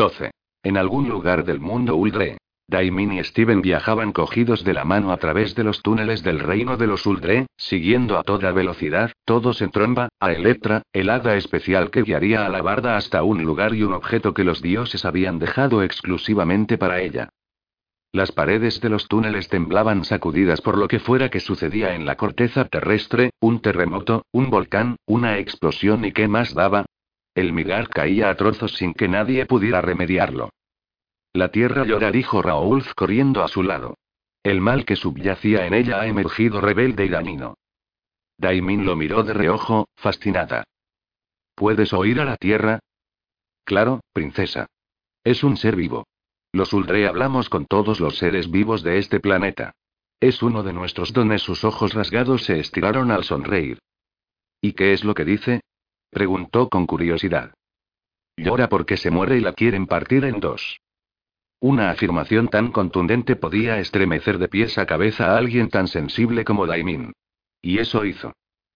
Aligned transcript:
12. 0.00 0.30
En 0.62 0.78
algún 0.78 1.10
lugar 1.10 1.44
del 1.44 1.60
mundo 1.60 1.94
Uldre, 1.94 2.38
Daimin 2.66 3.12
y 3.12 3.22
Steven 3.22 3.60
viajaban 3.60 4.12
cogidos 4.12 4.64
de 4.64 4.72
la 4.72 4.86
mano 4.86 5.12
a 5.12 5.18
través 5.18 5.54
de 5.54 5.62
los 5.62 5.82
túneles 5.82 6.22
del 6.22 6.38
reino 6.38 6.78
de 6.78 6.86
los 6.86 7.04
Uldre, 7.04 7.48
siguiendo 7.58 8.16
a 8.16 8.22
toda 8.22 8.50
velocidad, 8.50 9.12
todos 9.26 9.60
en 9.60 9.70
tromba, 9.70 10.08
a 10.18 10.32
Electra, 10.32 10.80
el 10.94 11.10
hada 11.10 11.36
especial 11.36 11.90
que 11.90 12.00
guiaría 12.00 12.46
a 12.46 12.48
la 12.48 12.62
barda 12.62 12.96
hasta 12.96 13.22
un 13.22 13.44
lugar 13.44 13.74
y 13.74 13.82
un 13.82 13.92
objeto 13.92 14.32
que 14.32 14.42
los 14.42 14.62
dioses 14.62 15.04
habían 15.04 15.38
dejado 15.38 15.82
exclusivamente 15.82 16.78
para 16.78 17.02
ella. 17.02 17.28
Las 18.10 18.32
paredes 18.32 18.80
de 18.80 18.88
los 18.88 19.06
túneles 19.06 19.48
temblaban 19.48 20.06
sacudidas 20.06 20.62
por 20.62 20.78
lo 20.78 20.88
que 20.88 20.98
fuera 20.98 21.28
que 21.28 21.40
sucedía 21.40 21.94
en 21.94 22.06
la 22.06 22.16
corteza 22.16 22.64
terrestre, 22.64 23.32
un 23.38 23.60
terremoto, 23.60 24.24
un 24.32 24.48
volcán, 24.48 24.96
una 25.04 25.36
explosión 25.36 26.06
y 26.06 26.12
qué 26.12 26.26
más 26.26 26.54
daba. 26.54 26.86
El 27.40 27.54
migar 27.54 27.88
caía 27.88 28.28
a 28.28 28.34
trozos 28.34 28.74
sin 28.74 28.92
que 28.92 29.08
nadie 29.08 29.46
pudiera 29.46 29.80
remediarlo. 29.80 30.50
La 31.32 31.50
tierra 31.50 31.86
llora, 31.86 32.10
dijo 32.10 32.42
Raúl 32.42 32.84
corriendo 32.94 33.42
a 33.42 33.48
su 33.48 33.62
lado. 33.62 33.96
El 34.42 34.60
mal 34.60 34.84
que 34.84 34.94
subyacía 34.94 35.66
en 35.66 35.72
ella 35.72 36.02
ha 36.02 36.06
emergido 36.06 36.60
rebelde 36.60 37.06
y 37.06 37.08
dañino. 37.08 37.54
Daimin 38.36 38.84
lo 38.84 38.94
miró 38.94 39.22
de 39.22 39.32
reojo, 39.32 39.88
fascinada. 39.96 40.64
¿Puedes 41.54 41.94
oír 41.94 42.20
a 42.20 42.26
la 42.26 42.36
tierra? 42.36 42.80
Claro, 43.64 44.00
princesa. 44.12 44.66
Es 45.24 45.42
un 45.42 45.56
ser 45.56 45.76
vivo. 45.76 46.06
Los 46.52 46.74
Uldre 46.74 47.08
hablamos 47.08 47.48
con 47.48 47.64
todos 47.64 48.00
los 48.00 48.18
seres 48.18 48.50
vivos 48.50 48.82
de 48.82 48.98
este 48.98 49.18
planeta. 49.18 49.72
Es 50.20 50.42
uno 50.42 50.62
de 50.62 50.74
nuestros 50.74 51.14
dones. 51.14 51.40
Sus 51.40 51.64
ojos 51.64 51.94
rasgados 51.94 52.44
se 52.44 52.60
estiraron 52.60 53.10
al 53.10 53.24
sonreír. 53.24 53.78
¿Y 54.60 54.74
qué 54.74 54.92
es 54.92 55.04
lo 55.04 55.14
que 55.14 55.24
dice? 55.24 55.62
Preguntó 56.10 56.68
con 56.68 56.86
curiosidad. 56.86 57.54
Llora 58.36 58.68
porque 58.68 58.96
se 58.96 59.10
muere 59.10 59.38
y 59.38 59.40
la 59.40 59.52
quieren 59.52 59.86
partir 59.86 60.24
en 60.24 60.40
dos. 60.40 60.80
Una 61.60 61.90
afirmación 61.90 62.48
tan 62.48 62.72
contundente 62.72 63.36
podía 63.36 63.78
estremecer 63.78 64.38
de 64.38 64.48
pies 64.48 64.78
a 64.78 64.86
cabeza 64.86 65.32
a 65.32 65.36
alguien 65.36 65.68
tan 65.68 65.88
sensible 65.88 66.44
como 66.44 66.66
Daimin. 66.66 67.12
Y 67.60 67.78
eso 67.78 68.04
hizo. 68.04 68.32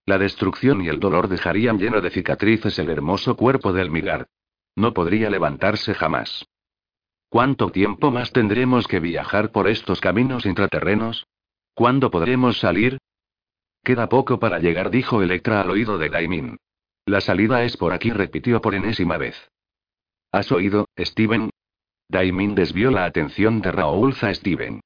La 0.07 0.19
destrucción 0.19 0.83
y 0.83 0.89
el 0.89 1.01
dolor 1.01 1.29
dejarían 1.29 1.79
lleno 1.79 2.03
de 2.03 2.11
cicatrices 2.11 2.79
el 2.79 2.91
hermoso 2.91 3.37
cuerpo 3.37 3.73
del 3.73 3.91
Migar. 3.91 4.27
No 4.77 4.93
podría 4.93 5.31
levantarse 5.31 5.95
jamás. 5.95 6.45
¿Cuánto 7.31 7.71
tiempo 7.71 8.11
más 8.11 8.33
tendremos 8.33 8.87
que 8.87 9.01
viajar 9.01 9.51
por 9.51 9.67
estos 9.67 10.01
caminos 10.01 10.45
intraterrenos? 10.45 11.27
¿Cuándo 11.73 12.11
podremos 12.11 12.59
salir? 12.59 12.99
Queda 13.83 14.09
poco 14.09 14.39
para 14.39 14.59
llegar, 14.59 14.91
dijo 14.91 15.23
Electra 15.23 15.63
al 15.63 15.71
oído 15.71 15.97
de 15.97 16.11
Daimin. 16.11 16.59
La 17.07 17.21
salida 17.21 17.63
es 17.65 17.77
por 17.77 17.93
aquí, 17.93 18.11
repitió 18.11 18.61
por 18.61 18.75
enésima 18.75 19.19
vez. 19.19 19.37
¿Has 20.33 20.51
oído, 20.51 20.89
Steven? 20.99 21.51
Daimin 22.09 22.55
desvió 22.55 22.91
la 22.91 23.05
atención 23.05 23.61
de 23.61 23.73
Raúl 23.73 24.15
a 24.21 24.35
Steven. 24.35 24.81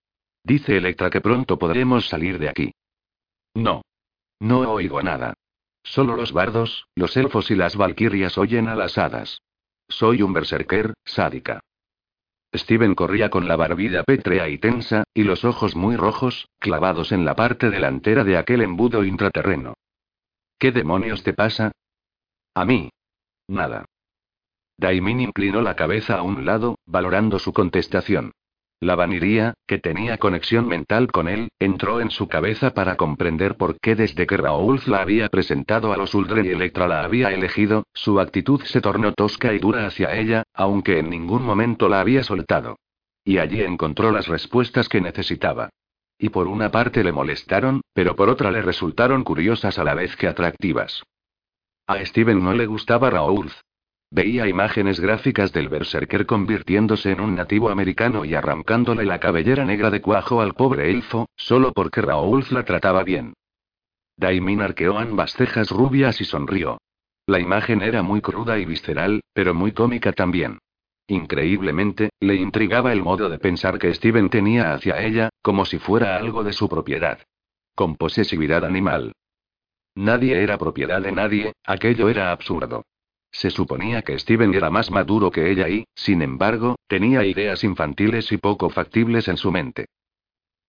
Dice 0.44 0.76
Electra 0.76 1.10
que 1.10 1.20
pronto 1.20 1.58
podremos 1.58 2.08
salir 2.08 2.38
de 2.38 2.48
aquí. 2.48 2.72
No. 3.54 3.82
No 4.40 4.60
oigo 4.70 5.02
nada. 5.02 5.34
Solo 5.82 6.16
los 6.16 6.32
bardos, 6.32 6.86
los 6.94 7.16
elfos 7.16 7.50
y 7.50 7.54
las 7.54 7.76
valquirias 7.76 8.36
oyen 8.38 8.68
a 8.68 8.74
las 8.74 8.98
hadas. 8.98 9.42
Soy 9.88 10.22
un 10.22 10.32
berserker, 10.32 10.94
sádica. 11.04 11.60
Steven 12.54 12.94
corría 12.94 13.30
con 13.30 13.46
la 13.46 13.56
barbilla 13.56 14.04
pétrea 14.04 14.48
y 14.48 14.58
tensa, 14.58 15.04
y 15.14 15.24
los 15.24 15.44
ojos 15.44 15.76
muy 15.76 15.96
rojos, 15.96 16.48
clavados 16.58 17.12
en 17.12 17.24
la 17.24 17.34
parte 17.34 17.70
delantera 17.70 18.24
de 18.24 18.36
aquel 18.36 18.62
embudo 18.62 19.04
intraterreno. 19.04 19.74
¿Qué 20.58 20.72
demonios 20.72 21.22
te 21.22 21.34
pasa? 21.34 21.72
A 22.58 22.64
mí. 22.64 22.90
Nada. 23.46 23.84
Daimin 24.78 25.20
inclinó 25.20 25.62
la 25.62 25.76
cabeza 25.76 26.18
a 26.18 26.22
un 26.22 26.44
lado, 26.44 26.76
valorando 26.86 27.38
su 27.38 27.52
contestación. 27.52 28.32
La 28.80 28.96
vaniría, 28.96 29.54
que 29.68 29.78
tenía 29.78 30.18
conexión 30.18 30.66
mental 30.66 31.06
con 31.12 31.28
él, 31.28 31.50
entró 31.60 32.00
en 32.00 32.10
su 32.10 32.26
cabeza 32.26 32.74
para 32.74 32.96
comprender 32.96 33.56
por 33.56 33.78
qué 33.78 33.94
desde 33.94 34.26
que 34.26 34.36
Raúl 34.36 34.80
la 34.86 35.02
había 35.02 35.28
presentado 35.28 35.92
a 35.92 35.96
los 35.96 36.12
Uldren 36.16 36.46
y 36.46 36.48
Electra 36.48 36.88
la 36.88 37.04
había 37.04 37.30
elegido, 37.30 37.84
su 37.94 38.18
actitud 38.18 38.60
se 38.64 38.80
tornó 38.80 39.12
tosca 39.12 39.54
y 39.54 39.60
dura 39.60 39.86
hacia 39.86 40.16
ella, 40.16 40.42
aunque 40.52 40.98
en 40.98 41.10
ningún 41.10 41.44
momento 41.44 41.88
la 41.88 42.00
había 42.00 42.24
soltado. 42.24 42.74
Y 43.22 43.38
allí 43.38 43.62
encontró 43.62 44.10
las 44.10 44.26
respuestas 44.26 44.88
que 44.88 45.00
necesitaba. 45.00 45.70
Y 46.18 46.30
por 46.30 46.48
una 46.48 46.72
parte 46.72 47.04
le 47.04 47.12
molestaron, 47.12 47.82
pero 47.92 48.16
por 48.16 48.28
otra 48.28 48.50
le 48.50 48.62
resultaron 48.62 49.22
curiosas 49.22 49.78
a 49.78 49.84
la 49.84 49.94
vez 49.94 50.16
que 50.16 50.26
atractivas. 50.26 51.04
A 51.88 52.04
Steven 52.04 52.44
no 52.44 52.52
le 52.52 52.66
gustaba 52.66 53.10
Raúl, 53.10 53.50
Veía 54.10 54.48
imágenes 54.48 55.00
gráficas 55.00 55.52
del 55.52 55.68
berserker 55.68 56.24
convirtiéndose 56.24 57.10
en 57.10 57.20
un 57.20 57.34
nativo 57.34 57.68
americano 57.68 58.24
y 58.24 58.34
arrancándole 58.34 59.04
la 59.04 59.20
cabellera 59.20 59.66
negra 59.66 59.90
de 59.90 60.00
cuajo 60.00 60.40
al 60.40 60.54
pobre 60.54 60.90
elfo, 60.90 61.28
solo 61.36 61.72
porque 61.72 62.00
Raúl 62.00 62.44
la 62.50 62.64
trataba 62.64 63.04
bien. 63.04 63.34
Daimin 64.16 64.62
arqueó 64.62 64.98
ambas 64.98 65.34
cejas 65.34 65.70
rubias 65.70 66.20
y 66.22 66.24
sonrió. 66.24 66.78
La 67.26 67.38
imagen 67.38 67.82
era 67.82 68.02
muy 68.02 68.22
cruda 68.22 68.58
y 68.58 68.64
visceral, 68.64 69.20
pero 69.34 69.52
muy 69.52 69.72
cómica 69.72 70.12
también. 70.12 70.58
Increíblemente, 71.06 72.10
le 72.20 72.36
intrigaba 72.36 72.92
el 72.92 73.02
modo 73.02 73.28
de 73.28 73.38
pensar 73.38 73.78
que 73.78 73.92
Steven 73.92 74.30
tenía 74.30 74.72
hacia 74.72 75.02
ella, 75.02 75.28
como 75.42 75.66
si 75.66 75.78
fuera 75.78 76.16
algo 76.16 76.42
de 76.44 76.54
su 76.54 76.68
propiedad. 76.68 77.18
Con 77.74 77.96
posesividad 77.96 78.64
animal. 78.64 79.12
Nadie 79.98 80.40
era 80.40 80.58
propiedad 80.58 81.02
de 81.02 81.10
nadie, 81.10 81.54
aquello 81.64 82.08
era 82.08 82.30
absurdo. 82.30 82.84
Se 83.32 83.50
suponía 83.50 84.02
que 84.02 84.16
Steven 84.16 84.54
era 84.54 84.70
más 84.70 84.92
maduro 84.92 85.32
que 85.32 85.50
ella 85.50 85.68
y, 85.68 85.86
sin 85.96 86.22
embargo, 86.22 86.76
tenía 86.86 87.24
ideas 87.24 87.64
infantiles 87.64 88.30
y 88.30 88.36
poco 88.36 88.70
factibles 88.70 89.26
en 89.26 89.36
su 89.36 89.50
mente. 89.50 89.86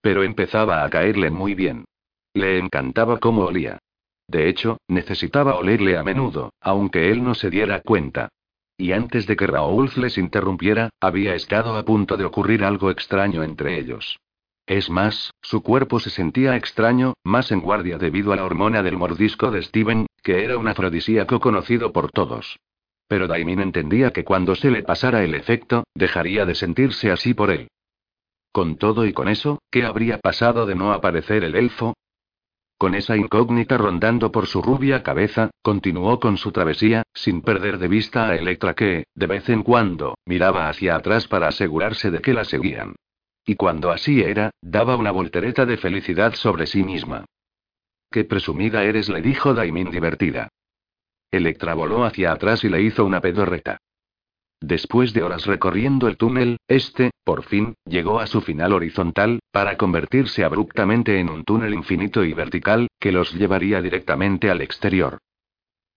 Pero 0.01 0.23
empezaba 0.23 0.83
a 0.83 0.89
caerle 0.89 1.29
muy 1.29 1.53
bien. 1.53 1.85
Le 2.33 2.57
encantaba 2.57 3.19
cómo 3.19 3.43
olía. 3.43 3.77
De 4.27 4.49
hecho, 4.49 4.79
necesitaba 4.87 5.57
olerle 5.57 5.95
a 5.95 6.03
menudo, 6.03 6.51
aunque 6.59 7.11
él 7.11 7.23
no 7.23 7.35
se 7.35 7.51
diera 7.51 7.81
cuenta. 7.81 8.29
Y 8.77 8.93
antes 8.93 9.27
de 9.27 9.35
que 9.35 9.45
Raúl 9.45 9.91
les 9.97 10.17
interrumpiera, 10.17 10.89
había 10.99 11.35
estado 11.35 11.77
a 11.77 11.85
punto 11.85 12.17
de 12.17 12.25
ocurrir 12.25 12.63
algo 12.63 12.89
extraño 12.89 13.43
entre 13.43 13.77
ellos. 13.77 14.17
Es 14.69 14.91
más, 14.91 15.33
su 15.41 15.63
cuerpo 15.63 15.99
se 15.99 16.11
sentía 16.11 16.55
extraño, 16.55 17.15
más 17.23 17.51
en 17.51 17.59
guardia 17.59 17.97
debido 17.97 18.33
a 18.33 18.35
la 18.35 18.45
hormona 18.45 18.83
del 18.83 18.97
mordisco 18.97 19.49
de 19.49 19.63
Steven, 19.63 20.05
que 20.21 20.43
era 20.43 20.59
un 20.59 20.67
afrodisíaco 20.67 21.39
conocido 21.39 21.91
por 21.91 22.11
todos. 22.11 22.59
Pero 23.07 23.25
Daimin 23.25 23.61
entendía 23.61 24.11
que 24.11 24.23
cuando 24.23 24.53
se 24.53 24.69
le 24.69 24.83
pasara 24.83 25.23
el 25.23 25.33
efecto, 25.33 25.85
dejaría 25.95 26.45
de 26.45 26.53
sentirse 26.53 27.09
así 27.09 27.33
por 27.33 27.49
él. 27.49 27.69
Con 28.51 28.77
todo 28.77 29.07
y 29.07 29.13
con 29.13 29.27
eso, 29.27 29.57
¿qué 29.71 29.85
habría 29.85 30.19
pasado 30.19 30.67
de 30.67 30.75
no 30.75 30.93
aparecer 30.93 31.43
el 31.43 31.55
elfo? 31.55 31.95
Con 32.77 32.93
esa 32.93 33.17
incógnita 33.17 33.75
rondando 33.75 34.31
por 34.31 34.45
su 34.45 34.61
rubia 34.61 35.01
cabeza, 35.01 35.49
continuó 35.63 36.19
con 36.19 36.37
su 36.37 36.51
travesía, 36.51 37.01
sin 37.15 37.41
perder 37.41 37.79
de 37.79 37.87
vista 37.87 38.29
a 38.29 38.35
Electra 38.35 38.75
que, 38.75 39.05
de 39.15 39.25
vez 39.25 39.49
en 39.49 39.63
cuando, 39.63 40.13
miraba 40.27 40.69
hacia 40.69 40.95
atrás 40.95 41.27
para 41.27 41.47
asegurarse 41.47 42.11
de 42.11 42.21
que 42.21 42.35
la 42.35 42.45
seguían. 42.45 42.93
Y 43.49 43.55
cuando 43.55 43.89
así 43.89 44.21
era, 44.21 44.51
daba 44.61 44.95
una 44.95 45.09
voltereta 45.09 45.65
de 45.65 45.75
felicidad 45.75 46.35
sobre 46.35 46.67
sí 46.67 46.83
misma. 46.83 47.25
Qué 48.11 48.23
presumida 48.23 48.83
eres, 48.83 49.09
le 49.09 49.23
dijo 49.23 49.55
Daimin 49.55 49.89
divertida. 49.89 50.49
Electra 51.31 51.73
voló 51.73 52.05
hacia 52.05 52.31
atrás 52.31 52.63
y 52.63 52.69
le 52.69 52.79
hizo 52.83 53.03
una 53.05 53.21
pedorreta. 53.21 53.79
Después 54.61 55.13
de 55.13 55.23
horas 55.23 55.47
recorriendo 55.47 56.07
el 56.07 56.15
túnel, 56.15 56.57
este, 56.67 57.09
por 57.23 57.41
fin, 57.41 57.73
llegó 57.85 58.19
a 58.19 58.27
su 58.27 58.41
final 58.41 58.71
horizontal, 58.71 59.39
para 59.51 59.77
convertirse 59.77 60.43
abruptamente 60.43 61.19
en 61.19 61.31
un 61.31 61.43
túnel 61.43 61.73
infinito 61.73 62.23
y 62.23 62.33
vertical, 62.33 62.87
que 62.99 63.11
los 63.11 63.33
llevaría 63.33 63.81
directamente 63.81 64.51
al 64.51 64.61
exterior. 64.61 65.17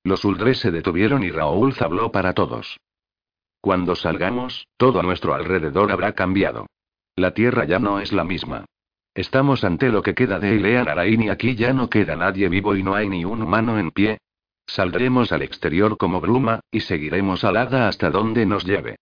Los 0.04 0.24
Uldres 0.24 0.58
se 0.58 0.70
detuvieron 0.70 1.22
y 1.22 1.30
Raúl 1.30 1.74
habló 1.80 2.10
para 2.12 2.32
todos. 2.32 2.78
Cuando 3.60 3.94
salgamos, 3.94 4.66
todo 4.78 5.00
a 5.00 5.02
nuestro 5.02 5.34
alrededor 5.34 5.92
habrá 5.92 6.14
cambiado. 6.14 6.66
La 7.16 7.34
Tierra 7.34 7.64
ya 7.64 7.78
no 7.78 8.00
es 8.00 8.12
la 8.12 8.24
misma. 8.24 8.64
Estamos 9.14 9.64
ante 9.64 9.90
lo 9.90 10.02
que 10.02 10.14
queda 10.14 10.38
de 10.38 10.54
Ilea 10.54 10.84
Narain 10.84 11.22
y 11.22 11.28
aquí 11.28 11.54
ya 11.54 11.74
no 11.74 11.90
queda 11.90 12.16
nadie 12.16 12.48
vivo 12.48 12.74
y 12.74 12.82
no 12.82 12.94
hay 12.94 13.08
ni 13.08 13.24
un 13.26 13.42
humano 13.42 13.78
en 13.78 13.90
pie. 13.90 14.18
Saldremos 14.66 15.32
al 15.32 15.42
exterior 15.42 15.98
como 15.98 16.20
bruma, 16.20 16.60
y 16.70 16.80
seguiremos 16.80 17.44
al 17.44 17.58
hada 17.58 17.88
hasta 17.88 18.10
donde 18.10 18.46
nos 18.46 18.64
lleve. 18.64 18.96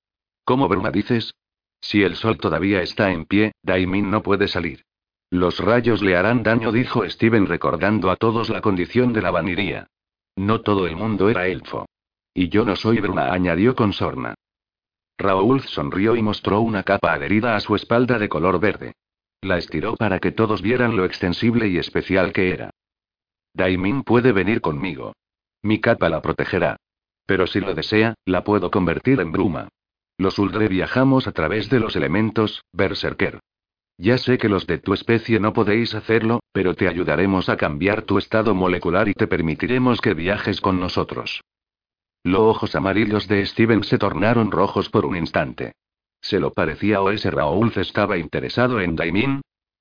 ¿Cómo 0.45 0.67
bruma 0.67 0.91
dices? 0.91 1.35
Si 1.81 2.03
el 2.03 2.17
sol 2.17 2.39
todavía 2.39 2.83
está 2.83 3.13
en 3.13 3.25
pie, 3.25 3.53
Daimin 3.63 4.11
no 4.11 4.23
puede 4.23 4.49
salir. 4.49 4.83
Los 5.31 5.61
rayos 5.61 6.03
le 6.03 6.17
harán 6.17 6.43
daño, 6.43 6.73
dijo 6.73 7.09
Steven 7.09 7.47
recordando 7.47 8.11
a 8.11 8.17
todos 8.17 8.49
la 8.49 8.61
condición 8.61 9.13
de 9.13 9.23
la 9.23 9.31
vaniría. 9.31 9.87
No 10.35 10.63
todo 10.63 10.89
el 10.89 10.97
mundo 10.97 11.29
era 11.29 11.47
elfo. 11.47 11.87
Y 12.35 12.49
yo 12.49 12.65
no 12.65 12.75
soy 12.75 12.99
bruma, 12.99 13.33
añadió 13.33 13.77
con 13.77 13.93
sorna. 13.93 14.35
Raúl 15.21 15.61
sonrió 15.61 16.17
y 16.17 16.23
mostró 16.23 16.61
una 16.61 16.83
capa 16.83 17.13
adherida 17.13 17.55
a 17.55 17.61
su 17.61 17.77
espalda 17.77 18.19
de 18.19 18.29
color 18.29 18.59
verde. 18.59 18.95
La 19.43 19.59
estiró 19.59 19.95
para 19.97 20.19
que 20.19 20.33
todos 20.33 20.63
vieran 20.63 20.97
lo 20.97 21.05
extensible 21.05 21.69
y 21.69 21.79
especial 21.79 22.33
que 22.33 22.51
era. 22.51 22.71
Daimin 23.55 24.03
puede 24.03 24.33
venir 24.33 24.61
conmigo. 24.61 25.13
Mi 25.63 25.81
capa 25.81 26.09
la 26.09 26.23
protegerá. 26.23 26.77
Pero 27.27 27.47
si 27.47 27.61
lo 27.61 27.75
desea, 27.75 28.15
la 28.25 28.45
puedo 28.45 28.71
convertir 28.71 29.21
en 29.21 29.31
bruma. 29.31 29.69
Los 30.19 30.39
Uldre 30.39 30.69
viajamos 30.69 31.27
a 31.27 31.33
través 31.33 31.71
de 31.71 31.81
los 31.81 31.97
elementos, 31.97 32.63
Berserker. 32.73 33.41
Ya 33.99 34.17
sé 34.17 34.39
que 34.39 34.49
los 34.49 34.67
de 34.67 34.79
tu 34.79 34.95
especie 34.95 35.39
no 35.39 35.53
podéis 35.53 35.95
hacerlo, 35.95 36.41
pero 36.53 36.75
te 36.75 36.89
ayudaremos 36.89 37.51
a 37.51 37.59
cambiar 37.59 38.03
tu 38.03 38.17
estado 38.17 38.55
molecular 38.55 39.09
y 39.09 39.15
te 39.15 39.27
permitiremos 39.27 40.01
que 40.01 40.15
viajes 40.15 40.63
con 40.63 40.81
nosotros. 40.81 41.43
Los 42.23 42.41
ojos 42.41 42.75
amarillos 42.75 43.29
de 43.29 43.47
Steven 43.47 43.83
se 43.83 43.99
tornaron 43.99 44.51
rojos 44.51 44.91
por 44.91 45.07
un 45.07 45.17
instante. 45.17 45.73
¿Se 46.21 46.39
lo 46.39 46.53
parecía 46.53 47.01
o 47.01 47.11
ese 47.11 47.31
Raúl 47.31 47.73
estaba 47.77 48.19
interesado 48.19 48.81
en 48.81 48.95
Daimin? 48.95 49.41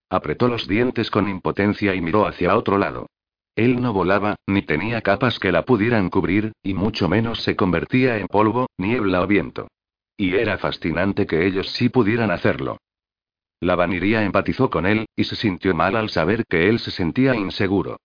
Apretó 0.09 0.47
los 0.47 0.68
dientes 0.68 1.12
con 1.12 1.27
impotencia 1.27 1.94
y 1.94 2.01
miró 2.01 2.25
hacia 2.25 2.56
otro 2.56 2.77
lado. 2.77 3.07
Él 3.56 3.81
no 3.81 3.91
volaba, 3.91 4.38
ni 4.47 4.62
tenía 4.62 5.01
capas 5.01 5.38
que 5.38 5.51
la 5.51 5.65
pudieran 5.65 6.09
cubrir, 6.09 6.53
y 6.63 6.74
mucho 6.74 7.09
menos 7.09 7.44
se 7.44 7.57
convertía 7.57 8.18
en 8.18 8.27
polvo, 8.27 8.68
niebla 8.77 9.21
o 9.21 9.27
viento. 9.27 9.68
Y 10.15 10.33
era 10.35 10.57
fascinante 10.57 11.27
que 11.27 11.45
ellos 11.45 11.69
sí 11.74 11.89
pudieran 11.89 12.31
hacerlo. 12.31 12.77
La 13.59 13.75
vaniría 13.75 14.24
empatizó 14.24 14.69
con 14.69 14.85
él, 14.85 15.07
y 15.13 15.25
se 15.25 15.35
sintió 15.35 15.75
mal 15.75 15.97
al 15.97 16.09
saber 16.09 16.45
que 16.45 16.69
él 16.69 16.80
se 16.80 16.92
sentía 16.92 17.35
inseguro. 17.35 17.97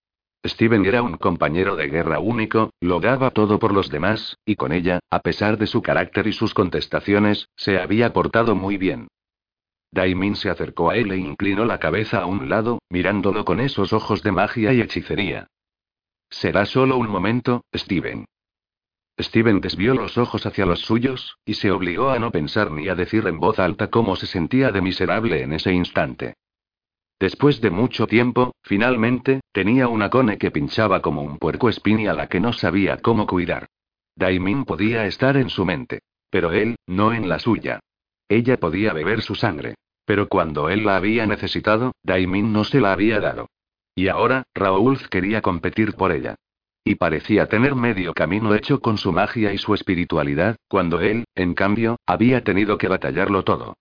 Steven 0.45 0.85
era 0.85 1.01
un 1.01 1.17
compañero 1.17 1.75
de 1.75 1.87
guerra 1.87 2.19
único, 2.19 2.71
lo 2.79 2.99
daba 2.99 3.31
todo 3.31 3.57
por 3.57 3.73
los 3.73 3.89
demás, 3.89 4.37
y 4.45 4.55
con 4.55 4.71
ella, 4.71 4.99
a 5.09 5.19
pesar 5.19 5.57
de 5.57 5.65
su 5.65 5.81
carácter 5.81 6.27
y 6.27 6.33
sus 6.33 6.53
contestaciones, 6.53 7.49
se 7.55 7.79
había 7.79 8.13
portado 8.13 8.55
muy 8.55 8.77
bien. 8.77 9.07
Daimin 9.91 10.35
se 10.35 10.49
acercó 10.49 10.91
a 10.91 10.97
él 10.97 11.11
e 11.11 11.17
inclinó 11.17 11.65
la 11.65 11.79
cabeza 11.79 12.19
a 12.19 12.25
un 12.25 12.49
lado, 12.49 12.79
mirándolo 12.89 13.43
con 13.43 13.59
esos 13.59 13.91
ojos 13.91 14.21
de 14.21 14.31
magia 14.31 14.71
y 14.73 14.81
hechicería. 14.81 15.47
Será 16.29 16.65
solo 16.65 16.97
un 16.97 17.09
momento, 17.09 17.63
Steven. 17.73 18.25
Steven 19.19 19.61
desvió 19.61 19.95
los 19.95 20.17
ojos 20.17 20.45
hacia 20.45 20.65
los 20.65 20.81
suyos, 20.81 21.37
y 21.45 21.53
se 21.55 21.71
obligó 21.71 22.09
a 22.09 22.19
no 22.19 22.31
pensar 22.31 22.69
ni 22.71 22.89
a 22.89 22.95
decir 22.95 23.25
en 23.27 23.39
voz 23.39 23.57
alta 23.57 23.89
cómo 23.89 24.15
se 24.15 24.27
sentía 24.27 24.71
de 24.71 24.81
miserable 24.81 25.41
en 25.41 25.53
ese 25.53 25.71
instante. 25.71 26.35
Después 27.19 27.61
de 27.61 27.69
mucho 27.69 28.07
tiempo, 28.07 28.53
finalmente, 28.61 29.41
tenía 29.51 29.87
una 29.87 30.09
cone 30.09 30.37
que 30.37 30.51
pinchaba 30.51 31.01
como 31.01 31.21
un 31.21 31.37
puerco 31.37 31.69
espín 31.69 32.07
a 32.07 32.13
la 32.13 32.27
que 32.27 32.41
no 32.41 32.51
sabía 32.51 32.97
cómo 32.97 33.25
cuidar. 33.25 33.67
Daimin 34.15 34.65
podía 34.65 35.05
estar 35.05 35.37
en 35.37 35.49
su 35.49 35.65
mente. 35.65 35.99
Pero 36.29 36.51
él, 36.51 36.75
no 36.87 37.13
en 37.13 37.29
la 37.29 37.39
suya. 37.39 37.79
Ella 38.27 38.57
podía 38.57 38.91
beber 38.91 39.21
su 39.21 39.35
sangre. 39.35 39.75
Pero 40.05 40.27
cuando 40.27 40.69
él 40.69 40.85
la 40.85 40.97
había 40.97 41.25
necesitado, 41.25 41.93
Daimin 42.03 42.51
no 42.51 42.63
se 42.63 42.81
la 42.81 42.91
había 42.91 43.19
dado. 43.19 43.47
Y 43.95 44.09
ahora, 44.09 44.43
Raúl 44.53 44.99
quería 45.09 45.41
competir 45.41 45.93
por 45.93 46.11
ella. 46.11 46.35
Y 46.83 46.95
parecía 46.95 47.47
tener 47.47 47.73
medio 47.75 48.13
camino 48.13 48.53
hecho 48.53 48.79
con 48.81 48.97
su 48.97 49.11
magia 49.11 49.53
y 49.53 49.57
su 49.57 49.73
espiritualidad, 49.73 50.57
cuando 50.67 50.99
él, 50.99 51.23
en 51.33 51.53
cambio, 51.53 51.97
había 52.05 52.43
tenido 52.43 52.77
que 52.77 52.87
batallarlo 52.87 53.43
todo. 53.43 53.75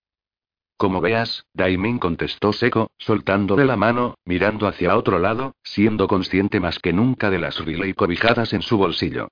Como 0.76 1.00
veas, 1.00 1.46
Daimin 1.54 1.98
contestó 1.98 2.52
seco, 2.52 2.90
soltándole 2.98 3.64
la 3.64 3.76
mano, 3.76 4.16
mirando 4.24 4.66
hacia 4.66 4.96
otro 4.96 5.18
lado, 5.18 5.54
siendo 5.62 6.08
consciente 6.08 6.58
más 6.58 6.78
que 6.78 6.92
nunca 6.92 7.30
de 7.30 7.38
las 7.38 7.60
y 7.66 7.94
cobijadas 7.94 8.52
en 8.52 8.62
su 8.62 8.76
bolsillo. 8.76 9.28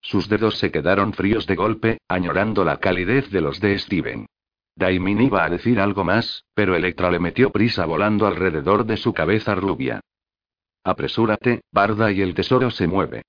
Sus 0.00 0.28
dedos 0.28 0.58
se 0.58 0.70
quedaron 0.70 1.12
fríos 1.12 1.46
de 1.46 1.54
golpe, 1.54 1.98
añorando 2.08 2.64
la 2.64 2.78
calidez 2.78 3.30
de 3.30 3.40
los 3.40 3.60
de 3.60 3.78
Steven. 3.78 4.26
Daimin 4.76 5.20
iba 5.22 5.44
a 5.44 5.50
decir 5.50 5.78
algo 5.80 6.04
más, 6.04 6.44
pero 6.54 6.74
Electra 6.74 7.10
le 7.10 7.18
metió 7.18 7.50
prisa 7.50 7.86
volando 7.86 8.26
alrededor 8.26 8.84
de 8.86 8.96
su 8.96 9.12
cabeza 9.12 9.54
rubia. 9.54 10.00
Apresúrate, 10.82 11.62
Barda, 11.70 12.10
y 12.10 12.20
el 12.20 12.34
tesoro 12.34 12.70
se 12.70 12.86
mueve. 12.86 13.22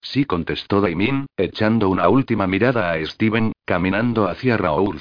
Sí, 0.00 0.24
contestó 0.24 0.80
Daimin, 0.80 1.26
echando 1.36 1.88
una 1.88 2.08
última 2.08 2.46
mirada 2.46 2.92
a 2.92 3.04
Steven, 3.04 3.52
caminando 3.66 4.28
hacia 4.28 4.56
Raoul. 4.56 5.00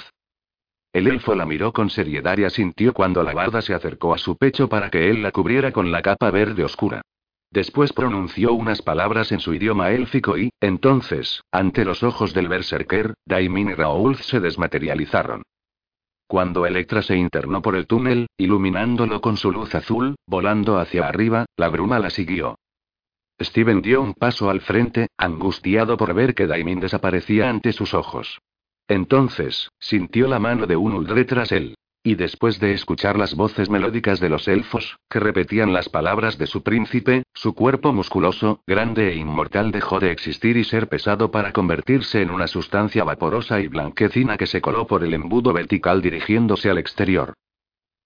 El 0.92 1.08
elfo 1.08 1.36
la 1.36 1.46
miró 1.46 1.72
con 1.72 1.90
seriedad 1.90 2.38
y 2.38 2.46
asintió 2.46 2.94
cuando 2.94 3.22
la 3.22 3.34
barda 3.34 3.62
se 3.62 3.74
acercó 3.74 4.14
a 4.14 4.18
su 4.18 4.38
pecho 4.38 4.68
para 4.68 4.90
que 4.90 5.10
él 5.10 5.22
la 5.22 5.32
cubriera 5.32 5.72
con 5.72 5.92
la 5.92 6.02
capa 6.02 6.32
verde 6.32 6.64
oscura. 6.64 7.02
Después 7.52 7.94
pronunció 7.94 8.54
unas 8.54 8.82
palabras 8.82 9.32
en 9.32 9.40
su 9.40 9.54
idioma 9.54 9.92
élfico 9.92 10.38
y, 10.38 10.52
entonces, 10.60 11.44
ante 11.52 11.86
los 11.86 12.04
ojos 12.04 12.34
del 12.34 12.48
berserker, 12.48 13.14
Daimin 13.26 13.70
y 13.70 13.74
Raoul 13.74 14.18
se 14.18 14.40
desmaterializaron. 14.40 15.44
Cuando 16.28 16.68
Electra 16.68 17.02
se 17.02 17.16
internó 17.16 17.64
por 17.64 17.76
el 17.76 17.88
túnel, 17.88 18.28
iluminándolo 18.38 19.20
con 19.20 19.38
su 19.38 19.52
luz 19.52 19.74
azul, 19.74 20.16
volando 20.28 20.78
hacia 20.78 21.08
arriba, 21.08 21.46
la 21.58 21.70
bruma 21.70 21.98
la 21.98 22.12
siguió. 22.12 22.60
Steven 23.42 23.82
dio 23.82 24.02
un 24.02 24.14
paso 24.14 24.50
al 24.50 24.62
frente, 24.62 25.08
angustiado 25.18 25.98
por 25.98 26.14
ver 26.14 26.36
que 26.36 26.46
Daimin 26.46 26.80
desaparecía 26.80 27.50
ante 27.50 27.74
sus 27.74 27.94
ojos. 27.96 28.40
Entonces, 28.90 29.70
sintió 29.80 30.28
la 30.28 30.40
mano 30.40 30.66
de 30.66 30.76
un 30.76 30.94
Uldre 30.94 31.24
tras 31.24 31.52
él. 31.52 31.76
Y 32.02 32.16
después 32.16 32.60
de 32.60 32.74
escuchar 32.74 33.20
las 33.20 33.36
voces 33.36 33.70
melódicas 33.70 34.20
de 34.20 34.30
los 34.30 34.48
elfos, 34.48 34.98
que 35.10 35.20
repetían 35.20 35.74
las 35.74 35.90
palabras 35.90 36.40
de 36.40 36.48
su 36.48 36.64
príncipe, 36.64 37.24
su 37.34 37.54
cuerpo 37.54 37.94
musculoso, 37.94 38.64
grande 38.66 39.10
e 39.10 39.16
inmortal 39.16 39.72
dejó 39.72 40.00
de 40.00 40.12
existir 40.12 40.58
y 40.58 40.64
ser 40.64 40.88
pesado 40.88 41.30
para 41.30 41.52
convertirse 41.52 42.22
en 42.22 42.32
una 42.32 42.48
sustancia 42.48 43.04
vaporosa 43.04 43.60
y 43.60 43.68
blanquecina 43.68 44.38
que 44.38 44.48
se 44.48 44.60
coló 44.60 44.88
por 44.88 45.04
el 45.04 45.14
embudo 45.14 45.54
vertical 45.54 46.02
dirigiéndose 46.02 46.72
al 46.72 46.80
exterior. 46.80 47.34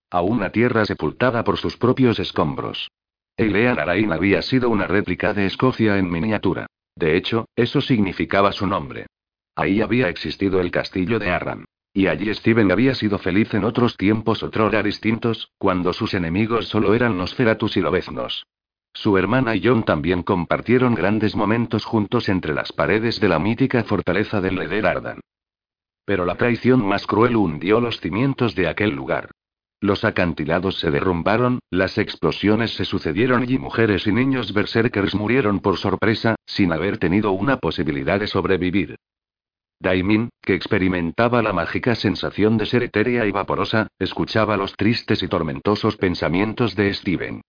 A 0.10 0.22
una 0.22 0.50
tierra 0.50 0.86
sepultada 0.86 1.46
por 1.46 1.58
sus 1.58 1.78
propios 1.78 2.20
escombros. 2.20 2.90
Eilean 3.38 3.80
Arain 3.80 4.12
había 4.12 4.42
sido 4.42 4.70
una 4.70 4.86
réplica 4.86 5.34
de 5.34 5.46
Escocia 5.46 5.98
en 5.98 6.12
miniatura. 6.12 6.66
De 6.96 7.16
hecho, 7.16 7.46
eso 7.56 7.80
significaba 7.80 8.52
su 8.52 8.68
nombre. 8.68 9.06
Ahí 9.56 9.82
había 9.82 10.10
existido 10.10 10.60
el 10.60 10.72
castillo 10.72 11.20
de 11.20 11.30
Arran. 11.30 11.66
Y 11.94 12.08
allí 12.08 12.34
Steven 12.34 12.72
había 12.72 12.96
sido 12.96 13.20
feliz 13.20 13.54
en 13.54 13.64
otros 13.64 13.98
tiempos 13.98 14.42
otrora 14.42 14.82
distintos, 14.82 15.52
cuando 15.60 15.94
sus 15.94 16.16
enemigos 16.16 16.68
solo 16.68 16.96
eran 16.96 17.18
los 17.18 17.36
Ceratus 17.36 17.78
y 17.78 17.82
Lobeznos. 17.82 18.48
Su 18.94 19.18
hermana 19.18 19.56
y 19.56 19.62
John 19.64 19.84
también 19.84 20.24
compartieron 20.24 20.96
grandes 20.96 21.36
momentos 21.36 21.86
juntos 21.86 22.30
entre 22.30 22.54
las 22.54 22.72
paredes 22.72 23.20
de 23.20 23.28
la 23.28 23.38
mítica 23.40 23.84
fortaleza 23.84 24.42
del 24.42 24.56
Leder 24.56 24.88
Ardan. 24.88 25.20
Pero 26.06 26.26
la 26.26 26.36
traición 26.36 26.86
más 26.86 27.06
cruel 27.06 27.36
hundió 27.36 27.80
los 27.80 28.00
cimientos 28.00 28.56
de 28.56 28.68
aquel 28.68 28.92
lugar. 28.92 29.30
Los 29.80 30.04
acantilados 30.04 30.80
se 30.80 30.92
derrumbaron, 30.92 31.60
las 31.70 31.98
explosiones 31.98 32.72
se 32.72 32.86
sucedieron 32.86 33.50
y 33.50 33.58
mujeres 33.58 34.08
y 34.08 34.12
niños 34.12 34.54
berserkers 34.54 35.14
murieron 35.14 35.60
por 35.60 35.78
sorpresa, 35.78 36.36
sin 36.46 36.72
haber 36.72 36.98
tenido 36.98 37.32
una 37.32 37.58
posibilidad 37.58 38.20
de 38.20 38.28
sobrevivir. 38.28 38.96
Daimin, 39.84 40.30
que 40.42 40.56
experimentaba 40.56 41.42
la 41.44 41.52
mágica 41.52 41.94
sensación 41.96 42.58
de 42.58 42.66
ser 42.66 42.84
etérea 42.84 43.26
y 43.26 43.32
vaporosa, 43.32 43.90
escuchaba 44.00 44.56
los 44.56 44.78
tristes 44.78 45.22
y 45.22 45.28
tormentosos 45.28 45.98
pensamientos 45.98 46.76
de 46.76 46.94
Steven. 46.94 47.42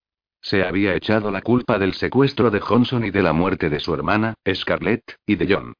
Se 0.43 0.65
había 0.65 0.97
echado 0.97 1.31
la 1.31 1.43
culpa 1.43 1.79
del 1.79 1.95
secuestro 1.95 2.51
de 2.51 2.59
Johnson 2.59 3.05
y 3.05 3.13
de 3.13 3.23
la 3.23 3.33
muerte 3.33 3.71
de 3.71 3.79
su 3.79 3.95
hermana, 3.95 4.35
Scarlett, 4.53 5.17
y 5.25 5.37
de 5.37 5.55
John. 5.55 5.75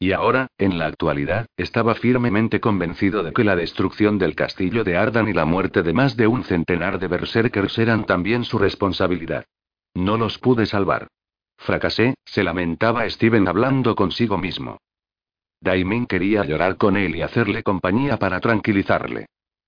Y 0.00 0.10
ahora, 0.10 0.48
en 0.58 0.76
la 0.76 0.86
actualidad, 0.86 1.46
estaba 1.56 1.94
firmemente 1.94 2.58
convencido 2.58 3.22
de 3.22 3.32
que 3.32 3.44
la 3.44 3.54
destrucción 3.54 4.18
del 4.18 4.34
castillo 4.34 4.82
de 4.82 4.96
Ardan 4.96 5.28
y 5.28 5.32
la 5.32 5.44
muerte 5.44 5.84
de 5.84 5.92
más 5.92 6.16
de 6.16 6.26
un 6.26 6.42
centenar 6.42 6.98
de 6.98 7.06
berserkers 7.06 7.78
eran 7.78 8.06
también 8.06 8.44
su 8.44 8.58
responsabilidad. 8.58 9.44
No 9.94 10.16
los 10.16 10.38
pude 10.38 10.66
salvar. 10.66 11.06
Fracasé, 11.58 12.16
se 12.24 12.42
lamentaba 12.42 13.08
Steven 13.08 13.46
hablando 13.46 13.94
consigo 13.94 14.36
mismo. 14.36 14.78
Daimin 15.62 16.06
quería 16.06 16.44
llorar 16.44 16.76
con 16.76 16.96
él 16.96 17.14
y 17.14 17.22
hacerle 17.22 17.62
compañía 17.62 18.18
para 18.18 18.40
tranquilizarle. 18.40 19.26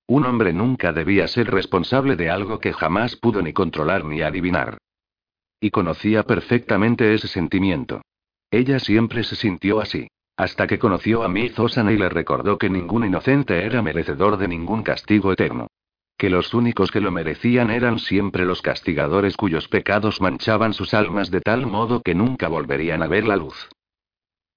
Un 0.09 0.27
hombre 0.27 0.53
nunca 0.53 0.93
debía 0.93 1.29
ser 1.29 1.51
responsable 1.51 2.17
de 2.17 2.31
algo 2.31 2.59
que 2.59 2.73
jamás 2.73 3.15
pudo 3.15 3.41
ni 3.43 3.53
controlar 3.53 4.05
ni 4.05 4.21
adivinar. 4.21 4.79
Y 5.61 5.71
conocía 5.71 6.25
perfectamente 6.25 7.15
ese 7.15 7.29
sentimiento. 7.29 8.03
Ella 8.51 8.81
siempre 8.81 9.23
se 9.23 9.37
sintió 9.37 9.81
así. 9.81 10.09
Hasta 10.37 10.67
que 10.67 10.81
conoció 10.81 11.23
a 11.23 11.29
Mizosan 11.29 11.89
y 11.91 11.97
le 11.97 12.09
recordó 12.09 12.59
que 12.59 12.69
ningún 12.69 13.07
inocente 13.07 13.65
era 13.65 13.81
merecedor 13.81 14.37
de 14.37 14.49
ningún 14.49 14.83
castigo 14.83 15.33
eterno. 15.33 15.69
Que 16.19 16.29
los 16.29 16.55
únicos 16.55 16.91
que 16.91 17.01
lo 17.01 17.13
merecían 17.13 17.71
eran 17.71 18.01
siempre 18.01 18.45
los 18.45 18.63
castigadores 18.63 19.37
cuyos 19.37 19.69
pecados 19.69 20.21
manchaban 20.21 20.73
sus 20.73 20.93
almas 20.93 21.31
de 21.31 21.41
tal 21.41 21.67
modo 21.67 22.03
que 22.03 22.17
nunca 22.17 22.49
volverían 22.49 23.03
a 23.05 23.07
ver 23.07 23.29
la 23.29 23.37
luz. 23.37 23.69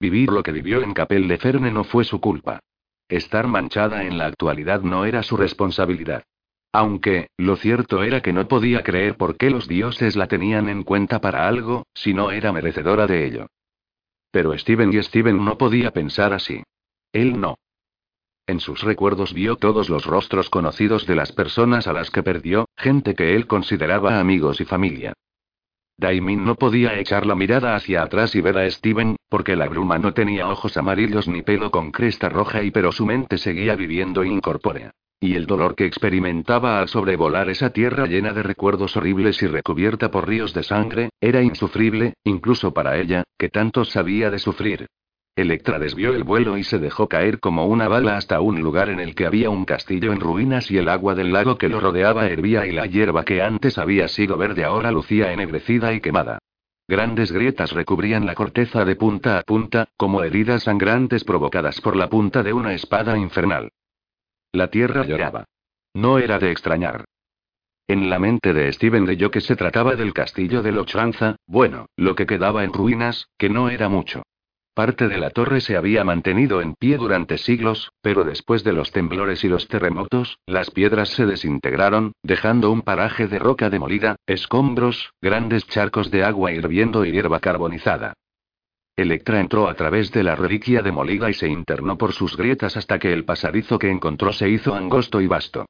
Vivir 0.00 0.30
lo 0.30 0.42
que 0.42 0.52
vivió 0.52 0.82
en 0.82 0.94
Capel 0.94 1.26
de 1.26 1.38
Ferne 1.38 1.70
no 1.70 1.84
fue 1.84 2.04
su 2.04 2.20
culpa. 2.20 2.60
Estar 3.08 3.48
manchada 3.48 4.04
en 4.04 4.18
la 4.18 4.26
actualidad 4.26 4.82
no 4.82 5.04
era 5.04 5.22
su 5.22 5.36
responsabilidad. 5.36 6.22
Aunque, 6.72 7.28
lo 7.38 7.56
cierto 7.56 8.02
era 8.02 8.20
que 8.20 8.32
no 8.32 8.46
podía 8.46 8.82
creer 8.82 9.16
por 9.16 9.36
qué 9.36 9.50
los 9.50 9.66
dioses 9.66 10.14
la 10.16 10.28
tenían 10.28 10.68
en 10.68 10.82
cuenta 10.84 11.20
para 11.20 11.48
algo, 11.48 11.86
si 11.94 12.12
no 12.14 12.30
era 12.30 12.52
merecedora 12.52 13.06
de 13.06 13.26
ello. 13.26 13.46
Pero 14.30 14.56
Steven 14.56 14.92
y 14.92 15.02
Steven 15.02 15.44
no 15.44 15.56
podía 15.56 15.90
pensar 15.90 16.32
así. 16.32 16.62
Él 17.12 17.40
no. 17.40 17.56
En 18.46 18.60
sus 18.60 18.82
recuerdos 18.82 19.32
vio 19.32 19.56
todos 19.56 19.88
los 19.88 20.04
rostros 20.04 20.50
conocidos 20.50 21.06
de 21.06 21.16
las 21.16 21.32
personas 21.32 21.86
a 21.86 21.92
las 21.92 22.10
que 22.10 22.22
perdió, 22.22 22.66
gente 22.76 23.14
que 23.14 23.34
él 23.34 23.46
consideraba 23.46 24.20
amigos 24.20 24.60
y 24.60 24.64
familia. 24.64 25.14
Daimin 25.98 26.44
no 26.44 26.54
podía 26.54 26.96
echar 26.96 27.26
la 27.26 27.34
mirada 27.34 27.74
hacia 27.74 28.02
atrás 28.02 28.36
y 28.36 28.40
ver 28.40 28.56
a 28.56 28.70
Steven, 28.70 29.16
porque 29.28 29.56
la 29.56 29.68
bruma 29.68 29.98
no 29.98 30.14
tenía 30.14 30.48
ojos 30.48 30.76
amarillos 30.76 31.26
ni 31.26 31.42
pelo 31.42 31.72
con 31.72 31.90
cresta 31.90 32.28
roja 32.28 32.62
y 32.62 32.70
pero 32.70 32.92
su 32.92 33.04
mente 33.04 33.36
seguía 33.36 33.74
viviendo 33.74 34.22
incorpórea. 34.22 34.92
Y 35.20 35.34
el 35.34 35.46
dolor 35.46 35.74
que 35.74 35.86
experimentaba 35.86 36.78
al 36.78 36.86
sobrevolar 36.86 37.50
esa 37.50 37.70
tierra 37.70 38.06
llena 38.06 38.32
de 38.32 38.44
recuerdos 38.44 38.96
horribles 38.96 39.42
y 39.42 39.48
recubierta 39.48 40.12
por 40.12 40.28
ríos 40.28 40.54
de 40.54 40.62
sangre, 40.62 41.10
era 41.20 41.42
insufrible, 41.42 42.14
incluso 42.22 42.72
para 42.72 42.96
ella, 42.96 43.24
que 43.36 43.48
tanto 43.48 43.84
sabía 43.84 44.30
de 44.30 44.38
sufrir. 44.38 44.86
Electra 45.38 45.78
desvió 45.78 46.16
el 46.16 46.24
vuelo 46.24 46.58
y 46.58 46.64
se 46.64 46.80
dejó 46.80 47.08
caer 47.08 47.38
como 47.38 47.66
una 47.66 47.86
bala 47.86 48.16
hasta 48.16 48.40
un 48.40 48.60
lugar 48.60 48.88
en 48.88 48.98
el 48.98 49.14
que 49.14 49.24
había 49.24 49.50
un 49.50 49.64
castillo 49.64 50.12
en 50.12 50.18
ruinas 50.18 50.68
y 50.68 50.78
el 50.78 50.88
agua 50.88 51.14
del 51.14 51.32
lago 51.32 51.58
que 51.58 51.68
lo 51.68 51.78
rodeaba 51.78 52.26
hervía 52.26 52.66
y 52.66 52.72
la 52.72 52.86
hierba 52.86 53.24
que 53.24 53.40
antes 53.40 53.78
había 53.78 54.08
sido 54.08 54.36
verde 54.36 54.64
ahora 54.64 54.90
lucía 54.90 55.32
ennegrecida 55.32 55.94
y 55.94 56.00
quemada. 56.00 56.40
Grandes 56.88 57.30
grietas 57.30 57.70
recubrían 57.70 58.26
la 58.26 58.34
corteza 58.34 58.84
de 58.84 58.96
punta 58.96 59.38
a 59.38 59.42
punta, 59.42 59.86
como 59.96 60.24
heridas 60.24 60.64
sangrantes 60.64 61.22
provocadas 61.22 61.80
por 61.80 61.94
la 61.94 62.08
punta 62.08 62.42
de 62.42 62.52
una 62.52 62.74
espada 62.74 63.16
infernal. 63.16 63.70
La 64.50 64.70
tierra 64.70 65.04
lloraba. 65.04 65.44
No 65.94 66.18
era 66.18 66.40
de 66.40 66.50
extrañar. 66.50 67.04
En 67.86 68.10
la 68.10 68.18
mente 68.18 68.52
de 68.52 68.72
Steven 68.72 69.06
leyó 69.06 69.30
que 69.30 69.40
se 69.40 69.54
trataba 69.54 69.94
del 69.94 70.12
castillo 70.12 70.62
de 70.62 70.72
Lochanza, 70.72 71.36
bueno, 71.46 71.86
lo 71.96 72.16
que 72.16 72.26
quedaba 72.26 72.64
en 72.64 72.72
ruinas, 72.72 73.28
que 73.38 73.48
no 73.48 73.70
era 73.70 73.88
mucho. 73.88 74.24
Parte 74.78 75.08
de 75.08 75.18
la 75.18 75.30
torre 75.30 75.60
se 75.60 75.76
había 75.76 76.04
mantenido 76.04 76.62
en 76.62 76.74
pie 76.76 76.98
durante 76.98 77.36
siglos, 77.36 77.90
pero 78.00 78.22
después 78.22 78.62
de 78.62 78.72
los 78.72 78.92
temblores 78.92 79.42
y 79.42 79.48
los 79.48 79.66
terremotos, 79.66 80.38
las 80.46 80.70
piedras 80.70 81.08
se 81.08 81.26
desintegraron, 81.26 82.12
dejando 82.22 82.70
un 82.70 82.82
paraje 82.82 83.26
de 83.26 83.40
roca 83.40 83.70
demolida, 83.70 84.14
escombros, 84.24 85.10
grandes 85.20 85.66
charcos 85.66 86.12
de 86.12 86.22
agua 86.22 86.52
hirviendo 86.52 87.04
y 87.04 87.10
hierba 87.10 87.40
carbonizada. 87.40 88.12
Electra 88.94 89.40
entró 89.40 89.68
a 89.68 89.74
través 89.74 90.12
de 90.12 90.22
la 90.22 90.36
reliquia 90.36 90.80
demolida 90.80 91.28
y 91.28 91.34
se 91.34 91.48
internó 91.48 91.98
por 91.98 92.12
sus 92.12 92.36
grietas 92.36 92.76
hasta 92.76 93.00
que 93.00 93.12
el 93.12 93.24
pasadizo 93.24 93.80
que 93.80 93.90
encontró 93.90 94.32
se 94.32 94.48
hizo 94.48 94.76
angosto 94.76 95.20
y 95.20 95.26
vasto. 95.26 95.66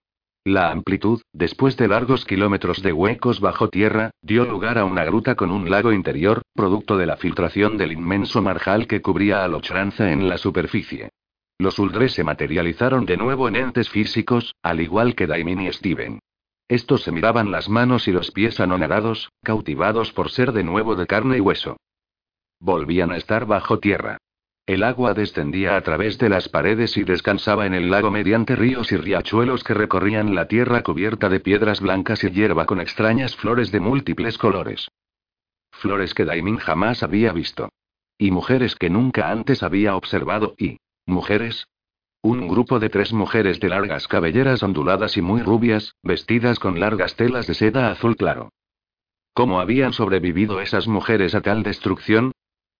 La 0.48 0.70
amplitud, 0.70 1.20
después 1.34 1.76
de 1.76 1.88
largos 1.88 2.24
kilómetros 2.24 2.80
de 2.80 2.94
huecos 2.94 3.38
bajo 3.38 3.68
tierra, 3.68 4.12
dio 4.22 4.46
lugar 4.46 4.78
a 4.78 4.86
una 4.86 5.04
gruta 5.04 5.34
con 5.34 5.50
un 5.50 5.68
lago 5.68 5.92
interior, 5.92 6.40
producto 6.54 6.96
de 6.96 7.04
la 7.04 7.18
filtración 7.18 7.76
del 7.76 7.92
inmenso 7.92 8.40
marjal 8.40 8.86
que 8.86 9.02
cubría 9.02 9.44
a 9.44 9.48
Lochranza 9.48 10.10
en 10.10 10.26
la 10.26 10.38
superficie. 10.38 11.10
Los 11.58 11.78
Uldres 11.78 12.14
se 12.14 12.24
materializaron 12.24 13.04
de 13.04 13.18
nuevo 13.18 13.46
en 13.46 13.56
entes 13.56 13.90
físicos, 13.90 14.54
al 14.62 14.80
igual 14.80 15.14
que 15.14 15.26
Daimin 15.26 15.60
y 15.60 15.70
Steven. 15.70 16.18
Estos 16.66 17.02
se 17.02 17.12
miraban 17.12 17.50
las 17.50 17.68
manos 17.68 18.08
y 18.08 18.12
los 18.12 18.30
pies 18.30 18.58
anonadados, 18.58 19.28
cautivados 19.44 20.14
por 20.14 20.30
ser 20.30 20.52
de 20.52 20.64
nuevo 20.64 20.96
de 20.96 21.06
carne 21.06 21.36
y 21.36 21.40
hueso. 21.40 21.76
Volvían 22.58 23.10
a 23.10 23.18
estar 23.18 23.44
bajo 23.44 23.80
tierra. 23.80 24.16
El 24.68 24.82
agua 24.82 25.14
descendía 25.14 25.78
a 25.78 25.80
través 25.80 26.18
de 26.18 26.28
las 26.28 26.50
paredes 26.50 26.98
y 26.98 27.02
descansaba 27.02 27.64
en 27.64 27.72
el 27.72 27.90
lago 27.90 28.10
mediante 28.10 28.54
ríos 28.54 28.92
y 28.92 28.98
riachuelos 28.98 29.64
que 29.64 29.72
recorrían 29.72 30.34
la 30.34 30.46
tierra 30.46 30.82
cubierta 30.82 31.30
de 31.30 31.40
piedras 31.40 31.80
blancas 31.80 32.22
y 32.22 32.30
hierba 32.30 32.66
con 32.66 32.78
extrañas 32.78 33.34
flores 33.34 33.72
de 33.72 33.80
múltiples 33.80 34.36
colores. 34.36 34.90
Flores 35.70 36.12
que 36.12 36.26
Daimin 36.26 36.58
jamás 36.58 37.02
había 37.02 37.32
visto. 37.32 37.70
Y 38.18 38.30
mujeres 38.30 38.74
que 38.74 38.90
nunca 38.90 39.30
antes 39.30 39.62
había 39.62 39.96
observado 39.96 40.54
y... 40.58 40.76
¿Mujeres? 41.06 41.66
Un 42.20 42.46
grupo 42.46 42.78
de 42.78 42.90
tres 42.90 43.14
mujeres 43.14 43.60
de 43.60 43.70
largas 43.70 44.06
cabelleras 44.06 44.62
onduladas 44.62 45.16
y 45.16 45.22
muy 45.22 45.40
rubias, 45.40 45.94
vestidas 46.02 46.58
con 46.58 46.78
largas 46.78 47.16
telas 47.16 47.46
de 47.46 47.54
seda 47.54 47.90
azul 47.90 48.16
claro. 48.16 48.50
¿Cómo 49.32 49.60
habían 49.60 49.94
sobrevivido 49.94 50.60
esas 50.60 50.88
mujeres 50.88 51.34
a 51.34 51.40
tal 51.40 51.62
destrucción? 51.62 52.32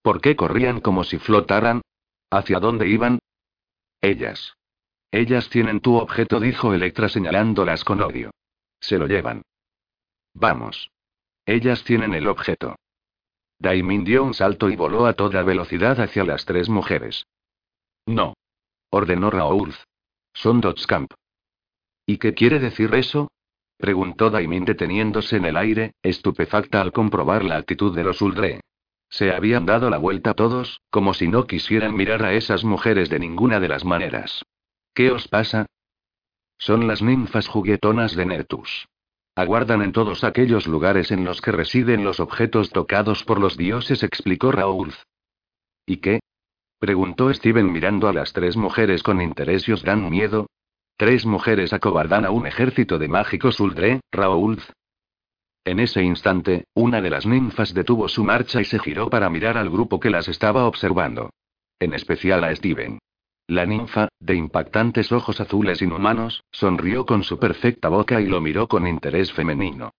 ¿Por 0.02 0.20
qué 0.20 0.36
corrían 0.36 0.80
como 0.80 1.04
si 1.04 1.18
flotaran? 1.18 1.82
¿Hacia 2.30 2.60
dónde 2.60 2.88
iban? 2.88 3.18
Ellas. 4.00 4.54
Ellas 5.10 5.48
tienen 5.48 5.80
tu 5.80 5.96
objeto, 5.96 6.40
dijo 6.40 6.74
Electra 6.74 7.08
señalándolas 7.08 7.84
con 7.84 8.02
odio. 8.02 8.30
Se 8.80 8.98
lo 8.98 9.06
llevan. 9.06 9.42
Vamos. 10.34 10.90
Ellas 11.46 11.82
tienen 11.84 12.14
el 12.14 12.28
objeto. 12.28 12.76
Daimin 13.58 14.04
dio 14.04 14.22
un 14.22 14.34
salto 14.34 14.68
y 14.68 14.76
voló 14.76 15.06
a 15.06 15.14
toda 15.14 15.42
velocidad 15.42 16.00
hacia 16.00 16.24
las 16.24 16.44
tres 16.44 16.68
mujeres. 16.68 17.26
No. 18.06 18.34
Ordenó 18.90 19.30
Raoul. 19.30 19.74
Son 20.32 20.60
Dotscamp. 20.60 21.12
¿Y 22.06 22.18
qué 22.18 22.34
quiere 22.34 22.60
decir 22.60 22.94
eso? 22.94 23.30
Preguntó 23.76 24.30
Daimin 24.30 24.64
deteniéndose 24.64 25.36
en 25.36 25.46
el 25.46 25.56
aire, 25.56 25.94
estupefacta 26.02 26.80
al 26.80 26.92
comprobar 26.92 27.44
la 27.44 27.56
actitud 27.56 27.94
de 27.94 28.04
los 28.04 28.22
Uldre. 28.22 28.60
Se 29.10 29.32
habían 29.32 29.66
dado 29.66 29.90
la 29.90 29.98
vuelta 29.98 30.34
todos, 30.34 30.82
como 30.90 31.14
si 31.14 31.28
no 31.28 31.46
quisieran 31.46 31.94
mirar 31.94 32.22
a 32.24 32.34
esas 32.34 32.64
mujeres 32.64 33.08
de 33.08 33.18
ninguna 33.18 33.60
de 33.60 33.68
las 33.68 33.84
maneras. 33.84 34.44
¿Qué 34.94 35.10
os 35.10 35.28
pasa? 35.28 35.66
Son 36.58 36.86
las 36.86 37.02
ninfas 37.02 37.48
juguetonas 37.48 38.14
de 38.16 38.26
Nertus. 38.26 38.88
Aguardan 39.34 39.82
en 39.82 39.92
todos 39.92 40.24
aquellos 40.24 40.66
lugares 40.66 41.12
en 41.12 41.24
los 41.24 41.40
que 41.40 41.52
residen 41.52 42.04
los 42.04 42.18
objetos 42.18 42.70
tocados 42.70 43.22
por 43.22 43.40
los 43.40 43.56
dioses, 43.56 44.02
explicó 44.02 44.50
Raúl. 44.50 44.92
¿Y 45.86 45.98
qué? 45.98 46.20
preguntó 46.80 47.32
Steven 47.32 47.72
mirando 47.72 48.08
a 48.08 48.12
las 48.12 48.32
tres 48.32 48.56
mujeres 48.56 49.02
con 49.02 49.20
interés 49.20 49.68
y 49.68 49.72
os 49.72 49.82
dan 49.82 50.10
miedo. 50.10 50.48
Tres 50.96 51.24
mujeres 51.24 51.72
acobardan 51.72 52.24
a 52.24 52.30
un 52.30 52.46
ejército 52.46 52.98
de 52.98 53.06
mágicos 53.06 53.60
Uldre, 53.60 54.00
Raúl, 54.10 54.60
en 55.68 55.80
ese 55.80 56.02
instante, 56.02 56.64
una 56.74 57.00
de 57.00 57.10
las 57.10 57.26
ninfas 57.26 57.74
detuvo 57.74 58.08
su 58.08 58.24
marcha 58.24 58.60
y 58.60 58.64
se 58.64 58.78
giró 58.78 59.10
para 59.10 59.30
mirar 59.30 59.56
al 59.56 59.70
grupo 59.70 60.00
que 60.00 60.10
las 60.10 60.28
estaba 60.28 60.66
observando. 60.66 61.30
En 61.78 61.94
especial 61.94 62.44
a 62.44 62.54
Steven. 62.54 62.98
La 63.46 63.64
ninfa, 63.64 64.08
de 64.20 64.34
impactantes 64.34 65.10
ojos 65.12 65.40
azules 65.40 65.80
inhumanos, 65.80 66.42
sonrió 66.50 67.06
con 67.06 67.22
su 67.22 67.38
perfecta 67.38 67.88
boca 67.88 68.20
y 68.20 68.26
lo 68.26 68.40
miró 68.40 68.68
con 68.68 68.86
interés 68.86 69.32
femenino. 69.32 69.92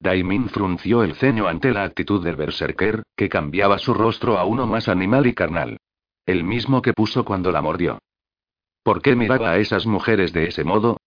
Daimin 0.00 0.48
frunció 0.48 1.02
el 1.02 1.14
ceño 1.14 1.46
ante 1.46 1.72
la 1.72 1.84
actitud 1.84 2.24
del 2.24 2.36
berserker, 2.36 3.02
que 3.16 3.28
cambiaba 3.28 3.78
su 3.78 3.94
rostro 3.94 4.38
a 4.38 4.44
uno 4.44 4.66
más 4.66 4.88
animal 4.88 5.26
y 5.26 5.34
carnal. 5.34 5.78
El 6.26 6.42
mismo 6.42 6.82
que 6.82 6.92
puso 6.92 7.24
cuando 7.24 7.52
la 7.52 7.62
mordió. 7.62 7.98
¿Por 8.82 9.02
qué 9.02 9.14
miraba 9.16 9.52
a 9.52 9.58
esas 9.58 9.86
mujeres 9.86 10.32
de 10.32 10.48
ese 10.48 10.64
modo? 10.64 10.98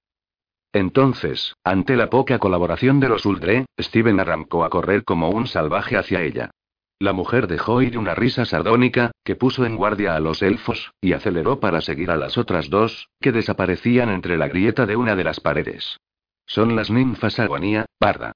Entonces, 0.73 1.55
ante 1.63 1.95
la 1.95 2.09
poca 2.09 2.39
colaboración 2.39 2.99
de 2.99 3.09
los 3.09 3.25
Uldre, 3.25 3.65
Steven 3.79 4.19
arrancó 4.19 4.63
a 4.63 4.69
correr 4.69 5.03
como 5.03 5.29
un 5.29 5.47
salvaje 5.47 5.97
hacia 5.97 6.21
ella. 6.21 6.51
La 6.99 7.13
mujer 7.13 7.47
dejó 7.47 7.81
ir 7.83 7.97
una 7.97 8.15
risa 8.15 8.45
sardónica, 8.45 9.11
que 9.23 9.35
puso 9.35 9.65
en 9.65 9.75
guardia 9.75 10.15
a 10.15 10.19
los 10.19 10.41
elfos, 10.41 10.91
y 10.99 11.13
aceleró 11.13 11.59
para 11.59 11.81
seguir 11.81 12.09
a 12.09 12.17
las 12.17 12.37
otras 12.37 12.69
dos, 12.69 13.09
que 13.21 13.31
desaparecían 13.31 14.09
entre 14.09 14.37
la 14.37 14.47
grieta 14.47 14.85
de 14.85 14.95
una 14.95 15.15
de 15.15 15.23
las 15.23 15.39
paredes. 15.39 15.99
Son 16.47 16.75
las 16.75 16.89
ninfas 16.89 17.39
agonía, 17.39 17.85
parda. 17.99 18.31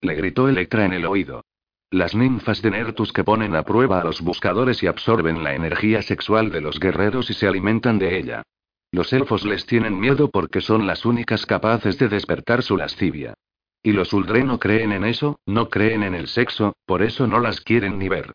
Le 0.00 0.14
gritó 0.14 0.48
Electra 0.48 0.84
en 0.86 0.94
el 0.94 1.04
oído. 1.04 1.42
Las 1.90 2.14
ninfas 2.14 2.62
de 2.62 2.70
Nertus 2.70 3.12
que 3.12 3.24
ponen 3.24 3.54
a 3.56 3.62
prueba 3.62 4.00
a 4.00 4.04
los 4.04 4.20
buscadores 4.20 4.82
y 4.82 4.86
absorben 4.86 5.42
la 5.42 5.54
energía 5.54 6.02
sexual 6.02 6.50
de 6.50 6.60
los 6.60 6.78
guerreros 6.78 7.30
y 7.30 7.34
se 7.34 7.46
alimentan 7.48 7.98
de 7.98 8.18
ella. 8.18 8.42
Los 8.90 9.12
elfos 9.12 9.44
les 9.44 9.66
tienen 9.66 9.98
miedo 9.98 10.30
porque 10.30 10.60
son 10.60 10.86
las 10.86 11.04
únicas 11.04 11.44
capaces 11.44 11.98
de 11.98 12.08
despertar 12.08 12.62
su 12.62 12.76
lascivia. 12.76 13.34
Y 13.82 13.92
los 13.92 14.12
Uldre 14.12 14.44
no 14.44 14.58
creen 14.58 14.92
en 14.92 15.04
eso, 15.04 15.40
no 15.46 15.68
creen 15.68 16.02
en 16.02 16.14
el 16.14 16.28
sexo, 16.28 16.74
por 16.86 17.02
eso 17.02 17.26
no 17.26 17.38
las 17.38 17.60
quieren 17.60 17.98
ni 17.98 18.08
ver. 18.08 18.32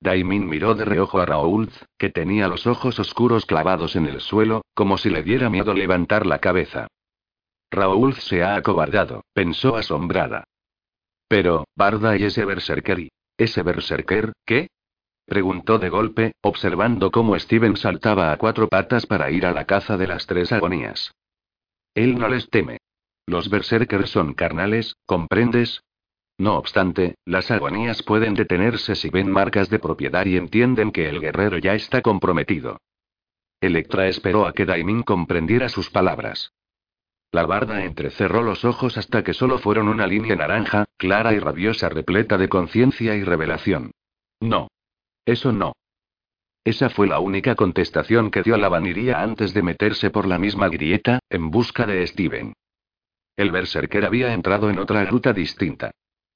Daimin 0.00 0.48
miró 0.48 0.74
de 0.74 0.84
reojo 0.84 1.20
a 1.20 1.26
Raúl, 1.26 1.70
que 1.96 2.10
tenía 2.10 2.48
los 2.48 2.66
ojos 2.66 2.98
oscuros 2.98 3.46
clavados 3.46 3.96
en 3.96 4.06
el 4.06 4.20
suelo, 4.20 4.62
como 4.74 4.98
si 4.98 5.10
le 5.10 5.22
diera 5.22 5.48
miedo 5.48 5.74
levantar 5.74 6.26
la 6.26 6.38
cabeza. 6.38 6.88
Raúl 7.70 8.14
se 8.14 8.42
ha 8.42 8.56
acobardado, 8.56 9.24
pensó 9.32 9.76
asombrada. 9.76 10.44
Pero, 11.28 11.64
Barda 11.74 12.16
y 12.16 12.24
ese 12.24 12.44
berserker 12.44 13.08
¿Ese 13.38 13.62
berserker, 13.62 14.32
qué? 14.44 14.68
Preguntó 15.26 15.78
de 15.78 15.88
golpe, 15.88 16.32
observando 16.42 17.10
cómo 17.10 17.38
Steven 17.38 17.76
saltaba 17.76 18.32
a 18.32 18.36
cuatro 18.36 18.68
patas 18.68 19.06
para 19.06 19.30
ir 19.30 19.46
a 19.46 19.52
la 19.52 19.64
caza 19.64 19.96
de 19.96 20.06
las 20.06 20.26
tres 20.26 20.52
agonías. 20.52 21.12
Él 21.94 22.18
no 22.18 22.28
les 22.28 22.48
teme. 22.50 22.78
Los 23.26 23.48
berserkers 23.48 24.10
son 24.10 24.34
carnales, 24.34 24.96
¿comprendes? 25.06 25.82
No 26.38 26.56
obstante, 26.56 27.14
las 27.24 27.50
agonías 27.50 28.02
pueden 28.02 28.34
detenerse 28.34 28.96
si 28.96 29.10
ven 29.10 29.30
marcas 29.30 29.70
de 29.70 29.78
propiedad 29.78 30.26
y 30.26 30.36
entienden 30.36 30.90
que 30.90 31.08
el 31.08 31.20
guerrero 31.20 31.58
ya 31.58 31.74
está 31.74 32.02
comprometido. 32.02 32.78
Electra 33.60 34.08
esperó 34.08 34.46
a 34.46 34.52
que 34.52 34.66
Daimin 34.66 35.02
comprendiera 35.04 35.68
sus 35.68 35.88
palabras. 35.88 36.52
La 37.30 37.46
barda 37.46 37.84
entrecerró 37.84 38.42
los 38.42 38.64
ojos 38.64 38.98
hasta 38.98 39.22
que 39.22 39.34
solo 39.34 39.58
fueron 39.58 39.88
una 39.88 40.06
línea 40.06 40.34
naranja, 40.34 40.84
clara 40.96 41.32
y 41.32 41.38
rabiosa 41.38 41.88
repleta 41.88 42.36
de 42.36 42.48
conciencia 42.48 43.14
y 43.14 43.22
revelación. 43.22 43.92
No. 44.40 44.68
Eso 45.24 45.52
no. 45.52 45.72
Esa 46.64 46.90
fue 46.90 47.06
la 47.06 47.18
única 47.18 47.54
contestación 47.56 48.30
que 48.30 48.42
dio 48.42 48.56
la 48.56 48.68
vaniría 48.68 49.20
antes 49.20 49.52
de 49.52 49.62
meterse 49.62 50.10
por 50.10 50.26
la 50.26 50.38
misma 50.38 50.68
grieta, 50.68 51.18
en 51.28 51.50
busca 51.50 51.86
de 51.86 52.06
Steven. 52.06 52.54
El 53.36 53.50
berserker 53.50 54.04
había 54.04 54.32
entrado 54.32 54.70
en 54.70 54.78
otra 54.78 55.04
gruta 55.04 55.32
distinta. 55.32 55.90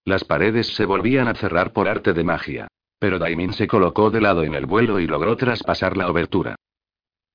Las 0.05 0.25
paredes 0.25 0.69
se 0.75 0.85
volvían 0.85 1.29
a 1.29 1.35
cerrar 1.35 1.73
por 1.73 1.89
arte 1.89 2.13
de 2.13 2.25
magia. 2.25 2.69
Pero 2.99 3.19
Daimin 3.19 3.53
se 3.53 3.67
colocó 3.67 4.11
de 4.11 4.21
lado 4.21 4.43
en 4.43 4.55
el 4.55 4.67
vuelo 4.67 4.99
y 5.01 5.07
logró 5.07 5.37
traspasar 5.37 5.97
la 5.97 6.11
obertura. 6.11 6.57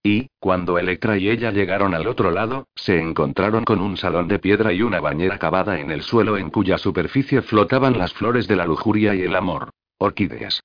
Y, 0.03 0.27
cuando 0.39 0.79
Electra 0.79 1.17
y 1.17 1.29
ella 1.29 1.51
llegaron 1.51 1.93
al 1.93 2.07
otro 2.07 2.31
lado, 2.31 2.67
se 2.75 2.99
encontraron 2.99 3.63
con 3.63 3.79
un 3.79 3.97
salón 3.97 4.27
de 4.27 4.39
piedra 4.39 4.73
y 4.73 4.81
una 4.81 4.99
bañera 4.99 5.37
cavada 5.37 5.79
en 5.79 5.91
el 5.91 6.01
suelo 6.01 6.37
en 6.37 6.49
cuya 6.49 6.79
superficie 6.79 7.43
flotaban 7.43 7.97
las 7.97 8.13
flores 8.13 8.47
de 8.47 8.55
la 8.55 8.65
lujuria 8.65 9.13
y 9.13 9.21
el 9.21 9.35
amor. 9.35 9.69
Orquídeas. 9.99 10.61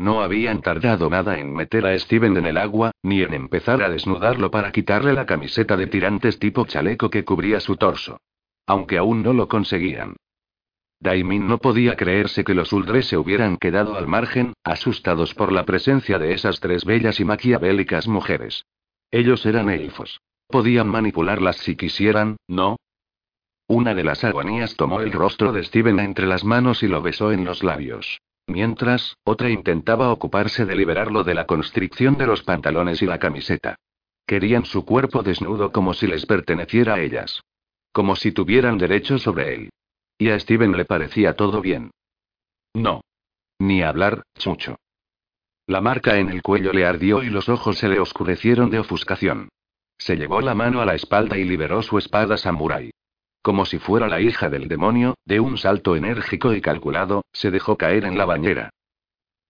No 0.00 0.22
habían 0.22 0.62
tardado 0.62 1.10
nada 1.10 1.38
en 1.38 1.52
meter 1.52 1.84
a 1.84 1.98
Steven 1.98 2.34
en 2.38 2.46
el 2.46 2.56
agua, 2.56 2.92
ni 3.02 3.20
en 3.20 3.34
empezar 3.34 3.82
a 3.82 3.90
desnudarlo 3.90 4.50
para 4.50 4.72
quitarle 4.72 5.12
la 5.12 5.26
camiseta 5.26 5.76
de 5.76 5.88
tirantes 5.88 6.38
tipo 6.38 6.64
chaleco 6.64 7.10
que 7.10 7.22
cubría 7.22 7.60
su 7.60 7.76
torso. 7.76 8.18
Aunque 8.66 8.96
aún 8.96 9.22
no 9.22 9.34
lo 9.34 9.46
conseguían. 9.46 10.16
Daimin 11.00 11.46
no 11.46 11.58
podía 11.58 11.96
creerse 11.96 12.44
que 12.44 12.54
los 12.54 12.72
Uldre 12.72 13.02
se 13.02 13.18
hubieran 13.18 13.58
quedado 13.58 13.94
al 13.94 14.06
margen, 14.06 14.54
asustados 14.64 15.34
por 15.34 15.52
la 15.52 15.66
presencia 15.66 16.18
de 16.18 16.32
esas 16.32 16.60
tres 16.60 16.86
bellas 16.86 17.20
y 17.20 17.26
maquiavélicas 17.26 18.08
mujeres. 18.08 18.64
Ellos 19.10 19.44
eran 19.44 19.68
elfos. 19.68 20.22
Podían 20.46 20.88
manipularlas 20.88 21.58
si 21.58 21.76
quisieran, 21.76 22.38
¿no? 22.48 22.76
Una 23.66 23.94
de 23.94 24.04
las 24.04 24.24
agonías 24.24 24.76
tomó 24.76 25.02
el 25.02 25.12
rostro 25.12 25.52
de 25.52 25.62
Steven 25.62 26.00
entre 26.00 26.26
las 26.26 26.42
manos 26.42 26.82
y 26.82 26.88
lo 26.88 27.02
besó 27.02 27.32
en 27.32 27.44
los 27.44 27.62
labios. 27.62 28.18
Mientras, 28.50 29.16
otra 29.22 29.48
intentaba 29.48 30.10
ocuparse 30.10 30.66
de 30.66 30.74
liberarlo 30.74 31.22
de 31.22 31.34
la 31.34 31.46
constricción 31.46 32.18
de 32.18 32.26
los 32.26 32.42
pantalones 32.42 33.00
y 33.00 33.06
la 33.06 33.20
camiseta. 33.20 33.76
Querían 34.26 34.64
su 34.64 34.84
cuerpo 34.84 35.22
desnudo 35.22 35.70
como 35.70 35.94
si 35.94 36.08
les 36.08 36.26
perteneciera 36.26 36.94
a 36.94 37.00
ellas. 37.00 37.42
Como 37.92 38.16
si 38.16 38.32
tuvieran 38.32 38.76
derecho 38.76 39.18
sobre 39.18 39.54
él. 39.54 39.70
Y 40.18 40.30
a 40.30 40.40
Steven 40.40 40.72
le 40.72 40.84
parecía 40.84 41.34
todo 41.34 41.60
bien. 41.60 41.92
No. 42.74 43.02
Ni 43.60 43.82
hablar, 43.82 44.24
chucho. 44.36 44.80
La 45.68 45.80
marca 45.80 46.18
en 46.18 46.28
el 46.28 46.42
cuello 46.42 46.72
le 46.72 46.84
ardió 46.84 47.22
y 47.22 47.30
los 47.30 47.48
ojos 47.48 47.78
se 47.78 47.88
le 47.88 48.00
oscurecieron 48.00 48.68
de 48.68 48.80
ofuscación. 48.80 49.48
Se 49.96 50.16
llevó 50.16 50.40
la 50.40 50.56
mano 50.56 50.80
a 50.80 50.86
la 50.86 50.96
espalda 50.96 51.38
y 51.38 51.44
liberó 51.44 51.82
su 51.82 51.98
espada 51.98 52.36
samurái. 52.36 52.90
Como 53.42 53.64
si 53.64 53.78
fuera 53.78 54.08
la 54.08 54.20
hija 54.20 54.50
del 54.50 54.68
demonio, 54.68 55.14
de 55.24 55.40
un 55.40 55.56
salto 55.56 55.96
enérgico 55.96 56.52
y 56.52 56.60
calculado, 56.60 57.24
se 57.32 57.50
dejó 57.50 57.76
caer 57.76 58.04
en 58.04 58.18
la 58.18 58.26
bañera. 58.26 58.70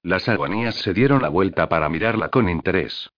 Las 0.03 0.29
agonías 0.29 0.77
se 0.77 0.95
dieron 0.95 1.23
la 1.23 1.29
vuelta 1.29 1.69
para 1.69 1.89
mirarla 1.89 2.29
con 2.29 2.49
interés. 2.49 3.11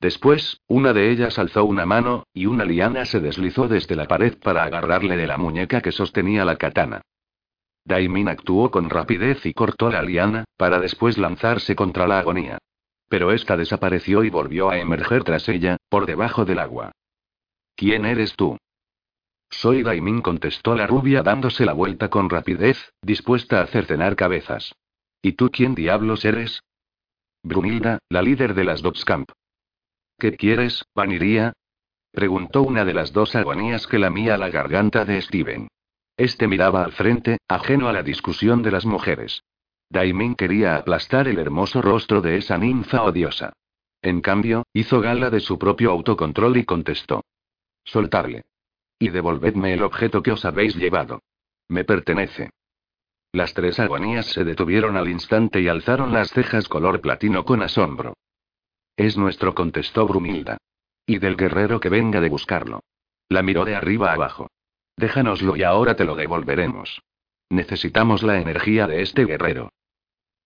Después, 0.00 0.60
una 0.66 0.94
de 0.94 1.10
ellas 1.10 1.38
alzó 1.38 1.64
una 1.64 1.84
mano, 1.84 2.24
y 2.32 2.46
una 2.46 2.64
liana 2.64 3.04
se 3.04 3.20
deslizó 3.20 3.68
desde 3.68 3.96
la 3.96 4.06
pared 4.06 4.38
para 4.38 4.64
agarrarle 4.64 5.16
de 5.16 5.26
la 5.26 5.36
muñeca 5.36 5.82
que 5.82 5.92
sostenía 5.92 6.44
la 6.44 6.56
katana. 6.56 7.02
Daimin 7.84 8.28
actuó 8.28 8.70
con 8.70 8.88
rapidez 8.88 9.44
y 9.44 9.52
cortó 9.52 9.90
la 9.90 10.02
liana, 10.02 10.44
para 10.56 10.78
después 10.78 11.18
lanzarse 11.18 11.74
contra 11.74 12.06
la 12.06 12.20
agonía. 12.20 12.58
Pero 13.08 13.32
esta 13.32 13.56
desapareció 13.56 14.24
y 14.24 14.30
volvió 14.30 14.70
a 14.70 14.78
emerger 14.78 15.24
tras 15.24 15.48
ella, 15.48 15.76
por 15.88 16.06
debajo 16.06 16.44
del 16.44 16.60
agua. 16.60 16.92
¿Quién 17.74 18.06
eres 18.06 18.36
tú? 18.36 18.56
Soy 19.50 19.82
Daimin, 19.82 20.22
contestó 20.22 20.74
la 20.74 20.86
rubia 20.86 21.22
dándose 21.22 21.66
la 21.66 21.72
vuelta 21.72 22.08
con 22.08 22.30
rapidez, 22.30 22.92
dispuesta 23.02 23.60
a 23.60 23.66
cercenar 23.66 24.16
cabezas. 24.16 24.74
¿Y 25.20 25.32
tú 25.32 25.50
quién 25.50 25.74
diablos 25.74 26.24
eres? 26.24 26.62
Brunilda, 27.42 27.98
la 28.08 28.22
líder 28.22 28.54
de 28.54 28.64
las 28.64 28.80
Dotscamp. 28.80 29.30
¿Qué 30.18 30.36
quieres, 30.36 30.84
Vaniría? 30.94 31.52
Preguntó 32.12 32.62
una 32.62 32.84
de 32.84 32.94
las 32.94 33.12
dos 33.12 33.34
agonías 33.34 33.86
que 33.86 33.98
lamía 33.98 34.36
la 34.36 34.50
garganta 34.50 35.04
de 35.04 35.20
Steven. 35.20 35.68
Este 36.16 36.46
miraba 36.46 36.84
al 36.84 36.92
frente, 36.92 37.38
ajeno 37.48 37.88
a 37.88 37.92
la 37.92 38.02
discusión 38.02 38.62
de 38.62 38.70
las 38.70 38.84
mujeres. 38.84 39.42
Daimin 39.88 40.34
quería 40.34 40.76
aplastar 40.76 41.28
el 41.28 41.38
hermoso 41.38 41.82
rostro 41.82 42.20
de 42.20 42.36
esa 42.36 42.58
ninfa 42.58 43.02
odiosa. 43.02 43.52
En 44.02 44.20
cambio, 44.20 44.64
hizo 44.72 45.00
gala 45.00 45.30
de 45.30 45.40
su 45.40 45.58
propio 45.58 45.90
autocontrol 45.90 46.56
y 46.56 46.64
contestó. 46.64 47.24
Soltarle. 47.84 48.44
Y 49.00 49.08
devolvedme 49.08 49.72
el 49.72 49.82
objeto 49.82 50.22
que 50.22 50.30
os 50.30 50.44
habéis 50.44 50.76
llevado. 50.76 51.22
Me 51.68 51.84
pertenece. 51.84 52.50
Las 53.32 53.54
tres 53.54 53.80
agonías 53.80 54.26
se 54.26 54.44
detuvieron 54.44 54.96
al 54.96 55.08
instante 55.08 55.60
y 55.60 55.68
alzaron 55.68 56.12
las 56.12 56.30
cejas 56.30 56.68
color 56.68 57.00
platino 57.00 57.44
con 57.44 57.62
asombro. 57.62 58.14
Es 58.96 59.16
nuestro, 59.16 59.54
contestó 59.54 60.06
Brumilda. 60.06 60.58
Y 61.06 61.18
del 61.18 61.36
guerrero 61.36 61.80
que 61.80 61.88
venga 61.88 62.20
de 62.20 62.28
buscarlo. 62.28 62.80
La 63.28 63.42
miró 63.42 63.64
de 63.64 63.74
arriba 63.74 64.12
abajo. 64.12 64.50
Déjanoslo 64.96 65.56
y 65.56 65.62
ahora 65.62 65.96
te 65.96 66.04
lo 66.04 66.14
devolveremos. 66.14 67.00
Necesitamos 67.48 68.22
la 68.22 68.38
energía 68.38 68.86
de 68.86 69.00
este 69.00 69.24
guerrero. 69.24 69.70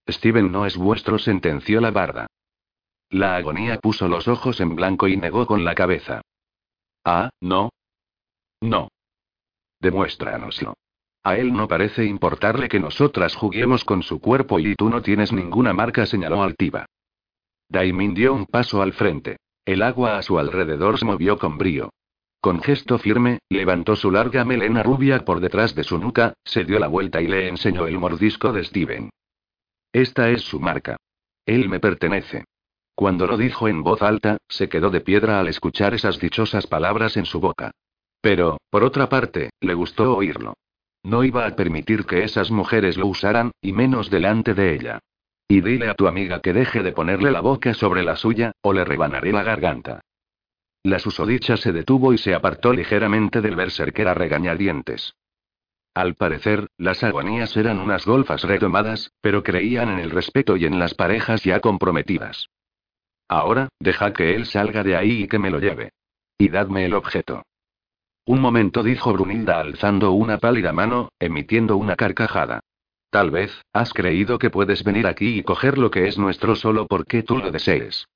Steven 0.09 0.53
no 0.53 0.65
es 0.65 0.77
vuestro, 0.77 1.19
sentenció 1.19 1.81
la 1.81 1.91
barda. 1.91 2.29
La 3.11 3.37
agonía 3.37 3.79
puso 3.79 4.07
los 4.07 4.29
ojos 4.29 4.61
en 4.61 4.77
blanco 4.77 5.09
y 5.09 5.17
negó 5.17 5.47
con 5.47 5.65
la 5.65 5.75
cabeza. 5.75 6.21
Ah, 7.05 7.31
no. 7.41 7.71
No. 8.65 8.89
Demuéstranoslo. 9.79 10.73
A 11.23 11.37
él 11.37 11.53
no 11.53 11.69
parece 11.69 12.07
importarle 12.07 12.69
que 12.71 12.81
nosotras 12.81 13.35
juguemos 13.35 13.85
con 13.85 14.03
su 14.03 14.21
cuerpo 14.21 14.59
y 14.59 14.75
tú 14.75 14.89
no 14.89 15.03
tienes 15.03 15.33
ninguna 15.33 15.75
marca, 15.75 16.07
señaló 16.07 16.43
altiva. 16.43 16.87
Daimin 17.69 18.15
dio 18.15 18.33
un 18.33 18.47
paso 18.47 18.81
al 18.81 18.95
frente. 18.95 19.37
El 19.67 19.83
agua 19.83 20.17
a 20.17 20.23
su 20.23 20.39
alrededor 20.39 20.99
se 20.99 21.05
movió 21.05 21.39
con 21.39 21.59
brío. 21.59 21.91
Con 22.41 22.63
gesto 22.63 22.99
firme, 22.99 23.41
levantó 23.51 23.97
su 23.97 24.11
larga 24.11 24.47
melena 24.47 24.83
rubia 24.83 25.27
por 25.27 25.41
detrás 25.41 25.75
de 25.75 25.85
su 25.85 25.99
nuca, 25.99 26.33
se 26.43 26.65
dio 26.65 26.79
la 26.79 26.89
vuelta 26.89 27.21
y 27.21 27.27
le 27.27 27.49
enseñó 27.49 27.87
el 27.87 27.99
mordisco 27.99 28.53
de 28.53 28.65
Steven. 28.65 29.11
Esta 29.93 30.31
es 30.31 30.41
su 30.43 30.59
marca. 30.59 30.97
Él 31.45 31.69
me 31.69 31.81
pertenece. 31.81 32.45
Cuando 32.95 33.27
lo 33.27 33.37
dijo 33.37 33.69
en 33.69 33.83
voz 33.83 34.01
alta, 34.01 34.39
se 34.49 34.71
quedó 34.71 34.89
de 34.89 35.03
piedra 35.03 35.41
al 35.41 35.49
escuchar 35.49 35.93
esas 35.93 36.19
dichosas 36.19 36.67
palabras 36.67 37.19
en 37.19 37.27
su 37.27 37.41
boca. 37.41 37.73
Pero, 38.25 38.57
por 38.71 38.85
otra 38.85 39.11
parte, 39.11 39.51
le 39.61 39.75
gustó 39.75 40.17
oírlo. 40.17 40.55
No 41.03 41.25
iba 41.25 41.45
a 41.45 41.55
permitir 41.55 42.07
que 42.07 42.25
esas 42.25 42.51
mujeres 42.51 42.97
lo 42.97 43.07
usaran, 43.07 43.51
y 43.61 43.75
menos 43.75 44.09
delante 44.09 44.55
de 44.55 44.75
ella. 44.75 45.01
Y 45.47 45.61
dile 45.61 45.91
a 45.91 45.95
tu 45.95 46.09
amiga 46.09 46.41
que 46.41 46.55
deje 46.55 46.83
de 46.83 46.93
ponerle 46.93 47.31
la 47.31 47.43
boca 47.43 47.75
sobre 47.75 48.03
la 48.03 48.17
suya, 48.17 48.53
o 48.63 48.73
le 48.73 48.83
rebanaré 48.83 49.31
la 49.31 49.43
garganta. 49.43 50.01
La 50.83 51.01
susodicha 51.01 51.59
se 51.59 51.73
detuvo 51.73 52.15
y 52.15 52.19
se 52.19 52.33
apartó 52.33 52.73
ligeramente 52.73 53.43
del 53.43 53.57
berserker 53.57 54.09
a 54.09 54.15
regañadientes. 54.15 55.13
Al 55.93 56.15
parecer, 56.15 56.69
las 56.79 57.05
agonías 57.05 57.55
eran 57.59 57.79
unas 57.79 58.07
golfas 58.07 58.43
retomadas, 58.45 59.13
pero 59.21 59.43
creían 59.43 59.91
en 59.91 59.99
el 59.99 60.11
respeto 60.11 60.57
y 60.57 60.65
en 60.65 60.79
las 60.79 60.95
parejas 60.95 61.45
ya 61.45 61.61
comprometidas. 61.61 62.49
Ahora, 63.29 63.69
deja 63.81 64.15
que 64.15 64.35
él 64.35 64.47
salga 64.47 64.83
de 64.83 64.97
ahí 64.97 65.25
y 65.25 65.29
que 65.29 65.39
me 65.39 65.51
lo 65.51 65.59
lleve. 65.59 65.93
Y 66.39 66.49
dadme 66.49 66.87
el 66.87 66.95
objeto. 66.95 67.43
Un 68.27 68.41
momento 68.41 68.83
dijo 68.83 69.13
Brunilda 69.13 69.61
alzando 69.61 70.13
una 70.13 70.39
pálida 70.39 70.73
mano, 70.73 71.11
emitiendo 71.19 71.77
una 71.77 71.95
carcajada. 71.95 72.61
Tal 73.11 73.31
vez, 73.31 73.63
has 73.73 73.93
creído 73.93 74.39
que 74.39 74.51
puedes 74.51 74.83
venir 74.83 75.07
aquí 75.07 75.39
y 75.39 75.43
coger 75.43 75.77
lo 75.79 75.91
que 75.91 76.09
es 76.09 76.17
nuestro 76.17 76.57
solo 76.57 76.87
porque 76.87 77.23
tú 77.23 77.39
lo 77.39 77.51
desees. 77.51 78.07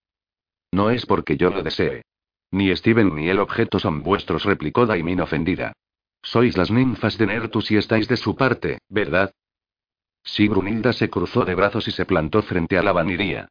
No 0.72 0.90
es 0.90 1.04
porque 1.06 1.36
yo 1.36 1.50
lo 1.50 1.62
desee. 1.62 2.02
Ni 2.50 2.74
Steven 2.74 3.14
ni 3.14 3.28
el 3.28 3.38
objeto 3.38 3.78
son 3.78 4.02
vuestros, 4.02 4.44
replicó 4.44 4.86
Daimin 4.86 5.20
ofendida. 5.20 5.74
Sois 6.22 6.56
las 6.56 6.70
ninfas 6.70 7.18
de 7.18 7.26
Nertus 7.26 7.70
y 7.70 7.76
estáis 7.76 8.08
de 8.08 8.16
su 8.16 8.34
parte, 8.34 8.78
¿verdad? 8.88 9.32
Sí, 10.24 10.48
Brunilda 10.48 10.92
se 10.92 11.10
cruzó 11.10 11.44
de 11.44 11.54
brazos 11.54 11.86
y 11.86 11.90
se 11.90 12.06
plantó 12.06 12.42
frente 12.42 12.78
a 12.78 12.82
la 12.82 12.92
vaniría. 12.92 13.48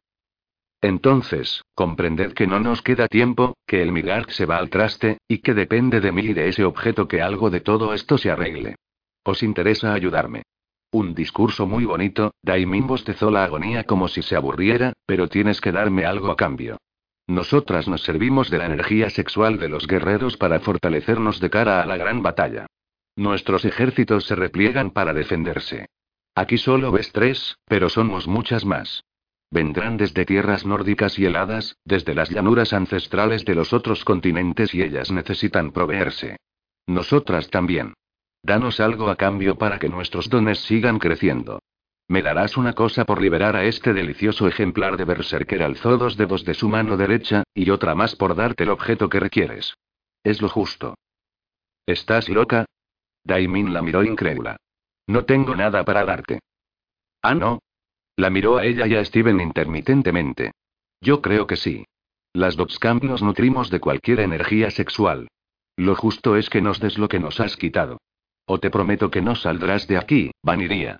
Entonces, 0.80 1.64
comprended 1.74 2.34
que 2.34 2.46
no 2.46 2.60
nos 2.60 2.82
queda 2.82 3.08
tiempo, 3.08 3.56
que 3.66 3.82
el 3.82 3.90
Migar 3.90 4.30
se 4.30 4.46
va 4.46 4.58
al 4.58 4.70
traste, 4.70 5.18
y 5.26 5.38
que 5.38 5.54
depende 5.54 6.00
de 6.00 6.12
mí 6.12 6.22
y 6.22 6.34
de 6.34 6.48
ese 6.48 6.64
objeto 6.64 7.08
que 7.08 7.20
algo 7.20 7.50
de 7.50 7.60
todo 7.60 7.94
esto 7.94 8.16
se 8.16 8.30
arregle. 8.30 8.76
¿Os 9.24 9.42
interesa 9.42 9.92
ayudarme? 9.92 10.42
Un 10.90 11.14
discurso 11.14 11.66
muy 11.66 11.84
bonito, 11.84 12.32
Daimin 12.42 12.86
bostezó 12.86 13.30
la 13.30 13.44
agonía 13.44 13.84
como 13.84 14.08
si 14.08 14.22
se 14.22 14.36
aburriera, 14.36 14.94
pero 15.04 15.28
tienes 15.28 15.60
que 15.60 15.72
darme 15.72 16.06
algo 16.06 16.30
a 16.30 16.36
cambio. 16.36 16.78
Nosotras 17.26 17.88
nos 17.88 18.02
servimos 18.04 18.48
de 18.48 18.56
la 18.56 18.66
energía 18.66 19.10
sexual 19.10 19.58
de 19.58 19.68
los 19.68 19.86
guerreros 19.86 20.38
para 20.38 20.60
fortalecernos 20.60 21.40
de 21.40 21.50
cara 21.50 21.82
a 21.82 21.86
la 21.86 21.98
gran 21.98 22.22
batalla. 22.22 22.66
Nuestros 23.16 23.66
ejércitos 23.66 24.24
se 24.24 24.34
repliegan 24.34 24.92
para 24.92 25.12
defenderse. 25.12 25.88
Aquí 26.34 26.56
solo 26.56 26.92
ves 26.92 27.12
tres, 27.12 27.58
pero 27.66 27.90
somos 27.90 28.26
muchas 28.28 28.64
más. 28.64 29.02
Vendrán 29.50 29.96
desde 29.96 30.26
tierras 30.26 30.66
nórdicas 30.66 31.18
y 31.18 31.24
heladas, 31.24 31.76
desde 31.84 32.14
las 32.14 32.28
llanuras 32.28 32.72
ancestrales 32.72 33.44
de 33.44 33.54
los 33.54 33.72
otros 33.72 34.04
continentes 34.04 34.74
y 34.74 34.82
ellas 34.82 35.10
necesitan 35.10 35.72
proveerse. 35.72 36.36
Nosotras 36.86 37.48
también. 37.48 37.94
Danos 38.42 38.80
algo 38.80 39.08
a 39.08 39.16
cambio 39.16 39.56
para 39.56 39.78
que 39.78 39.88
nuestros 39.88 40.28
dones 40.28 40.60
sigan 40.60 40.98
creciendo. 40.98 41.60
Me 42.08 42.22
darás 42.22 42.56
una 42.56 42.72
cosa 42.72 43.04
por 43.04 43.20
liberar 43.20 43.56
a 43.56 43.64
este 43.64 43.92
delicioso 43.92 44.48
ejemplar 44.48 44.96
de 44.96 45.04
Berserker. 45.04 45.62
Alzó 45.62 45.98
dos 45.98 46.16
dedos 46.16 46.44
de 46.44 46.54
su 46.54 46.68
mano 46.68 46.96
derecha, 46.96 47.42
y 47.54 47.68
otra 47.70 47.94
más 47.94 48.16
por 48.16 48.34
darte 48.34 48.64
el 48.64 48.70
objeto 48.70 49.08
que 49.08 49.20
requieres. 49.20 49.74
Es 50.24 50.40
lo 50.40 50.48
justo. 50.48 50.94
¿Estás 51.84 52.28
loca? 52.28 52.64
Daimin 53.24 53.74
la 53.74 53.82
miró 53.82 54.02
incrédula. 54.04 54.56
No 55.06 55.24
tengo 55.24 55.54
nada 55.54 55.84
para 55.84 56.04
darte. 56.04 56.40
Ah, 57.22 57.34
no. 57.34 57.60
La 58.18 58.30
miró 58.30 58.56
a 58.56 58.64
ella 58.64 58.88
y 58.88 58.96
a 58.96 59.04
Steven 59.04 59.40
intermitentemente. 59.40 60.50
Yo 61.00 61.22
creo 61.22 61.46
que 61.46 61.54
sí. 61.54 61.84
Las 62.32 62.56
Dogscamp 62.56 63.04
nos 63.04 63.22
nutrimos 63.22 63.70
de 63.70 63.78
cualquier 63.78 64.18
energía 64.18 64.72
sexual. 64.72 65.28
Lo 65.76 65.94
justo 65.94 66.34
es 66.34 66.50
que 66.50 66.60
nos 66.60 66.80
des 66.80 66.98
lo 66.98 67.06
que 67.06 67.20
nos 67.20 67.38
has 67.38 67.56
quitado. 67.56 67.98
O 68.44 68.58
te 68.58 68.70
prometo 68.70 69.08
que 69.12 69.22
no 69.22 69.36
saldrás 69.36 69.86
de 69.86 69.98
aquí, 69.98 70.32
Vaniría. 70.42 70.98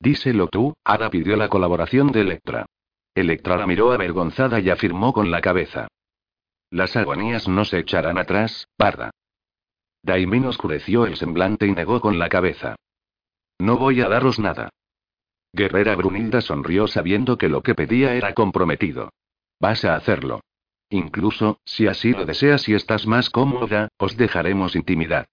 Díselo 0.00 0.48
tú, 0.48 0.74
Ada 0.84 1.08
pidió 1.08 1.34
la 1.38 1.48
colaboración 1.48 2.12
de 2.12 2.20
Electra. 2.20 2.66
Electra 3.14 3.56
la 3.56 3.66
miró 3.66 3.92
avergonzada 3.92 4.60
y 4.60 4.68
afirmó 4.68 5.14
con 5.14 5.30
la 5.30 5.40
cabeza. 5.40 5.88
Las 6.70 6.94
agonías 6.94 7.48
no 7.48 7.64
se 7.64 7.78
echarán 7.78 8.18
atrás, 8.18 8.66
parda. 8.76 9.10
Daimin 10.02 10.44
oscureció 10.44 11.06
el 11.06 11.16
semblante 11.16 11.66
y 11.66 11.72
negó 11.72 12.02
con 12.02 12.18
la 12.18 12.28
cabeza. 12.28 12.76
No 13.58 13.78
voy 13.78 14.02
a 14.02 14.10
daros 14.10 14.38
nada. 14.38 14.68
Guerrera 15.52 15.96
Brunilda 15.96 16.40
sonrió 16.40 16.86
sabiendo 16.86 17.36
que 17.36 17.48
lo 17.48 17.62
que 17.62 17.74
pedía 17.74 18.14
era 18.14 18.34
comprometido. 18.34 19.10
Vas 19.58 19.84
a 19.84 19.96
hacerlo. 19.96 20.40
Incluso, 20.88 21.60
si 21.64 21.86
así 21.86 22.12
lo 22.12 22.24
deseas 22.24 22.68
y 22.68 22.74
estás 22.74 23.06
más 23.06 23.30
cómoda, 23.30 23.88
os 23.98 24.16
dejaremos 24.16 24.74
intimidad. 24.76 25.26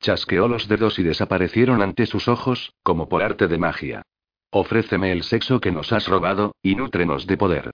Chasqueó 0.00 0.48
los 0.48 0.68
dedos 0.68 0.98
y 0.98 1.02
desaparecieron 1.02 1.82
ante 1.82 2.06
sus 2.06 2.28
ojos, 2.28 2.74
como 2.82 3.08
por 3.08 3.22
arte 3.22 3.48
de 3.48 3.58
magia. 3.58 4.02
Ofréceme 4.50 5.12
el 5.12 5.22
sexo 5.22 5.60
que 5.60 5.72
nos 5.72 5.92
has 5.92 6.08
robado, 6.08 6.54
y 6.62 6.74
nútrenos 6.74 7.26
de 7.26 7.36
poder. 7.36 7.70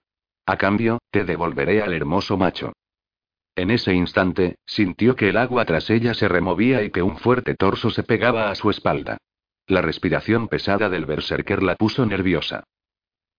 A 0.47 0.57
cambio, 0.57 0.99
te 1.11 1.25
devolveré 1.25 1.83
al 1.83 1.93
hermoso 1.93 2.37
macho. 2.37 2.73
En 3.57 3.71
ese 3.71 3.93
instante, 3.95 4.57
sintió 4.65 5.17
que 5.17 5.29
el 5.29 5.37
agua 5.37 5.65
tras 5.65 5.91
ella 5.91 6.15
se 6.15 6.29
removía 6.29 6.83
y 6.83 6.91
que 6.91 7.03
un 7.03 7.19
fuerte 7.19 7.55
torso 7.55 7.91
se 7.91 8.03
pegaba 8.03 8.51
a 8.51 8.55
su 8.55 8.71
espalda. 8.71 9.19
La 9.71 9.83
respiración 9.83 10.49
pesada 10.49 10.89
del 10.89 11.07
berserker 11.07 11.63
la 11.63 11.77
puso 11.77 12.05
nerviosa. 12.05 12.65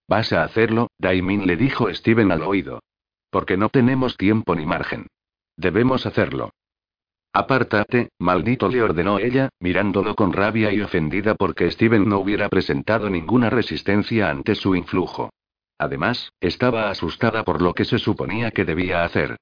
Vas 0.08 0.32
a 0.32 0.44
hacerlo, 0.44 0.88
Daimin 0.98 1.46
le 1.46 1.58
dijo 1.58 1.94
Steven 1.94 2.32
al 2.32 2.44
oído. 2.44 2.80
Porque 3.30 3.58
no 3.58 3.68
tenemos 3.68 4.16
tiempo 4.16 4.56
ni 4.56 4.66
margen. 4.66 5.08
Debemos 5.58 6.06
hacerlo. 6.06 6.52
Apártate, 7.34 8.12
maldito, 8.18 8.70
le 8.70 8.82
ordenó 8.82 9.20
ella, 9.20 9.50
mirándolo 9.60 10.16
con 10.16 10.32
rabia 10.32 10.72
y 10.72 10.80
ofendida 10.80 11.36
porque 11.36 11.70
Steven 11.70 12.08
no 12.08 12.20
hubiera 12.20 12.48
presentado 12.48 13.10
ninguna 13.10 13.50
resistencia 13.50 14.30
ante 14.30 14.56
su 14.56 14.74
influjo. 14.74 15.32
Además, 15.78 16.32
estaba 16.40 16.90
asustada 16.90 17.44
por 17.44 17.62
lo 17.62 17.74
que 17.74 17.84
se 17.84 18.00
suponía 18.00 18.52
que 18.52 18.64
debía 18.64 19.04
hacer. 19.04 19.36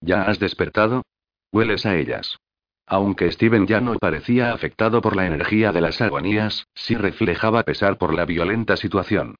¿Ya 0.00 0.22
has 0.22 0.38
despertado? 0.38 1.02
Hueles 1.50 1.86
a 1.86 1.96
ellas. 1.96 2.38
Aunque 2.86 3.30
Steven 3.32 3.66
ya 3.66 3.80
no 3.80 3.94
parecía 3.98 4.52
afectado 4.52 5.00
por 5.00 5.16
la 5.16 5.26
energía 5.26 5.72
de 5.72 5.80
las 5.80 6.00
agonías, 6.00 6.68
sí 6.74 6.94
reflejaba 6.94 7.64
pesar 7.64 7.98
por 7.98 8.14
la 8.14 8.24
violenta 8.24 8.76
situación. 8.76 9.34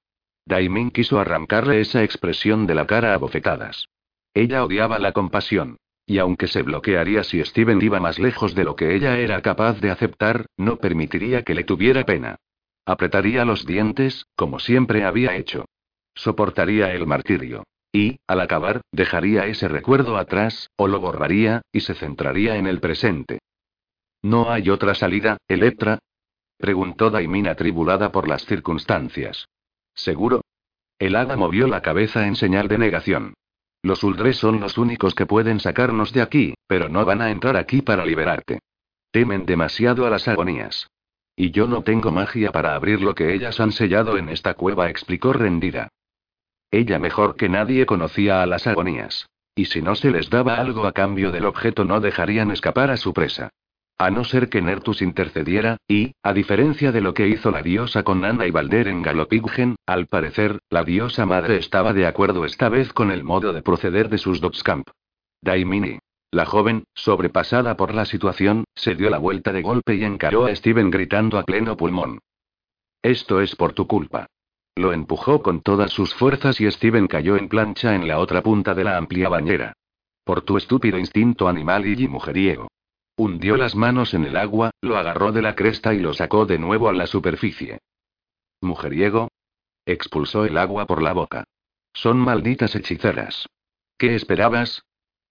Daimin 0.44 0.90
quiso 0.90 1.20
arrancarle 1.20 1.80
esa 1.80 2.02
expresión 2.02 2.66
de 2.66 2.74
la 2.74 2.86
cara 2.86 3.14
a 3.14 3.18
bofetadas. 3.18 3.88
Ella 4.34 4.64
odiaba 4.64 4.98
la 4.98 5.12
compasión. 5.12 5.78
Y 6.08 6.18
aunque 6.18 6.46
se 6.46 6.62
bloquearía 6.62 7.24
si 7.24 7.44
Steven 7.44 7.82
iba 7.82 7.98
más 7.98 8.20
lejos 8.20 8.54
de 8.54 8.62
lo 8.62 8.76
que 8.76 8.94
ella 8.94 9.18
era 9.18 9.42
capaz 9.42 9.80
de 9.80 9.90
aceptar, 9.90 10.46
no 10.56 10.76
permitiría 10.76 11.42
que 11.42 11.54
le 11.54 11.64
tuviera 11.64 12.04
pena. 12.04 12.36
Apretaría 12.84 13.44
los 13.44 13.66
dientes, 13.66 14.26
como 14.36 14.60
siempre 14.60 15.04
había 15.04 15.34
hecho. 15.34 15.64
Soportaría 16.14 16.92
el 16.94 17.06
martirio. 17.06 17.64
Y, 17.92 18.18
al 18.26 18.40
acabar, 18.40 18.82
dejaría 18.92 19.46
ese 19.46 19.68
recuerdo 19.68 20.16
atrás, 20.16 20.70
o 20.76 20.88
lo 20.88 21.00
borraría, 21.00 21.62
y 21.72 21.80
se 21.80 21.94
centraría 21.94 22.56
en 22.56 22.66
el 22.66 22.80
presente. 22.80 23.38
¿No 24.22 24.50
hay 24.50 24.70
otra 24.70 24.94
salida, 24.94 25.38
Electra? 25.48 25.98
preguntó 26.58 27.10
Daimina 27.10 27.52
atribulada 27.52 28.12
por 28.12 28.28
las 28.28 28.44
circunstancias. 28.44 29.46
¿Seguro? 29.94 30.42
El 30.98 31.16
hada 31.16 31.36
movió 31.36 31.66
la 31.68 31.82
cabeza 31.82 32.26
en 32.26 32.36
señal 32.36 32.68
de 32.68 32.78
negación. 32.78 33.34
Los 33.82 34.02
Uldres 34.02 34.38
son 34.38 34.60
los 34.60 34.78
únicos 34.78 35.14
que 35.14 35.26
pueden 35.26 35.60
sacarnos 35.60 36.12
de 36.12 36.22
aquí, 36.22 36.54
pero 36.66 36.88
no 36.88 37.04
van 37.04 37.20
a 37.20 37.30
entrar 37.30 37.56
aquí 37.56 37.82
para 37.82 38.04
liberarte. 38.04 38.60
Temen 39.10 39.46
demasiado 39.46 40.06
a 40.06 40.10
las 40.10 40.26
agonías. 40.26 40.88
Y 41.36 41.50
yo 41.50 41.66
no 41.66 41.82
tengo 41.82 42.10
magia 42.10 42.50
para 42.50 42.74
abrir 42.74 43.02
lo 43.02 43.14
que 43.14 43.34
ellas 43.34 43.60
han 43.60 43.72
sellado 43.72 44.16
en 44.16 44.30
esta 44.30 44.54
cueva, 44.54 44.88
explicó 44.88 45.32
rendida. 45.32 45.88
Ella 46.70 46.98
mejor 46.98 47.36
que 47.36 47.48
nadie 47.48 47.86
conocía 47.86 48.42
a 48.42 48.46
las 48.46 48.66
agonías. 48.66 49.28
Y 49.54 49.66
si 49.66 49.80
no 49.80 49.94
se 49.94 50.10
les 50.10 50.28
daba 50.28 50.56
algo 50.56 50.86
a 50.86 50.92
cambio 50.92 51.32
del 51.32 51.46
objeto 51.46 51.84
no 51.84 52.00
dejarían 52.00 52.50
escapar 52.50 52.90
a 52.90 52.96
su 52.96 53.12
presa. 53.12 53.50
A 53.98 54.10
no 54.10 54.24
ser 54.24 54.50
que 54.50 54.60
Nertus 54.60 55.00
intercediera, 55.00 55.78
y, 55.88 56.12
a 56.22 56.34
diferencia 56.34 56.92
de 56.92 57.00
lo 57.00 57.14
que 57.14 57.28
hizo 57.28 57.50
la 57.50 57.62
diosa 57.62 58.02
con 58.02 58.26
Anna 58.26 58.46
y 58.46 58.50
Valder 58.50 58.88
en 58.88 59.00
Galopiggen, 59.00 59.76
al 59.86 60.06
parecer, 60.06 60.58
la 60.68 60.84
diosa 60.84 61.24
madre 61.24 61.56
estaba 61.56 61.94
de 61.94 62.06
acuerdo 62.06 62.44
esta 62.44 62.68
vez 62.68 62.92
con 62.92 63.10
el 63.10 63.24
modo 63.24 63.54
de 63.54 63.62
proceder 63.62 64.10
de 64.10 64.18
sus 64.18 64.42
Dogscamp. 64.42 64.86
Daimini. 65.40 65.98
La 66.30 66.44
joven, 66.44 66.84
sobrepasada 66.92 67.78
por 67.78 67.94
la 67.94 68.04
situación, 68.04 68.64
se 68.74 68.94
dio 68.94 69.08
la 69.08 69.16
vuelta 69.16 69.54
de 69.54 69.62
golpe 69.62 69.94
y 69.94 70.04
encaró 70.04 70.44
a 70.44 70.54
Steven 70.54 70.90
gritando 70.90 71.38
a 71.38 71.44
pleno 71.44 71.78
pulmón. 71.78 72.18
Esto 73.00 73.40
es 73.40 73.56
por 73.56 73.72
tu 73.72 73.86
culpa. 73.86 74.26
Lo 74.76 74.92
empujó 74.92 75.42
con 75.42 75.62
todas 75.62 75.90
sus 75.90 76.14
fuerzas 76.14 76.60
y 76.60 76.70
Steven 76.70 77.06
cayó 77.06 77.36
en 77.36 77.48
plancha 77.48 77.94
en 77.94 78.06
la 78.06 78.18
otra 78.18 78.42
punta 78.42 78.74
de 78.74 78.84
la 78.84 78.98
amplia 78.98 79.30
bañera. 79.30 79.72
Por 80.22 80.42
tu 80.42 80.58
estúpido 80.58 80.98
instinto 80.98 81.48
animal 81.48 81.86
y 81.86 82.06
mujeriego. 82.08 82.68
Hundió 83.16 83.56
las 83.56 83.74
manos 83.74 84.12
en 84.12 84.26
el 84.26 84.36
agua, 84.36 84.70
lo 84.82 84.98
agarró 84.98 85.32
de 85.32 85.40
la 85.40 85.54
cresta 85.54 85.94
y 85.94 86.00
lo 86.00 86.12
sacó 86.12 86.44
de 86.44 86.58
nuevo 86.58 86.90
a 86.90 86.92
la 86.92 87.06
superficie. 87.06 87.78
Mujeriego. 88.60 89.28
Expulsó 89.86 90.44
el 90.44 90.58
agua 90.58 90.84
por 90.84 91.00
la 91.00 91.14
boca. 91.14 91.44
Son 91.94 92.18
malditas 92.18 92.74
hechiceras. 92.74 93.46
¿Qué 93.96 94.14
esperabas? 94.14 94.82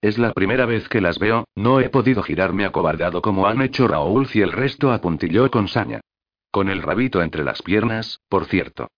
Es 0.02 0.18
la 0.18 0.32
primera 0.32 0.66
vez 0.66 0.88
que 0.88 1.00
las 1.00 1.20
veo, 1.20 1.44
no 1.54 1.78
he 1.78 1.88
podido 1.88 2.24
girarme 2.24 2.64
acobardado 2.64 3.22
como 3.22 3.46
han 3.46 3.62
hecho 3.62 3.86
Raúl 3.86 4.28
y 4.34 4.40
el 4.40 4.50
resto 4.50 4.90
apuntilló 4.90 5.48
con 5.52 5.68
saña. 5.68 6.00
Con 6.50 6.68
el 6.68 6.82
rabito 6.82 7.22
entre 7.22 7.44
las 7.44 7.62
piernas, 7.62 8.18
por 8.28 8.46
cierto. 8.46 8.88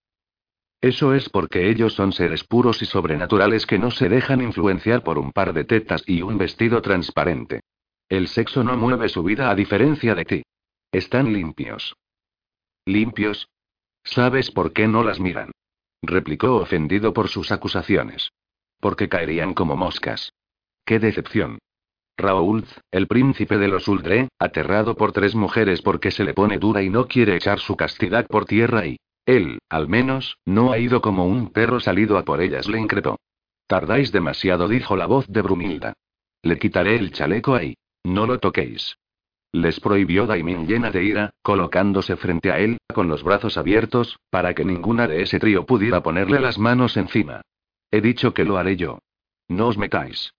Eso 0.80 1.12
es 1.14 1.28
porque 1.28 1.68
ellos 1.70 1.94
son 1.94 2.12
seres 2.12 2.44
puros 2.44 2.82
y 2.82 2.86
sobrenaturales 2.86 3.66
que 3.66 3.78
no 3.78 3.90
se 3.90 4.08
dejan 4.08 4.40
influenciar 4.40 5.02
por 5.02 5.18
un 5.18 5.32
par 5.32 5.52
de 5.52 5.64
tetas 5.64 6.04
y 6.06 6.22
un 6.22 6.38
vestido 6.38 6.80
transparente. 6.82 7.60
El 8.08 8.28
sexo 8.28 8.62
no 8.62 8.76
mueve 8.76 9.08
su 9.08 9.22
vida 9.22 9.50
a 9.50 9.54
diferencia 9.54 10.14
de 10.14 10.24
ti. 10.24 10.42
Están 10.92 11.32
limpios. 11.32 11.96
¿Limpios? 12.86 13.48
¿Sabes 14.04 14.50
por 14.50 14.72
qué 14.72 14.88
no 14.88 15.02
las 15.02 15.20
miran? 15.20 15.50
replicó 16.00 16.56
ofendido 16.56 17.12
por 17.12 17.28
sus 17.28 17.50
acusaciones. 17.50 18.30
Porque 18.80 19.08
caerían 19.08 19.54
como 19.54 19.76
moscas. 19.76 20.32
¡Qué 20.84 21.00
decepción! 21.00 21.58
Raúl, 22.16 22.64
el 22.90 23.06
príncipe 23.06 23.58
de 23.58 23.68
los 23.68 23.88
Uldre, 23.88 24.28
aterrado 24.38 24.96
por 24.96 25.12
tres 25.12 25.34
mujeres 25.34 25.82
porque 25.82 26.10
se 26.10 26.24
le 26.24 26.34
pone 26.34 26.58
dura 26.58 26.82
y 26.82 26.88
no 26.88 27.06
quiere 27.06 27.36
echar 27.36 27.58
su 27.58 27.76
castidad 27.76 28.26
por 28.26 28.44
tierra 28.44 28.86
y... 28.86 28.96
Él, 29.28 29.58
al 29.68 29.88
menos, 29.88 30.38
no 30.46 30.72
ha 30.72 30.78
ido 30.78 31.02
como 31.02 31.26
un 31.26 31.50
perro 31.52 31.80
salido 31.80 32.16
a 32.16 32.24
por 32.24 32.40
ellas, 32.40 32.66
le 32.66 32.80
increpó. 32.80 33.18
Tardáis 33.66 34.10
demasiado, 34.10 34.68
dijo 34.68 34.96
la 34.96 35.04
voz 35.04 35.26
de 35.28 35.42
Brumilda. 35.42 35.92
Le 36.40 36.58
quitaré 36.58 36.96
el 36.96 37.12
chaleco 37.12 37.54
ahí. 37.54 37.76
No 38.04 38.26
lo 38.26 38.38
toquéis. 38.38 38.96
Les 39.52 39.80
prohibió 39.80 40.26
Daimin 40.26 40.66
llena 40.66 40.90
de 40.90 41.04
ira, 41.04 41.34
colocándose 41.42 42.16
frente 42.16 42.50
a 42.50 42.58
él, 42.58 42.78
con 42.94 43.08
los 43.08 43.22
brazos 43.22 43.58
abiertos, 43.58 44.18
para 44.30 44.54
que 44.54 44.64
ninguna 44.64 45.06
de 45.06 45.20
ese 45.20 45.38
trío 45.38 45.66
pudiera 45.66 46.02
ponerle 46.02 46.40
las 46.40 46.58
manos 46.58 46.96
encima. 46.96 47.42
He 47.90 48.00
dicho 48.00 48.32
que 48.32 48.44
lo 48.44 48.56
haré 48.56 48.76
yo. 48.76 48.98
No 49.46 49.66
os 49.68 49.76
metáis. 49.76 50.32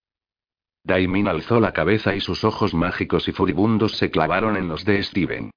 Daimin 0.83 1.27
alzó 1.27 1.59
la 1.59 1.73
cabeza 1.73 2.15
y 2.15 2.21
sus 2.21 2.43
ojos 2.43 2.73
mágicos 2.73 3.27
y 3.27 3.33
furibundos 3.33 3.97
se 3.97 4.09
clavaron 4.09 4.57
en 4.57 4.67
los 4.67 4.83
de 4.83 5.03
Steven. 5.03 5.51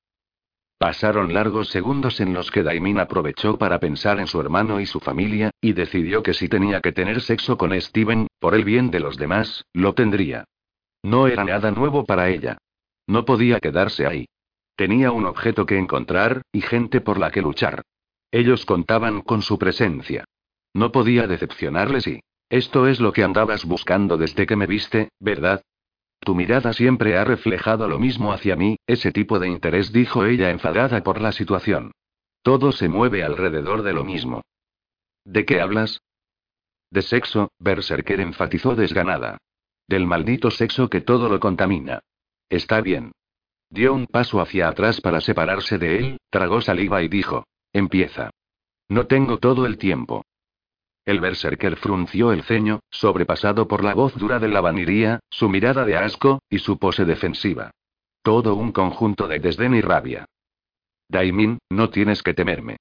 Pasaron 0.83 1.33
largos 1.33 1.69
segundos 1.69 2.19
en 2.19 2.35
los 2.35 2.51
que 2.51 2.65
Daimin 2.65 2.99
aprovechó 2.99 3.57
para 3.57 3.79
pensar 3.79 4.19
en 4.19 4.27
su 4.27 4.41
hermano 4.41 4.81
y 4.81 4.87
su 4.87 4.99
familia, 4.99 5.53
y 5.61 5.75
decidió 5.75 6.25
que 6.25 6.35
si 6.35 6.49
tenía 6.49 6.81
que 6.81 6.91
tener 6.91 7.21
sexo 7.21 7.57
con 7.57 7.81
Steven, 7.81 8.27
por 8.41 8.57
el 8.57 8.65
bien 8.65 8.91
de 8.91 8.99
los 8.99 9.17
demás, 9.17 9.65
lo 9.73 9.95
tendría. 9.95 10.43
No 11.05 11.29
era 11.29 11.45
nada 11.45 11.71
nuevo 11.71 12.05
para 12.05 12.31
ella. 12.31 12.59
No 13.07 13.25
podía 13.25 13.61
quedarse 13.61 14.09
ahí. 14.09 14.27
Tenía 14.75 15.13
un 15.13 15.25
objeto 15.27 15.67
que 15.67 15.79
encontrar, 15.79 16.43
y 16.51 16.63
gente 16.63 17.01
por 17.01 17.17
la 17.17 17.31
que 17.31 17.43
luchar. 17.43 17.83
Ellos 18.33 18.67
contaban 18.67 19.21
con 19.21 19.43
su 19.43 19.61
presencia. 19.61 20.25
No 20.75 20.91
podía 20.91 21.29
decepcionarles 21.29 22.09
y... 22.09 22.21
Esto 22.51 22.89
es 22.89 22.99
lo 22.99 23.13
que 23.13 23.23
andabas 23.23 23.67
buscando 23.67 24.17
desde 24.17 24.47
que 24.47 24.57
me 24.57 24.67
viste, 24.67 25.11
¿verdad? 25.21 25.63
Tu 26.25 26.37
mirada 26.37 26.73
siempre 26.73 27.19
ha 27.19 27.25
reflejado 27.25 27.89
lo 27.89 27.99
mismo 27.99 28.33
hacia 28.33 28.55
mí, 28.55 28.77
ese 28.87 29.11
tipo 29.11 29.41
de 29.41 29.49
interés, 29.49 29.93
dijo 29.93 30.25
ella 30.25 30.51
enfadada 30.51 31.03
por 31.03 31.21
la 31.21 31.33
situación. 31.33 31.91
Todo 32.43 32.71
se 32.71 32.89
mueve 32.89 33.25
alrededor 33.25 33.83
de 33.83 33.93
lo 33.93 34.05
mismo. 34.05 34.43
¿De 35.25 35.45
qué 35.45 35.61
hablas? 35.61 36.01
De 36.91 37.03
sexo, 37.03 37.51
Berserker 37.59 38.21
enfatizó 38.21 38.77
desganada. 38.77 39.39
Del 39.89 40.07
maldito 40.07 40.51
sexo 40.53 40.89
que 40.89 41.01
todo 41.01 41.29
lo 41.29 41.41
contamina. 41.41 42.01
Está 42.49 42.81
bien. 42.81 43.13
dio 43.69 43.93
un 43.93 44.07
paso 44.07 44.41
hacia 44.41 44.69
atrás 44.69 45.01
para 45.01 45.21
separarse 45.21 45.79
de 45.79 45.99
él, 45.99 46.21
tragó 46.31 46.61
saliva 46.61 47.03
y 47.03 47.09
dijo: 47.09 47.47
Empieza. 47.73 48.31
No 48.89 49.07
tengo 49.07 49.39
todo 49.39 49.67
el 49.67 49.77
tiempo. 49.79 50.25
El 51.05 51.21
berserker 51.21 51.77
frunció 51.77 52.33
el 52.33 52.45
ceño, 52.45 52.81
sobrepasado 52.91 53.67
por 53.67 53.83
la 53.83 53.95
voz 53.95 54.15
dura 54.15 54.39
de 54.39 54.49
la 54.49 54.61
vaniría, 54.61 55.21
su 55.31 55.49
mirada 55.49 55.85
de 55.85 55.97
asco, 55.97 56.41
y 56.49 56.59
su 56.59 56.79
pose 56.79 57.05
defensiva. 57.05 57.73
Todo 58.23 58.55
un 58.55 58.71
conjunto 58.71 59.27
de 59.27 59.41
desdén 59.41 59.75
y 59.75 59.81
rabia. 59.81 60.27
Daimin, 61.09 61.59
no 61.71 61.91
tienes 61.91 62.23
que 62.23 62.35
temerme. 62.35 62.77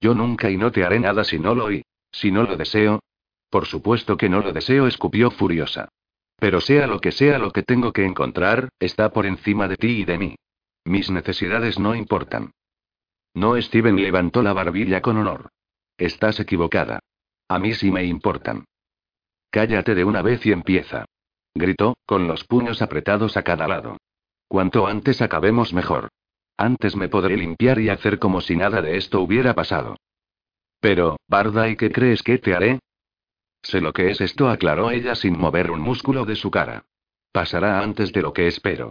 Yo 0.00 0.14
nunca 0.14 0.50
y 0.50 0.56
no 0.56 0.72
te 0.72 0.84
haré 0.84 1.00
nada 1.00 1.24
si 1.24 1.38
no 1.38 1.54
lo 1.54 1.70
y. 1.70 1.84
Si 2.10 2.30
no 2.30 2.44
lo 2.44 2.56
deseo. 2.56 3.00
Por 3.50 3.66
supuesto 3.66 4.16
que 4.16 4.28
no 4.28 4.40
lo 4.40 4.52
deseo, 4.52 4.86
escupió 4.86 5.30
furiosa. 5.30 5.88
Pero 6.38 6.60
sea 6.60 6.86
lo 6.86 7.00
que 7.00 7.12
sea 7.12 7.38
lo 7.38 7.50
que 7.50 7.62
tengo 7.62 7.92
que 7.92 8.04
encontrar, 8.04 8.70
está 8.78 9.12
por 9.12 9.26
encima 9.26 9.68
de 9.68 9.76
ti 9.76 10.00
y 10.00 10.04
de 10.04 10.18
mí. 10.18 10.36
Mis 10.84 11.10
necesidades 11.10 11.78
no 11.78 11.94
importan. 11.94 12.52
No, 13.34 13.60
Steven 13.60 13.96
levantó 13.96 14.42
la 14.42 14.52
barbilla 14.52 15.02
con 15.02 15.18
honor. 15.18 15.50
Estás 15.98 16.40
equivocada. 16.40 17.00
A 17.48 17.58
mí 17.58 17.74
sí 17.74 17.90
me 17.90 18.04
importan. 18.04 18.64
Cállate 19.50 19.94
de 19.94 20.04
una 20.04 20.22
vez 20.22 20.44
y 20.46 20.52
empieza. 20.52 21.04
Gritó, 21.54 21.96
con 22.04 22.26
los 22.26 22.44
puños 22.44 22.82
apretados 22.82 23.36
a 23.36 23.42
cada 23.42 23.68
lado. 23.68 23.96
Cuanto 24.48 24.86
antes 24.86 25.22
acabemos 25.22 25.72
mejor. 25.72 26.08
Antes 26.56 26.96
me 26.96 27.08
podré 27.08 27.36
limpiar 27.36 27.78
y 27.80 27.88
hacer 27.88 28.18
como 28.18 28.40
si 28.40 28.56
nada 28.56 28.82
de 28.82 28.96
esto 28.96 29.20
hubiera 29.20 29.54
pasado. 29.54 29.96
Pero, 30.80 31.16
Barda, 31.28 31.68
¿y 31.68 31.76
qué 31.76 31.90
crees 31.90 32.22
que 32.22 32.38
te 32.38 32.54
haré? 32.54 32.80
Sé 33.62 33.80
lo 33.80 33.92
que 33.92 34.10
es 34.10 34.20
esto, 34.20 34.48
aclaró 34.48 34.90
ella 34.90 35.14
sin 35.14 35.38
mover 35.38 35.70
un 35.70 35.80
músculo 35.80 36.24
de 36.24 36.36
su 36.36 36.50
cara. 36.50 36.84
Pasará 37.32 37.80
antes 37.80 38.12
de 38.12 38.22
lo 38.22 38.32
que 38.32 38.46
espero. 38.46 38.90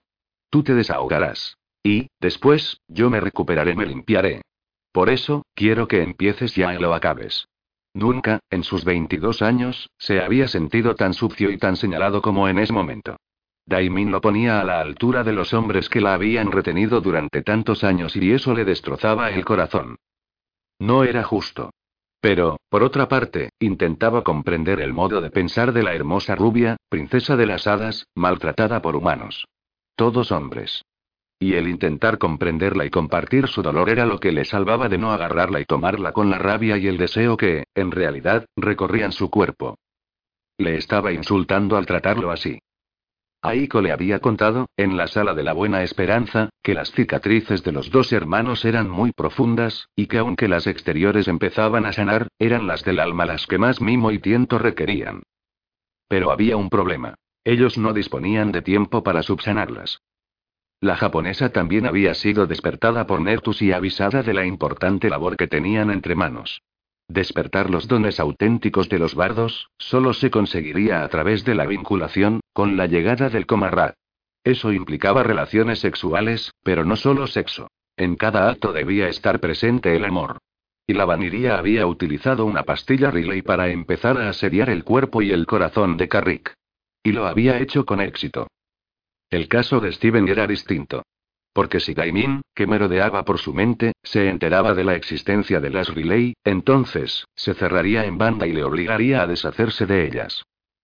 Tú 0.49 0.63
te 0.63 0.73
desahogarás. 0.73 1.57
Y, 1.83 2.07
después, 2.19 2.81
yo 2.87 3.09
me 3.09 3.19
recuperaré, 3.19 3.75
me 3.75 3.85
limpiaré. 3.85 4.41
Por 4.91 5.09
eso, 5.09 5.45
quiero 5.53 5.87
que 5.87 6.01
empieces 6.01 6.55
ya 6.55 6.73
y 6.73 6.79
lo 6.79 6.93
acabes. 6.93 7.47
Nunca, 7.95 8.41
en 8.49 8.63
sus 8.63 8.83
22 8.83 9.41
años, 9.41 9.89
se 9.97 10.19
había 10.19 10.49
sentido 10.49 10.95
tan 10.95 11.13
sucio 11.13 11.49
y 11.49 11.57
tan 11.57 11.77
señalado 11.77 12.21
como 12.21 12.49
en 12.49 12.59
ese 12.59 12.73
momento. 12.73 13.15
Daimin 13.65 14.11
lo 14.11 14.19
ponía 14.19 14.59
a 14.59 14.65
la 14.65 14.81
altura 14.81 15.23
de 15.23 15.31
los 15.31 15.53
hombres 15.53 15.87
que 15.87 16.01
la 16.01 16.13
habían 16.13 16.51
retenido 16.51 16.99
durante 16.99 17.41
tantos 17.41 17.85
años 17.85 18.17
y 18.17 18.33
eso 18.33 18.53
le 18.53 18.65
destrozaba 18.65 19.31
el 19.31 19.45
corazón. 19.45 19.95
No 20.77 21.05
era 21.05 21.23
justo. 21.23 21.71
Pero, 22.19 22.57
por 22.67 22.83
otra 22.83 23.07
parte, 23.07 23.51
intentaba 23.59 24.25
comprender 24.25 24.81
el 24.81 24.91
modo 24.91 25.21
de 25.21 25.31
pensar 25.31 25.71
de 25.71 25.83
la 25.83 25.95
hermosa 25.95 26.35
rubia, 26.35 26.75
princesa 26.89 27.37
de 27.37 27.45
las 27.45 27.65
hadas, 27.65 28.07
maltratada 28.13 28.81
por 28.81 28.97
humanos. 28.97 29.47
Todos 29.95 30.33
hombres. 30.33 30.83
Y 31.45 31.53
el 31.53 31.67
intentar 31.67 32.17
comprenderla 32.17 32.85
y 32.85 32.89
compartir 32.89 33.47
su 33.47 33.61
dolor 33.61 33.91
era 33.91 34.07
lo 34.07 34.19
que 34.19 34.31
le 34.31 34.45
salvaba 34.45 34.89
de 34.89 34.97
no 34.97 35.11
agarrarla 35.11 35.59
y 35.59 35.65
tomarla 35.65 36.11
con 36.11 36.31
la 36.31 36.39
rabia 36.39 36.75
y 36.75 36.87
el 36.87 36.97
deseo 36.97 37.37
que, 37.37 37.65
en 37.75 37.91
realidad, 37.91 38.47
recorrían 38.55 39.11
su 39.11 39.29
cuerpo. 39.29 39.77
Le 40.57 40.75
estaba 40.75 41.11
insultando 41.11 41.77
al 41.77 41.85
tratarlo 41.85 42.31
así. 42.31 42.57
Aiko 43.43 43.79
le 43.79 43.91
había 43.91 44.21
contado, 44.21 44.69
en 44.75 44.97
la 44.97 45.05
sala 45.05 45.35
de 45.35 45.43
la 45.43 45.53
Buena 45.53 45.83
Esperanza, 45.83 46.49
que 46.63 46.73
las 46.73 46.91
cicatrices 46.91 47.63
de 47.63 47.73
los 47.73 47.91
dos 47.91 48.11
hermanos 48.11 48.65
eran 48.65 48.89
muy 48.89 49.11
profundas, 49.11 49.87
y 49.95 50.07
que 50.07 50.17
aunque 50.17 50.47
las 50.47 50.65
exteriores 50.65 51.27
empezaban 51.27 51.85
a 51.85 51.93
sanar, 51.93 52.27
eran 52.39 52.65
las 52.65 52.83
del 52.83 52.99
alma 52.99 53.27
las 53.27 53.45
que 53.45 53.59
más 53.59 53.81
mimo 53.81 54.09
y 54.09 54.17
tiento 54.17 54.57
requerían. 54.57 55.21
Pero 56.07 56.31
había 56.31 56.57
un 56.57 56.71
problema. 56.71 57.13
Ellos 57.43 57.77
no 57.77 57.93
disponían 57.93 58.51
de 58.51 58.63
tiempo 58.63 59.03
para 59.03 59.21
subsanarlas. 59.21 60.01
La 60.85 60.95
japonesa 60.95 61.49
también 61.49 61.87
había 61.87 62.13
sido 62.13 62.45
despertada 62.45 63.07
por 63.07 63.19
Nertus 63.19 63.59
y 63.63 63.71
avisada 63.71 64.21
de 64.21 64.35
la 64.35 64.45
importante 64.45 65.09
labor 65.09 65.35
que 65.35 65.47
tenían 65.47 65.89
entre 65.89 66.13
manos. 66.13 66.61
Despertar 67.07 67.71
los 67.71 67.87
dones 67.87 68.19
auténticos 68.19 68.87
de 68.87 68.99
los 68.99 69.15
bardos, 69.15 69.71
solo 69.79 70.13
se 70.13 70.29
conseguiría 70.29 71.03
a 71.03 71.07
través 71.09 71.43
de 71.43 71.55
la 71.55 71.65
vinculación, 71.65 72.41
con 72.53 72.77
la 72.77 72.85
llegada 72.85 73.31
del 73.31 73.47
Comarrat. 73.47 73.95
Eso 74.43 74.71
implicaba 74.71 75.23
relaciones 75.23 75.79
sexuales, 75.79 76.51
pero 76.61 76.85
no 76.85 76.97
solo 76.97 77.25
sexo. 77.25 77.67
En 77.97 78.15
cada 78.15 78.47
acto 78.47 78.71
debía 78.71 79.09
estar 79.09 79.39
presente 79.39 79.95
el 79.95 80.05
amor. 80.05 80.37
Y 80.85 80.93
la 80.93 81.05
vaniría 81.05 81.57
había 81.57 81.87
utilizado 81.87 82.45
una 82.45 82.61
pastilla 82.61 83.09
Riley 83.09 83.41
para 83.41 83.69
empezar 83.69 84.19
a 84.19 84.29
asediar 84.29 84.69
el 84.69 84.83
cuerpo 84.83 85.23
y 85.23 85.31
el 85.31 85.47
corazón 85.47 85.97
de 85.97 86.07
Carrick. 86.07 86.53
Y 87.01 87.11
lo 87.11 87.25
había 87.25 87.57
hecho 87.57 87.87
con 87.87 88.01
éxito. 88.01 88.45
El 89.29 89.47
caso 89.47 89.79
de 89.79 89.91
Steven 89.91 90.27
era 90.27 90.47
distinto. 90.47 91.03
Porque 91.53 91.79
si 91.79 91.93
Gaimin, 91.93 92.41
que 92.53 92.67
merodeaba 92.67 93.23
por 93.23 93.39
su 93.39 93.53
mente, 93.53 93.93
se 94.03 94.29
enteraba 94.29 94.73
de 94.73 94.83
la 94.83 94.95
existencia 94.95 95.59
de 95.61 95.69
las 95.69 95.87
relay, 95.87 96.33
entonces, 96.43 97.25
se 97.33 97.53
cerraría 97.53 98.05
en 98.05 98.17
banda 98.17 98.45
y 98.45 98.51
le 98.51 98.63
obligaría 98.63 99.21
a 99.21 99.27
deshacerse 99.27 99.85
de 99.85 100.05
ellas. 100.05 100.43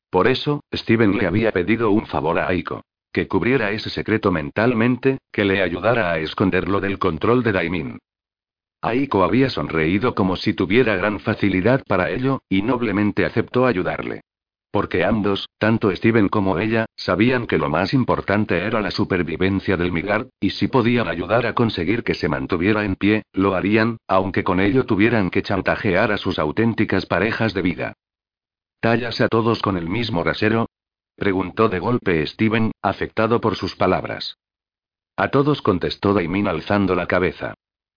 Por 0.09 0.27
eso, 0.27 0.63
Steven 0.73 1.17
le 1.17 1.27
había 1.27 1.51
pedido 1.51 1.91
un 1.91 2.05
favor 2.05 2.39
a 2.39 2.47
Aiko. 2.47 2.83
Que 3.11 3.27
cubriera 3.27 3.71
ese 3.71 3.89
secreto 3.89 4.31
mentalmente, 4.31 5.17
que 5.31 5.43
le 5.43 5.61
ayudara 5.61 6.11
a 6.11 6.19
esconderlo 6.19 6.79
del 6.79 6.97
control 6.99 7.43
de 7.43 7.51
Daimin. 7.51 7.99
Aiko 8.81 9.23
había 9.23 9.49
sonreído 9.49 10.15
como 10.15 10.37
si 10.37 10.53
tuviera 10.53 10.95
gran 10.95 11.19
facilidad 11.19 11.83
para 11.85 12.09
ello, 12.09 12.41
y 12.49 12.61
noblemente 12.61 13.25
aceptó 13.25 13.65
ayudarle. 13.65 14.21
Porque 14.71 15.03
ambos, 15.03 15.49
tanto 15.57 15.93
Steven 15.93 16.29
como 16.29 16.57
ella, 16.57 16.85
sabían 16.95 17.45
que 17.45 17.57
lo 17.57 17.69
más 17.69 17.93
importante 17.93 18.59
era 18.59 18.79
la 18.79 18.89
supervivencia 18.89 19.75
del 19.75 19.91
Migar, 19.91 20.27
y 20.39 20.51
si 20.51 20.69
podían 20.69 21.09
ayudar 21.09 21.45
a 21.45 21.53
conseguir 21.53 22.03
que 22.03 22.13
se 22.13 22.29
mantuviera 22.29 22.85
en 22.85 22.95
pie, 22.95 23.23
lo 23.33 23.53
harían, 23.53 23.97
aunque 24.07 24.45
con 24.45 24.61
ello 24.61 24.85
tuvieran 24.85 25.29
que 25.29 25.43
chantajear 25.43 26.13
a 26.13 26.17
sus 26.17 26.39
auténticas 26.39 27.05
parejas 27.05 27.53
de 27.53 27.61
vida. 27.61 27.93
¿Tallas 28.79 29.19
a 29.19 29.27
todos 29.27 29.61
con 29.61 29.77
el 29.77 29.89
mismo 29.89 30.23
rasero? 30.23 30.67
preguntó 31.17 31.67
de 31.67 31.79
golpe 31.79 32.25
Steven, 32.25 32.71
afectado 32.81 33.41
por 33.41 33.55
sus 33.55 33.75
palabras. 33.75 34.37
A 35.17 35.29
todos 35.29 35.61
contestó 35.61 36.13
Daimin 36.13 36.47
alzando 36.47 36.95
la 36.95 37.07
cabeza. 37.07 37.53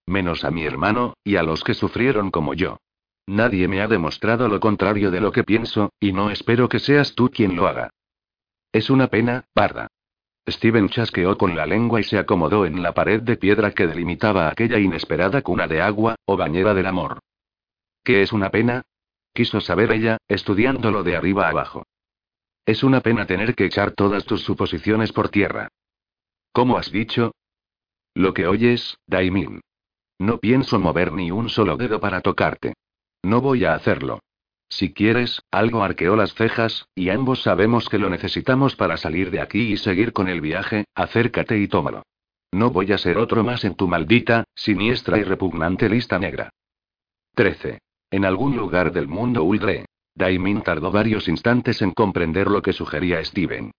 Menos 0.07 0.45
a 0.45 0.51
mi 0.51 0.65
hermano, 0.65 1.15
y 1.25 1.37
a 1.37 1.43
los 1.43 1.63
que 1.65 1.73
sufrieron 1.73 2.31
como 2.31 2.53
yo. 2.53 2.79
Nadie 3.27 3.69
me 3.69 3.81
ha 3.81 3.89
demostrado 3.89 4.49
lo 4.49 4.61
contrario 4.61 5.11
de 5.11 5.21
lo 5.21 5.33
que 5.33 5.45
pienso, 5.45 5.93
y 5.99 6.13
no 6.13 6.31
espero 6.31 6.69
que 6.69 6.79
seas 6.79 7.15
tú 7.15 7.31
quien 7.31 7.57
lo 7.57 7.67
haga. 7.67 7.91
Es 8.73 8.91
una 8.91 9.09
pena, 9.09 9.45
parda. 9.55 9.89
Steven 10.47 10.91
chasqueó 10.91 11.39
con 11.39 11.57
la 11.57 11.65
lengua 11.65 12.01
y 12.01 12.03
se 12.03 12.19
acomodó 12.19 12.67
en 12.67 12.83
la 12.83 12.93
pared 12.93 13.23
de 13.23 13.37
piedra 13.37 13.71
que 13.71 13.87
delimitaba 13.87 14.49
aquella 14.49 14.79
inesperada 14.79 15.41
cuna 15.41 15.67
de 15.67 15.81
agua, 15.81 16.17
o 16.27 16.37
bañera 16.37 16.75
del 16.75 16.87
amor. 16.87 17.21
¿Qué 18.03 18.21
es 18.21 18.33
una 18.33 18.51
pena? 18.51 18.83
Quiso 19.33 19.61
saber 19.61 19.91
ella, 19.93 20.19
estudiándolo 20.29 21.03
de 21.03 21.17
arriba 21.17 21.49
abajo. 21.49 21.87
Es 22.67 22.85
una 22.85 23.01
pena 23.01 23.27
tener 23.27 23.55
que 23.55 23.65
echar 23.65 23.93
todas 23.93 24.25
tus 24.25 24.43
suposiciones 24.43 25.13
por 25.13 25.31
tierra. 25.31 25.69
¿Cómo 26.53 26.77
has 26.77 26.91
dicho? 26.91 27.35
Lo 28.15 28.35
que 28.35 28.47
oyes, 28.47 28.99
Daimin. 29.07 29.61
No 30.19 30.39
pienso 30.39 30.79
mover 30.79 31.13
ni 31.13 31.31
un 31.31 31.49
solo 31.49 31.77
dedo 31.77 32.01
para 32.01 32.21
tocarte. 32.21 32.75
No 33.25 33.41
voy 33.41 33.65
a 33.65 33.75
hacerlo. 33.75 34.21
Si 34.69 34.93
quieres, 34.93 35.41
algo 35.51 35.83
arqueó 35.83 36.15
las 36.15 36.35
cejas, 36.35 36.87
y 36.95 37.09
ambos 37.09 37.43
sabemos 37.43 37.89
que 37.89 37.99
lo 37.99 38.11
necesitamos 38.11 38.77
para 38.77 38.99
salir 38.99 39.31
de 39.31 39.41
aquí 39.41 39.73
y 39.73 39.79
seguir 39.79 40.13
con 40.13 40.29
el 40.29 40.43
viaje, 40.43 40.85
acércate 40.95 41.59
y 41.59 41.67
tómalo. 41.67 42.03
No 42.53 42.71
voy 42.71 42.93
a 42.93 42.99
ser 42.99 43.17
otro 43.17 43.43
más 43.43 43.65
en 43.65 43.77
tu 43.77 43.89
maldita, 43.89 44.45
siniestra 44.55 45.19
y 45.19 45.23
repugnante 45.23 45.89
lista 45.89 46.19
negra. 46.19 46.51
13. 47.35 47.79
En 48.11 48.27
algún 48.27 48.57
lugar 48.57 48.93
del 48.93 49.09
mundo 49.09 49.43
Uldre. 49.43 49.87
Daimin 50.15 50.61
tardó 50.61 50.93
varios 50.93 51.27
instantes 51.27 51.81
en 51.81 51.93
comprender 51.93 52.49
lo 52.49 52.61
que 52.61 52.75
sugería 52.75 53.25
Steven. 53.25 53.73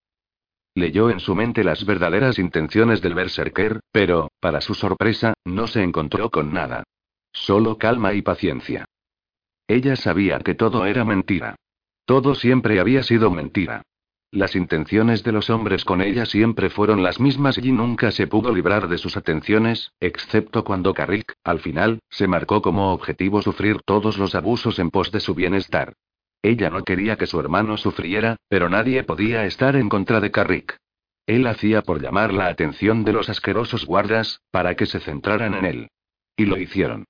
Leyó 0.74 1.12
en 1.12 1.20
su 1.20 1.36
mente 1.36 1.64
las 1.64 1.86
verdaderas 1.86 2.40
intenciones 2.40 3.02
del 3.02 3.14
Berserker, 3.14 3.80
pero, 3.92 4.30
para 4.40 4.60
su 4.60 4.74
sorpresa, 4.74 5.36
no 5.46 5.68
se 5.68 5.84
encontró 5.84 6.32
con 6.32 6.52
nada. 6.52 6.84
Solo 7.32 7.78
calma 7.78 8.14
y 8.14 8.24
paciencia. 8.24 8.86
Ella 9.68 9.96
sabía 9.96 10.40
que 10.40 10.56
todo 10.56 10.86
era 10.86 11.04
mentira. 11.06 11.56
Todo 12.06 12.36
siempre 12.36 12.80
había 12.80 13.02
sido 13.04 13.32
mentira. 13.32 13.82
Las 14.32 14.56
intenciones 14.56 15.24
de 15.24 15.32
los 15.32 15.50
hombres 15.50 15.86
con 15.86 16.02
ella 16.02 16.26
siempre 16.26 16.70
fueron 16.70 17.02
las 17.02 17.20
mismas 17.20 17.58
y 17.58 17.72
nunca 17.72 18.12
se 18.12 18.28
pudo 18.28 18.54
librar 18.54 18.88
de 18.90 18.98
sus 18.98 19.16
atenciones, 19.18 19.94
excepto 20.00 20.64
cuando 20.64 20.94
Carrick, 20.94 21.34
al 21.44 21.60
final, 21.60 22.00
se 22.10 22.28
marcó 22.28 22.62
como 22.62 22.92
objetivo 22.92 23.42
sufrir 23.42 23.82
todos 23.86 24.18
los 24.18 24.36
abusos 24.36 24.78
en 24.78 24.92
pos 24.92 25.12
de 25.12 25.22
su 25.22 25.34
bienestar. 25.36 25.94
Ella 26.42 26.70
no 26.70 26.84
quería 26.84 27.16
que 27.16 27.28
su 27.28 27.40
hermano 27.40 27.78
sufriera, 27.78 28.36
pero 28.50 28.70
nadie 28.70 29.04
podía 29.04 29.46
estar 29.46 29.76
en 29.76 29.90
contra 29.90 30.20
de 30.20 30.32
Carrick. 30.32 30.78
Él 31.26 31.48
hacía 31.48 31.82
por 31.82 32.02
llamar 32.02 32.34
la 32.34 32.48
atención 32.48 33.04
de 33.04 33.14
los 33.14 33.30
asquerosos 33.30 33.86
guardas, 33.86 34.42
para 34.52 34.76
que 34.76 34.86
se 34.86 35.00
centraran 35.00 35.56
en 35.56 35.66
él. 35.66 35.88
Y 36.36 36.46
lo 36.46 36.58
hicieron. 36.58 37.06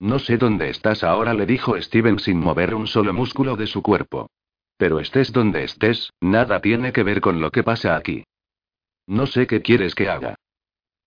No 0.00 0.18
sé 0.18 0.38
dónde 0.38 0.70
estás 0.70 1.02
ahora, 1.02 1.34
le 1.34 1.46
dijo 1.46 1.80
Steven 1.80 2.18
sin 2.18 2.38
mover 2.38 2.74
un 2.74 2.86
solo 2.86 3.12
músculo 3.12 3.56
de 3.56 3.66
su 3.66 3.82
cuerpo. 3.82 4.30
Pero 4.76 5.00
estés 5.00 5.32
donde 5.32 5.64
estés, 5.64 6.12
nada 6.20 6.60
tiene 6.60 6.92
que 6.92 7.02
ver 7.02 7.20
con 7.20 7.40
lo 7.40 7.50
que 7.50 7.64
pasa 7.64 7.96
aquí. 7.96 8.24
No 9.06 9.26
sé 9.26 9.46
qué 9.46 9.60
quieres 9.60 9.94
que 9.94 10.08
haga. 10.08 10.36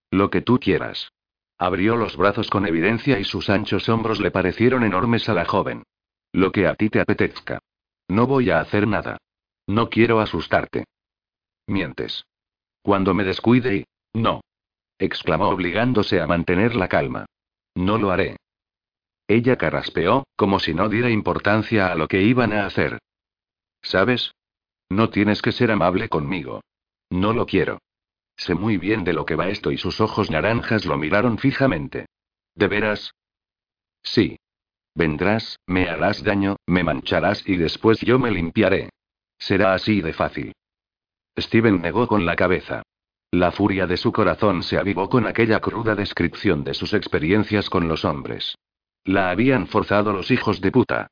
Lo 0.09 0.29
que 0.29 0.41
tú 0.41 0.59
quieras. 0.59 1.11
Abrió 1.57 1.95
los 1.95 2.17
brazos 2.17 2.49
con 2.49 2.65
evidencia 2.65 3.19
y 3.19 3.23
sus 3.23 3.49
anchos 3.49 3.87
hombros 3.87 4.19
le 4.19 4.31
parecieron 4.31 4.83
enormes 4.83 5.29
a 5.29 5.33
la 5.33 5.45
joven. 5.45 5.83
Lo 6.33 6.51
que 6.51 6.67
a 6.67 6.75
ti 6.75 6.89
te 6.89 6.99
apetezca. 6.99 7.59
No 8.09 8.27
voy 8.27 8.49
a 8.49 8.59
hacer 8.59 8.87
nada. 8.87 9.17
No 9.67 9.89
quiero 9.89 10.19
asustarte. 10.19 10.85
Mientes. 11.67 12.25
Cuando 12.81 13.13
me 13.13 13.23
descuide 13.23 13.75
y... 13.77 13.85
No. 14.13 14.41
exclamó 14.97 15.49
obligándose 15.49 16.19
a 16.19 16.27
mantener 16.27 16.75
la 16.75 16.89
calma. 16.89 17.25
No 17.75 17.97
lo 17.97 18.11
haré. 18.11 18.37
Ella 19.31 19.55
carraspeó, 19.55 20.25
como 20.35 20.59
si 20.59 20.73
no 20.73 20.89
diera 20.89 21.09
importancia 21.09 21.89
a 21.89 21.95
lo 21.95 22.09
que 22.09 22.21
iban 22.21 22.51
a 22.51 22.65
hacer. 22.65 22.99
¿Sabes? 23.81 24.33
No 24.89 25.09
tienes 25.09 25.41
que 25.41 25.53
ser 25.53 25.71
amable 25.71 26.09
conmigo. 26.09 26.59
No 27.09 27.31
lo 27.31 27.45
quiero. 27.45 27.79
Sé 28.35 28.55
muy 28.55 28.75
bien 28.75 29.05
de 29.05 29.13
lo 29.13 29.25
que 29.25 29.37
va 29.37 29.47
esto 29.47 29.71
y 29.71 29.77
sus 29.77 30.01
ojos 30.01 30.29
naranjas 30.29 30.85
lo 30.85 30.97
miraron 30.97 31.37
fijamente. 31.37 32.07
¿De 32.55 32.67
veras? 32.67 33.13
Sí. 34.03 34.37
Vendrás, 34.95 35.55
me 35.65 35.87
harás 35.87 36.25
daño, 36.25 36.57
me 36.67 36.83
mancharás 36.83 37.47
y 37.47 37.55
después 37.55 38.01
yo 38.01 38.19
me 38.19 38.31
limpiaré. 38.31 38.89
Será 39.39 39.73
así 39.73 40.01
de 40.01 40.11
fácil. 40.11 40.51
Steven 41.39 41.81
negó 41.81 42.05
con 42.05 42.25
la 42.25 42.35
cabeza. 42.35 42.83
La 43.31 43.53
furia 43.53 43.87
de 43.87 43.95
su 43.95 44.11
corazón 44.11 44.61
se 44.61 44.77
avivó 44.77 45.07
con 45.07 45.25
aquella 45.25 45.61
cruda 45.61 45.95
descripción 45.95 46.65
de 46.65 46.73
sus 46.73 46.93
experiencias 46.93 47.69
con 47.69 47.87
los 47.87 48.03
hombres. 48.03 48.57
La 49.03 49.31
habían 49.31 49.67
forzado 49.67 50.13
los 50.13 50.29
hijos 50.31 50.61
de 50.61 50.71
puta. 50.71 51.07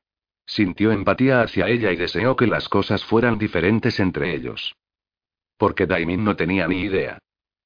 Sintió 0.46 0.92
empatía 0.92 1.42
hacia 1.42 1.68
ella 1.68 1.92
y 1.92 1.96
deseó 1.96 2.36
que 2.36 2.46
las 2.46 2.68
cosas 2.68 3.04
fueran 3.04 3.38
diferentes 3.38 4.00
entre 4.00 4.34
ellos. 4.34 4.74
Porque 5.56 5.86
Daimin 5.86 6.24
no 6.24 6.36
tenía 6.36 6.66
ni 6.66 6.80
idea. 6.82 7.18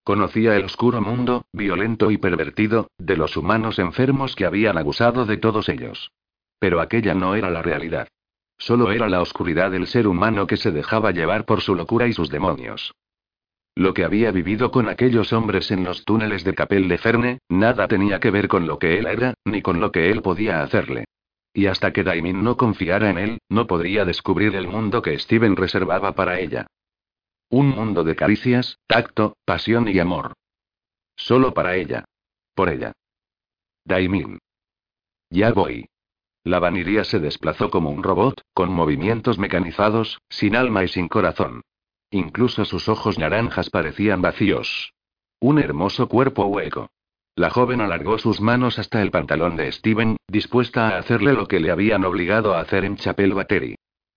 Conocía 0.03 0.57
el 0.57 0.65
oscuro 0.65 1.01
mundo, 1.01 1.47
violento 1.53 2.11
y 2.11 2.19
pervertido, 2.19 2.89
de 2.99 3.17
los 3.17 3.37
humanos 3.37 3.79
enfermos 3.79 4.37
que 4.37 4.45
habían 4.45 4.77
abusado 4.77 5.25
de 5.25 5.39
todos 5.39 5.69
ellos. 5.69 6.13
Pero 6.59 6.81
aquella 6.81 7.15
no 7.15 7.35
era 7.35 7.51
la 7.51 7.63
realidad. 7.63 8.09
Solo 8.59 8.93
era 8.93 9.09
la 9.09 9.21
oscuridad 9.21 9.71
del 9.71 9.87
ser 9.87 10.07
humano 10.07 10.47
que 10.47 10.57
se 10.57 10.71
dejaba 10.71 11.11
llevar 11.11 11.45
por 11.45 11.61
su 11.61 11.75
locura 11.75 12.07
y 12.07 12.13
sus 12.13 12.31
demonios. 12.31 12.95
Lo 13.77 13.93
que 13.93 14.05
había 14.05 14.31
vivido 14.31 14.71
con 14.71 14.89
aquellos 14.89 15.33
hombres 15.33 15.71
en 15.73 15.83
los 15.83 16.05
túneles 16.05 16.45
de 16.45 16.55
Capel 16.55 16.89
de 16.89 16.99
Ferne, 16.99 17.39
nada 17.49 17.89
tenía 17.89 18.21
que 18.21 18.31
ver 18.31 18.47
con 18.47 18.67
lo 18.67 18.79
que 18.79 18.99
él 18.99 19.07
era, 19.07 19.35
ni 19.45 19.63
con 19.63 19.81
lo 19.81 19.91
que 19.91 20.11
él 20.11 20.23
podía 20.23 20.63
hacerle. 20.63 21.07
Y 21.53 21.67
hasta 21.67 21.93
que 21.93 22.05
Daimin 22.05 22.43
no 22.45 22.57
confiara 22.57 23.11
en 23.11 23.19
él, 23.19 23.39
no 23.49 23.67
podría 23.67 24.05
descubrir 24.05 24.55
el 24.55 24.69
mundo 24.69 25.03
que 25.03 25.19
Steven 25.19 25.57
reservaba 25.57 26.15
para 26.15 26.39
ella. 26.39 26.67
Un 27.49 27.69
mundo 27.69 28.05
de 28.05 28.15
caricias, 28.17 28.79
tacto, 28.87 29.37
pasión 29.45 29.89
y 29.89 29.99
amor. 29.99 30.35
Solo 31.17 31.53
para 31.53 31.77
ella. 31.77 32.05
Por 32.55 32.69
ella. 32.69 32.93
Daimin. 33.85 34.39
Ya 35.31 35.53
voy. 35.53 35.87
La 36.45 36.59
vaniría 36.59 37.05
se 37.05 37.19
desplazó 37.19 37.71
como 37.71 37.91
un 37.91 38.03
robot, 38.03 38.41
con 38.53 38.73
movimientos 38.73 39.39
mecanizados, 39.39 40.21
sin 40.29 40.55
alma 40.55 40.85
y 40.85 40.89
sin 40.89 41.09
corazón. 41.09 41.63
Incluso 42.15 42.65
sus 42.65 42.89
ojos 42.89 43.19
naranjas 43.19 43.71
parecían 43.71 44.23
vacíos. 44.23 44.93
Un 45.41 45.59
hermoso 45.59 46.09
cuerpo 46.09 46.45
hueco. 46.45 46.89
La 47.35 47.51
joven 47.51 47.81
alargó 47.81 48.19
sus 48.19 48.41
manos 48.41 48.79
hasta 48.79 49.03
el 49.03 49.11
pantalón 49.11 49.57
de 49.57 49.73
Steven, 49.73 50.17
dispuesta 50.29 50.91
a 50.91 50.99
hacerle 50.99 51.33
lo 51.33 51.49
que 51.49 51.59
le 51.59 51.73
habían 51.73 52.05
obligado 52.05 52.55
a 52.55 52.61
hacer 52.61 52.85
en 52.85 52.99
Chapel 52.99 53.35
Battery. 53.35 53.75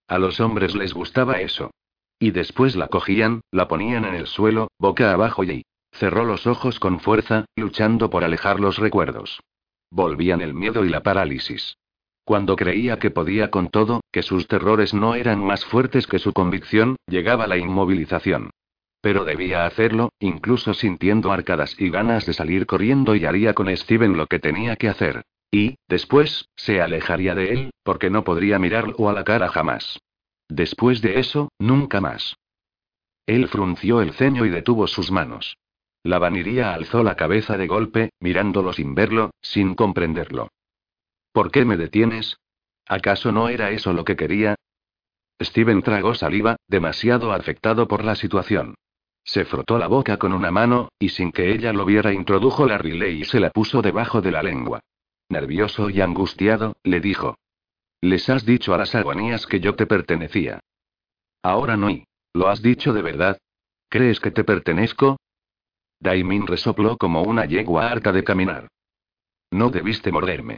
A 0.07 0.19
los 0.19 0.39
hombres 0.39 0.75
les 0.75 0.93
gustaba 0.93 1.41
eso. 1.41 1.71
Y 2.19 2.29
después 2.29 2.75
la 2.75 2.87
cogían, 2.87 3.41
la 3.51 3.67
ponían 3.67 4.05
en 4.05 4.13
el 4.13 4.27
suelo, 4.27 4.67
boca 4.77 5.11
abajo 5.11 5.43
y 5.43 5.63
cerró 5.91 6.23
los 6.23 6.45
ojos 6.45 6.79
con 6.79 6.99
fuerza, 6.99 7.45
luchando 7.55 8.11
por 8.11 8.23
alejar 8.23 8.59
los 8.59 8.77
recuerdos. 8.77 9.39
Volvían 9.89 10.41
el 10.41 10.53
miedo 10.53 10.85
y 10.85 10.89
la 10.89 11.01
parálisis. 11.01 11.77
Cuando 12.27 12.57
creía 12.57 12.99
que 12.99 13.09
podía 13.09 13.49
con 13.51 13.69
todo, 13.69 14.01
que 14.11 14.21
sus 14.21 14.49
terrores 14.49 14.93
no 14.93 15.15
eran 15.15 15.41
más 15.41 15.63
fuertes 15.63 16.07
que 16.07 16.19
su 16.19 16.33
convicción, 16.33 16.97
llegaba 17.07 17.47
la 17.47 17.55
inmovilización. 17.55 18.49
Pero 18.99 19.23
debía 19.23 19.65
hacerlo, 19.65 20.09
incluso 20.19 20.73
sintiendo 20.73 21.31
arcadas 21.31 21.79
y 21.79 21.89
ganas 21.89 22.25
de 22.25 22.33
salir 22.33 22.65
corriendo 22.65 23.15
y 23.15 23.23
haría 23.23 23.53
con 23.53 23.73
Steven 23.73 24.17
lo 24.17 24.27
que 24.27 24.39
tenía 24.39 24.75
que 24.75 24.89
hacer. 24.89 25.21
Y, 25.51 25.77
después, 25.87 26.49
se 26.57 26.81
alejaría 26.81 27.33
de 27.33 27.53
él, 27.53 27.69
porque 27.83 28.09
no 28.09 28.25
podría 28.25 28.59
mirarlo 28.59 29.07
a 29.07 29.13
la 29.13 29.23
cara 29.23 29.47
jamás. 29.47 30.01
Después 30.49 31.01
de 31.01 31.21
eso, 31.21 31.47
nunca 31.59 32.01
más. 32.01 32.35
Él 33.25 33.47
frunció 33.47 34.01
el 34.01 34.11
ceño 34.11 34.45
y 34.45 34.49
detuvo 34.49 34.87
sus 34.87 35.11
manos. 35.11 35.55
La 36.03 36.19
vaniría 36.19 36.73
alzó 36.73 37.03
la 37.03 37.15
cabeza 37.15 37.55
de 37.55 37.67
golpe, 37.67 38.09
mirándolo 38.19 38.73
sin 38.73 38.95
verlo, 38.95 39.31
sin 39.41 39.75
comprenderlo. 39.75 40.49
¿Por 41.37 41.51
qué 41.51 41.65
me 41.65 41.77
detienes? 41.77 42.39
¿Acaso 42.87 43.31
no 43.31 43.47
era 43.47 43.69
eso 43.69 43.93
lo 43.93 44.03
que 44.03 44.15
quería? 44.15 44.55
Steven 45.39 45.83
tragó 45.83 46.15
saliva, 46.15 46.55
demasiado 46.67 47.31
afectado 47.31 47.87
por 47.87 48.03
la 48.03 48.15
situación. 48.15 48.73
Se 49.23 49.45
frotó 49.45 49.77
la 49.77 49.85
boca 49.85 50.17
con 50.17 50.33
una 50.33 50.49
mano, 50.49 50.89
y 50.97 51.09
sin 51.09 51.31
que 51.31 51.53
ella 51.53 51.73
lo 51.73 51.85
viera 51.85 52.11
introdujo 52.11 52.65
la 52.65 52.79
relay 52.79 53.21
y 53.21 53.23
se 53.23 53.39
la 53.39 53.51
puso 53.51 53.83
debajo 53.83 54.19
de 54.19 54.31
la 54.31 54.41
lengua. 54.41 54.79
Nervioso 55.29 55.91
y 55.91 56.01
angustiado, 56.01 56.75
le 56.81 57.01
dijo. 57.01 57.37
Les 58.01 58.27
has 58.31 58.43
dicho 58.43 58.73
a 58.73 58.79
las 58.79 58.95
agonías 58.95 59.45
que 59.45 59.59
yo 59.59 59.75
te 59.75 59.85
pertenecía. 59.85 60.61
Ahora 61.43 61.77
no 61.77 61.91
y. 61.91 62.07
¿Lo 62.33 62.47
has 62.47 62.63
dicho 62.63 62.93
de 62.93 63.03
verdad? 63.03 63.37
¿Crees 63.89 64.19
que 64.19 64.31
te 64.31 64.43
pertenezco? 64.43 65.17
Daimin 65.99 66.47
resopló 66.47 66.97
como 66.97 67.21
una 67.21 67.45
yegua 67.45 67.91
harta 67.91 68.11
de 68.11 68.23
caminar. 68.23 68.69
No 69.51 69.69
debiste 69.69 70.11
morderme. 70.11 70.57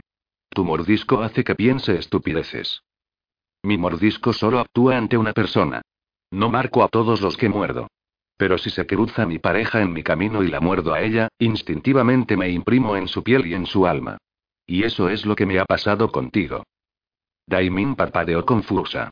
Tu 0.50 0.64
mordisco 0.64 1.22
hace 1.22 1.44
que 1.44 1.54
piense 1.54 1.96
estupideces. 1.96 2.82
Mi 3.62 3.78
mordisco 3.78 4.32
solo 4.32 4.58
actúa 4.58 4.96
ante 4.96 5.16
una 5.16 5.32
persona. 5.32 5.82
No 6.30 6.50
marco 6.50 6.82
a 6.82 6.88
todos 6.88 7.20
los 7.20 7.36
que 7.36 7.48
muerdo. 7.48 7.88
Pero 8.36 8.58
si 8.58 8.70
se 8.70 8.86
cruza 8.86 9.26
mi 9.26 9.38
pareja 9.38 9.80
en 9.80 9.92
mi 9.92 10.02
camino 10.02 10.42
y 10.42 10.48
la 10.48 10.60
muerdo 10.60 10.94
a 10.94 11.02
ella, 11.02 11.28
instintivamente 11.38 12.36
me 12.36 12.48
imprimo 12.48 12.96
en 12.96 13.06
su 13.06 13.22
piel 13.22 13.46
y 13.46 13.54
en 13.54 13.66
su 13.66 13.86
alma. 13.86 14.18
Y 14.66 14.84
eso 14.84 15.08
es 15.08 15.26
lo 15.26 15.36
que 15.36 15.46
me 15.46 15.58
ha 15.58 15.64
pasado 15.64 16.10
contigo. 16.10 16.64
Daimin 17.46 17.96
parpadeó 17.96 18.46
confusa. 18.46 19.10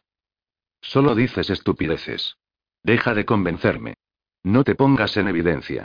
Solo 0.80 1.14
dices 1.14 1.50
estupideces. 1.50 2.36
Deja 2.82 3.14
de 3.14 3.24
convencerme. 3.24 3.94
No 4.44 4.64
te 4.64 4.74
pongas 4.74 5.16
en 5.16 5.28
evidencia. 5.28 5.84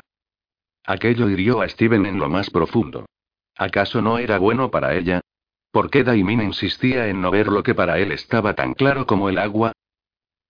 Aquello 0.86 1.30
hirió 1.30 1.62
a 1.62 1.70
Steven 1.70 2.06
en 2.06 2.20
lo 2.20 2.30
más 2.30 2.50
profundo. 2.50 3.06
¿Acaso 3.56 4.02
no 4.02 4.20
era 4.20 4.38
bueno 4.38 4.72
para 4.72 4.96
ella? 4.96 5.22
¿Por 5.74 5.90
qué 5.90 6.04
Daimin 6.04 6.40
insistía 6.40 7.08
en 7.08 7.20
no 7.20 7.32
ver 7.32 7.48
lo 7.48 7.64
que 7.64 7.74
para 7.74 7.98
él 7.98 8.12
estaba 8.12 8.54
tan 8.54 8.76
claro 8.76 9.08
como 9.08 9.28
el 9.28 9.40
agua? 9.40 9.72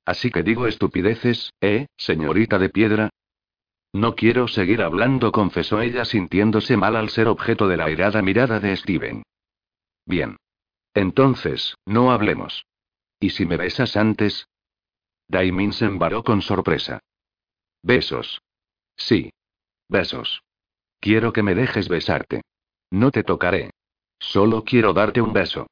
Así 0.04 0.30
que 0.30 0.44
digo 0.44 0.68
estupideces, 0.68 1.54
¿eh, 1.62 1.88
señorita 1.96 2.60
de 2.60 2.68
piedra? 2.68 3.10
No 3.94 4.16
quiero 4.16 4.50
seguir 4.50 4.82
hablando, 4.82 5.32
confesó 5.32 5.80
ella 5.80 6.04
sintiéndose 6.04 6.76
mal 6.76 6.98
al 6.98 7.10
ser 7.10 7.30
objeto 7.30 7.70
de 7.70 7.78
la 7.78 7.86
airada 7.86 8.22
mirada 8.22 8.60
de 8.60 8.76
Steven. 8.76 9.24
Bien. 10.06 10.36
Entonces, 10.94 11.78
no 11.86 12.12
hablemos. 12.12 12.66
¿Y 13.22 13.30
si 13.30 13.46
me 13.46 13.56
besas 13.56 13.96
antes? 13.96 14.50
Daimin 15.30 15.72
se 15.72 15.86
embaró 15.86 16.26
con 16.26 16.42
sorpresa. 16.42 17.00
Besos. 17.82 18.42
Sí. 18.98 19.32
Besos. 19.88 20.44
Quiero 21.00 21.32
que 21.32 21.44
me 21.44 21.56
dejes 21.56 21.88
besarte. 21.88 22.42
No 22.92 23.10
te 23.10 23.24
tocaré. 23.24 23.72
Solo 24.24 24.64
quiero 24.64 24.94
darte 24.94 25.22
un 25.22 25.34
beso. 25.34 25.68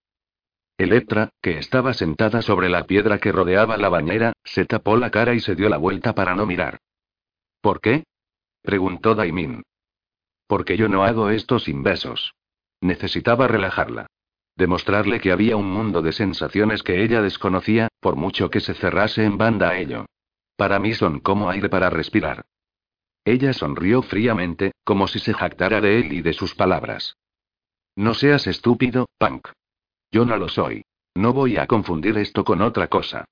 Electra, 0.78 1.30
que 1.42 1.58
estaba 1.58 1.94
sentada 1.94 2.42
sobre 2.42 2.68
la 2.68 2.84
piedra 2.84 3.18
que 3.18 3.32
rodeaba 3.32 3.78
la 3.78 3.88
bañera, 3.88 4.34
se 4.44 4.66
tapó 4.66 4.98
la 4.98 5.10
cara 5.10 5.34
y 5.34 5.40
se 5.40 5.56
dio 5.56 5.70
la 5.70 5.78
vuelta 5.78 6.14
para 6.14 6.36
no 6.36 6.46
mirar. 6.46 6.78
¿Por 7.62 7.80
qué? 7.80 8.04
preguntó 8.62 9.16
Daimin. 9.16 9.64
Porque 10.48 10.76
yo 10.76 10.90
no 10.90 11.06
hago 11.06 11.30
esto 11.30 11.60
sin 11.60 11.82
besos. 11.82 12.34
Necesitaba 12.82 13.48
relajarla. 13.48 14.08
Demostrarle 14.58 15.22
que 15.22 15.32
había 15.32 15.56
un 15.56 15.72
mundo 15.72 16.02
de 16.02 16.12
sensaciones 16.12 16.84
que 16.84 17.04
ella 17.04 17.22
desconocía, 17.22 17.88
por 18.02 18.18
mucho 18.18 18.50
que 18.50 18.60
se 18.60 18.74
cerrase 18.74 19.24
en 19.24 19.38
banda 19.38 19.70
a 19.70 19.78
ello. 19.78 20.06
Para 20.58 20.78
mí 20.78 20.94
son 20.94 21.22
como 21.22 21.50
aire 21.50 21.70
para 21.70 21.90
respirar. 21.90 22.44
Ella 23.24 23.54
sonrió 23.54 24.02
fríamente, 24.02 24.74
como 24.84 25.08
si 25.08 25.20
se 25.20 25.34
jactara 25.34 25.80
de 25.80 26.00
él 26.00 26.12
y 26.12 26.22
de 26.22 26.34
sus 26.34 26.54
palabras. 26.54 27.16
No 27.96 28.14
seas 28.14 28.48
estúpido, 28.48 29.08
Punk. 29.18 29.50
Yo 30.12 30.26
no 30.26 30.38
lo 30.38 30.50
soy. 30.50 30.84
No 31.16 31.34
voy 31.34 31.58
a 31.58 31.68
confundir 31.68 32.18
esto 32.18 32.44
con 32.44 32.62
otra 32.62 32.88
cosa. 32.88 33.26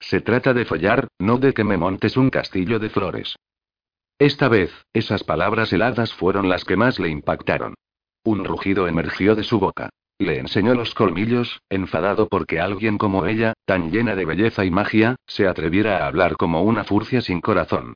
Se 0.00 0.20
trata 0.20 0.54
de 0.54 0.64
follar, 0.64 1.08
no 1.18 1.38
de 1.38 1.52
que 1.52 1.64
me 1.64 1.76
montes 1.76 2.16
un 2.16 2.30
castillo 2.30 2.78
de 2.78 2.90
flores. 2.90 3.36
Esta 4.18 4.48
vez, 4.48 4.72
esas 4.94 5.24
palabras 5.24 5.72
heladas 5.72 6.12
fueron 6.14 6.48
las 6.48 6.64
que 6.64 6.76
más 6.76 6.98
le 6.98 7.10
impactaron. 7.10 7.74
Un 8.24 8.44
rugido 8.44 8.88
emergió 8.88 9.34
de 9.34 9.44
su 9.44 9.60
boca. 9.60 9.90
Le 10.18 10.38
enseñó 10.38 10.74
los 10.74 10.94
colmillos, 10.94 11.60
enfadado 11.68 12.28
porque 12.28 12.58
alguien 12.58 12.96
como 12.96 13.26
ella, 13.26 13.52
tan 13.66 13.90
llena 13.90 14.14
de 14.14 14.24
belleza 14.24 14.64
y 14.64 14.70
magia, 14.70 15.16
se 15.26 15.46
atreviera 15.46 15.98
a 15.98 16.06
hablar 16.06 16.36
como 16.36 16.62
una 16.62 16.84
furcia 16.84 17.20
sin 17.20 17.42
corazón. 17.42 17.94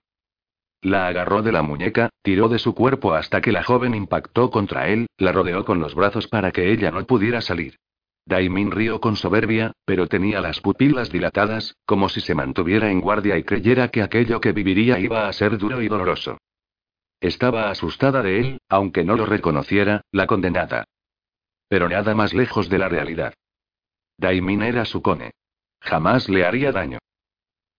La 0.83 1.09
agarró 1.09 1.43
de 1.43 1.53
la 1.53 1.63
muñeca, 1.63 2.09
tiró 2.23 2.49
de 2.49 2.59
su 2.59 2.75
cuerpo 2.75 3.13
hasta 3.13 3.41
que 3.41 3.53
la 3.53 3.63
joven 3.63 3.95
impactó 3.95 4.51
contra 4.51 4.89
él, 4.89 5.07
la 5.19 5.33
rodeó 5.33 5.65
con 5.65 5.79
los 5.79 5.95
brazos 5.95 6.27
para 6.27 6.53
que 6.53 6.73
ella 6.73 6.91
no 6.91 7.05
pudiera 7.05 7.43
salir. 7.43 7.77
Daimin 8.25 8.71
rió 8.71 9.01
con 9.01 9.17
soberbia, 9.17 9.73
pero 9.85 10.07
tenía 10.07 10.41
las 10.41 10.61
pupilas 10.61 11.11
dilatadas, 11.11 11.77
como 11.85 12.09
si 12.09 12.21
se 12.21 12.35
mantuviera 12.35 12.91
en 12.91 13.01
guardia 13.01 13.37
y 13.37 13.45
creyera 13.45 13.89
que 13.89 14.03
aquello 14.03 14.41
que 14.41 14.53
viviría 14.53 14.99
iba 14.99 15.29
a 15.29 15.33
ser 15.33 15.59
duro 15.59 15.83
y 15.83 15.89
doloroso. 15.89 16.39
Estaba 17.21 17.71
asustada 17.71 18.23
de 18.23 18.41
él, 18.41 18.59
aunque 18.69 19.05
no 19.05 19.17
lo 19.17 19.27
reconociera, 19.27 20.03
la 20.13 20.27
condenada. 20.27 20.85
Pero 21.69 21.89
nada 21.89 22.15
más 22.15 22.33
lejos 22.33 22.69
de 22.71 22.79
la 22.79 22.89
realidad. 22.89 23.35
Daimin 24.17 24.63
era 24.63 24.85
su 24.87 25.03
cone. 25.03 25.33
Jamás 25.81 26.29
le 26.29 26.45
haría 26.45 26.73
daño. 26.73 26.99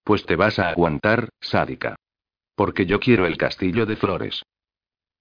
Pues 0.03 0.25
te 0.25 0.35
vas 0.35 0.59
a 0.59 0.69
aguantar, 0.69 1.29
sádica. 1.39 1.95
Porque 2.55 2.85
yo 2.85 2.99
quiero 2.99 3.25
el 3.25 3.37
castillo 3.37 3.85
de 3.85 3.95
flores. 3.95 4.43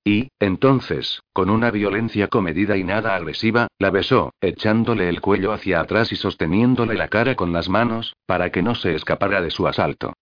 Y, 0.04 0.28
entonces, 0.38 1.22
con 1.32 1.50
una 1.50 1.70
violencia 1.70 2.28
comedida 2.28 2.76
y 2.76 2.84
nada 2.84 3.14
agresiva, 3.14 3.68
la 3.78 3.90
besó, 3.90 4.32
echándole 4.40 5.08
el 5.08 5.20
cuello 5.20 5.52
hacia 5.52 5.80
atrás 5.80 6.10
y 6.12 6.16
sosteniéndole 6.16 6.94
la 6.94 7.08
cara 7.08 7.34
con 7.34 7.52
las 7.52 7.68
manos, 7.68 8.16
para 8.26 8.50
que 8.50 8.62
no 8.62 8.74
se 8.74 8.94
escapara 8.94 9.42
de 9.42 9.50
su 9.50 9.66
asalto. 9.66 10.14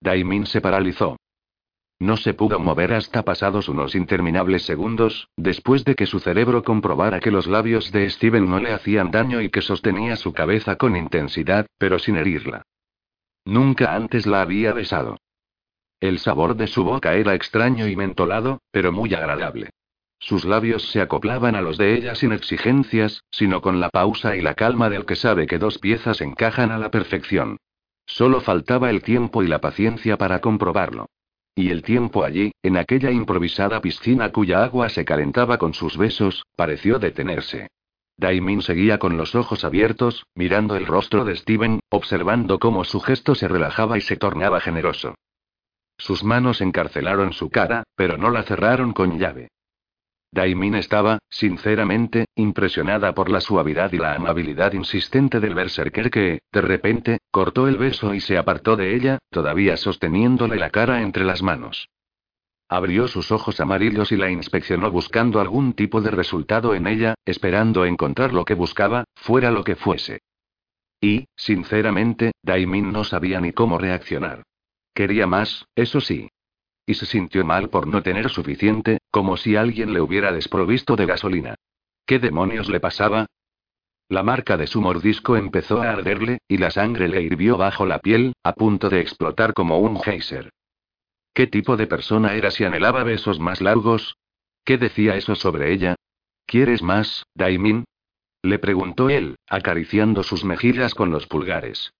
Daimin 0.00 0.46
se 0.46 0.60
paralizó. 0.60 1.16
No 2.00 2.16
se 2.16 2.34
pudo 2.34 2.58
mover 2.58 2.92
hasta 2.92 3.22
pasados 3.22 3.68
unos 3.68 3.94
interminables 3.94 4.64
segundos, 4.64 5.28
después 5.36 5.84
de 5.84 5.94
que 5.94 6.06
su 6.06 6.18
cerebro 6.18 6.62
comprobara 6.62 7.20
que 7.20 7.30
los 7.30 7.46
labios 7.46 7.92
de 7.92 8.10
Steven 8.10 8.48
no 8.48 8.58
le 8.58 8.72
hacían 8.72 9.10
daño 9.10 9.40
y 9.40 9.50
que 9.50 9.62
sostenía 9.62 10.16
su 10.16 10.32
cabeza 10.32 10.76
con 10.76 10.96
intensidad, 10.96 11.66
pero 11.78 11.98
sin 11.98 12.16
herirla. 12.16 12.62
Nunca 13.44 13.94
antes 13.94 14.26
la 14.26 14.40
había 14.40 14.72
besado. 14.72 15.18
El 16.00 16.18
sabor 16.18 16.56
de 16.56 16.66
su 16.66 16.84
boca 16.84 17.14
era 17.14 17.34
extraño 17.34 17.88
y 17.88 17.96
mentolado, 17.96 18.60
pero 18.70 18.92
muy 18.92 19.14
agradable. 19.14 19.70
Sus 20.18 20.44
labios 20.44 20.90
se 20.90 21.00
acoplaban 21.00 21.54
a 21.54 21.60
los 21.60 21.76
de 21.76 21.94
ella 21.94 22.14
sin 22.14 22.32
exigencias, 22.32 23.22
sino 23.30 23.60
con 23.60 23.80
la 23.80 23.90
pausa 23.90 24.36
y 24.36 24.40
la 24.40 24.54
calma 24.54 24.88
del 24.88 25.04
que 25.04 25.16
sabe 25.16 25.46
que 25.46 25.58
dos 25.58 25.78
piezas 25.78 26.20
encajan 26.20 26.72
a 26.72 26.78
la 26.78 26.90
perfección. 26.90 27.58
Solo 28.06 28.40
faltaba 28.40 28.90
el 28.90 29.02
tiempo 29.02 29.42
y 29.42 29.48
la 29.48 29.60
paciencia 29.60 30.16
para 30.16 30.40
comprobarlo. 30.40 31.06
Y 31.54 31.70
el 31.70 31.82
tiempo 31.82 32.24
allí, 32.24 32.52
en 32.62 32.76
aquella 32.76 33.10
improvisada 33.10 33.80
piscina 33.80 34.32
cuya 34.32 34.64
agua 34.64 34.88
se 34.88 35.04
calentaba 35.04 35.58
con 35.58 35.72
sus 35.72 35.96
besos, 35.96 36.44
pareció 36.56 36.98
detenerse. 36.98 37.68
Daimin 38.16 38.62
seguía 38.62 38.98
con 38.98 39.16
los 39.16 39.34
ojos 39.34 39.64
abiertos, 39.64 40.24
mirando 40.34 40.76
el 40.76 40.86
rostro 40.86 41.24
de 41.24 41.36
Steven, 41.36 41.80
observando 41.90 42.58
cómo 42.58 42.84
su 42.84 43.00
gesto 43.00 43.34
se 43.34 43.48
relajaba 43.48 43.98
y 43.98 44.00
se 44.00 44.16
tornaba 44.16 44.60
generoso. 44.60 45.14
Sus 45.96 46.24
manos 46.24 46.60
encarcelaron 46.60 47.32
su 47.32 47.50
cara, 47.50 47.84
pero 47.96 48.18
no 48.18 48.30
la 48.30 48.42
cerraron 48.42 48.92
con 48.92 49.18
llave. 49.18 49.48
Daimin 50.34 50.74
estaba, 50.74 51.20
sinceramente, 51.30 52.26
impresionada 52.34 53.14
por 53.14 53.30
la 53.30 53.40
suavidad 53.40 53.92
y 53.92 53.98
la 53.98 54.14
amabilidad 54.14 54.72
insistente 54.72 55.38
del 55.38 55.54
berserker 55.54 56.10
que, 56.10 56.40
de 56.50 56.60
repente, 56.60 57.18
cortó 57.30 57.68
el 57.68 57.78
beso 57.78 58.14
y 58.14 58.20
se 58.20 58.36
apartó 58.36 58.74
de 58.74 58.96
ella, 58.96 59.18
todavía 59.30 59.76
sosteniéndole 59.76 60.56
la 60.56 60.70
cara 60.70 61.02
entre 61.02 61.24
las 61.24 61.40
manos. 61.40 61.88
Abrió 62.68 63.06
sus 63.06 63.30
ojos 63.30 63.60
amarillos 63.60 64.10
y 64.10 64.16
la 64.16 64.28
inspeccionó 64.28 64.90
buscando 64.90 65.40
algún 65.40 65.74
tipo 65.74 66.00
de 66.00 66.10
resultado 66.10 66.74
en 66.74 66.88
ella, 66.88 67.14
esperando 67.24 67.84
encontrar 67.84 68.32
lo 68.32 68.44
que 68.44 68.54
buscaba, 68.54 69.04
fuera 69.14 69.52
lo 69.52 69.62
que 69.62 69.76
fuese. 69.76 70.18
Y, 71.00 71.26
sinceramente, 71.36 72.32
Daimin 72.42 72.90
no 72.90 73.04
sabía 73.04 73.40
ni 73.40 73.52
cómo 73.52 73.78
reaccionar. 73.78 74.42
Quería 74.94 75.26
más, 75.26 75.66
eso 75.74 76.00
sí. 76.00 76.30
Y 76.86 76.94
se 76.94 77.06
sintió 77.06 77.44
mal 77.44 77.68
por 77.68 77.86
no 77.86 78.02
tener 78.02 78.30
suficiente, 78.30 78.98
como 79.10 79.36
si 79.36 79.56
alguien 79.56 79.92
le 79.92 80.00
hubiera 80.00 80.32
desprovisto 80.32 80.96
de 80.96 81.06
gasolina. 81.06 81.56
¿Qué 82.06 82.18
demonios 82.18 82.68
le 82.68 82.80
pasaba? 82.80 83.26
La 84.08 84.22
marca 84.22 84.56
de 84.56 84.66
su 84.66 84.80
mordisco 84.80 85.36
empezó 85.36 85.82
a 85.82 85.90
arderle, 85.90 86.38
y 86.46 86.58
la 86.58 86.70
sangre 86.70 87.08
le 87.08 87.22
hirvió 87.22 87.56
bajo 87.56 87.86
la 87.86 87.98
piel, 87.98 88.34
a 88.44 88.52
punto 88.52 88.90
de 88.90 89.00
explotar 89.00 89.54
como 89.54 89.78
un 89.78 90.00
geyser. 90.00 90.50
¿Qué 91.32 91.46
tipo 91.46 91.76
de 91.76 91.86
persona 91.86 92.34
era 92.34 92.50
si 92.50 92.64
anhelaba 92.64 93.02
besos 93.02 93.40
más 93.40 93.60
largos? 93.60 94.16
¿Qué 94.64 94.78
decía 94.78 95.16
eso 95.16 95.34
sobre 95.34 95.72
ella? 95.72 95.96
¿Quieres 96.46 96.82
más, 96.82 97.24
Daimin? 97.34 97.84
Le 98.42 98.58
preguntó 98.58 99.08
él, 99.08 99.36
acariciando 99.48 100.22
sus 100.22 100.44
mejillas 100.44 100.94
con 100.94 101.10
los 101.10 101.26
pulgares. 101.26 101.92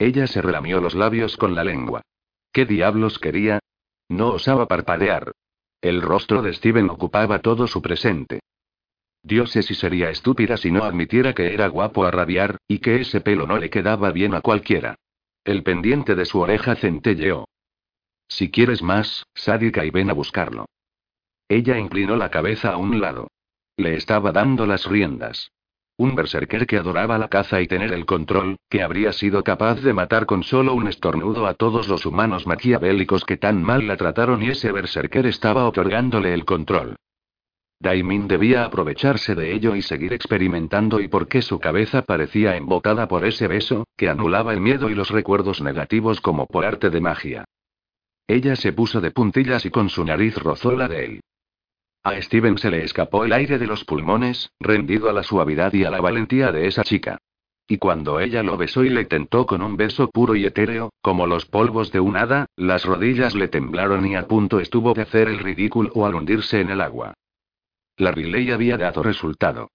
Ella 0.00 0.26
se 0.26 0.40
relamió 0.40 0.80
los 0.80 0.94
labios 0.94 1.36
con 1.36 1.54
la 1.54 1.62
lengua. 1.62 2.00
¿Qué 2.52 2.64
diablos 2.64 3.18
quería? 3.18 3.58
No 4.08 4.30
osaba 4.30 4.66
parpadear. 4.66 5.32
El 5.82 6.00
rostro 6.00 6.40
de 6.40 6.54
Steven 6.54 6.88
ocupaba 6.88 7.40
todo 7.40 7.66
su 7.66 7.82
presente. 7.82 8.40
Dios 9.22 9.50
sé 9.50 9.62
si 9.62 9.74
sería 9.74 10.08
estúpida 10.08 10.56
si 10.56 10.70
no 10.70 10.84
admitiera 10.84 11.34
que 11.34 11.52
era 11.52 11.68
guapo 11.68 12.06
a 12.06 12.10
rabiar, 12.10 12.56
y 12.66 12.78
que 12.78 13.02
ese 13.02 13.20
pelo 13.20 13.46
no 13.46 13.58
le 13.58 13.68
quedaba 13.68 14.10
bien 14.10 14.34
a 14.34 14.40
cualquiera. 14.40 14.94
El 15.44 15.62
pendiente 15.62 16.14
de 16.14 16.24
su 16.24 16.40
oreja 16.40 16.76
centelleó. 16.76 17.46
Si 18.26 18.50
quieres 18.50 18.82
más, 18.82 19.26
sádica 19.34 19.84
y 19.84 19.90
ven 19.90 20.08
a 20.08 20.14
buscarlo. 20.14 20.64
Ella 21.46 21.78
inclinó 21.78 22.16
la 22.16 22.30
cabeza 22.30 22.72
a 22.72 22.78
un 22.78 23.02
lado. 23.02 23.28
Le 23.76 23.96
estaba 23.96 24.32
dando 24.32 24.64
las 24.64 24.86
riendas. 24.86 25.52
Un 26.00 26.14
berserker 26.14 26.66
que 26.66 26.78
adoraba 26.78 27.18
la 27.18 27.28
caza 27.28 27.60
y 27.60 27.66
tener 27.66 27.92
el 27.92 28.06
control, 28.06 28.56
que 28.70 28.82
habría 28.82 29.12
sido 29.12 29.44
capaz 29.44 29.82
de 29.82 29.92
matar 29.92 30.24
con 30.24 30.42
solo 30.42 30.72
un 30.72 30.88
estornudo 30.88 31.46
a 31.46 31.52
todos 31.52 31.88
los 31.88 32.06
humanos 32.06 32.46
maquiavélicos 32.46 33.26
que 33.26 33.36
tan 33.36 33.62
mal 33.62 33.86
la 33.86 33.98
trataron 33.98 34.42
y 34.42 34.48
ese 34.48 34.72
berserker 34.72 35.26
estaba 35.26 35.68
otorgándole 35.68 36.32
el 36.32 36.46
control. 36.46 36.96
Daimin 37.80 38.28
debía 38.28 38.64
aprovecharse 38.64 39.34
de 39.34 39.52
ello 39.52 39.76
y 39.76 39.82
seguir 39.82 40.14
experimentando 40.14 41.00
y 41.00 41.08
porque 41.08 41.42
su 41.42 41.60
cabeza 41.60 42.00
parecía 42.00 42.56
embocada 42.56 43.06
por 43.06 43.26
ese 43.26 43.46
beso, 43.46 43.84
que 43.94 44.08
anulaba 44.08 44.54
el 44.54 44.62
miedo 44.62 44.88
y 44.88 44.94
los 44.94 45.10
recuerdos 45.10 45.60
negativos 45.60 46.22
como 46.22 46.46
por 46.46 46.64
arte 46.64 46.88
de 46.88 47.02
magia. 47.02 47.44
Ella 48.26 48.56
se 48.56 48.72
puso 48.72 49.02
de 49.02 49.10
puntillas 49.10 49.66
y 49.66 49.70
con 49.70 49.90
su 49.90 50.02
nariz 50.02 50.38
rozó 50.38 50.72
la 50.72 50.88
de 50.88 51.04
él. 51.04 51.20
A 52.02 52.20
Steven 52.22 52.56
se 52.56 52.70
le 52.70 52.82
escapó 52.82 53.24
el 53.26 53.32
aire 53.32 53.58
de 53.58 53.66
los 53.66 53.84
pulmones, 53.84 54.52
rendido 54.58 55.10
a 55.10 55.12
la 55.12 55.22
suavidad 55.22 55.74
y 55.74 55.84
a 55.84 55.90
la 55.90 56.00
valentía 56.00 56.50
de 56.50 56.66
esa 56.66 56.82
chica. 56.82 57.18
Y 57.68 57.76
cuando 57.76 58.20
ella 58.20 58.42
lo 58.42 58.56
besó 58.56 58.84
y 58.84 58.88
le 58.88 59.04
tentó 59.04 59.44
con 59.44 59.60
un 59.60 59.76
beso 59.76 60.10
puro 60.10 60.34
y 60.34 60.46
etéreo, 60.46 60.92
como 61.02 61.26
los 61.26 61.44
polvos 61.44 61.92
de 61.92 62.00
un 62.00 62.16
hada, 62.16 62.46
las 62.56 62.86
rodillas 62.86 63.34
le 63.34 63.48
temblaron 63.48 64.06
y 64.06 64.16
a 64.16 64.26
punto 64.26 64.60
estuvo 64.60 64.94
de 64.94 65.02
hacer 65.02 65.28
el 65.28 65.38
ridículo 65.38 66.06
al 66.06 66.14
hundirse 66.14 66.60
en 66.60 66.70
el 66.70 66.80
agua. 66.80 67.14
La 67.98 68.12
relay 68.12 68.50
había 68.50 68.78
dado 68.78 69.02
resultado. 69.02 69.68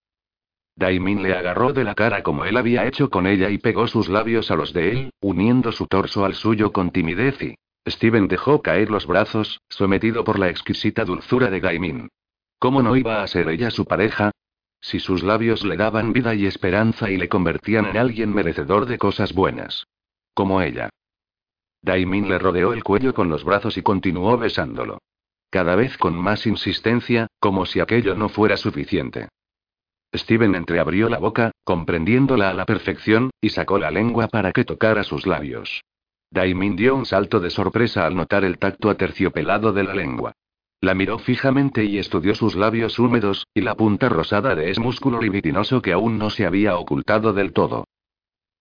Daimin 0.76 1.22
le 1.22 1.34
agarró 1.34 1.74
de 1.74 1.84
la 1.84 1.94
cara 1.94 2.24
como 2.24 2.44
él 2.44 2.58
había 2.58 2.86
hecho 2.86 3.10
con 3.10 3.28
ella 3.28 3.50
y 3.52 3.60
pegó 3.60 3.88
sus 3.88 4.10
labios 4.10 4.50
a 4.50 4.56
los 4.56 4.74
de 4.74 4.92
él, 4.92 5.14
uniendo 5.22 5.72
su 5.72 5.86
torso 5.86 6.26
al 6.26 6.34
suyo 6.34 6.74
con 6.74 6.92
timidez 6.92 7.42
y, 7.42 7.56
Steven 7.88 8.28
dejó 8.28 8.62
caer 8.62 8.90
los 8.90 9.06
brazos, 9.06 9.62
sometido 9.70 10.24
por 10.24 10.40
la 10.40 10.50
exquisita 10.50 11.06
dulzura 11.06 11.50
de 11.50 11.60
Gaimin. 11.60 12.10
¿Cómo 12.58 12.82
no 12.82 12.96
iba 12.96 13.22
a 13.22 13.28
ser 13.28 13.48
ella 13.50 13.70
su 13.70 13.86
pareja? 13.86 14.32
Si 14.82 15.00
sus 15.00 15.24
labios 15.24 15.64
le 15.64 15.78
daban 15.78 16.14
vida 16.14 16.34
y 16.36 16.46
esperanza 16.46 17.10
y 17.10 17.18
le 17.18 17.30
convertían 17.30 17.86
en 17.86 17.98
alguien 17.98 18.34
merecedor 18.34 18.86
de 18.86 18.98
cosas 18.98 19.34
buenas. 19.34 19.86
Como 20.34 20.62
ella. 20.62 20.90
Daimin 21.82 22.28
le 22.28 22.40
rodeó 22.40 22.74
el 22.74 22.84
cuello 22.84 23.14
con 23.14 23.30
los 23.30 23.44
brazos 23.44 23.78
y 23.78 23.84
continuó 23.84 24.38
besándolo. 24.38 25.00
Cada 25.52 25.76
vez 25.76 25.98
con 25.98 26.16
más 26.16 26.48
insistencia, 26.48 27.28
como 27.40 27.66
si 27.66 27.80
aquello 27.80 28.16
no 28.16 28.30
fuera 28.30 28.58
suficiente. 28.58 29.30
Steven 30.14 30.56
entreabrió 30.56 31.10
la 31.10 31.20
boca, 31.20 31.52
comprendiéndola 31.64 32.50
a 32.50 32.54
la 32.54 32.66
perfección, 32.66 33.30
y 33.42 33.50
sacó 33.50 33.78
la 33.78 33.92
lengua 33.92 34.28
para 34.28 34.52
que 34.52 34.66
tocara 34.66 35.04
sus 35.04 35.28
labios. 35.28 35.84
Daimin 36.32 36.76
dio 36.76 36.96
un 36.96 37.06
salto 37.06 37.40
de 37.40 37.50
sorpresa 37.50 38.06
al 38.06 38.16
notar 38.16 38.44
el 38.44 38.58
tacto 38.58 38.90
aterciopelado 38.90 39.72
de 39.74 39.84
la 39.84 39.94
lengua. 39.94 40.34
La 40.82 40.94
miró 40.94 41.18
fijamente 41.20 41.86
y 41.86 41.98
estudió 41.98 42.36
sus 42.36 42.56
labios 42.56 43.00
húmedos, 43.00 43.48
y 43.54 43.62
la 43.62 43.76
punta 43.76 44.10
rosada 44.10 44.56
de 44.56 44.72
ese 44.72 44.82
músculo 44.82 45.22
libidinoso 45.22 45.82
que 45.82 45.94
aún 45.94 46.18
no 46.18 46.30
se 46.30 46.46
había 46.46 46.78
ocultado 46.78 47.34
del 47.34 47.54
todo. 47.54 47.86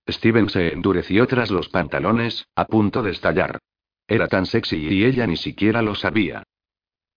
Steven 0.08 0.48
se 0.48 0.72
endureció 0.72 1.26
tras 1.26 1.50
los 1.50 1.68
pantalones, 1.68 2.46
a 2.54 2.66
punto 2.66 3.02
de 3.02 3.10
estallar. 3.10 3.58
Era 4.06 4.28
tan 4.28 4.46
sexy 4.46 4.76
y 4.76 5.04
ella 5.04 5.26
ni 5.26 5.36
siquiera 5.36 5.82
lo 5.82 5.94
sabía. 5.94 6.42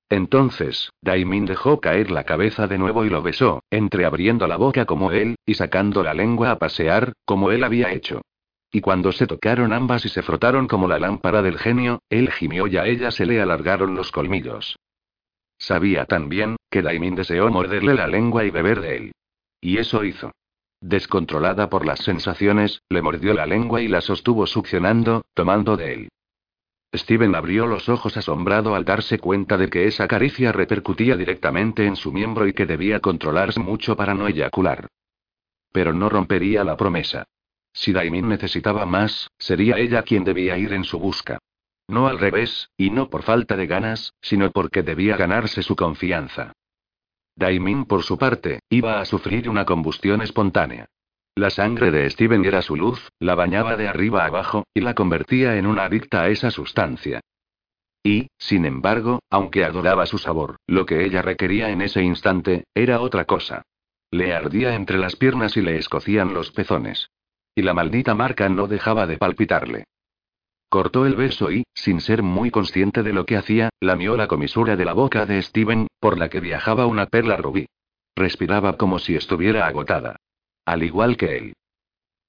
Entonces, 0.09 0.91
Daimin 1.01 1.45
dejó 1.45 1.81
caer 1.81 2.11
la 2.11 2.23
cabeza 2.23 2.67
de 2.67 2.77
nuevo 2.77 3.03
y 3.03 3.09
lo 3.09 3.21
besó, 3.21 3.61
entreabriendo 3.69 4.47
la 4.47 4.55
boca 4.55 4.85
como 4.85 5.11
él, 5.11 5.35
y 5.45 5.55
sacando 5.55 6.01
la 6.01 6.13
lengua 6.13 6.51
a 6.51 6.59
pasear, 6.59 7.11
como 7.25 7.51
él 7.51 7.63
había 7.65 7.91
hecho. 7.91 8.21
Y 8.71 8.81
cuando 8.81 9.11
se 9.11 9.27
tocaron 9.27 9.71
ambas 9.73 10.05
y 10.05 10.09
se 10.09 10.21
frotaron 10.21 10.67
como 10.67 10.87
la 10.87 10.99
lámpara 10.99 11.41
del 11.41 11.57
genio, 11.57 12.01
él 12.09 12.31
gimió 12.31 12.67
y 12.67 12.77
a 12.77 12.85
ella 12.85 13.11
se 13.11 13.25
le 13.25 13.41
alargaron 13.41 13.95
los 13.95 14.11
colmillos. 14.11 14.77
Sabía 15.57 16.05
tan 16.05 16.29
bien, 16.29 16.57
que 16.69 16.81
Daimin 16.81 17.15
deseó 17.15 17.49
morderle 17.49 17.95
la 17.95 18.07
lengua 18.07 18.45
y 18.45 18.51
beber 18.51 18.81
de 18.81 18.97
él. 18.97 19.11
Y 19.61 19.77
eso 19.77 20.03
hizo. 20.03 20.31
Descontrolada 20.81 21.69
por 21.69 21.85
las 21.85 21.99
sensaciones, 21.99 22.81
le 22.89 23.01
mordió 23.01 23.33
la 23.33 23.47
lengua 23.47 23.81
y 23.81 23.87
la 23.87 24.01
sostuvo 24.01 24.45
succionando, 24.45 25.23
tomando 25.33 25.75
de 25.75 25.93
él. 25.93 26.09
Steven 26.93 27.35
abrió 27.35 27.67
los 27.67 27.89
ojos 27.89 28.15
asombrado 28.15 28.75
al 28.75 28.85
darse 28.85 29.19
cuenta 29.19 29.57
de 29.57 29.69
que 29.69 29.87
esa 29.87 30.07
caricia 30.07 30.51
repercutía 30.51 31.15
directamente 31.15 31.85
en 31.85 31.95
su 31.95 32.11
miembro 32.11 32.47
y 32.47 32.53
que 32.53 32.65
debía 32.65 32.99
controlarse 32.99 33.59
mucho 33.59 33.95
para 33.95 34.13
no 34.13 34.27
eyacular. 34.27 34.87
Pero 35.71 35.93
no 35.93 36.09
rompería 36.09 36.63
la 36.63 36.77
promesa. 36.77 37.25
Si 37.77 37.93
Daimin 37.93 38.27
necesitaba 38.27 38.87
más, 38.87 39.29
sería 39.37 39.77
ella 39.77 40.01
quien 40.01 40.23
debía 40.23 40.57
ir 40.57 40.73
en 40.73 40.83
su 40.83 40.97
busca. 40.97 41.37
No 41.87 42.07
al 42.07 42.17
revés, 42.17 42.71
y 42.75 42.89
no 42.89 43.07
por 43.07 43.21
falta 43.21 43.55
de 43.55 43.67
ganas, 43.67 44.15
sino 44.19 44.49
porque 44.49 44.81
debía 44.81 45.15
ganarse 45.15 45.61
su 45.61 45.75
confianza. 45.75 46.53
Daimin, 47.35 47.85
por 47.85 48.01
su 48.01 48.17
parte, 48.17 48.61
iba 48.69 48.99
a 48.99 49.05
sufrir 49.05 49.47
una 49.47 49.63
combustión 49.63 50.23
espontánea. 50.23 50.87
La 51.35 51.51
sangre 51.51 51.91
de 51.91 52.09
Steven 52.09 52.43
era 52.45 52.63
su 52.63 52.75
luz, 52.75 53.11
la 53.19 53.35
bañaba 53.35 53.77
de 53.77 53.87
arriba 53.87 54.25
abajo, 54.25 54.65
y 54.73 54.81
la 54.81 54.95
convertía 54.95 55.57
en 55.57 55.67
una 55.67 55.83
adicta 55.83 56.23
a 56.23 56.29
esa 56.29 56.49
sustancia. 56.49 57.21
Y, 58.01 58.31
sin 58.39 58.65
embargo, 58.65 59.19
aunque 59.29 59.63
adoraba 59.63 60.07
su 60.07 60.17
sabor, 60.17 60.55
lo 60.65 60.87
que 60.87 61.05
ella 61.05 61.21
requería 61.21 61.69
en 61.69 61.83
ese 61.83 62.01
instante, 62.01 62.63
era 62.73 63.01
otra 63.01 63.25
cosa. 63.25 63.61
Le 64.09 64.33
ardía 64.33 64.73
entre 64.73 64.97
las 64.97 65.15
piernas 65.15 65.57
y 65.57 65.61
le 65.61 65.77
escocían 65.77 66.33
los 66.33 66.49
pezones. 66.49 67.11
Y 67.57 67.63
la 67.63 67.73
maldita 67.73 68.13
marca 68.13 68.47
no 68.49 68.67
dejaba 68.67 69.07
de 69.07 69.17
palpitarle. 69.17 69.85
Cortó 70.69 71.07
el 71.07 71.15
beso 71.15 71.51
y, 71.51 71.63
sin 71.73 72.01
ser 72.01 72.21
muy 72.21 72.51
consciente 72.51 73.01
de 73.01 73.13
lo 73.13 73.25
que 73.25 73.35
hacía, 73.35 73.71
lamió 73.79 74.15
la 74.15 74.27
comisura 74.27 74.75
de 74.75 74.85
la 74.85 74.93
boca 74.93 75.25
de 75.25 75.41
Steven, 75.41 75.87
por 75.99 76.19
la 76.19 76.29
que 76.29 76.39
viajaba 76.39 76.85
una 76.85 77.07
perla 77.07 77.35
rubí. 77.35 77.65
Respiraba 78.15 78.77
como 78.77 78.99
si 78.99 79.15
estuviera 79.15 79.65
agotada. 79.65 80.17
Al 80.65 80.83
igual 80.83 81.17
que 81.17 81.35
él. 81.35 81.53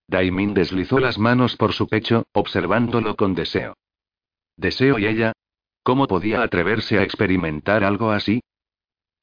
Daimin 0.06 0.54
deslizó 0.54 0.98
las 0.98 1.18
manos 1.18 1.56
por 1.56 1.74
su 1.74 1.88
pecho, 1.88 2.24
observándolo 2.32 3.14
con 3.14 3.34
deseo. 3.34 3.74
¿Deseo 4.56 4.98
y 4.98 5.08
ella? 5.08 5.34
¿Cómo 5.82 6.06
podía 6.06 6.42
atreverse 6.42 6.98
a 6.98 7.02
experimentar 7.02 7.84
algo 7.84 8.12
así? 8.12 8.40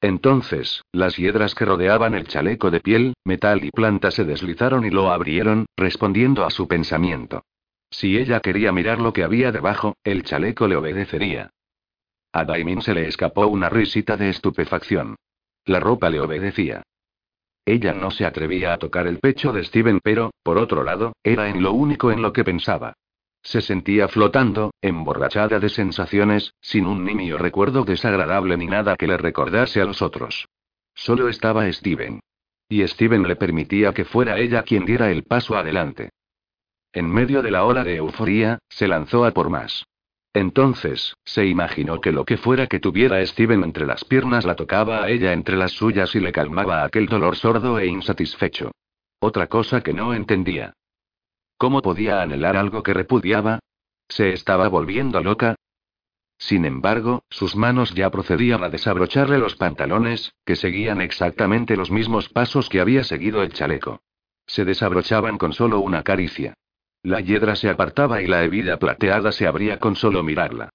Entonces, 0.00 0.82
las 0.92 1.16
hiedras 1.16 1.54
que 1.54 1.64
rodeaban 1.64 2.14
el 2.14 2.26
chaleco 2.28 2.70
de 2.70 2.80
piel, 2.80 3.14
metal 3.24 3.64
y 3.64 3.70
planta 3.70 4.10
se 4.10 4.24
deslizaron 4.24 4.84
y 4.84 4.90
lo 4.90 5.10
abrieron, 5.10 5.66
respondiendo 5.76 6.44
a 6.44 6.50
su 6.50 6.68
pensamiento. 6.68 7.42
Si 7.90 8.18
ella 8.18 8.40
quería 8.40 8.72
mirar 8.72 9.00
lo 9.00 9.12
que 9.12 9.24
había 9.24 9.52
debajo, 9.52 9.94
el 10.04 10.22
chaleco 10.22 10.68
le 10.68 10.76
obedecería. 10.76 11.50
A 12.32 12.44
Daimin 12.44 12.82
se 12.82 12.92
le 12.92 13.08
escapó 13.08 13.46
una 13.46 13.70
risita 13.70 14.16
de 14.16 14.28
estupefacción. 14.28 15.16
La 15.64 15.80
ropa 15.80 16.10
le 16.10 16.20
obedecía. 16.20 16.82
Ella 17.64 17.94
no 17.94 18.10
se 18.10 18.26
atrevía 18.26 18.74
a 18.74 18.78
tocar 18.78 19.06
el 19.06 19.18
pecho 19.18 19.52
de 19.52 19.64
Steven, 19.64 20.00
pero, 20.02 20.30
por 20.42 20.58
otro 20.58 20.84
lado, 20.84 21.14
era 21.24 21.48
en 21.48 21.62
lo 21.62 21.72
único 21.72 22.12
en 22.12 22.22
lo 22.22 22.32
que 22.32 22.44
pensaba. 22.44 22.94
Se 23.46 23.60
sentía 23.60 24.08
flotando, 24.08 24.72
emborrachada 24.82 25.60
de 25.60 25.68
sensaciones, 25.68 26.54
sin 26.60 26.84
un 26.84 27.04
nimio 27.04 27.38
recuerdo 27.38 27.84
desagradable 27.84 28.56
ni 28.56 28.66
nada 28.66 28.96
que 28.96 29.06
le 29.06 29.16
recordase 29.16 29.80
a 29.80 29.84
los 29.84 30.02
otros. 30.02 30.48
Solo 30.96 31.28
estaba 31.28 31.72
Steven. 31.72 32.18
Y 32.68 32.84
Steven 32.88 33.22
le 33.22 33.36
permitía 33.36 33.94
que 33.94 34.04
fuera 34.04 34.36
ella 34.36 34.64
quien 34.64 34.84
diera 34.84 35.12
el 35.12 35.22
paso 35.22 35.56
adelante. 35.56 36.10
En 36.92 37.08
medio 37.08 37.40
de 37.40 37.52
la 37.52 37.64
ola 37.64 37.84
de 37.84 37.94
euforía, 37.94 38.58
se 38.68 38.88
lanzó 38.88 39.24
a 39.24 39.30
por 39.30 39.48
más. 39.48 39.86
Entonces, 40.34 41.14
se 41.24 41.46
imaginó 41.46 42.00
que 42.00 42.10
lo 42.10 42.24
que 42.24 42.38
fuera 42.38 42.66
que 42.66 42.80
tuviera 42.80 43.24
Steven 43.24 43.62
entre 43.62 43.86
las 43.86 44.04
piernas 44.04 44.44
la 44.44 44.56
tocaba 44.56 45.04
a 45.04 45.08
ella 45.08 45.32
entre 45.32 45.56
las 45.56 45.70
suyas 45.70 46.16
y 46.16 46.18
le 46.18 46.32
calmaba 46.32 46.82
aquel 46.82 47.06
dolor 47.06 47.36
sordo 47.36 47.78
e 47.78 47.86
insatisfecho. 47.86 48.72
Otra 49.20 49.46
cosa 49.46 49.82
que 49.82 49.92
no 49.92 50.14
entendía. 50.14 50.74
¿Cómo 51.58 51.80
podía 51.82 52.20
anhelar 52.20 52.56
algo 52.56 52.82
que 52.82 52.92
repudiaba? 52.94 53.60
¿Se 54.08 54.32
estaba 54.32 54.68
volviendo 54.68 55.22
loca? 55.22 55.56
Sin 56.38 56.66
embargo, 56.66 57.22
sus 57.30 57.56
manos 57.56 57.94
ya 57.94 58.10
procedían 58.10 58.62
a 58.62 58.68
desabrocharle 58.68 59.38
los 59.38 59.56
pantalones, 59.56 60.34
que 60.44 60.54
seguían 60.54 61.00
exactamente 61.00 61.76
los 61.76 61.90
mismos 61.90 62.28
pasos 62.28 62.68
que 62.68 62.80
había 62.80 63.04
seguido 63.04 63.42
el 63.42 63.52
chaleco. 63.52 64.02
Se 64.46 64.64
desabrochaban 64.64 65.38
con 65.38 65.54
solo 65.54 65.80
una 65.80 66.02
caricia. 66.02 66.54
La 67.02 67.20
hiedra 67.20 67.56
se 67.56 67.70
apartaba 67.70 68.20
y 68.20 68.26
la 68.26 68.44
hebida 68.44 68.78
plateada 68.78 69.32
se 69.32 69.46
abría 69.46 69.78
con 69.78 69.96
solo 69.96 70.22
mirarla. 70.22 70.70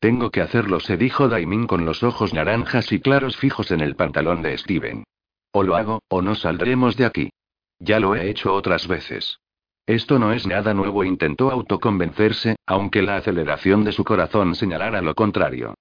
Tengo 0.00 0.30
que 0.30 0.40
hacerlo, 0.40 0.80
se 0.80 0.96
dijo 0.96 1.28
Daimin 1.28 1.68
con 1.68 1.84
los 1.84 2.02
ojos 2.02 2.34
naranjas 2.34 2.90
y 2.90 3.00
claros 3.00 3.36
fijos 3.36 3.70
en 3.70 3.80
el 3.80 3.94
pantalón 3.94 4.42
de 4.42 4.58
Steven. 4.58 5.04
O 5.52 5.62
lo 5.62 5.76
hago, 5.76 6.02
o 6.08 6.22
no 6.22 6.34
saldremos 6.34 6.96
de 6.96 7.04
aquí. 7.04 7.30
Ya 7.78 8.00
lo 8.00 8.16
he 8.16 8.28
hecho 8.28 8.52
otras 8.52 8.88
veces. 8.88 9.38
Esto 9.86 10.18
no 10.18 10.32
es 10.32 10.46
nada 10.46 10.74
nuevo, 10.74 11.04
intentó 11.04 11.50
autoconvencerse, 11.50 12.56
aunque 12.66 13.02
la 13.02 13.16
aceleración 13.16 13.84
de 13.84 13.92
su 13.92 14.04
corazón 14.04 14.54
señalara 14.54 15.02
lo 15.02 15.14
contrario. 15.14 15.74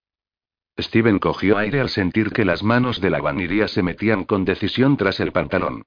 Steven 0.80 1.20
cogió 1.20 1.58
aire 1.58 1.80
al 1.80 1.90
sentir 1.90 2.32
que 2.32 2.46
las 2.46 2.64
manos 2.64 3.00
de 3.00 3.10
la 3.10 3.22
vaniría 3.22 3.68
se 3.68 3.84
metían 3.84 4.24
con 4.24 4.46
decisión 4.46 4.98
tras 4.98 5.20
el 5.20 5.32
pantalón. 5.32 5.84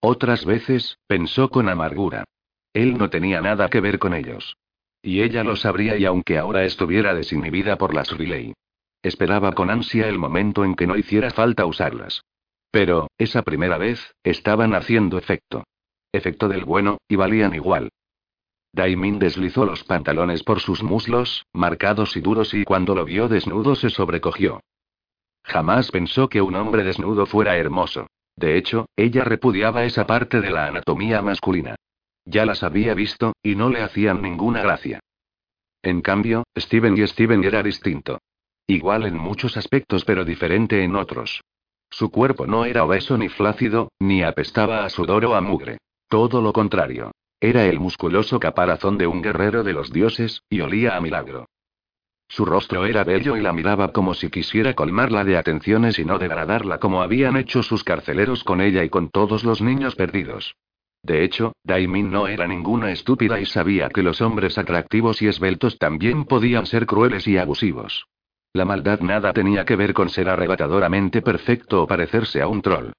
Otras 0.00 0.44
veces, 0.44 0.98
pensó 1.06 1.50
con 1.50 1.68
amargura. 1.68 2.24
Él 2.72 2.96
no 2.96 3.10
tenía 3.10 3.40
nada 3.40 3.68
que 3.68 3.80
ver 3.80 3.98
con 3.98 4.14
ellos. 4.14 4.56
Y 5.02 5.22
ella 5.22 5.44
lo 5.44 5.56
sabría 5.56 5.96
y 5.96 6.04
aunque 6.04 6.38
ahora 6.38 6.64
estuviera 6.64 7.14
desinhibida 7.14 7.76
por 7.76 7.94
las 7.94 8.16
relay. 8.16 8.54
Esperaba 9.02 9.52
con 9.52 9.70
ansia 9.70 10.08
el 10.08 10.18
momento 10.18 10.64
en 10.64 10.74
que 10.74 10.86
no 10.86 10.96
hiciera 10.96 11.30
falta 11.30 11.66
usarlas. 11.66 12.22
Pero, 12.70 13.08
esa 13.18 13.42
primera 13.42 13.78
vez, 13.78 14.14
estaban 14.24 14.74
haciendo 14.74 15.18
efecto. 15.18 15.64
Efecto 16.16 16.48
del 16.48 16.64
bueno, 16.64 16.98
y 17.08 17.16
valían 17.16 17.54
igual. 17.54 17.90
Daimin 18.72 19.18
deslizó 19.18 19.64
los 19.64 19.84
pantalones 19.84 20.42
por 20.42 20.60
sus 20.60 20.82
muslos, 20.82 21.46
marcados 21.52 22.16
y 22.16 22.20
duros, 22.20 22.52
y 22.52 22.64
cuando 22.64 22.94
lo 22.94 23.04
vio 23.04 23.28
desnudo 23.28 23.74
se 23.74 23.90
sobrecogió. 23.90 24.60
Jamás 25.44 25.90
pensó 25.90 26.28
que 26.28 26.42
un 26.42 26.56
hombre 26.56 26.84
desnudo 26.84 27.24
fuera 27.24 27.56
hermoso. 27.56 28.08
De 28.36 28.58
hecho, 28.58 28.86
ella 28.96 29.24
repudiaba 29.24 29.84
esa 29.84 30.06
parte 30.06 30.40
de 30.40 30.50
la 30.50 30.66
anatomía 30.66 31.22
masculina. 31.22 31.76
Ya 32.24 32.44
las 32.44 32.62
había 32.62 32.92
visto, 32.94 33.32
y 33.42 33.54
no 33.54 33.70
le 33.70 33.80
hacían 33.80 34.20
ninguna 34.20 34.60
gracia. 34.60 35.00
En 35.82 36.02
cambio, 36.02 36.44
Steven 36.58 36.98
y 36.98 37.06
Steven 37.06 37.44
era 37.44 37.62
distinto. 37.62 38.18
Igual 38.66 39.06
en 39.06 39.16
muchos 39.16 39.56
aspectos 39.56 40.04
pero 40.04 40.24
diferente 40.24 40.82
en 40.82 40.96
otros. 40.96 41.40
Su 41.88 42.10
cuerpo 42.10 42.46
no 42.46 42.64
era 42.64 42.84
obeso 42.84 43.16
ni 43.16 43.28
flácido, 43.28 43.92
ni 44.00 44.22
apestaba 44.22 44.84
a 44.84 44.90
sudor 44.90 45.24
o 45.24 45.36
a 45.36 45.40
mugre. 45.40 45.78
Todo 46.08 46.40
lo 46.40 46.52
contrario. 46.52 47.12
Era 47.40 47.66
el 47.66 47.80
musculoso 47.80 48.40
caparazón 48.40 48.96
de 48.96 49.06
un 49.06 49.22
guerrero 49.22 49.62
de 49.62 49.72
los 49.72 49.92
dioses, 49.92 50.42
y 50.48 50.60
olía 50.60 50.96
a 50.96 51.00
milagro. 51.00 51.46
Su 52.28 52.44
rostro 52.44 52.86
era 52.86 53.04
bello 53.04 53.36
y 53.36 53.40
la 53.40 53.52
miraba 53.52 53.92
como 53.92 54.14
si 54.14 54.30
quisiera 54.30 54.74
colmarla 54.74 55.24
de 55.24 55.36
atenciones 55.36 55.98
y 55.98 56.04
no 56.04 56.18
degradarla 56.18 56.78
como 56.78 57.02
habían 57.02 57.36
hecho 57.36 57.62
sus 57.62 57.84
carceleros 57.84 58.42
con 58.42 58.60
ella 58.60 58.82
y 58.84 58.88
con 58.88 59.10
todos 59.10 59.44
los 59.44 59.60
niños 59.60 59.94
perdidos. 59.94 60.56
De 61.02 61.22
hecho, 61.22 61.52
Daimin 61.62 62.10
no 62.10 62.26
era 62.26 62.48
ninguna 62.48 62.90
estúpida 62.90 63.38
y 63.38 63.46
sabía 63.46 63.88
que 63.90 64.02
los 64.02 64.20
hombres 64.20 64.58
atractivos 64.58 65.22
y 65.22 65.28
esbeltos 65.28 65.78
también 65.78 66.24
podían 66.24 66.66
ser 66.66 66.86
crueles 66.86 67.28
y 67.28 67.38
abusivos. 67.38 68.08
La 68.52 68.64
maldad 68.64 69.00
nada 69.00 69.32
tenía 69.32 69.64
que 69.64 69.76
ver 69.76 69.94
con 69.94 70.08
ser 70.08 70.28
arrebatadoramente 70.28 71.22
perfecto 71.22 71.82
o 71.82 71.86
parecerse 71.86 72.42
a 72.42 72.48
un 72.48 72.62
troll. 72.62 72.92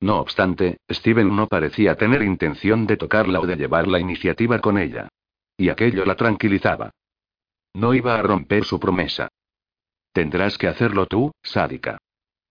No 0.00 0.18
obstante, 0.18 0.78
Steven 0.90 1.34
no 1.34 1.46
parecía 1.46 1.96
tener 1.96 2.22
intención 2.22 2.86
de 2.86 2.96
tocarla 2.96 3.40
o 3.40 3.46
de 3.46 3.56
llevar 3.56 3.86
la 3.88 3.98
iniciativa 3.98 4.58
con 4.58 4.78
ella. 4.78 5.08
Y 5.56 5.68
aquello 5.68 6.04
la 6.04 6.16
tranquilizaba. 6.16 6.90
No 7.74 7.94
iba 7.94 8.18
a 8.18 8.22
romper 8.22 8.64
su 8.64 8.78
promesa. 8.78 9.28
Tendrás 10.12 10.58
que 10.58 10.68
hacerlo 10.68 11.06
tú, 11.06 11.32
sádica. 11.42 11.98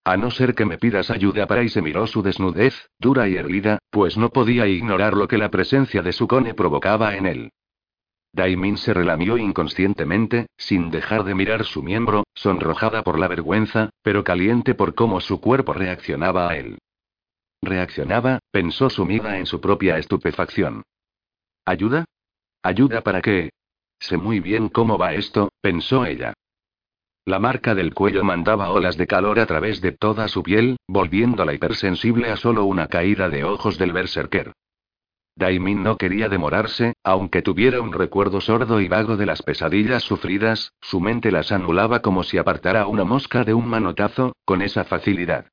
A 0.05 0.17
no 0.17 0.31
ser 0.31 0.53
que 0.53 0.65
me 0.65 0.77
pidas 0.77 1.09
ayuda 1.09 1.47
para 1.47 1.63
y 1.63 1.69
se 1.69 1.81
miró 1.81 2.07
su 2.07 2.21
desnudez, 2.21 2.89
dura 2.99 3.29
y 3.29 3.37
hervida, 3.37 3.79
pues 3.89 4.17
no 4.17 4.29
podía 4.29 4.67
ignorar 4.67 5.13
lo 5.13 5.29
que 5.29 5.37
la 5.37 5.49
presencia 5.49 6.01
de 6.01 6.11
su 6.11 6.27
cone 6.27 6.53
provocaba 6.53 7.15
en 7.15 7.25
él. 7.25 7.51
Daimin 8.33 8.77
se 8.77 8.93
relamió 8.93 9.37
inconscientemente, 9.37 10.47
sin 10.57 10.89
dejar 10.89 11.23
de 11.23 11.35
mirar 11.35 11.63
su 11.63 11.83
miembro, 11.83 12.25
sonrojada 12.33 13.03
por 13.03 13.17
la 13.17 13.29
vergüenza, 13.29 13.91
pero 14.01 14.25
caliente 14.25 14.73
por 14.75 14.95
cómo 14.95 15.21
su 15.21 15.39
cuerpo 15.39 15.71
reaccionaba 15.71 16.49
a 16.49 16.57
él. 16.57 16.79
Reaccionaba, 17.64 18.39
pensó 18.51 18.89
sumida 18.89 19.38
en 19.38 19.45
su 19.45 19.61
propia 19.61 19.97
estupefacción. 19.97 20.84
¿Ayuda? 21.64 22.03
¿Ayuda 22.61 23.01
para 23.01 23.22
qué? 23.22 23.51
Sé 23.99 24.18
muy 24.18 24.41
bien 24.41 24.68
cómo 24.68 24.97
va 24.97 25.14
esto, 25.14 25.49
pensó 25.61 26.05
ella. 26.05 26.34
La 27.26 27.39
marca 27.39 27.74
del 27.74 27.93
cuello 27.93 28.26
mandaba 28.26 28.70
olas 28.72 28.97
de 28.97 29.07
calor 29.07 29.39
a 29.39 29.45
través 29.45 29.80
de 29.80 29.93
toda 29.93 30.28
su 30.28 30.43
piel, 30.43 30.76
volviéndola 30.89 31.53
hipersensible 31.53 32.30
a 32.30 32.36
solo 32.36 32.66
una 32.66 32.88
caída 32.88 33.30
de 33.30 33.45
ojos 33.45 33.78
del 33.78 33.93
berserker. 33.93 34.51
Daimin 35.38 35.84
no 35.84 35.97
quería 35.97 36.28
demorarse, 36.28 36.95
aunque 37.01 37.41
tuviera 37.41 37.80
un 37.80 37.93
recuerdo 37.93 38.41
sordo 38.41 38.82
y 38.82 38.89
vago 38.89 39.16
de 39.16 39.26
las 39.26 39.41
pesadillas 39.41 40.03
sufridas, 40.03 40.74
su 40.82 40.99
mente 40.99 41.32
las 41.32 41.53
anulaba 41.53 42.01
como 42.01 42.24
si 42.24 42.38
apartara 42.38 42.88
una 42.88 43.05
mosca 43.05 43.45
de 43.45 43.53
un 43.53 43.70
manotazo, 43.70 44.36
con 44.43 44.61
esa 44.61 44.84
facilidad. 44.84 45.53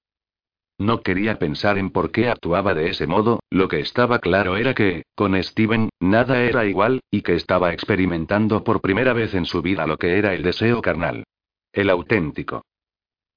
No 0.80 1.02
quería 1.02 1.38
pensar 1.38 1.76
en 1.76 1.90
por 1.90 2.10
qué 2.10 2.30
actuaba 2.30 2.72
de 2.72 2.88
ese 2.88 3.06
modo, 3.06 3.40
lo 3.50 3.68
que 3.68 3.80
estaba 3.80 4.18
claro 4.18 4.56
era 4.56 4.72
que, 4.72 5.02
con 5.14 5.40
Steven, 5.42 5.90
nada 6.00 6.42
era 6.42 6.64
igual, 6.64 7.00
y 7.10 7.20
que 7.20 7.34
estaba 7.34 7.74
experimentando 7.74 8.64
por 8.64 8.80
primera 8.80 9.12
vez 9.12 9.34
en 9.34 9.44
su 9.44 9.60
vida 9.60 9.86
lo 9.86 9.98
que 9.98 10.16
era 10.16 10.32
el 10.32 10.42
deseo 10.42 10.80
carnal. 10.80 11.24
El 11.70 11.90
auténtico. 11.90 12.62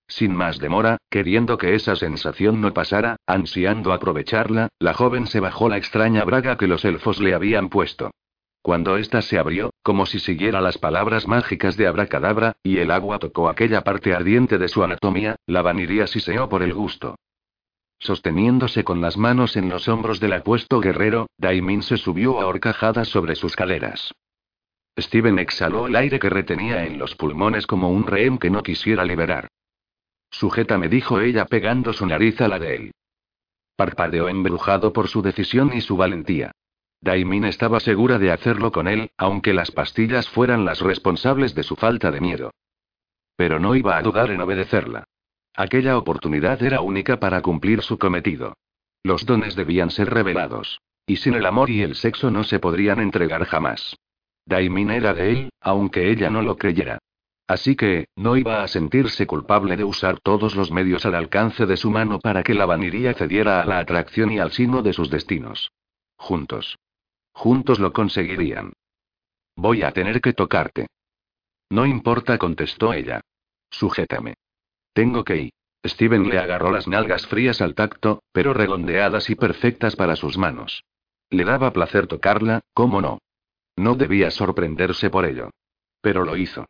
Sin 0.07 0.33
más 0.33 0.57
demora, 0.57 0.99
queriendo 1.09 1.57
que 1.57 1.75
esa 1.75 1.97
sensación 1.97 2.61
no 2.61 2.73
pasara, 2.73 3.17
ansiando 3.27 3.91
aprovecharla, 3.91 4.69
la 4.79 4.93
joven 4.93 5.27
se 5.27 5.41
bajó 5.41 5.67
la 5.67 5.75
extraña 5.75 6.23
braga 6.23 6.57
que 6.57 6.67
los 6.67 6.85
elfos 6.85 7.19
le 7.19 7.33
habían 7.33 7.67
puesto. 7.67 8.11
Cuando 8.61 8.95
ésta 8.95 9.21
se 9.21 9.37
abrió, 9.37 9.71
como 9.81 10.05
si 10.05 10.19
siguiera 10.19 10.61
las 10.61 10.77
palabras 10.77 11.27
mágicas 11.27 11.75
de 11.75 11.87
Abracadabra, 11.87 12.55
y 12.63 12.77
el 12.77 12.89
agua 12.89 13.19
tocó 13.19 13.49
aquella 13.49 13.81
parte 13.81 14.13
ardiente 14.13 14.57
de 14.57 14.69
su 14.69 14.81
anatomía, 14.81 15.35
la 15.45 15.61
vaniría 15.61 16.07
siseó 16.07 16.47
por 16.47 16.63
el 16.63 16.73
gusto. 16.73 17.17
Sosteniéndose 18.03 18.83
con 18.83 18.99
las 18.99 19.15
manos 19.15 19.55
en 19.55 19.69
los 19.69 19.87
hombros 19.87 20.19
del 20.19 20.33
apuesto 20.33 20.81
guerrero, 20.81 21.27
Daimin 21.37 21.81
se 21.81 21.95
subió 21.95 22.41
a 22.41 22.47
horcajadas 22.47 23.07
sobre 23.07 23.35
sus 23.35 23.55
caderas. 23.55 24.13
Steven 24.99 25.39
exhaló 25.39 25.87
el 25.87 25.95
aire 25.95 26.19
que 26.19 26.29
retenía 26.29 26.83
en 26.85 26.99
los 26.99 27.15
pulmones 27.15 27.65
como 27.65 27.89
un 27.89 28.05
rehén 28.05 28.39
que 28.39 28.49
no 28.49 28.61
quisiera 28.61 29.05
liberar. 29.05 29.47
Sujétame, 30.31 30.89
dijo 30.89 31.21
ella 31.21 31.45
pegando 31.45 31.93
su 31.93 32.05
nariz 32.05 32.41
a 32.41 32.49
la 32.49 32.59
de 32.59 32.75
él. 32.75 32.91
Parpadeó 33.77 34.27
embrujado 34.27 34.91
por 34.91 35.07
su 35.07 35.21
decisión 35.21 35.71
y 35.73 35.79
su 35.79 35.95
valentía. 35.95 36.51
Daimin 36.99 37.45
estaba 37.45 37.79
segura 37.79 38.19
de 38.19 38.33
hacerlo 38.33 38.73
con 38.73 38.89
él, 38.89 39.11
aunque 39.15 39.53
las 39.53 39.71
pastillas 39.71 40.27
fueran 40.27 40.65
las 40.65 40.81
responsables 40.81 41.55
de 41.55 41.63
su 41.63 41.77
falta 41.77 42.11
de 42.11 42.19
miedo. 42.19 42.51
Pero 43.37 43.61
no 43.61 43.75
iba 43.77 43.95
a 43.95 44.01
dudar 44.01 44.29
en 44.29 44.41
obedecerla. 44.41 45.05
Aquella 45.55 45.97
oportunidad 45.97 46.61
era 46.63 46.81
única 46.81 47.19
para 47.19 47.41
cumplir 47.41 47.81
su 47.81 47.99
cometido. 47.99 48.55
Los 49.03 49.25
dones 49.25 49.55
debían 49.55 49.91
ser 49.91 50.09
revelados. 50.09 50.79
Y 51.05 51.17
sin 51.17 51.33
el 51.33 51.45
amor 51.45 51.69
y 51.69 51.81
el 51.81 51.95
sexo 51.95 52.31
no 52.31 52.43
se 52.43 52.59
podrían 52.59 52.99
entregar 52.99 53.45
jamás. 53.45 53.97
Daimin 54.45 54.89
era 54.89 55.13
de 55.13 55.31
él, 55.31 55.49
aunque 55.59 56.09
ella 56.09 56.29
no 56.29 56.41
lo 56.41 56.57
creyera. 56.57 56.99
Así 57.45 57.75
que, 57.75 58.07
no 58.15 58.37
iba 58.37 58.63
a 58.63 58.67
sentirse 58.67 59.27
culpable 59.27 59.75
de 59.75 59.83
usar 59.83 60.19
todos 60.21 60.55
los 60.55 60.71
medios 60.71 61.05
al 61.05 61.15
alcance 61.15 61.65
de 61.65 61.75
su 61.75 61.91
mano 61.91 62.19
para 62.19 62.41
que 62.41 62.53
la 62.53 62.65
vaniría 62.65 63.13
cediera 63.13 63.61
a 63.61 63.65
la 63.65 63.79
atracción 63.79 64.31
y 64.31 64.39
al 64.39 64.51
signo 64.51 64.81
de 64.81 64.93
sus 64.93 65.09
destinos. 65.09 65.71
Juntos. 66.15 66.77
Juntos 67.33 67.79
lo 67.79 67.91
conseguirían. 67.91 68.73
Voy 69.55 69.83
a 69.83 69.91
tener 69.91 70.21
que 70.21 70.33
tocarte. 70.33 70.87
No 71.69 71.85
importa, 71.85 72.37
contestó 72.37 72.93
ella. 72.93 73.21
Sujétame. 73.69 74.35
Tengo 74.93 75.23
que 75.23 75.37
ir. 75.37 75.51
Steven 75.85 76.29
le 76.29 76.39
agarró 76.39 76.71
las 76.71 76.87
nalgas 76.87 77.27
frías 77.27 77.61
al 77.61 77.75
tacto, 77.75 78.23
pero 78.31 78.53
redondeadas 78.53 79.29
y 79.29 79.35
perfectas 79.35 79.95
para 79.95 80.15
sus 80.15 80.37
manos. 80.37 80.83
Le 81.29 81.43
daba 81.43 81.73
placer 81.73 82.07
tocarla, 82.07 82.61
¿cómo 82.73 83.01
no? 83.01 83.19
No 83.75 83.95
debía 83.95 84.31
sorprenderse 84.31 85.09
por 85.09 85.25
ello. 85.25 85.49
Pero 86.01 86.23
lo 86.23 86.37
hizo. 86.37 86.65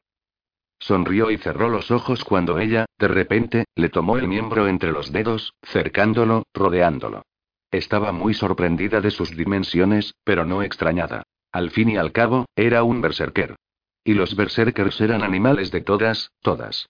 Sonrió 0.79 1.31
y 1.31 1.37
cerró 1.37 1.69
los 1.69 1.91
ojos 1.91 2.23
cuando 2.23 2.59
ella, 2.59 2.85
de 2.97 3.07
repente, 3.07 3.65
le 3.75 3.89
tomó 3.89 4.17
el 4.17 4.27
miembro 4.27 4.67
entre 4.67 4.91
los 4.91 5.11
dedos, 5.11 5.53
cercándolo, 5.61 6.43
rodeándolo. 6.53 7.23
Estaba 7.71 8.11
muy 8.11 8.33
sorprendida 8.33 8.99
de 8.99 9.11
sus 9.11 9.35
dimensiones, 9.35 10.13
pero 10.23 10.45
no 10.45 10.63
extrañada. 10.63 11.23
Al 11.51 11.71
fin 11.71 11.89
y 11.89 11.97
al 11.97 12.11
cabo, 12.11 12.45
era 12.55 12.83
un 12.83 13.01
berserker. 13.01 13.55
Y 14.03 14.13
los 14.13 14.35
berserkers 14.35 14.99
eran 15.01 15.23
animales 15.23 15.71
de 15.71 15.81
todas, 15.81 16.31
todas. 16.41 16.89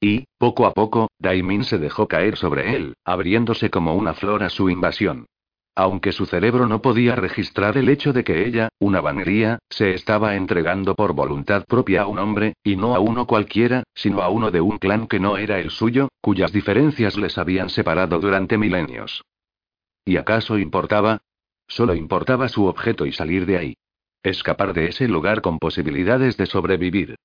Y, 0.00 0.26
poco 0.38 0.66
a 0.66 0.72
poco, 0.72 1.08
Daimin 1.18 1.64
se 1.64 1.78
dejó 1.78 2.06
caer 2.06 2.36
sobre 2.36 2.76
él, 2.76 2.94
abriéndose 3.04 3.70
como 3.70 3.94
una 3.94 4.14
flor 4.14 4.42
a 4.42 4.50
su 4.50 4.68
invasión. 4.68 5.26
Aunque 5.78 6.12
su 6.12 6.24
cerebro 6.24 6.66
no 6.66 6.80
podía 6.80 7.16
registrar 7.16 7.76
el 7.76 7.90
hecho 7.90 8.14
de 8.14 8.24
que 8.24 8.46
ella, 8.46 8.70
una 8.78 9.02
vanería, 9.02 9.58
se 9.68 9.92
estaba 9.92 10.34
entregando 10.34 10.94
por 10.94 11.12
voluntad 11.12 11.66
propia 11.66 12.02
a 12.02 12.06
un 12.06 12.18
hombre, 12.18 12.54
y 12.64 12.76
no 12.76 12.94
a 12.94 12.98
uno 12.98 13.26
cualquiera, 13.26 13.82
sino 13.94 14.22
a 14.22 14.30
uno 14.30 14.50
de 14.50 14.62
un 14.62 14.78
clan 14.78 15.06
que 15.06 15.20
no 15.20 15.36
era 15.36 15.58
el 15.58 15.70
suyo, 15.70 16.08
cuyas 16.22 16.50
diferencias 16.50 17.16
les 17.18 17.36
habían 17.36 17.68
separado 17.68 18.18
durante 18.18 18.56
milenios. 18.56 19.22
¿Y 20.06 20.16
acaso 20.16 20.58
importaba? 20.58 21.20
Solo 21.68 21.94
importaba 21.94 22.48
su 22.48 22.64
objeto 22.64 23.04
y 23.04 23.12
salir 23.12 23.44
de 23.44 23.58
ahí. 23.58 23.76
Escapar 24.22 24.72
de 24.72 24.86
ese 24.86 25.08
lugar 25.08 25.42
con 25.42 25.58
posibilidades 25.58 26.38
de 26.38 26.46
sobrevivir. 26.46 27.16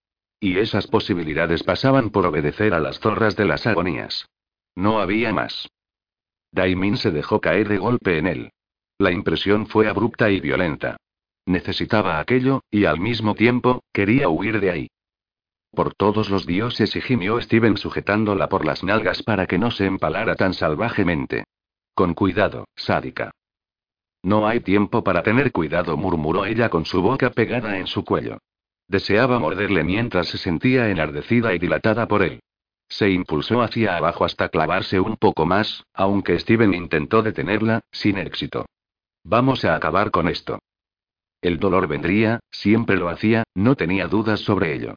Y 0.44 0.58
esas 0.58 0.88
posibilidades 0.88 1.62
pasaban 1.62 2.10
por 2.10 2.26
obedecer 2.26 2.74
a 2.74 2.80
las 2.80 3.00
zorras 3.00 3.36
de 3.36 3.46
las 3.46 3.68
agonías. 3.68 4.28
No 4.76 5.00
había 5.00 5.32
más. 5.32 5.70
Daimin 6.52 6.98
se 6.98 7.12
dejó 7.12 7.40
caer 7.40 7.70
de 7.70 7.78
golpe 7.78 8.18
en 8.18 8.26
él. 8.26 8.52
La 8.98 9.12
impresión 9.12 9.68
fue 9.68 9.88
abrupta 9.88 10.32
y 10.32 10.40
violenta. 10.40 10.98
Necesitaba 11.46 12.20
aquello, 12.20 12.62
y 12.72 12.86
al 12.86 13.00
mismo 13.00 13.36
tiempo, 13.36 13.84
quería 13.94 14.30
huir 14.30 14.60
de 14.60 14.72
ahí. 14.72 14.88
Por 15.72 15.94
todos 15.94 16.32
los 16.32 16.48
dioses 16.48 16.96
y 16.96 17.02
gimió 17.02 17.40
Steven 17.40 17.78
sujetándola 17.78 18.50
por 18.50 18.66
las 18.66 18.84
nalgas 18.84 19.22
para 19.22 19.46
que 19.46 19.60
no 19.60 19.70
se 19.70 19.86
empalara 19.86 20.36
tan 20.36 20.56
salvajemente. 20.56 21.44
Con 21.94 22.16
cuidado, 22.16 22.66
sádica. 22.76 23.32
No 24.24 24.48
hay 24.48 24.60
tiempo 24.62 25.04
para 25.04 25.22
tener 25.22 25.52
cuidado, 25.52 25.98
murmuró 25.98 26.46
ella 26.46 26.70
con 26.70 26.86
su 26.86 27.04
boca 27.04 27.30
pegada 27.30 27.78
en 27.78 27.86
su 27.86 28.04
cuello. 28.04 28.40
Deseaba 28.92 29.40
morderle 29.40 29.86
mientras 29.86 30.28
se 30.28 30.38
sentía 30.38 30.90
enardecida 30.90 31.54
y 31.54 31.60
dilatada 31.60 32.10
por 32.10 32.24
él. 32.24 32.42
Se 32.90 33.10
impulsó 33.10 33.62
hacia 33.62 33.96
abajo 33.96 34.26
hasta 34.26 34.50
clavarse 34.50 35.00
un 35.00 35.16
poco 35.16 35.46
más, 35.46 35.86
aunque 35.94 36.38
Steven 36.38 36.74
intentó 36.74 37.24
detenerla, 37.24 37.80
sin 37.94 38.18
éxito. 38.18 38.66
Vamos 39.24 39.64
a 39.64 39.76
acabar 39.76 40.12
con 40.12 40.28
esto. 40.28 40.60
El 41.42 41.58
dolor 41.58 41.88
vendría, 41.88 42.42
siempre 42.52 42.98
lo 42.98 43.08
hacía, 43.08 43.46
no 43.56 43.76
tenía 43.76 44.10
dudas 44.10 44.42
sobre 44.42 44.76
ello. 44.76 44.96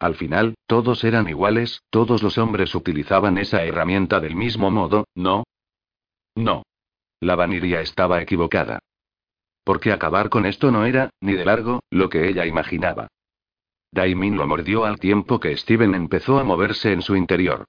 Al 0.00 0.16
final, 0.16 0.56
todos 0.66 1.04
eran 1.04 1.28
iguales, 1.28 1.82
todos 1.88 2.24
los 2.24 2.38
hombres 2.38 2.74
utilizaban 2.74 3.38
esa 3.38 3.62
herramienta 3.62 4.18
del 4.18 4.34
mismo 4.34 4.72
modo, 4.72 5.04
¿no? 5.14 5.44
No. 6.34 6.64
La 7.20 7.36
vaniría 7.36 7.80
estaba 7.80 8.20
equivocada. 8.20 8.80
Porque 9.62 9.92
acabar 9.92 10.30
con 10.30 10.46
esto 10.46 10.72
no 10.72 10.84
era, 10.84 11.10
ni 11.20 11.34
de 11.34 11.44
largo, 11.44 11.84
lo 11.90 12.08
que 12.08 12.28
ella 12.28 12.44
imaginaba. 12.44 13.06
Daimin 13.92 14.36
lo 14.36 14.46
mordió 14.46 14.84
al 14.84 14.98
tiempo 14.98 15.40
que 15.40 15.56
Steven 15.56 15.94
empezó 15.94 16.38
a 16.38 16.44
moverse 16.44 16.92
en 16.92 17.02
su 17.02 17.16
interior. 17.16 17.64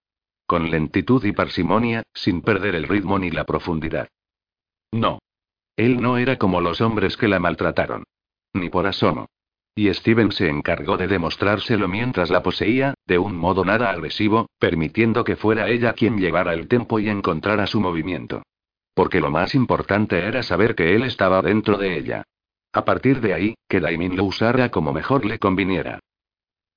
Con 0.46 0.72
lentitud 0.72 1.24
y 1.26 1.32
parsimonia, 1.32 2.04
sin 2.14 2.42
perder 2.42 2.76
el 2.76 2.88
ritmo 2.88 3.20
ni 3.20 3.32
la 3.32 3.46
profundidad. 3.46 4.08
No. 4.92 5.20
Él 5.76 6.02
no 6.02 6.18
era 6.18 6.38
como 6.38 6.62
los 6.62 6.82
hombres 6.82 7.18
que 7.18 7.28
la 7.28 7.40
maltrataron. 7.40 8.04
Ni 8.54 8.70
por 8.70 8.88
asomo. 8.88 9.28
Y 9.76 9.94
Steven 9.94 10.32
se 10.32 10.50
encargó 10.50 10.98
de 10.98 11.08
demostrárselo 11.08 11.88
mientras 11.88 12.32
la 12.32 12.42
poseía, 12.42 12.96
de 13.06 13.20
un 13.20 13.38
modo 13.38 13.64
nada 13.64 13.92
agresivo, 13.92 14.48
permitiendo 14.58 15.24
que 15.24 15.36
fuera 15.36 15.70
ella 15.70 15.94
quien 15.94 16.18
llevara 16.18 16.54
el 16.54 16.68
tempo 16.68 17.00
y 17.00 17.10
encontrara 17.10 17.68
su 17.68 17.80
movimiento. 17.80 18.42
Porque 18.96 19.20
lo 19.20 19.30
más 19.30 19.54
importante 19.54 20.18
era 20.18 20.42
saber 20.42 20.74
que 20.74 20.96
él 20.96 21.04
estaba 21.04 21.44
dentro 21.44 21.78
de 21.78 21.96
ella. 21.96 22.24
A 22.74 22.86
partir 22.86 23.22
de 23.22 23.36
ahí, 23.36 23.56
que 23.70 23.80
Daimin 23.80 24.18
lo 24.18 24.24
usara 24.24 24.70
como 24.70 24.94
mejor 24.94 25.26
le 25.26 25.38
conviniera. 25.38 26.00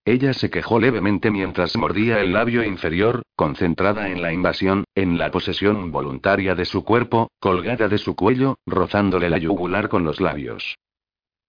Ella 0.04 0.32
se 0.32 0.50
quejó 0.50 0.80
levemente 0.80 1.30
mientras 1.30 1.76
mordía 1.76 2.20
el 2.20 2.32
labio 2.32 2.64
inferior, 2.64 3.22
concentrada 3.36 4.08
en 4.08 4.22
la 4.22 4.32
invasión, 4.32 4.84
en 4.94 5.18
la 5.18 5.30
posesión 5.30 5.92
voluntaria 5.92 6.54
de 6.54 6.64
su 6.64 6.84
cuerpo, 6.84 7.30
colgada 7.38 7.88
de 7.88 7.98
su 7.98 8.16
cuello, 8.16 8.56
rozándole 8.66 9.28
la 9.28 9.38
yugular 9.38 9.88
con 9.88 10.04
los 10.04 10.20
labios. 10.20 10.76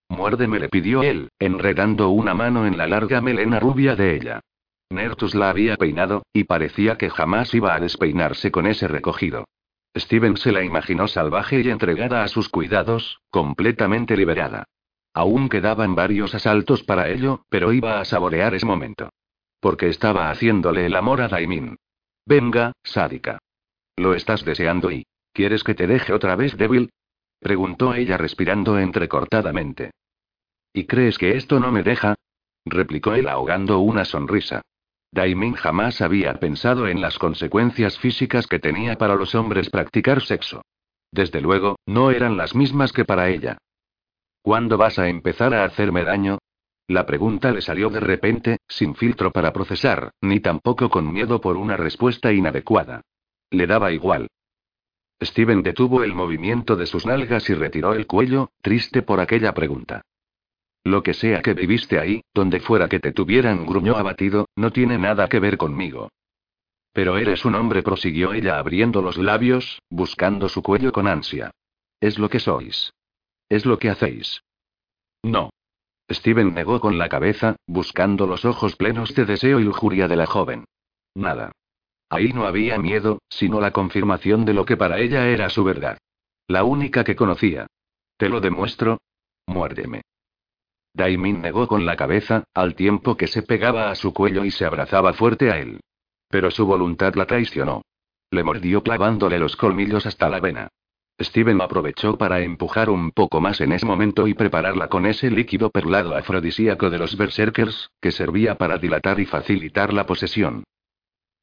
Muérdeme, 0.10 0.60
le 0.60 0.68
pidió 0.68 1.04
él, 1.04 1.30
enredando 1.39 2.10
una 2.10 2.34
mano 2.34 2.68
en 2.68 2.78
la 2.78 2.88
larga 2.88 3.22
melena 3.22 3.60
rubia 3.62 3.95
de 3.95 4.16
ella. 4.16 4.41
Nertus 4.89 5.34
la 5.36 5.49
había 5.49 5.78
peinado, 5.78 6.24
y 6.34 6.43
parecía 6.43 6.97
que 6.97 7.10
jamás 7.10 7.54
iba 7.54 7.74
a 7.74 7.80
despeinarse 7.80 8.52
con 8.52 8.68
ese 8.68 8.89
recogido. 8.89 9.45
Steven 9.95 10.36
se 10.36 10.52
la 10.52 10.64
imaginó 10.64 11.08
salvaje 11.08 11.62
y 11.62 11.70
entregada 11.70 12.24
a 12.24 12.28
sus 12.28 12.49
cuidados, 12.49 13.22
completamente 13.30 14.18
liberada. 14.18 14.66
Aún 15.14 15.49
quedaban 15.49 15.95
varios 15.95 16.34
asaltos 16.36 16.84
para 16.84 17.09
ello, 17.09 17.45
pero 17.49 17.74
iba 17.74 17.99
a 17.99 18.05
saborear 18.05 18.53
ese 18.53 18.66
momento. 18.66 19.09
Porque 19.59 19.89
estaba 19.89 20.30
haciéndole 20.30 20.86
el 20.86 20.95
amor 20.95 21.22
a 21.22 21.28
Daimin. 21.28 21.78
Venga, 22.26 22.72
sádica. 22.84 23.39
Lo 23.97 24.14
estás 24.14 24.45
deseando 24.45 24.91
y. 24.91 25.05
¿Quieres 25.34 25.64
que 25.64 25.76
te 25.76 25.88
deje 25.88 26.14
otra 26.14 26.36
vez 26.36 26.57
débil? 26.57 26.91
Preguntó 27.39 27.93
ella 27.93 28.18
respirando 28.18 28.78
entrecortadamente. 28.80 29.91
¿Y 30.74 30.86
crees 30.86 31.18
que 31.18 31.36
esto 31.38 31.59
no 31.59 31.72
me 31.72 31.84
deja? 31.84 32.16
replicó 32.66 33.14
él 33.14 33.28
ahogando 33.28 33.80
una 33.80 34.05
sonrisa. 34.05 34.62
Daimin 35.12 35.53
jamás 35.53 36.01
había 36.01 36.34
pensado 36.36 36.88
en 36.88 37.01
las 37.01 37.18
consecuencias 37.18 37.97
físicas 37.99 38.47
que 38.47 38.59
tenía 38.59 38.97
para 38.97 39.16
los 39.16 39.36
hombres 39.36 39.70
practicar 39.70 40.22
sexo. 40.22 40.62
Desde 41.12 41.41
luego, 41.41 41.78
no 41.86 42.12
eran 42.12 42.38
las 42.38 42.55
mismas 42.55 42.93
que 42.93 43.03
para 43.03 43.30
ella. 43.30 43.57
¿Cuándo 44.41 44.77
vas 44.77 44.97
a 44.97 45.07
empezar 45.07 45.53
a 45.53 45.63
hacerme 45.65 46.03
daño? 46.03 46.39
La 46.87 47.05
pregunta 47.05 47.51
le 47.51 47.61
salió 47.61 47.89
de 47.89 47.99
repente, 47.99 48.57
sin 48.67 48.95
filtro 48.95 49.31
para 49.31 49.53
procesar, 49.53 50.11
ni 50.21 50.39
tampoco 50.39 50.89
con 50.89 51.13
miedo 51.13 51.39
por 51.39 51.57
una 51.57 51.77
respuesta 51.77 52.33
inadecuada. 52.33 53.01
Le 53.49 53.67
daba 53.67 53.91
igual. 53.91 54.27
Steven 55.21 55.61
detuvo 55.61 56.03
el 56.03 56.13
movimiento 56.15 56.75
de 56.75 56.87
sus 56.87 57.05
nalgas 57.05 57.49
y 57.49 57.53
retiró 57.53 57.93
el 57.93 58.07
cuello, 58.07 58.49
triste 58.61 59.03
por 59.03 59.19
aquella 59.19 59.53
pregunta. 59.53 60.01
Lo 60.83 61.03
que 61.03 61.13
sea 61.13 61.43
que 61.43 61.53
viviste 61.53 61.99
ahí, 61.99 62.23
donde 62.33 62.59
fuera 62.59 62.89
que 62.89 62.99
te 62.99 63.11
tuvieran, 63.11 63.67
gruñó 63.67 63.95
abatido, 63.95 64.47
no 64.55 64.71
tiene 64.71 64.97
nada 64.97 65.27
que 65.29 65.39
ver 65.39 65.57
conmigo. 65.57 66.09
Pero 66.91 67.17
eres 67.17 67.45
un 67.45 67.53
hombre, 67.53 67.83
prosiguió 67.83 68.33
ella 68.33 68.57
abriendo 68.57 69.03
los 69.03 69.17
labios, 69.17 69.81
buscando 69.89 70.49
su 70.49 70.63
cuello 70.63 70.91
con 70.91 71.07
ansia. 71.07 71.51
Es 71.99 72.17
lo 72.17 72.29
que 72.29 72.39
sois. 72.39 72.91
Es 73.52 73.66
lo 73.66 73.80
que 73.80 73.89
hacéis. 73.89 74.45
No. 75.24 75.49
Steven 76.10 76.54
negó 76.54 76.80
con 76.80 76.97
la 76.97 77.10
cabeza, 77.10 77.58
buscando 77.68 78.26
los 78.26 78.45
ojos 78.45 78.78
plenos 78.78 79.14
de 79.14 79.26
deseo 79.26 79.60
y 79.60 79.66
lujuria 79.66 80.08
de 80.08 80.16
la 80.16 80.26
joven. 80.26 80.64
Nada. 81.16 81.52
Ahí 82.10 82.32
no 82.32 82.45
había 82.45 82.78
miedo, 82.78 83.20
sino 83.28 83.60
la 83.60 83.72
confirmación 83.72 84.45
de 84.45 84.54
lo 84.54 84.64
que 84.64 84.78
para 84.78 84.99
ella 84.99 85.28
era 85.28 85.49
su 85.49 85.66
verdad. 85.66 85.97
La 86.47 86.64
única 86.64 87.04
que 87.04 87.18
conocía. 87.18 87.68
¿Te 88.16 88.30
lo 88.30 88.39
demuestro? 88.39 88.99
Muérdeme. 89.47 90.04
Daimin 90.93 91.41
negó 91.41 91.68
con 91.68 91.86
la 91.86 91.97
cabeza, 91.97 92.45
al 92.54 92.74
tiempo 92.76 93.18
que 93.18 93.28
se 93.28 93.43
pegaba 93.43 93.91
a 93.91 93.95
su 93.95 94.14
cuello 94.14 94.45
y 94.45 94.52
se 94.52 94.64
abrazaba 94.64 95.12
fuerte 95.12 95.52
a 95.52 95.60
él. 95.60 95.82
Pero 96.30 96.52
su 96.52 96.66
voluntad 96.66 97.16
la 97.16 97.26
traicionó. 97.26 97.82
Le 98.30 98.45
mordió 98.45 98.82
clavándole 98.82 99.39
los 99.39 99.58
colmillos 99.58 100.06
hasta 100.06 100.30
la 100.30 100.39
vena. 100.39 100.70
Steven 101.24 101.61
aprovechó 101.61 102.17
para 102.17 102.41
empujar 102.41 102.89
un 102.89 103.11
poco 103.11 103.41
más 103.41 103.61
en 103.61 103.72
ese 103.72 103.86
momento 103.86 104.28
y 104.28 104.34
prepararla 104.34 104.88
con 104.88 105.05
ese 105.05 105.30
líquido 105.30 105.69
perlado 105.69 106.15
afrodisíaco 106.15 106.89
de 106.89 106.97
los 106.97 107.17
berserkers, 107.17 107.91
que 108.01 108.11
servía 108.11 108.55
para 108.55 108.78
dilatar 108.78 109.19
y 109.19 109.26
facilitar 109.26 109.93
la 109.93 110.05
posesión. 110.05 110.63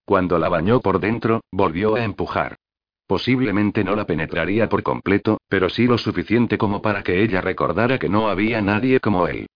Cuando 0.05 0.39
la 0.39 0.49
bañó 0.49 0.81
por 0.81 1.01
dentro, 1.01 1.43
volvió 1.53 1.97
a 1.97 2.05
empujar. 2.05 2.57
Posiblemente 3.07 3.85
no 3.85 3.97
la 3.97 4.07
penetraría 4.07 4.69
por 4.69 4.83
completo, 4.83 5.39
pero 5.49 5.71
sí 5.71 5.87
lo 5.87 5.99
suficiente 5.99 6.59
como 6.59 6.83
para 6.83 7.03
que 7.03 7.23
ella 7.23 7.41
recordara 7.41 7.99
que 7.99 8.09
no 8.09 8.29
había 8.29 8.61
nadie 8.61 9.01
como 9.01 9.29
él. 9.29 9.47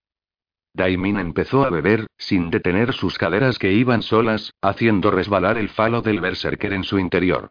Daimin 0.75 1.18
empezó 1.18 1.64
a 1.64 1.70
beber, 1.70 2.07
sin 2.16 2.51
detener 2.51 2.95
sus 2.95 3.18
caderas 3.18 3.59
que 3.59 3.73
iban 3.73 4.03
solas, 4.03 4.55
haciendo 4.62 5.11
resbalar 5.11 5.59
el 5.59 5.68
falo 5.68 6.01
del 6.01 6.20
berserker 6.20 6.73
en 6.73 6.85
su 6.85 6.99
interior. 6.99 7.51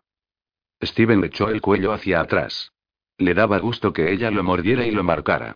Steven 0.81 1.23
echó 1.23 1.49
el 1.49 1.61
cuello 1.61 1.93
hacia 1.93 2.21
atrás. 2.21 2.71
Le 3.17 3.33
daba 3.33 3.59
gusto 3.59 3.93
que 3.93 4.11
ella 4.11 4.31
lo 4.31 4.43
mordiera 4.43 4.85
y 4.85 4.91
lo 4.91 5.03
marcara. 5.03 5.55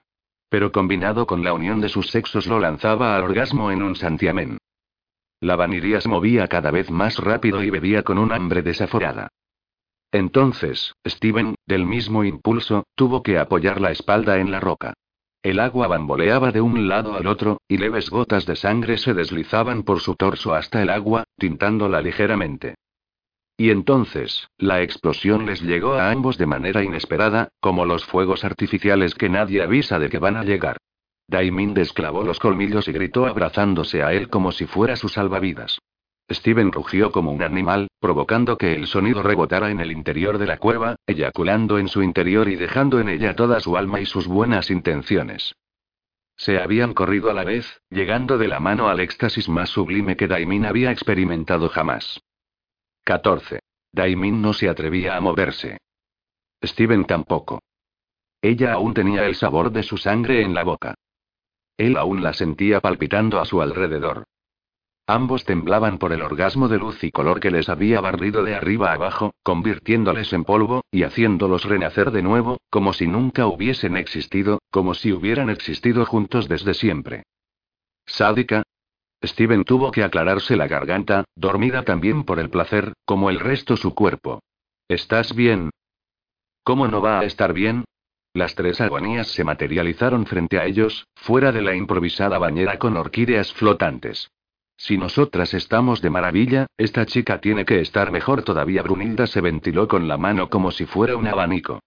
Pero 0.50 0.72
combinado 0.72 1.26
con 1.26 1.44
la 1.44 1.54
unión 1.54 1.82
de 1.82 1.90
sus 1.90 2.10
sexos 2.10 2.48
lo 2.48 2.60
lanzaba 2.60 3.16
al 3.16 3.24
orgasmo 3.24 3.72
en 3.72 3.82
un 3.82 3.96
santiamén. 3.96 4.58
La 5.40 5.56
vaniría 5.56 6.00
se 6.02 6.10
movía 6.10 6.48
cada 6.48 6.72
vez 6.72 6.90
más 6.92 7.18
rápido 7.18 7.64
y 7.64 7.70
bebía 7.70 8.04
con 8.04 8.18
un 8.18 8.32
hambre 8.32 8.62
desaforada. 8.62 9.30
Entonces, 10.12 10.94
Steven, 11.06 11.56
del 11.66 11.86
mismo 11.86 12.24
impulso, 12.24 12.86
tuvo 12.96 13.22
que 13.22 13.38
apoyar 13.38 13.82
la 13.82 13.92
espalda 13.92 14.40
en 14.40 14.52
la 14.52 14.60
roca. 14.60 14.94
El 15.44 15.60
agua 15.60 15.88
bamboleaba 15.88 16.52
de 16.52 16.62
un 16.62 16.88
lado 16.88 17.16
al 17.16 17.28
otro, 17.28 17.60
y 17.68 17.78
leves 17.78 18.10
gotas 18.10 18.46
de 18.46 18.56
sangre 18.56 18.98
se 18.98 19.14
deslizaban 19.14 19.84
por 19.84 20.00
su 20.00 20.16
torso 20.16 20.54
hasta 20.54 20.82
el 20.82 20.90
agua, 20.90 21.26
tintándola 21.38 22.02
ligeramente. 22.02 22.76
Y 23.58 23.70
entonces, 23.70 24.50
la 24.58 24.82
explosión 24.82 25.46
les 25.46 25.62
llegó 25.62 25.94
a 25.94 26.12
ambos 26.12 26.38
de 26.38 26.46
manera 26.46 26.84
inesperada, 26.84 27.50
como 27.62 27.86
los 27.86 28.06
fuegos 28.06 28.44
artificiales 28.44 29.16
que 29.16 29.30
nadie 29.30 29.62
avisa 29.62 29.98
de 29.98 30.10
que 30.10 30.20
van 30.20 30.36
a 30.36 30.44
llegar. 30.44 30.78
Daimin 31.28 31.74
desclavó 31.74 32.24
los 32.24 32.40
colmillos 32.40 32.88
y 32.88 32.92
gritó 32.92 33.26
abrazándose 33.26 34.04
a 34.04 34.14
él 34.14 34.30
como 34.30 34.52
si 34.52 34.66
fuera 34.66 34.96
su 34.96 35.08
salvavidas. 35.08 35.80
Steven 36.30 36.72
rugió 36.72 37.12
como 37.12 37.32
un 37.32 37.44
animal, 37.44 37.88
provocando 38.00 38.58
que 38.58 38.74
el 38.74 38.88
sonido 38.88 39.24
rebotara 39.24 39.70
en 39.70 39.80
el 39.80 39.92
interior 39.92 40.38
de 40.38 40.48
la 40.48 40.58
cueva, 40.58 40.96
eyaculando 41.06 41.78
en 41.78 41.88
su 41.88 42.04
interior 42.04 42.50
y 42.50 42.56
dejando 42.56 43.00
en 43.00 43.10
ella 43.10 43.36
toda 43.36 43.60
su 43.60 43.78
alma 43.78 44.02
y 44.02 44.06
sus 44.06 44.28
buenas 44.28 44.70
intenciones. 44.70 45.56
Se 46.36 46.60
habían 46.60 46.94
corrido 46.94 47.30
a 47.30 47.34
la 47.34 47.44
vez, 47.44 47.82
llegando 47.90 48.38
de 48.38 48.48
la 48.48 48.60
mano 48.60 48.90
al 48.90 49.00
éxtasis 49.00 49.48
más 49.48 49.70
sublime 49.70 50.18
que 50.18 50.28
Daimin 50.28 50.66
había 50.66 50.92
experimentado 50.92 51.70
jamás. 51.70 52.20
14. 53.06 53.60
Daimin 53.94 54.42
no 54.42 54.52
se 54.54 54.68
atrevía 54.68 55.16
a 55.16 55.22
moverse. 55.22 55.78
Steven 56.64 57.06
tampoco. 57.06 57.62
Ella 58.42 58.74
aún 58.74 58.96
tenía 58.96 59.26
el 59.28 59.36
sabor 59.36 59.72
de 59.72 59.84
su 59.84 59.98
sangre 59.98 60.42
en 60.42 60.56
la 60.56 60.64
boca. 60.64 60.96
Él 61.78 61.98
aún 61.98 62.24
la 62.24 62.34
sentía 62.34 62.82
palpitando 62.82 63.40
a 63.40 63.46
su 63.46 63.62
alrededor. 63.62 64.24
Ambos 65.06 65.46
temblaban 65.46 66.00
por 66.00 66.14
el 66.14 66.24
orgasmo 66.24 66.68
de 66.68 66.80
luz 66.80 67.04
y 67.04 67.12
color 67.12 67.40
que 67.40 67.52
les 67.52 67.70
había 67.70 68.02
barrido 68.02 68.44
de 68.44 68.56
arriba 68.56 68.92
abajo, 68.92 69.36
convirtiéndoles 69.44 70.34
en 70.34 70.44
polvo, 70.44 70.84
y 70.90 71.04
haciéndolos 71.04 71.66
renacer 71.66 72.10
de 72.10 72.24
nuevo, 72.24 72.58
como 72.72 72.92
si 72.92 73.06
nunca 73.06 73.46
hubiesen 73.46 73.98
existido, 73.98 74.64
como 74.72 74.96
si 74.96 75.14
hubieran 75.14 75.52
existido 75.52 76.08
juntos 76.08 76.48
desde 76.48 76.74
siempre. 76.74 77.22
¿Sádica? 78.08 78.64
Steven 79.26 79.64
tuvo 79.64 79.92
que 79.92 80.04
aclararse 80.04 80.56
la 80.56 80.68
garganta, 80.68 81.26
dormida 81.36 81.84
también 81.84 82.24
por 82.24 82.40
el 82.40 82.50
placer, 82.50 82.94
como 83.06 83.30
el 83.30 83.40
resto 83.40 83.78
su 83.78 83.94
cuerpo. 83.94 84.42
¿Estás 84.88 85.36
bien? 85.36 85.70
¿Cómo 86.64 86.88
no 86.88 87.02
va 87.02 87.20
a 87.20 87.26
estar 87.26 87.54
bien? 87.54 87.86
Las 88.34 88.56
tres 88.56 88.82
agonías 88.82 89.28
se 89.28 89.44
materializaron 89.44 90.26
frente 90.26 90.60
a 90.60 90.66
ellos, 90.66 91.06
fuera 91.16 91.52
de 91.52 91.62
la 91.62 91.76
improvisada 91.76 92.38
bañera 92.38 92.78
con 92.78 92.98
orquídeas 92.98 93.54
flotantes. 93.54 94.30
Si 94.78 94.98
nosotras 94.98 95.54
estamos 95.54 96.02
de 96.02 96.10
maravilla, 96.10 96.68
esta 96.78 97.06
chica 97.06 97.40
tiene 97.40 97.64
que 97.64 97.80
estar 97.80 98.12
mejor 98.12 98.44
todavía. 98.44 98.82
Brunilda 98.82 99.26
se 99.26 99.40
ventiló 99.40 99.88
con 99.88 100.08
la 100.08 100.18
mano 100.18 100.50
como 100.50 100.72
si 100.72 100.86
fuera 100.86 101.16
un 101.16 101.28
abanico. 101.28 101.80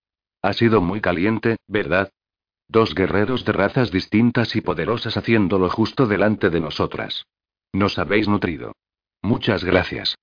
Ha 0.42 0.52
sido 0.54 0.80
muy 0.80 1.00
caliente, 1.00 1.56
¿verdad? 1.66 2.10
Dos 2.68 2.94
guerreros 2.94 3.44
de 3.44 3.52
razas 3.52 3.90
distintas 3.90 4.54
y 4.54 4.60
poderosas 4.60 5.16
haciéndolo 5.16 5.70
justo 5.70 6.06
delante 6.06 6.50
de 6.50 6.60
nosotras. 6.60 7.24
Nos 7.72 7.98
habéis 7.98 8.28
nutrido. 8.28 8.72
Muchas 9.22 9.64
gracias. 9.64 10.16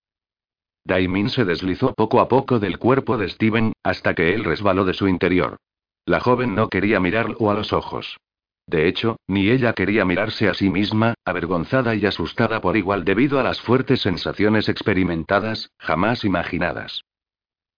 Daimin 0.84 1.30
se 1.30 1.46
deslizó 1.46 1.94
poco 1.96 2.20
a 2.20 2.28
poco 2.28 2.60
del 2.60 2.78
cuerpo 2.78 3.18
de 3.18 3.30
Steven, 3.30 3.74
hasta 3.84 4.14
que 4.14 4.36
él 4.36 4.44
resbaló 4.44 4.86
de 4.86 4.94
su 4.94 5.08
interior. 5.08 5.58
La 6.06 6.20
joven 6.20 6.54
no 6.54 6.70
quería 6.70 7.00
mirarlo 7.00 7.50
a 7.50 7.56
los 7.56 7.74
ojos. 7.74 8.18
De 8.68 8.88
hecho, 8.88 9.18
ni 9.28 9.50
ella 9.50 9.74
quería 9.74 10.06
mirarse 10.06 10.48
a 10.48 10.54
sí 10.54 10.70
misma, 10.70 11.16
avergonzada 11.26 11.96
y 11.96 12.06
asustada 12.06 12.62
por 12.62 12.78
igual 12.78 13.06
debido 13.06 13.40
a 13.40 13.44
las 13.44 13.60
fuertes 13.60 14.02
sensaciones 14.02 14.70
experimentadas, 14.70 15.72
jamás 15.80 16.24
imaginadas. 16.24 17.02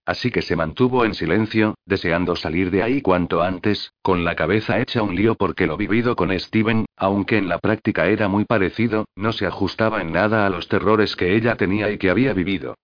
Así 0.08 0.32
que 0.32 0.41
se 0.41 0.55
mantuvo 0.55 1.03
en 1.03 1.14
silencio, 1.14 1.76
deseando 1.86 2.38
salir 2.38 2.72
de 2.72 2.82
ahí 2.82 3.01
cuanto 3.01 3.43
antes, 3.43 3.91
con 4.01 4.24
la 4.24 4.38
cabeza 4.38 4.80
hecha 4.80 5.03
un 5.03 5.18
lío 5.18 5.36
porque 5.36 5.68
lo 5.68 5.76
vivido 5.76 6.16
con 6.16 6.32
Steven, 6.39 6.86
aunque 6.95 7.38
en 7.38 7.49
la 7.49 7.60
práctica 7.60 8.08
era 8.08 8.30
muy 8.30 8.45
parecido, 8.45 9.10
no 9.18 9.34
se 9.34 9.45
ajustaba 9.45 10.01
en 10.01 10.14
nada 10.14 10.45
a 10.45 10.49
los 10.49 10.70
terrores 10.70 11.18
que 11.18 11.36
ella 11.36 11.58
tenía 11.58 11.91
y 11.91 11.97
que 11.97 12.10
había 12.10 12.32
vivido. 12.32 12.76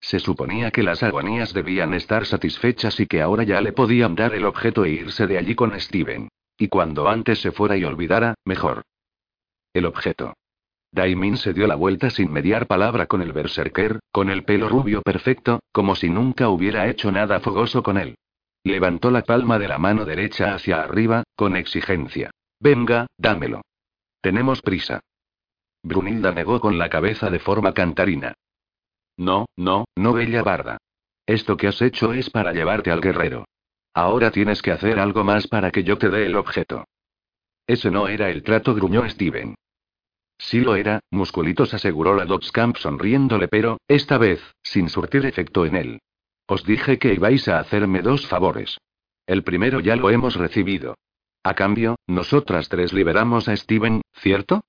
Se 0.00 0.18
suponía 0.18 0.72
que 0.72 0.82
las 0.82 1.04
agonías 1.04 1.54
debían 1.54 1.94
estar 1.94 2.26
satisfechas 2.26 2.98
y 2.98 3.06
que 3.06 3.22
ahora 3.22 3.44
ya 3.44 3.60
le 3.60 3.72
podían 3.72 4.16
dar 4.16 4.34
el 4.34 4.44
objeto 4.44 4.84
e 4.84 4.90
irse 4.90 5.28
de 5.28 5.38
allí 5.38 5.54
con 5.54 5.78
Steven. 5.78 6.30
Y 6.58 6.66
cuando 6.66 7.08
antes 7.08 7.38
se 7.38 7.52
fuera 7.52 7.76
y 7.76 7.84
olvidara, 7.84 8.34
mejor. 8.44 8.82
El 9.72 9.86
objeto. 9.86 10.34
Daimin 10.92 11.36
se 11.36 11.52
dio 11.52 11.66
la 11.66 11.76
vuelta 11.76 12.10
sin 12.10 12.32
mediar 12.32 12.66
palabra 12.66 13.06
con 13.06 13.22
el 13.22 13.32
berserker, 13.32 14.00
con 14.10 14.28
el 14.28 14.44
pelo 14.44 14.68
rubio 14.68 15.02
perfecto, 15.02 15.60
como 15.72 15.94
si 15.94 16.08
nunca 16.08 16.48
hubiera 16.48 16.88
hecho 16.88 17.12
nada 17.12 17.40
fogoso 17.40 17.82
con 17.82 17.96
él. 17.96 18.16
Levantó 18.64 19.10
la 19.10 19.22
palma 19.22 19.58
de 19.58 19.68
la 19.68 19.78
mano 19.78 20.04
derecha 20.04 20.54
hacia 20.54 20.82
arriba, 20.82 21.22
con 21.36 21.56
exigencia. 21.56 22.30
Venga, 22.58 23.06
dámelo. 23.16 23.62
Tenemos 24.20 24.60
prisa. 24.60 25.00
Brunilda 25.82 26.32
negó 26.32 26.60
con 26.60 26.76
la 26.76 26.90
cabeza 26.90 27.30
de 27.30 27.38
forma 27.38 27.72
cantarina. 27.72 28.34
No, 29.16 29.46
no, 29.56 29.86
no, 29.96 30.12
bella 30.12 30.42
barda. 30.42 30.78
Esto 31.24 31.56
que 31.56 31.68
has 31.68 31.80
hecho 31.80 32.12
es 32.12 32.28
para 32.28 32.52
llevarte 32.52 32.90
al 32.90 33.00
guerrero. 33.00 33.46
Ahora 33.94 34.30
tienes 34.30 34.62
que 34.62 34.72
hacer 34.72 34.98
algo 34.98 35.24
más 35.24 35.46
para 35.46 35.70
que 35.70 35.84
yo 35.84 35.96
te 35.96 36.10
dé 36.10 36.26
el 36.26 36.36
objeto. 36.36 36.84
Ese 37.66 37.90
no 37.90 38.08
era 38.08 38.30
el 38.30 38.42
trato, 38.42 38.74
gruñó 38.74 39.08
Steven. 39.08 39.54
Sí 40.42 40.60
lo 40.60 40.74
era, 40.74 41.00
musculitos 41.10 41.74
aseguró 41.74 42.14
la 42.16 42.26
Camp 42.50 42.76
sonriéndole, 42.78 43.46
pero, 43.46 43.78
esta 43.86 44.16
vez, 44.16 44.40
sin 44.62 44.88
surtir 44.88 45.26
efecto 45.26 45.66
en 45.66 45.76
él. 45.76 46.00
Os 46.46 46.64
dije 46.64 46.98
que 46.98 47.12
ibais 47.12 47.46
a 47.48 47.58
hacerme 47.58 48.00
dos 48.00 48.26
favores. 48.26 48.78
El 49.26 49.44
primero 49.44 49.80
ya 49.80 49.96
lo 49.96 50.08
hemos 50.08 50.36
recibido. 50.36 50.96
A 51.44 51.54
cambio, 51.54 51.96
nosotras 52.06 52.70
tres 52.70 52.94
liberamos 52.94 53.48
a 53.48 53.56
Steven, 53.56 54.00
¿cierto? 54.14 54.62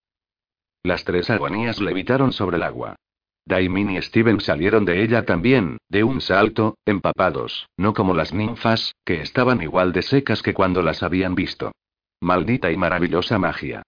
Las 0.83 1.05
tres 1.05 1.29
agonías 1.29 1.79
levitaron 1.79 2.33
sobre 2.33 2.57
el 2.57 2.63
agua. 2.63 2.97
Daimin 3.45 3.91
y 3.91 4.01
Steven 4.01 4.41
salieron 4.41 4.83
de 4.83 5.01
ella 5.01 5.25
también, 5.25 5.77
de 5.87 6.03
un 6.03 6.19
salto, 6.19 6.75
empapados, 6.85 7.69
no 7.77 7.93
como 7.93 8.13
las 8.13 8.33
ninfas, 8.33 8.93
que 9.05 9.21
estaban 9.21 9.61
igual 9.61 9.93
de 9.93 10.01
secas 10.01 10.41
que 10.41 10.53
cuando 10.53 10.81
las 10.81 11.01
habían 11.01 11.33
visto. 11.33 11.71
Maldita 12.19 12.71
y 12.71 12.77
maravillosa 12.77 13.39
magia. 13.39 13.83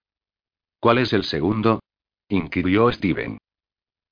¿Cuál 0.84 0.98
es 0.98 1.14
el 1.14 1.24
segundo? 1.24 1.80
inquirió 2.28 2.92
Steven. 2.92 3.38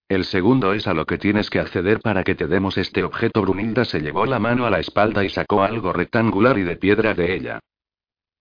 El 0.08 0.24
segundo 0.24 0.72
es 0.72 0.86
a 0.86 0.94
lo 0.94 1.04
que 1.04 1.18
tienes 1.18 1.50
que 1.50 1.60
acceder 1.60 2.00
para 2.00 2.24
que 2.24 2.34
te 2.34 2.46
demos 2.46 2.78
este 2.78 3.04
objeto. 3.04 3.42
Brunilda 3.42 3.84
se 3.84 4.00
llevó 4.00 4.24
la 4.24 4.38
mano 4.38 4.64
a 4.64 4.70
la 4.70 4.80
espalda 4.80 5.22
y 5.22 5.28
sacó 5.28 5.62
algo 5.62 5.92
rectangular 5.92 6.56
y 6.56 6.62
de 6.62 6.76
piedra 6.76 7.12
de 7.12 7.34
ella. 7.34 7.60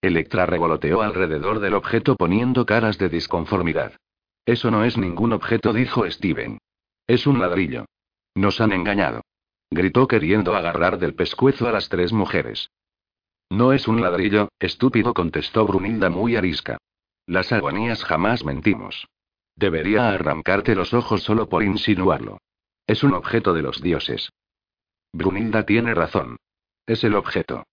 Electra 0.02 0.46
revoloteó 0.46 1.02
alrededor 1.02 1.60
del 1.60 1.74
objeto 1.74 2.16
poniendo 2.16 2.66
caras 2.66 2.98
de 2.98 3.10
disconformidad. 3.10 3.98
Eso 4.46 4.72
no 4.72 4.86
es 4.86 4.98
ningún 4.98 5.34
objeto, 5.34 5.74
dijo 5.74 6.10
Steven. 6.10 6.58
Es 7.08 7.28
un 7.28 7.38
ladrillo. 7.38 7.84
Nos 8.34 8.62
han 8.62 8.72
engañado. 8.72 9.24
Gritó 9.70 10.08
queriendo 10.08 10.56
agarrar 10.56 11.00
del 11.00 11.16
pescuezo 11.16 11.68
a 11.68 11.74
las 11.74 11.90
tres 11.90 12.14
mujeres. 12.14 12.72
No 13.50 13.74
es 13.74 13.90
un 13.90 14.00
ladrillo, 14.00 14.48
estúpido, 14.58 15.14
contestó 15.14 15.68
Brunilda 15.68 16.10
muy 16.10 16.38
arisca. 16.38 16.78
Las 17.32 17.54
agonías 17.54 18.04
jamás 18.04 18.44
mentimos. 18.44 19.08
Debería 19.56 20.10
arrancarte 20.10 20.76
los 20.76 20.94
ojos 20.94 21.24
solo 21.24 21.48
por 21.48 21.64
insinuarlo. 21.64 22.40
Es 22.86 23.06
un 23.06 23.14
objeto 23.14 23.54
de 23.54 23.62
los 23.62 23.82
dioses. 23.82 24.34
Brunilda 25.14 25.66
tiene 25.66 25.94
razón. 25.94 26.36
Es 26.86 27.06
el 27.06 27.16
objeto. 27.16 27.64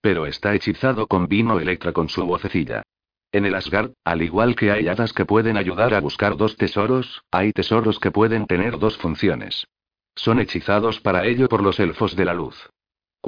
Pero 0.00 0.26
está 0.26 0.54
hechizado 0.54 1.08
con 1.08 1.26
vino 1.26 1.58
Electra 1.58 1.92
con 1.92 2.08
su 2.08 2.24
vocecilla. 2.26 2.84
En 3.32 3.44
el 3.44 3.56
Asgard, 3.56 3.90
al 4.04 4.22
igual 4.22 4.54
que 4.54 4.70
hay 4.70 4.86
hadas 4.86 5.12
que 5.12 5.24
pueden 5.24 5.56
ayudar 5.56 5.94
a 5.94 6.00
buscar 6.00 6.36
dos 6.36 6.56
tesoros, 6.56 7.24
hay 7.32 7.50
tesoros 7.52 7.98
que 7.98 8.12
pueden 8.12 8.46
tener 8.46 8.78
dos 8.78 8.98
funciones. 8.98 9.66
Son 10.14 10.38
hechizados 10.38 11.00
para 11.00 11.26
ello 11.26 11.48
por 11.48 11.64
los 11.64 11.80
elfos 11.80 12.14
de 12.14 12.24
la 12.24 12.34
luz. 12.34 12.70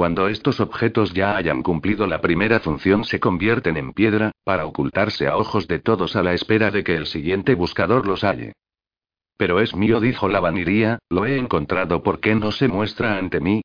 Cuando 0.01 0.29
estos 0.29 0.61
objetos 0.61 1.13
ya 1.13 1.37
hayan 1.37 1.63
cumplido 1.63 2.07
la 2.07 2.23
primera 2.23 2.61
función 2.61 3.05
se 3.05 3.21
convierten 3.21 3.77
en 3.77 3.93
piedra, 3.93 4.33
para 4.45 4.65
ocultarse 4.65 5.27
a 5.27 5.37
ojos 5.37 5.69
de 5.69 5.79
todos 5.79 6.17
a 6.17 6.23
la 6.23 6.33
espera 6.33 6.71
de 6.71 6.83
que 6.83 6.97
el 6.97 7.05
siguiente 7.05 7.55
buscador 7.55 8.07
los 8.07 8.25
halle. 8.25 8.55
Pero 9.37 9.61
es 9.61 9.77
mío, 9.77 10.01
dijo 10.01 10.27
la 10.31 10.41
vaniría, 10.41 11.01
lo 11.11 11.27
he 11.27 11.37
encontrado, 11.37 12.03
¿por 12.03 12.19
qué 12.19 12.35
no 12.35 12.51
se 12.51 12.67
muestra 12.67 13.19
ante 13.19 13.41
mí? 13.41 13.61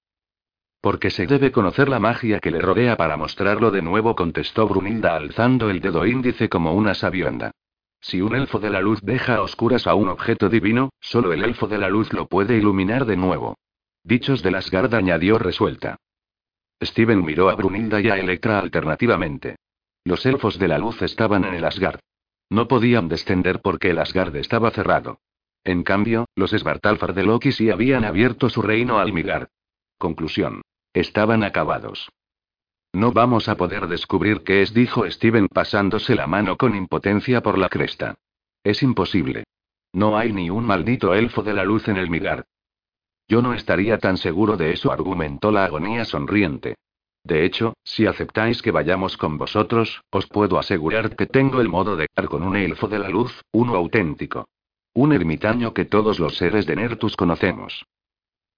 Porque 0.81 1.09
se 1.09 1.25
debe 1.25 1.53
conocer 1.53 1.87
la 1.87 2.01
magia 2.01 2.41
que 2.41 2.51
le 2.51 2.59
rodea 2.59 2.97
para 2.97 3.15
mostrarlo 3.15 3.71
de 3.71 3.81
nuevo, 3.81 4.13
contestó 4.13 4.67
Brunilda 4.67 5.15
alzando 5.15 5.69
el 5.69 5.79
dedo 5.79 6.05
índice 6.05 6.49
como 6.49 6.73
una 6.73 6.95
sabionda. 6.95 7.51
Si 8.01 8.19
un 8.19 8.35
elfo 8.35 8.59
de 8.59 8.71
la 8.71 8.81
luz 8.81 8.99
deja 9.01 9.35
a 9.35 9.41
oscuras 9.41 9.87
a 9.87 9.95
un 9.95 10.09
objeto 10.09 10.49
divino, 10.49 10.89
solo 10.99 11.31
el 11.31 11.45
elfo 11.45 11.67
de 11.67 11.77
la 11.77 11.87
luz 11.87 12.11
lo 12.11 12.27
puede 12.27 12.57
iluminar 12.57 13.05
de 13.05 13.15
nuevo. 13.15 13.55
Dichos 14.03 14.43
de 14.43 14.51
las 14.51 14.65
Asgard 14.65 14.93
añadió 14.93 15.39
resuelta. 15.39 15.95
Steven 16.81 17.23
miró 17.23 17.49
a 17.49 17.55
Brunilda 17.55 18.01
y 18.01 18.09
a 18.09 18.17
Electra 18.17 18.59
alternativamente. 18.59 19.55
Los 20.03 20.25
elfos 20.25 20.59
de 20.59 20.67
la 20.67 20.77
luz 20.77 21.01
estaban 21.01 21.45
en 21.45 21.55
el 21.55 21.65
Asgard. 21.65 21.99
No 22.49 22.67
podían 22.67 23.07
descender 23.07 23.61
porque 23.61 23.89
el 23.89 23.99
Asgard 23.99 24.35
estaba 24.35 24.71
cerrado. 24.71 25.19
En 25.63 25.83
cambio, 25.83 26.25
los 26.35 26.51
Svartalfar 26.51 27.15
de 27.15 27.23
Loki 27.23 27.51
sí 27.51 27.71
habían 27.71 28.05
abierto 28.05 28.49
su 28.49 28.61
reino 28.61 28.99
al 28.99 29.13
Midgard. 29.13 29.47
Conclusión. 29.97 30.61
Estaban 30.93 31.43
acabados. 31.43 32.09
No 32.93 33.11
vamos 33.11 33.49
a 33.49 33.57
poder 33.57 33.87
descubrir 33.87 34.43
qué 34.43 34.61
es, 34.61 34.73
dijo 34.73 35.09
Steven 35.09 35.47
pasándose 35.47 36.15
la 36.15 36.27
mano 36.27 36.55
con 36.55 36.75
impotencia 36.75 37.41
por 37.41 37.57
la 37.57 37.67
cresta. 37.67 38.15
Es 38.63 38.83
imposible. 38.83 39.45
No 39.91 40.17
hay 40.17 40.31
ni 40.31 40.49
un 40.49 40.65
maldito 40.65 41.13
elfo 41.13 41.41
de 41.41 41.53
la 41.53 41.63
luz 41.63 41.87
en 41.87 41.97
el 41.97 42.09
Midgard. 42.09 42.45
Yo 43.27 43.41
no 43.41 43.53
estaría 43.53 43.97
tan 43.97 44.17
seguro 44.17 44.57
de 44.57 44.71
eso, 44.71 44.91
argumentó 44.91 45.51
la 45.51 45.65
agonía 45.65 46.05
sonriente. 46.05 46.75
De 47.23 47.43
hecho, 47.43 47.73
si 47.83 48.05
aceptáis 48.05 48.61
que 48.61 48.69
vayamos 48.69 49.17
con 49.17 49.39
vosotros, 49.39 50.03
os 50.11 50.27
puedo 50.27 50.59
asegurar 50.59 51.15
que 51.15 51.25
tengo 51.25 51.59
el 51.59 51.69
modo 51.69 51.95
de 51.95 52.05
estar 52.05 52.27
con 52.27 52.43
un 52.43 52.55
elfo 52.55 52.87
de 52.87 52.99
la 52.99 53.09
luz, 53.09 53.41
uno 53.51 53.75
auténtico. 53.75 54.47
Un 54.93 55.11
ermitaño 55.11 55.73
que 55.73 55.85
todos 55.85 56.19
los 56.19 56.37
seres 56.37 56.67
de 56.67 56.75
Nertus 56.75 57.15
conocemos. 57.15 57.83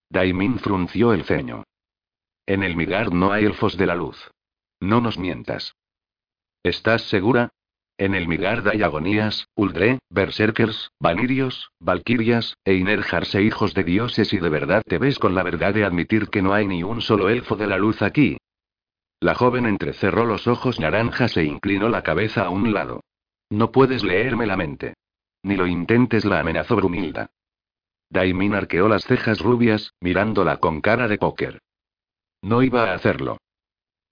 Daimin 0.09 0.59
frunció 0.59 1.13
el 1.13 1.23
ceño. 1.23 1.63
En 2.45 2.63
el 2.63 2.75
Midgard 2.75 3.11
no 3.13 3.31
hay 3.31 3.45
elfos 3.45 3.77
de 3.77 3.85
la 3.85 3.95
luz. 3.95 4.31
No 4.81 4.99
nos 5.01 5.17
mientas. 5.17 5.75
¿Estás 6.61 7.03
segura? 7.03 7.49
En 7.99 8.13
el 8.13 8.27
Midgard 8.27 8.67
hay 8.67 8.83
agonías, 8.83 9.47
Uldre, 9.55 9.97
Berserkers, 10.09 10.91
Vanirios, 10.99 11.71
Valkyrias, 11.79 12.55
e 12.63 12.75
Inerjarse 12.75 13.41
hijos 13.41 13.73
de 13.73 13.83
dioses 13.83 14.33
y 14.33 14.37
de 14.37 14.49
verdad 14.49 14.83
te 14.85 14.99
ves 14.99 15.17
con 15.17 15.33
la 15.33 15.41
verdad 15.41 15.73
de 15.73 15.83
admitir 15.83 16.29
que 16.29 16.43
no 16.43 16.53
hay 16.53 16.67
ni 16.67 16.83
un 16.83 17.01
solo 17.01 17.29
elfo 17.29 17.55
de 17.55 17.65
la 17.65 17.77
luz 17.77 18.03
aquí. 18.03 18.37
La 19.19 19.33
joven 19.33 19.65
entrecerró 19.65 20.25
los 20.25 20.45
ojos 20.45 20.79
naranjas 20.79 21.37
e 21.37 21.43
inclinó 21.43 21.89
la 21.89 22.03
cabeza 22.03 22.45
a 22.45 22.49
un 22.51 22.71
lado. 22.71 23.01
No 23.49 23.71
puedes 23.71 24.03
leerme 24.03 24.45
la 24.45 24.57
mente. 24.57 24.93
Ni 25.41 25.55
lo 25.55 25.65
intentes, 25.65 26.23
la 26.23 26.39
amenazó 26.39 26.75
Brunilda. 26.75 27.31
Daimin 28.09 28.53
arqueó 28.53 28.87
las 28.87 29.05
cejas 29.05 29.39
rubias, 29.39 29.93
mirándola 30.01 30.57
con 30.57 30.81
cara 30.81 31.07
de 31.07 31.17
póker. 31.17 31.59
No 32.43 32.61
iba 32.61 32.91
a 32.91 32.93
hacerlo. 32.93 33.37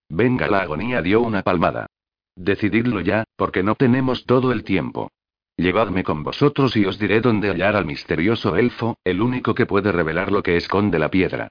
Venga, 0.10 0.48
la 0.48 0.62
agonía 0.62 1.04
dio 1.04 1.22
una 1.22 1.44
palmada. 1.44 1.88
Decididlo 2.36 3.02
ya, 3.02 3.24
porque 3.36 3.64
no 3.64 3.76
tenemos 3.76 4.26
todo 4.26 4.52
el 4.52 4.64
tiempo. 4.64 5.12
Llevadme 5.58 6.04
con 6.04 6.24
vosotros 6.24 6.76
y 6.76 6.86
os 6.86 7.00
diré 7.00 7.22
dónde 7.22 7.50
hallar 7.50 7.78
al 7.78 7.86
misterioso 7.86 8.58
elfo, 8.58 8.98
el 9.06 9.22
único 9.22 9.56
que 9.56 9.66
puede 9.66 9.92
revelar 9.92 10.32
lo 10.32 10.44
que 10.44 10.58
esconde 10.58 11.00
la 11.00 11.10
piedra. 11.10 11.48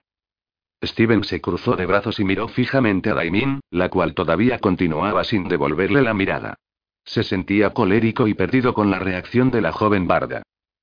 Steven 0.82 1.24
se 1.24 1.40
cruzó 1.40 1.76
de 1.76 1.86
brazos 1.86 2.20
y 2.20 2.24
miró 2.24 2.48
fijamente 2.48 3.10
a 3.10 3.14
Daimin, 3.14 3.60
la 3.70 3.88
cual 3.88 4.12
todavía 4.12 4.58
continuaba 4.58 5.24
sin 5.24 5.48
devolverle 5.48 6.02
la 6.02 6.12
mirada. 6.12 6.56
Se 7.04 7.22
sentía 7.22 7.70
colérico 7.70 8.28
y 8.28 8.34
perdido 8.34 8.74
con 8.74 8.90
la 8.90 8.98
reacción 8.98 9.50
de 9.50 9.62
la 9.62 9.72
joven 9.72 10.06
barda. 10.06 10.42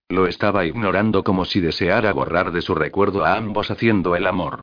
Lo 0.10 0.26
estaba 0.26 0.66
ignorando 0.66 1.24
como 1.24 1.46
si 1.46 1.62
deseara 1.62 2.12
borrar 2.14 2.52
de 2.52 2.62
su 2.62 2.74
recuerdo 2.74 3.24
a 3.24 3.36
ambos 3.36 3.70
haciendo 3.70 4.16
el 4.16 4.26
amor. 4.26 4.62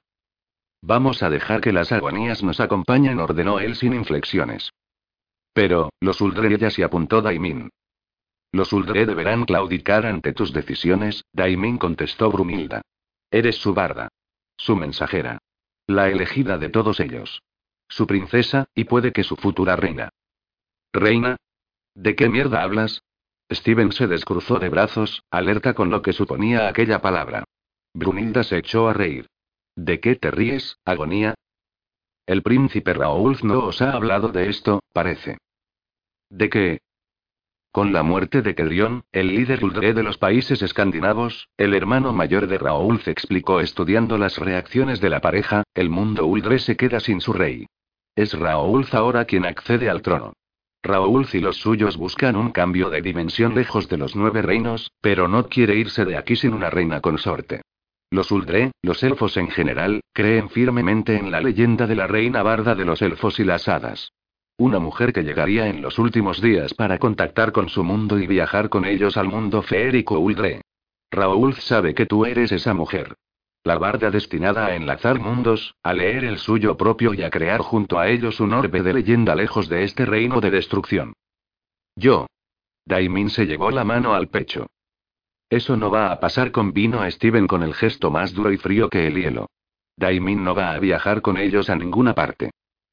Vamos 0.83 1.23
a 1.23 1.31
dejar 1.31 1.61
que 1.61 1.73
las 1.73 1.93
agonías 1.93 2.43
nos 2.43 2.61
acompañen, 2.61 3.19
ordenó 3.19 3.61
él 3.61 3.77
sin 3.77 3.95
inflexiones. 3.95 4.71
Pero, 5.59 5.91
los 5.99 6.21
Uldre 6.21 6.57
ya 6.57 6.71
se 6.71 6.85
apuntó 6.85 7.21
Daimin. 7.21 7.71
Los 8.53 8.73
Uldre 8.73 9.07
deberán 9.07 9.45
claudicar 9.45 10.07
ante 10.07 10.33
tus 10.33 10.53
decisiones, 10.53 11.25
Daimin 11.33 11.79
contestó 11.79 12.31
Brumilda. 12.31 12.83
Eres 13.29 13.57
su 13.57 13.75
barda. 13.75 14.07
Su 14.57 14.77
mensajera. 14.77 15.39
La 15.89 16.11
elegida 16.11 16.59
de 16.59 16.69
todos 16.69 17.01
ellos. 17.01 17.43
Su 17.89 18.07
princesa, 18.07 18.67
y 18.73 18.85
puede 18.85 19.11
que 19.11 19.25
su 19.25 19.35
futura 19.35 19.75
reina. 19.75 20.11
¿Reina? 20.93 21.39
¿De 21.93 22.15
qué 22.15 22.29
mierda 22.29 22.63
hablas? 22.63 23.03
Steven 23.51 23.91
se 23.91 24.07
descruzó 24.07 24.61
de 24.61 24.69
brazos, 24.69 25.25
alerta 25.29 25.75
con 25.75 25.91
lo 25.91 26.03
que 26.03 26.13
suponía 26.13 26.69
aquella 26.69 27.03
palabra. 27.03 27.43
Brunilda 27.95 28.45
se 28.45 28.59
echó 28.59 28.89
a 28.89 28.93
reír. 28.93 29.27
¿De 29.75 29.99
qué 29.99 30.15
te 30.15 30.31
ríes, 30.31 30.79
agonía? 30.85 31.35
El 32.27 32.45
príncipe 32.45 32.95
Raoul 32.95 33.39
no 33.43 33.65
os 33.65 33.83
ha 33.83 33.91
hablado 33.91 34.29
de 34.29 34.51
esto, 34.51 34.85
parece. 34.93 35.37
¿De 36.31 36.51
qué? 36.51 36.81
Con 37.73 37.93
la 37.93 38.03
muerte 38.03 38.43
de 38.43 38.55
Kedrion, 38.55 39.05
el 39.13 39.29
líder 39.29 39.65
Uldre 39.65 39.95
de 39.95 40.03
los 40.03 40.19
países 40.19 40.63
escandinavos, 40.63 41.49
el 41.57 41.75
hermano 41.75 42.13
mayor 42.13 42.47
de 42.47 42.59
Raoul 42.59 43.01
explicó 43.07 43.61
estudiando 43.61 44.19
las 44.19 44.39
reacciones 44.39 45.01
de 45.01 45.11
la 45.11 45.21
pareja, 45.21 45.65
el 45.75 45.89
mundo 45.89 46.27
Uldre 46.27 46.59
se 46.59 46.77
queda 46.77 47.01
sin 47.01 47.21
su 47.21 47.33
rey. 47.33 47.67
Es 48.17 48.33
Raoul 48.39 48.87
ahora 48.93 49.25
quien 49.27 49.47
accede 49.47 49.89
al 49.89 50.03
trono. 50.03 50.33
Raoul 50.83 51.27
y 51.33 51.41
los 51.41 51.57
suyos 51.59 51.97
buscan 51.97 52.37
un 52.37 52.51
cambio 52.51 52.91
de 52.91 53.03
dimensión 53.03 53.55
lejos 53.55 53.89
de 53.89 53.99
los 53.99 54.17
nueve 54.17 54.43
reinos, 54.43 54.91
pero 55.01 55.29
no 55.29 55.49
quiere 55.49 55.77
irse 55.77 56.05
de 56.05 56.17
aquí 56.17 56.37
sin 56.37 56.55
una 56.55 56.71
reina 56.71 57.01
consorte. 57.01 57.63
Los 58.11 58.31
Uldre, 58.31 58.73
los 58.83 59.03
elfos 59.03 59.37
en 59.37 59.51
general, 59.51 60.01
creen 60.13 60.49
firmemente 60.49 61.17
en 61.17 61.31
la 61.31 61.41
leyenda 61.41 61.87
de 61.87 61.97
la 61.97 62.07
reina 62.07 62.43
barda 62.43 62.75
de 62.75 62.85
los 62.85 63.03
elfos 63.03 63.39
y 63.39 63.45
las 63.45 63.69
hadas. 63.69 64.11
Una 64.61 64.81
mujer 64.81 65.13
que 65.13 65.23
llegaría 65.23 65.69
en 65.69 65.83
los 65.83 66.01
últimos 66.01 66.43
días 66.43 66.75
para 66.75 66.99
contactar 66.99 67.53
con 67.53 67.69
su 67.69 67.85
mundo 67.85 68.19
y 68.19 68.27
viajar 68.27 68.69
con 68.69 68.85
ellos 68.85 69.17
al 69.17 69.29
mundo 69.29 69.63
feérico 69.63 70.19
Uldre. 70.19 70.63
Raúl 71.13 71.55
sabe 71.55 71.95
que 71.95 72.07
tú 72.07 72.27
eres 72.27 72.51
esa 72.51 72.75
mujer. 72.75 73.15
La 73.63 73.79
barda 73.79 74.11
destinada 74.11 74.67
a 74.67 74.75
enlazar 74.75 75.21
mundos, 75.21 75.77
a 75.85 75.95
leer 75.95 76.25
el 76.25 76.39
suyo 76.39 76.77
propio 76.77 77.15
y 77.15 77.23
a 77.23 77.31
crear 77.31 77.61
junto 77.61 78.01
a 78.01 78.09
ellos 78.09 78.41
un 78.41 78.53
orbe 78.53 78.83
de 78.83 78.95
leyenda 78.95 79.37
lejos 79.37 79.69
de 79.69 79.85
este 79.85 80.05
reino 80.05 80.41
de 80.41 80.51
destrucción. 80.51 81.13
Yo. 81.95 82.27
Daimin 82.85 83.31
se 83.31 83.47
llevó 83.47 83.71
la 83.71 83.85
mano 83.85 84.15
al 84.15 84.27
pecho. 84.27 84.67
Eso 85.49 85.77
no 85.77 85.89
va 85.89 86.11
a 86.11 86.19
pasar 86.19 86.51
con 86.51 86.73
vino 86.73 87.01
a 87.01 87.09
Steven 87.09 87.47
con 87.47 87.63
el 87.63 87.75
gesto 87.75 88.11
más 88.11 88.35
duro 88.35 88.51
y 88.51 88.57
frío 88.57 88.89
que 88.89 89.07
el 89.07 89.15
hielo. 89.15 89.47
Daimin 89.97 90.43
no 90.43 90.57
va 90.57 90.73
a 90.73 90.81
viajar 90.81 91.23
con 91.23 91.37
ellos 91.37 91.71
a 91.71 91.77
ninguna 91.77 92.13
parte. 92.13 92.51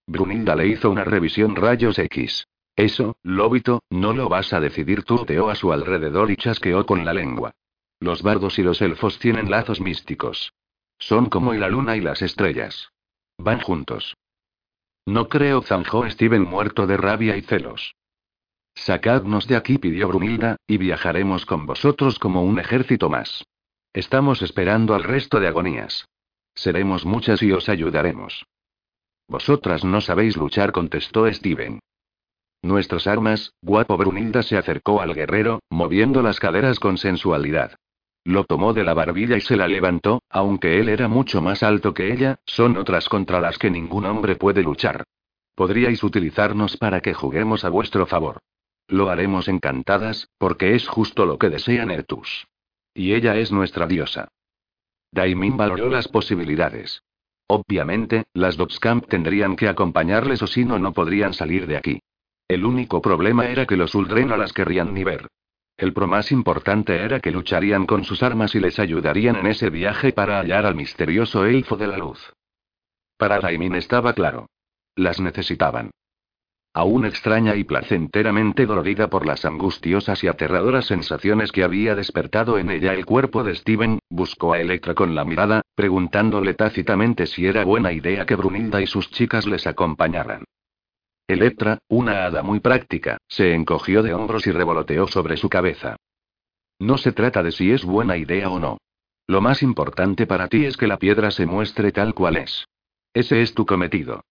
Brunilda 0.08 0.56
le 0.56 0.68
hizo 0.68 0.89
una 0.89 1.03
revisión 1.03 1.56
rayos 1.56 1.97
X. 1.99 2.47
Eso, 2.76 3.18
lóbito, 3.24 3.82
no 3.89 4.14
lo 4.14 4.30
vas 4.30 4.53
a 4.53 4.60
decidir 4.60 5.03
tú. 5.03 5.26
Teó 5.26 5.49
a 5.49 5.56
su 5.56 5.72
alrededor 5.72 6.30
y 6.32 6.36
chasqueó 6.36 6.86
con 6.86 7.06
la 7.06 7.14
lengua. 7.14 7.53
Los 7.99 8.22
bardos 8.22 8.60
y 8.60 8.64
los 8.64 8.82
elfos 8.82 9.20
tienen 9.20 9.49
lazos 9.49 9.80
místicos. 9.80 10.53
Son 10.99 11.28
como 11.28 11.53
la 11.53 11.70
luna 11.70 11.95
y 11.95 12.01
las 12.01 12.22
estrellas. 12.22 12.89
Van 13.38 13.60
juntos. 13.60 14.16
No 15.06 15.30
creo, 15.30 15.62
zanjó 15.62 16.10
Steven 16.10 16.43
muerto 16.43 16.88
de 16.88 16.97
rabia 16.97 17.38
y 17.38 17.41
celos. 17.41 17.95
Sacadnos 18.74 19.47
de 19.47 19.56
aquí, 19.56 19.78
pidió 19.78 20.10
Brunilda, 20.10 20.58
y 20.68 20.78
viajaremos 20.78 21.45
con 21.45 21.66
vosotros 21.66 22.20
como 22.20 22.43
un 22.43 22.60
ejército 22.60 23.10
más. 23.10 23.45
Estamos 23.93 24.41
esperando 24.41 24.93
al 24.93 25.03
resto 25.03 25.39
de 25.39 25.47
agonías. 25.47 26.10
Seremos 26.56 27.06
muchas 27.06 27.41
y 27.41 27.51
os 27.51 27.70
ayudaremos. 27.70 28.45
Vosotras 29.28 29.84
no 29.84 30.02
sabéis 30.02 30.38
luchar, 30.38 30.72
contestó 30.72 31.32
Steven. 31.32 31.80
Nuestras 32.62 33.08
armas, 33.08 33.54
guapo 33.62 33.98
Brunilda 33.98 34.44
se 34.44 34.58
acercó 34.58 35.02
al 35.02 35.14
guerrero, 35.14 35.60
moviendo 35.70 36.22
las 36.22 36.40
caderas 36.40 36.80
con 36.80 36.98
sensualidad. 36.98 37.76
Lo 38.24 38.44
tomó 38.44 38.74
de 38.74 38.84
la 38.84 38.96
barbilla 38.96 39.38
y 39.38 39.42
se 39.42 39.56
la 39.56 39.68
levantó, 39.68 40.24
aunque 40.30 40.80
él 40.80 40.90
era 40.90 41.08
mucho 41.08 41.42
más 41.42 41.62
alto 41.62 41.94
que 41.94 42.12
ella, 42.12 42.40
son 42.46 42.76
otras 42.76 43.08
contra 43.08 43.40
las 43.40 43.60
que 43.60 43.70
ningún 43.70 44.06
hombre 44.06 44.36
puede 44.36 44.64
luchar. 44.64 45.04
Podríais 45.54 46.04
utilizarnos 46.04 46.76
para 46.78 47.02
que 47.02 47.14
juguemos 47.14 47.64
a 47.64 47.70
vuestro 47.70 48.08
favor. 48.08 48.40
Lo 48.88 49.10
haremos 49.10 49.48
encantadas, 49.48 50.28
porque 50.38 50.76
es 50.76 50.88
justo 50.88 51.26
lo 51.26 51.38
que 51.38 51.50
desea 51.50 51.86
Nertus. 51.86 52.48
Y 52.94 53.14
ella 53.14 53.36
es 53.38 53.52
nuestra 53.52 53.86
diosa. 53.86 54.28
Daimin 55.12 55.56
valoró 55.56 55.90
las 55.90 56.08
posibilidades. 56.08 57.04
Obviamente, 57.48 58.26
las 58.34 58.58
Dogscamp 58.58 59.08
tendrían 59.08 59.56
que 59.56 59.68
acompañarles 59.68 60.41
o 60.41 60.48
si 60.48 60.66
no, 60.66 60.80
no 60.80 60.93
podrían 60.93 61.34
salir 61.34 61.68
de 61.68 61.78
aquí. 61.78 62.02
El 62.48 62.66
único 62.66 63.02
problema 63.02 63.48
era 63.48 63.66
que 63.66 63.78
los 63.78 63.96
Uldren 63.96 64.30
no 64.30 64.38
las 64.38 64.54
querrían 64.54 64.93
ni 64.93 65.04
ver. 65.04 65.28
El 65.78 65.93
pro 65.93 66.08
más 66.08 66.32
importante 66.32 66.96
era 66.96 67.20
que 67.20 67.32
lucharían 67.32 67.86
con 67.86 68.04
sus 68.04 68.24
armas 68.24 68.56
y 68.56 68.60
les 68.60 68.80
ayudarían 68.80 69.36
en 69.36 69.48
ese 69.48 69.70
viaje 69.70 70.14
para 70.14 70.39
hallar 70.39 70.66
al 70.66 70.76
misterioso 70.76 71.46
elfo 71.46 71.76
de 71.76 71.88
la 71.88 71.98
luz. 71.98 72.34
Para 73.18 73.39
Raimin 73.39 73.76
estaba 73.76 74.14
claro. 74.14 74.48
Las 74.96 75.20
necesitaban. 75.20 75.91
Aún 76.78 77.06
extraña 77.06 77.56
y 77.56 77.64
placenteramente 77.64 78.66
dolorida 78.66 79.08
por 79.08 79.26
las 79.26 79.46
angustiosas 79.46 80.22
y 80.26 80.28
aterradoras 80.28 80.84
sensaciones 80.88 81.54
que 81.54 81.64
había 81.64 81.96
despertado 81.96 82.58
en 82.60 82.70
ella 82.70 82.94
el 82.94 83.06
cuerpo 83.06 83.46
de 83.46 83.56
Steven, 83.56 84.00
buscó 84.10 84.52
a 84.52 84.60
Electra 84.60 84.94
con 84.94 85.16
la 85.16 85.24
mirada, 85.24 85.62
preguntándole 85.74 86.54
tácitamente 86.54 87.28
si 87.28 87.46
era 87.46 87.64
buena 87.64 87.94
idea 87.94 88.26
que 88.26 88.36
Brunilda 88.36 88.82
y 88.82 88.88
sus 88.88 89.10
chicas 89.10 89.46
les 89.46 89.66
acompañaran. 89.68 90.44
Electra, 91.30 91.80
una 91.88 92.26
hada 92.26 92.44
muy 92.44 92.60
práctica, 92.60 93.20
se 93.26 93.54
encogió 93.54 94.04
de 94.04 94.14
hombros 94.14 94.46
y 94.46 94.52
revoloteó 94.52 95.08
sobre 95.08 95.38
su 95.38 95.48
cabeza. 95.48 95.96
No 96.78 96.98
se 96.98 97.14
trata 97.14 97.42
de 97.42 97.54
si 97.54 97.72
es 97.72 97.86
buena 97.86 98.18
idea 98.18 98.50
o 98.50 98.60
no. 98.60 98.80
Lo 99.28 99.40
más 99.40 99.64
importante 99.64 100.28
para 100.28 100.50
ti 100.50 100.66
es 100.66 100.76
que 100.76 100.88
la 100.88 100.98
piedra 100.98 101.32
se 101.32 101.46
muestre 101.46 101.94
tal 101.94 102.14
cual 102.14 102.36
es. 102.36 102.66
Ese 103.14 103.42
es 103.42 103.54
tu 103.54 103.66
cometido. 103.66 104.24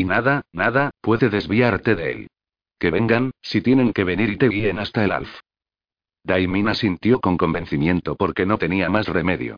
Y 0.00 0.04
nada, 0.04 0.46
nada, 0.50 0.92
puede 1.02 1.28
desviarte 1.28 1.94
de 1.94 2.10
él. 2.10 2.30
Que 2.78 2.90
vengan, 2.90 3.32
si 3.42 3.60
tienen 3.60 3.92
que 3.92 4.02
venir 4.02 4.30
y 4.30 4.38
te 4.38 4.48
guíen 4.48 4.78
hasta 4.78 5.04
el 5.04 5.12
Alf. 5.12 5.40
Daimina 6.24 6.72
sintió 6.72 7.20
con 7.20 7.36
convencimiento 7.36 8.16
porque 8.16 8.46
no 8.46 8.56
tenía 8.56 8.88
más 8.88 9.08
remedio. 9.08 9.56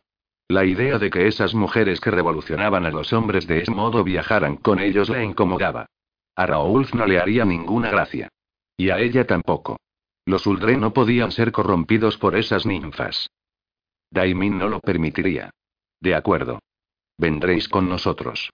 La 0.49 0.65
idea 0.65 0.99
de 0.99 1.09
que 1.09 1.27
esas 1.27 1.55
mujeres 1.55 2.01
que 2.01 2.11
revolucionaban 2.11 2.85
a 2.85 2.89
los 2.89 3.13
hombres 3.13 3.47
de 3.47 3.61
ese 3.61 3.71
modo 3.71 4.03
viajaran 4.03 4.57
con 4.57 4.79
ellos 4.79 5.07
le 5.09 5.23
incomodaba. 5.23 5.85
A 6.35 6.45
Raoulf 6.45 6.93
no 6.93 7.07
le 7.07 7.21
haría 7.21 7.45
ninguna 7.45 7.89
gracia. 7.89 8.27
Y 8.75 8.89
a 8.89 8.99
ella 8.99 9.25
tampoco. 9.25 9.77
Los 10.25 10.45
Uldre 10.45 10.75
no 10.75 10.91
podían 10.91 11.31
ser 11.31 11.53
corrompidos 11.53 12.17
por 12.17 12.35
esas 12.35 12.65
ninfas. 12.65 13.29
Daimin 14.11 14.57
no 14.57 14.67
lo 14.67 14.81
permitiría. 14.81 15.51
De 16.01 16.15
acuerdo. 16.15 16.59
Vendréis 17.17 17.69
con 17.69 17.87
nosotros. 17.87 18.49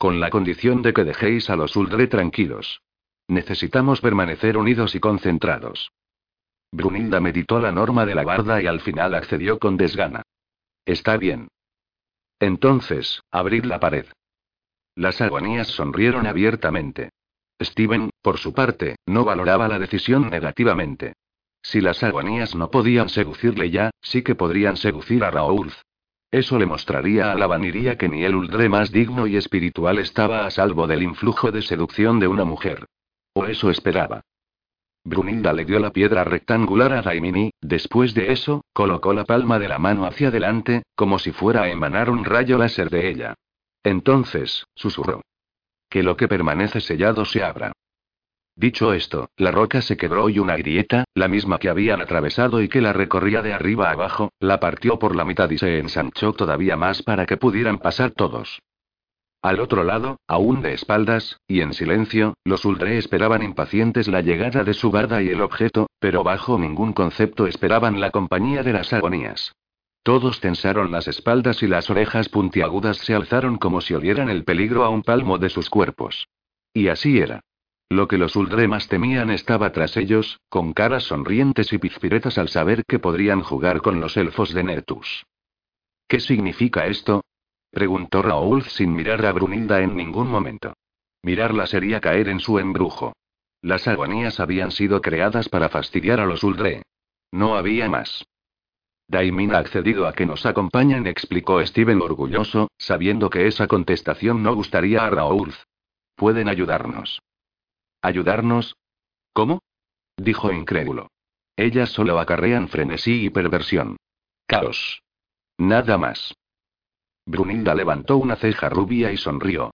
Con 0.00 0.18
la 0.18 0.30
condición 0.30 0.80
de 0.80 0.94
que 0.94 1.04
dejéis 1.04 1.50
a 1.50 1.56
los 1.56 1.76
Uldre 1.76 2.06
tranquilos. 2.06 2.80
Necesitamos 3.28 4.00
permanecer 4.00 4.56
unidos 4.56 4.94
y 4.94 4.98
concentrados. 4.98 5.92
Brunilda 6.72 7.20
meditó 7.20 7.60
la 7.60 7.70
norma 7.70 8.06
de 8.06 8.14
la 8.14 8.24
barda 8.24 8.62
y 8.62 8.66
al 8.66 8.80
final 8.80 9.14
accedió 9.14 9.58
con 9.58 9.76
desgana. 9.76 10.22
Está 10.86 11.18
bien. 11.18 11.48
Entonces, 12.38 13.20
abrid 13.30 13.66
la 13.66 13.78
pared. 13.78 14.06
Las 14.94 15.20
agonías 15.20 15.68
sonrieron 15.68 16.26
abiertamente. 16.26 17.10
Steven, 17.60 18.08
por 18.22 18.38
su 18.38 18.54
parte, 18.54 18.96
no 19.04 19.26
valoraba 19.26 19.68
la 19.68 19.78
decisión 19.78 20.30
negativamente. 20.30 21.12
Si 21.60 21.82
las 21.82 22.02
agonías 22.02 22.54
no 22.54 22.70
podían 22.70 23.10
seducirle 23.10 23.68
ya, 23.68 23.90
sí 24.00 24.22
que 24.22 24.34
podrían 24.34 24.78
seducir 24.78 25.24
a 25.24 25.30
Raoul. 25.30 25.70
Eso 26.30 26.58
le 26.58 26.66
mostraría 26.66 27.32
a 27.32 27.34
la 27.34 27.48
vaniría 27.48 27.98
que 27.98 28.08
ni 28.08 28.22
el 28.24 28.36
Uldre 28.36 28.68
más 28.68 28.92
digno 28.92 29.26
y 29.26 29.36
espiritual 29.36 29.98
estaba 29.98 30.46
a 30.46 30.50
salvo 30.50 30.86
del 30.86 31.02
influjo 31.02 31.50
de 31.50 31.62
seducción 31.62 32.20
de 32.20 32.28
una 32.28 32.44
mujer. 32.44 32.86
O 33.34 33.46
eso 33.46 33.70
esperaba. 33.70 34.22
Brunilda 35.02 35.52
le 35.52 35.64
dio 35.64 35.80
la 35.80 35.90
piedra 35.90 36.24
rectangular 36.24 36.92
a 36.92 37.02
Daimini, 37.02 37.50
después 37.60 38.14
de 38.14 38.32
eso, 38.32 38.64
colocó 38.72 39.12
la 39.12 39.24
palma 39.24 39.58
de 39.58 39.68
la 39.68 39.78
mano 39.78 40.04
hacia 40.04 40.28
adelante, 40.28 40.82
como 40.94 41.18
si 41.18 41.32
fuera 41.32 41.62
a 41.62 41.70
emanar 41.70 42.10
un 42.10 42.24
rayo 42.24 42.58
láser 42.58 42.90
de 42.90 43.08
ella. 43.08 43.34
Entonces, 43.82 44.66
susurró. 44.74 45.22
Que 45.88 46.02
lo 46.02 46.16
que 46.16 46.28
permanece 46.28 46.80
sellado 46.80 47.24
se 47.24 47.42
abra. 47.42 47.72
Dicho 48.56 48.92
esto, 48.92 49.30
la 49.36 49.50
roca 49.50 49.80
se 49.80 49.96
quebró 49.96 50.28
y 50.28 50.38
una 50.38 50.56
grieta, 50.56 51.04
la 51.14 51.28
misma 51.28 51.58
que 51.58 51.68
habían 51.68 52.00
atravesado 52.00 52.60
y 52.60 52.68
que 52.68 52.80
la 52.80 52.92
recorría 52.92 53.42
de 53.42 53.52
arriba 53.52 53.90
abajo, 53.90 54.30
la 54.38 54.60
partió 54.60 54.98
por 54.98 55.16
la 55.16 55.24
mitad 55.24 55.50
y 55.50 55.58
se 55.58 55.78
ensanchó 55.78 56.32
todavía 56.32 56.76
más 56.76 57.02
para 57.02 57.26
que 57.26 57.36
pudieran 57.36 57.78
pasar 57.78 58.10
todos. 58.10 58.60
Al 59.42 59.58
otro 59.60 59.84
lado, 59.84 60.18
aún 60.28 60.60
de 60.60 60.74
espaldas, 60.74 61.40
y 61.48 61.62
en 61.62 61.72
silencio, 61.72 62.34
los 62.44 62.66
Uldre 62.66 62.98
esperaban 62.98 63.42
impacientes 63.42 64.06
la 64.06 64.20
llegada 64.20 64.64
de 64.64 64.74
su 64.74 64.90
barda 64.90 65.22
y 65.22 65.30
el 65.30 65.40
objeto, 65.40 65.88
pero 65.98 66.22
bajo 66.22 66.58
ningún 66.58 66.92
concepto 66.92 67.46
esperaban 67.46 68.00
la 68.00 68.10
compañía 68.10 68.62
de 68.62 68.74
las 68.74 68.92
agonías. 68.92 69.54
Todos 70.02 70.40
tensaron 70.40 70.90
las 70.90 71.08
espaldas 71.08 71.62
y 71.62 71.66
las 71.66 71.88
orejas 71.88 72.28
puntiagudas 72.28 72.98
se 72.98 73.14
alzaron 73.14 73.56
como 73.56 73.80
si 73.80 73.94
olieran 73.94 74.28
el 74.28 74.44
peligro 74.44 74.84
a 74.84 74.90
un 74.90 75.02
palmo 75.02 75.38
de 75.38 75.48
sus 75.48 75.70
cuerpos. 75.70 76.28
Y 76.74 76.88
así 76.88 77.18
era. 77.18 77.40
Lo 77.92 78.06
que 78.06 78.18
los 78.18 78.36
Uldre 78.36 78.68
más 78.68 78.86
temían 78.86 79.30
estaba 79.30 79.72
tras 79.72 79.96
ellos, 79.96 80.38
con 80.48 80.72
caras 80.72 81.02
sonrientes 81.02 81.72
y 81.72 81.78
pizpiretas 81.78 82.38
al 82.38 82.48
saber 82.48 82.84
que 82.86 83.00
podrían 83.00 83.42
jugar 83.42 83.82
con 83.82 84.00
los 84.00 84.16
elfos 84.16 84.54
de 84.54 84.62
Nertus. 84.62 85.26
¿Qué 86.06 86.20
significa 86.20 86.86
esto? 86.86 87.24
preguntó 87.72 88.22
Raoul 88.22 88.62
sin 88.62 88.94
mirar 88.94 89.26
a 89.26 89.32
Brunilda 89.32 89.80
en 89.80 89.96
ningún 89.96 90.28
momento. 90.28 90.74
Mirarla 91.22 91.66
sería 91.66 92.00
caer 92.00 92.28
en 92.28 92.38
su 92.38 92.60
embrujo. 92.60 93.12
Las 93.60 93.88
agonías 93.88 94.38
habían 94.38 94.70
sido 94.70 95.00
creadas 95.02 95.48
para 95.48 95.68
fastidiar 95.68 96.20
a 96.20 96.26
los 96.26 96.44
Uldre. 96.44 96.84
No 97.32 97.56
había 97.56 97.88
más. 97.88 98.24
Daimin 99.08 99.52
ha 99.52 99.58
accedido 99.58 100.06
a 100.06 100.12
que 100.12 100.26
nos 100.26 100.46
acompañen, 100.46 101.08
explicó 101.08 101.64
Steven 101.66 102.00
orgulloso, 102.00 102.70
sabiendo 102.78 103.30
que 103.30 103.48
esa 103.48 103.66
contestación 103.66 104.44
no 104.44 104.54
gustaría 104.54 105.04
a 105.04 105.10
Raoul. 105.10 105.52
Pueden 106.14 106.48
ayudarnos. 106.48 107.20
¿Ayudarnos? 108.02 108.76
¿Cómo? 109.32 109.60
dijo 110.16 110.52
incrédulo. 110.52 111.08
Ellas 111.56 111.90
solo 111.90 112.18
acarrean 112.18 112.68
frenesí 112.68 113.26
y 113.26 113.30
perversión. 113.30 113.96
Caos. 114.46 115.02
Nada 115.58 115.98
más. 115.98 116.34
Brunilda 117.26 117.74
levantó 117.74 118.16
una 118.16 118.36
ceja 118.36 118.68
rubia 118.68 119.12
y 119.12 119.16
sonrió. 119.16 119.70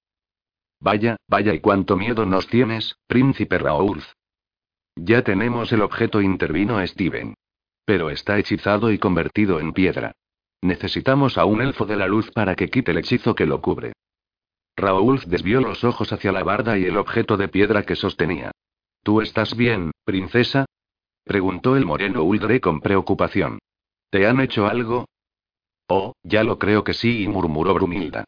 Vaya, 0.80 1.16
vaya 1.28 1.54
y 1.54 1.60
cuánto 1.60 1.96
miedo 1.96 2.26
nos 2.26 2.48
tienes, 2.48 2.96
príncipe 3.06 3.58
Raoul. 3.58 4.02
Ya 4.96 5.22
tenemos 5.22 5.72
el 5.72 5.82
objeto, 5.82 6.20
intervino 6.20 6.84
Steven. 6.86 7.34
Pero 7.84 8.10
está 8.10 8.38
hechizado 8.38 8.90
y 8.90 8.98
convertido 8.98 9.60
en 9.60 9.72
piedra. 9.72 10.12
Necesitamos 10.62 11.38
a 11.38 11.44
un 11.44 11.62
elfo 11.62 11.86
de 11.86 11.96
la 11.96 12.08
luz 12.08 12.30
para 12.32 12.56
que 12.56 12.68
quite 12.68 12.90
el 12.90 12.98
hechizo 12.98 13.34
que 13.34 13.46
lo 13.46 13.60
cubre. 13.60 13.92
Raúl 14.76 15.22
desvió 15.26 15.60
los 15.60 15.84
ojos 15.84 16.12
hacia 16.12 16.32
la 16.32 16.44
barda 16.44 16.78
y 16.78 16.84
el 16.84 16.98
objeto 16.98 17.36
de 17.36 17.48
piedra 17.48 17.84
que 17.84 17.96
sostenía. 17.96 18.52
¿Tú 19.02 19.20
estás 19.20 19.56
bien, 19.56 19.92
princesa? 20.04 20.66
preguntó 21.24 21.76
el 21.76 21.86
moreno 21.86 22.22
Uldre 22.22 22.60
con 22.60 22.80
preocupación. 22.80 23.58
¿Te 24.10 24.26
han 24.26 24.40
hecho 24.40 24.66
algo? 24.66 25.06
Oh, 25.88 26.12
ya 26.22 26.44
lo 26.44 26.58
creo 26.58 26.84
que 26.84 26.92
sí, 26.92 27.26
murmuró 27.26 27.74
Brumilda. 27.74 28.24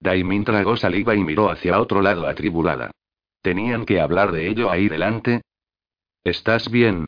Daimin 0.00 0.44
tragó 0.44 0.76
saliva 0.76 1.14
y 1.14 1.24
miró 1.24 1.50
hacia 1.50 1.80
otro 1.80 2.00
lado 2.00 2.26
atribulada. 2.26 2.90
¿Tenían 3.42 3.84
que 3.84 4.00
hablar 4.00 4.32
de 4.32 4.48
ello 4.48 4.70
ahí 4.70 4.88
delante? 4.88 5.42
¿Estás 6.24 6.70
bien? 6.70 7.06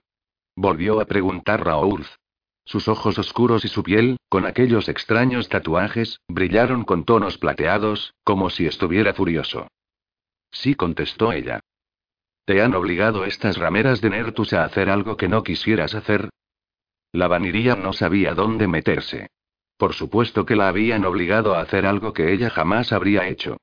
Volvió 0.57 1.01
a 1.01 1.05
preguntar 1.05 1.65
Raoul. 1.65 2.07
Sus 2.71 2.87
ojos 2.87 3.19
oscuros 3.19 3.65
y 3.65 3.69
su 3.69 3.83
piel, 3.83 4.17
con 4.29 4.47
aquellos 4.47 4.89
extraños 4.89 5.49
tatuajes, 5.49 6.21
brillaron 6.29 6.85
con 6.85 7.05
tonos 7.05 7.37
plateados, 7.37 8.15
como 8.23 8.49
si 8.49 8.65
estuviera 8.65 9.13
furioso. 9.13 9.67
Sí, 10.53 10.77
contestó 10.77 11.33
ella. 11.33 11.59
¿Te 12.45 12.63
han 12.63 12.77
obligado 12.77 13.25
estas 13.25 13.57
rameras 13.57 14.01
de 14.01 14.11
Nertus 14.11 14.53
a 14.53 14.63
hacer 14.63 14.89
algo 14.89 15.17
que 15.17 15.27
no 15.27 15.43
quisieras 15.43 15.97
hacer? 15.97 16.29
La 17.11 17.27
vaniría 17.27 17.75
no 17.75 17.93
sabía 17.93 18.35
dónde 18.35 18.69
meterse. 18.69 19.31
Por 19.77 19.93
supuesto 19.93 20.47
que 20.47 20.55
la 20.55 20.69
habían 20.69 21.05
obligado 21.05 21.57
a 21.57 21.63
hacer 21.63 21.87
algo 21.87 22.13
que 22.13 22.33
ella 22.33 22.51
jamás 22.51 22.93
habría 22.93 23.27
hecho. 23.27 23.57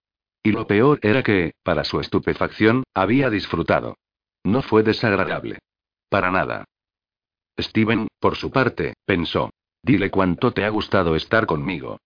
Y 0.44 0.52
lo 0.52 0.68
peor 0.68 1.00
era 1.02 1.24
que, 1.24 1.54
para 1.64 1.86
su 1.86 2.02
estupefacción, 2.02 2.84
había 2.94 3.30
disfrutado. 3.30 3.96
No 4.44 4.62
fue 4.62 4.84
desagradable. 4.84 5.60
Para 6.10 6.30
nada. 6.30 6.66
Steven, 7.60 8.08
por 8.20 8.36
su 8.36 8.52
parte, 8.52 8.94
pensó. 9.06 9.50
Dile 9.82 10.10
cuánto 10.10 10.52
te 10.52 10.66
ha 10.66 10.70
gustado 10.70 11.16
estar 11.16 11.46
conmigo. 11.46 12.00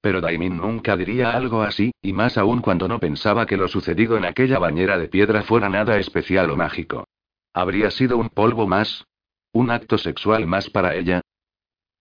Pero 0.00 0.20
Daimin 0.20 0.56
nunca 0.56 0.96
diría 0.96 1.30
algo 1.30 1.62
así, 1.62 1.92
y 2.02 2.12
más 2.12 2.38
aún 2.38 2.60
cuando 2.60 2.88
no 2.88 2.98
pensaba 2.98 3.46
que 3.46 3.56
lo 3.56 3.68
sucedido 3.68 4.16
en 4.16 4.24
aquella 4.24 4.58
bañera 4.58 4.98
de 4.98 5.08
piedra 5.08 5.42
fuera 5.42 5.68
nada 5.68 5.98
especial 5.98 6.50
o 6.50 6.56
mágico. 6.56 7.06
¿Habría 7.52 7.90
sido 7.90 8.18
un 8.18 8.28
polvo 8.28 8.66
más? 8.66 9.04
¿Un 9.52 9.70
acto 9.70 9.98
sexual 9.98 10.46
más 10.46 10.68
para 10.70 10.94
ella? 10.94 11.22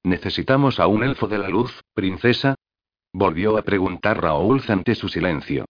¿Necesitamos 0.04 0.80
a 0.80 0.88
un 0.88 1.04
elfo 1.04 1.28
de 1.28 1.38
la 1.38 1.50
luz, 1.50 1.82
princesa? 1.94 2.56
Volvió 3.14 3.58
a 3.58 3.64
preguntar 3.64 4.22
Raúl 4.22 4.62
ante 4.68 4.94
su 4.94 5.08
silencio. 5.08 5.66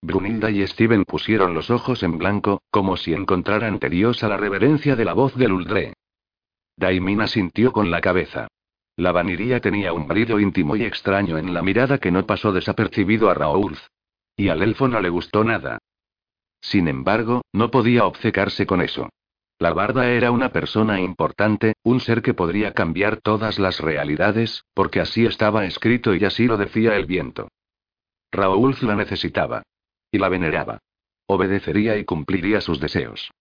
Brunilda 0.00 0.50
y 0.50 0.64
Steven 0.66 1.04
pusieron 1.04 1.54
los 1.54 1.70
ojos 1.70 2.02
en 2.02 2.18
blanco, 2.18 2.62
como 2.70 2.96
si 2.96 3.14
encontraran 3.14 3.80
tediosa 3.80 4.28
la 4.28 4.36
reverencia 4.36 4.94
de 4.94 5.04
la 5.04 5.12
voz 5.14 5.34
del 5.34 5.52
Uldre. 5.52 5.94
Daimina 6.78 7.26
sintió 7.26 7.72
con 7.72 7.90
la 7.90 8.00
cabeza. 8.00 8.46
La 8.96 9.10
vaniría 9.10 9.60
tenía 9.60 9.92
un 9.92 10.06
brillo 10.06 10.38
íntimo 10.38 10.76
y 10.76 10.84
extraño 10.84 11.36
en 11.36 11.52
la 11.52 11.60
mirada 11.60 11.98
que 11.98 12.12
no 12.12 12.24
pasó 12.24 12.52
desapercibido 12.52 13.30
a 13.30 13.34
Raúl. 13.34 13.76
Y 14.36 14.48
al 14.48 14.62
elfo 14.62 14.86
no 14.86 15.00
le 15.00 15.08
gustó 15.08 15.42
nada. 15.42 15.78
Sin 16.60 16.86
embargo, 16.86 17.42
no 17.52 17.72
podía 17.72 18.06
obcecarse 18.06 18.64
con 18.64 18.80
eso. 18.80 19.08
La 19.58 19.72
barda 19.72 20.08
era 20.08 20.30
una 20.30 20.50
persona 20.52 21.00
importante, 21.00 21.74
un 21.82 21.98
ser 21.98 22.22
que 22.22 22.32
podría 22.32 22.74
cambiar 22.74 23.16
todas 23.16 23.58
las 23.58 23.80
realidades, 23.80 24.64
porque 24.72 25.00
así 25.00 25.26
estaba 25.26 25.64
escrito 25.64 26.14
y 26.14 26.24
así 26.24 26.46
lo 26.46 26.56
decía 26.56 26.94
el 26.94 27.06
viento. 27.06 27.48
Raúl 28.30 28.76
la 28.82 28.94
necesitaba. 28.94 29.64
Y 30.12 30.18
la 30.18 30.28
veneraba. 30.28 30.78
Obedecería 31.26 31.96
y 31.96 32.04
cumpliría 32.04 32.60
sus 32.60 32.78
deseos. 32.78 33.32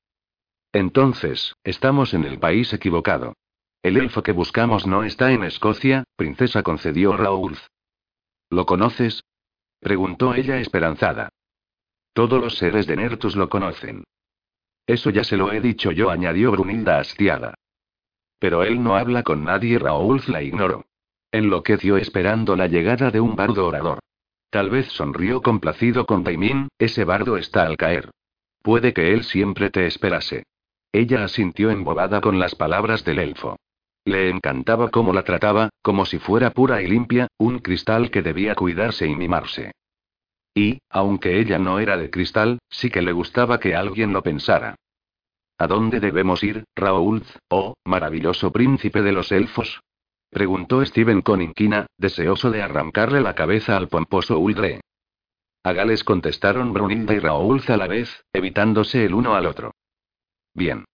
Entonces, 0.78 1.56
estamos 1.64 2.14
en 2.14 2.24
el 2.24 2.38
país 2.38 2.72
equivocado. 2.72 3.34
El 3.82 3.98
elfo 3.98 4.22
que 4.22 4.32
buscamos 4.32 4.86
no 4.86 5.04
está 5.04 5.32
en 5.32 5.44
Escocia, 5.44 6.04
princesa 6.16 6.62
concedió 6.62 7.18
Raúl. 7.18 7.58
¿Lo 8.52 8.68
conoces? 8.68 9.24
preguntó 9.80 10.36
ella 10.36 10.60
esperanzada. 10.60 11.30
Todos 12.14 12.40
los 12.40 12.60
seres 12.60 12.86
de 12.86 12.96
Nertus 12.96 13.36
lo 13.36 13.50
conocen. 13.50 14.04
Eso 14.86 15.10
ya 15.10 15.24
se 15.24 15.36
lo 15.36 15.52
he 15.52 15.62
dicho 15.62 15.92
yo, 15.92 16.12
añadió 16.12 16.52
Brunilda 16.52 17.00
hastiada. 17.00 17.56
Pero 18.38 18.62
él 18.62 18.84
no 18.84 18.98
habla 18.98 19.24
con 19.24 19.44
nadie, 19.44 19.80
Raúl 19.80 20.22
la 20.28 20.44
ignoró. 20.44 20.86
Enloqueció 21.32 21.98
esperando 21.98 22.56
la 22.56 22.68
llegada 22.68 23.10
de 23.10 23.20
un 23.20 23.36
bardo 23.36 23.66
orador. 23.66 23.98
Tal 24.52 24.70
vez 24.70 24.86
sonrió 24.90 25.42
complacido 25.42 26.06
con 26.06 26.24
Daimin, 26.24 26.68
ese 26.78 27.04
bardo 27.04 27.38
está 27.38 27.64
al 27.64 27.78
caer. 27.78 28.12
Puede 28.62 28.94
que 28.94 29.12
él 29.12 29.24
siempre 29.24 29.72
te 29.72 29.88
esperase. 29.88 30.44
Ella 30.92 31.24
asintió 31.24 31.70
embobada 31.70 32.22
con 32.22 32.40
las 32.40 32.56
palabras 32.56 33.04
del 33.04 33.20
elfo. 33.20 33.58
Le 34.06 34.30
encantaba 34.30 34.90
cómo 34.90 35.12
la 35.12 35.24
trataba, 35.24 35.70
como 35.82 36.06
si 36.06 36.18
fuera 36.18 36.52
pura 36.52 36.82
y 36.82 36.88
limpia, 36.88 37.28
un 37.38 37.60
cristal 37.60 38.10
que 38.10 38.22
debía 38.22 38.56
cuidarse 38.56 39.06
y 39.06 39.16
mimarse. 39.16 39.74
Y, 40.56 40.80
aunque 40.90 41.40
ella 41.40 41.60
no 41.60 41.80
era 41.80 41.98
de 41.98 42.10
cristal, 42.10 42.60
sí 42.70 42.90
que 42.90 43.02
le 43.02 43.12
gustaba 43.12 43.60
que 43.60 43.76
alguien 43.76 44.14
lo 44.14 44.24
pensara. 44.24 44.76
¿A 45.60 45.68
dónde 45.68 46.00
debemos 46.00 46.44
ir, 46.44 46.64
Raúl, 46.76 47.24
oh, 47.50 47.74
maravilloso 47.84 48.52
príncipe 48.52 49.02
de 49.02 49.12
los 49.12 49.32
elfos? 49.32 49.82
Preguntó 50.30 50.86
Steven 50.86 51.22
con 51.22 51.42
inquina, 51.42 51.88
deseoso 51.98 52.52
de 52.52 52.62
arrancarle 52.62 53.22
la 53.22 53.36
cabeza 53.36 53.76
al 53.76 53.88
pomposo 53.88 54.40
Uldre. 54.40 54.82
A 55.64 55.74
Gales 55.74 56.04
contestaron 56.04 56.74
Brunilda 56.74 57.14
y 57.14 57.20
Raúl 57.20 57.62
a 57.68 57.78
la 57.78 57.88
vez, 57.88 58.24
evitándose 58.34 59.04
el 59.04 59.14
uno 59.14 59.36
al 59.36 59.48
otro. 59.48 59.74
Bien. 60.58 60.86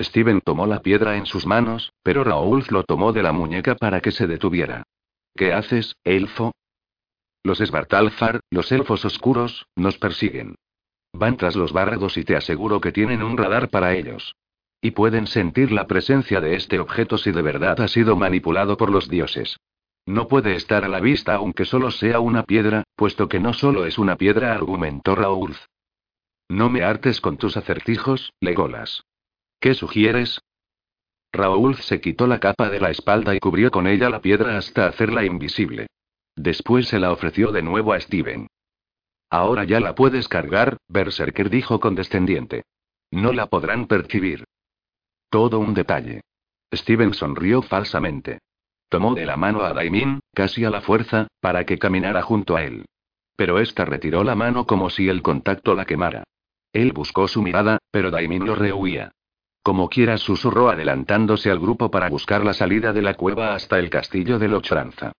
Steven 0.00 0.40
tomó 0.40 0.66
la 0.66 0.80
piedra 0.80 1.18
en 1.18 1.26
sus 1.26 1.46
manos, 1.46 1.92
pero 2.02 2.24
Raúl 2.24 2.64
lo 2.70 2.82
tomó 2.82 3.12
de 3.12 3.22
la 3.22 3.32
muñeca 3.32 3.74
para 3.74 4.00
que 4.00 4.10
se 4.10 4.26
detuviera. 4.26 4.84
¿Qué 5.36 5.52
haces, 5.52 5.96
elfo? 6.02 6.52
Los 7.44 7.58
Svartalfar, 7.58 8.40
los 8.50 8.72
elfos 8.72 9.04
oscuros, 9.04 9.66
nos 9.76 9.98
persiguen. 9.98 10.54
Van 11.12 11.36
tras 11.36 11.56
los 11.56 11.74
bárrados 11.74 12.16
y 12.16 12.24
te 12.24 12.36
aseguro 12.36 12.80
que 12.80 12.90
tienen 12.90 13.22
un 13.22 13.36
radar 13.36 13.68
para 13.68 13.94
ellos. 13.94 14.34
Y 14.80 14.92
pueden 14.92 15.26
sentir 15.26 15.72
la 15.72 15.86
presencia 15.86 16.40
de 16.40 16.56
este 16.56 16.80
objeto 16.80 17.18
si 17.18 17.32
de 17.32 17.42
verdad 17.42 17.82
ha 17.82 17.88
sido 17.88 18.16
manipulado 18.16 18.78
por 18.78 18.90
los 18.90 19.10
dioses. 19.10 19.58
No 20.06 20.26
puede 20.26 20.56
estar 20.56 20.86
a 20.86 20.88
la 20.88 21.00
vista 21.00 21.34
aunque 21.34 21.66
solo 21.66 21.90
sea 21.90 22.18
una 22.18 22.44
piedra, 22.44 22.84
puesto 22.96 23.28
que 23.28 23.40
no 23.40 23.52
solo 23.52 23.84
es 23.84 23.98
una 23.98 24.16
piedra, 24.16 24.54
argumentó 24.54 25.14
Raúl. 25.14 25.54
No 26.52 26.68
me 26.68 26.84
hartes 26.84 27.22
con 27.22 27.38
tus 27.38 27.56
acertijos, 27.56 28.34
Legolas. 28.38 29.04
¿Qué 29.58 29.72
sugieres? 29.72 30.38
Raúl 31.32 31.76
se 31.76 32.02
quitó 32.02 32.26
la 32.26 32.40
capa 32.40 32.68
de 32.68 32.78
la 32.78 32.90
espalda 32.90 33.34
y 33.34 33.40
cubrió 33.40 33.70
con 33.70 33.86
ella 33.86 34.10
la 34.10 34.20
piedra 34.20 34.58
hasta 34.58 34.86
hacerla 34.86 35.24
invisible. 35.24 35.86
Después 36.36 36.88
se 36.88 36.98
la 36.98 37.10
ofreció 37.10 37.52
de 37.52 37.62
nuevo 37.62 37.94
a 37.94 38.00
Steven. 38.00 38.48
Ahora 39.30 39.64
ya 39.64 39.80
la 39.80 39.94
puedes 39.94 40.28
cargar, 40.28 40.76
Berserker 40.88 41.48
dijo 41.48 41.80
condescendiente. 41.80 42.64
No 43.10 43.32
la 43.32 43.46
podrán 43.46 43.86
percibir. 43.86 44.44
Todo 45.30 45.58
un 45.58 45.72
detalle. 45.72 46.20
Steven 46.70 47.14
sonrió 47.14 47.62
falsamente. 47.62 48.40
Tomó 48.90 49.14
de 49.14 49.24
la 49.24 49.38
mano 49.38 49.62
a 49.62 49.72
Daimin, 49.72 50.20
casi 50.34 50.66
a 50.66 50.70
la 50.70 50.82
fuerza, 50.82 51.28
para 51.40 51.64
que 51.64 51.78
caminara 51.78 52.20
junto 52.20 52.56
a 52.56 52.62
él. 52.62 52.84
Pero 53.36 53.58
ésta 53.58 53.86
retiró 53.86 54.22
la 54.22 54.34
mano 54.34 54.66
como 54.66 54.90
si 54.90 55.08
el 55.08 55.22
contacto 55.22 55.74
la 55.74 55.86
quemara. 55.86 56.24
Él 56.72 56.92
buscó 56.92 57.28
su 57.28 57.42
mirada, 57.42 57.78
pero 57.90 58.10
Daimin 58.10 58.46
lo 58.46 58.54
rehuía. 58.54 59.12
Como 59.62 59.88
quiera 59.88 60.18
susurró 60.18 60.70
adelantándose 60.70 61.50
al 61.50 61.60
grupo 61.60 61.90
para 61.90 62.08
buscar 62.08 62.44
la 62.44 62.54
salida 62.54 62.92
de 62.92 63.02
la 63.02 63.14
cueva 63.14 63.54
hasta 63.54 63.78
el 63.78 63.90
castillo 63.90 64.38
de 64.38 64.48
Lochranza. 64.48 65.12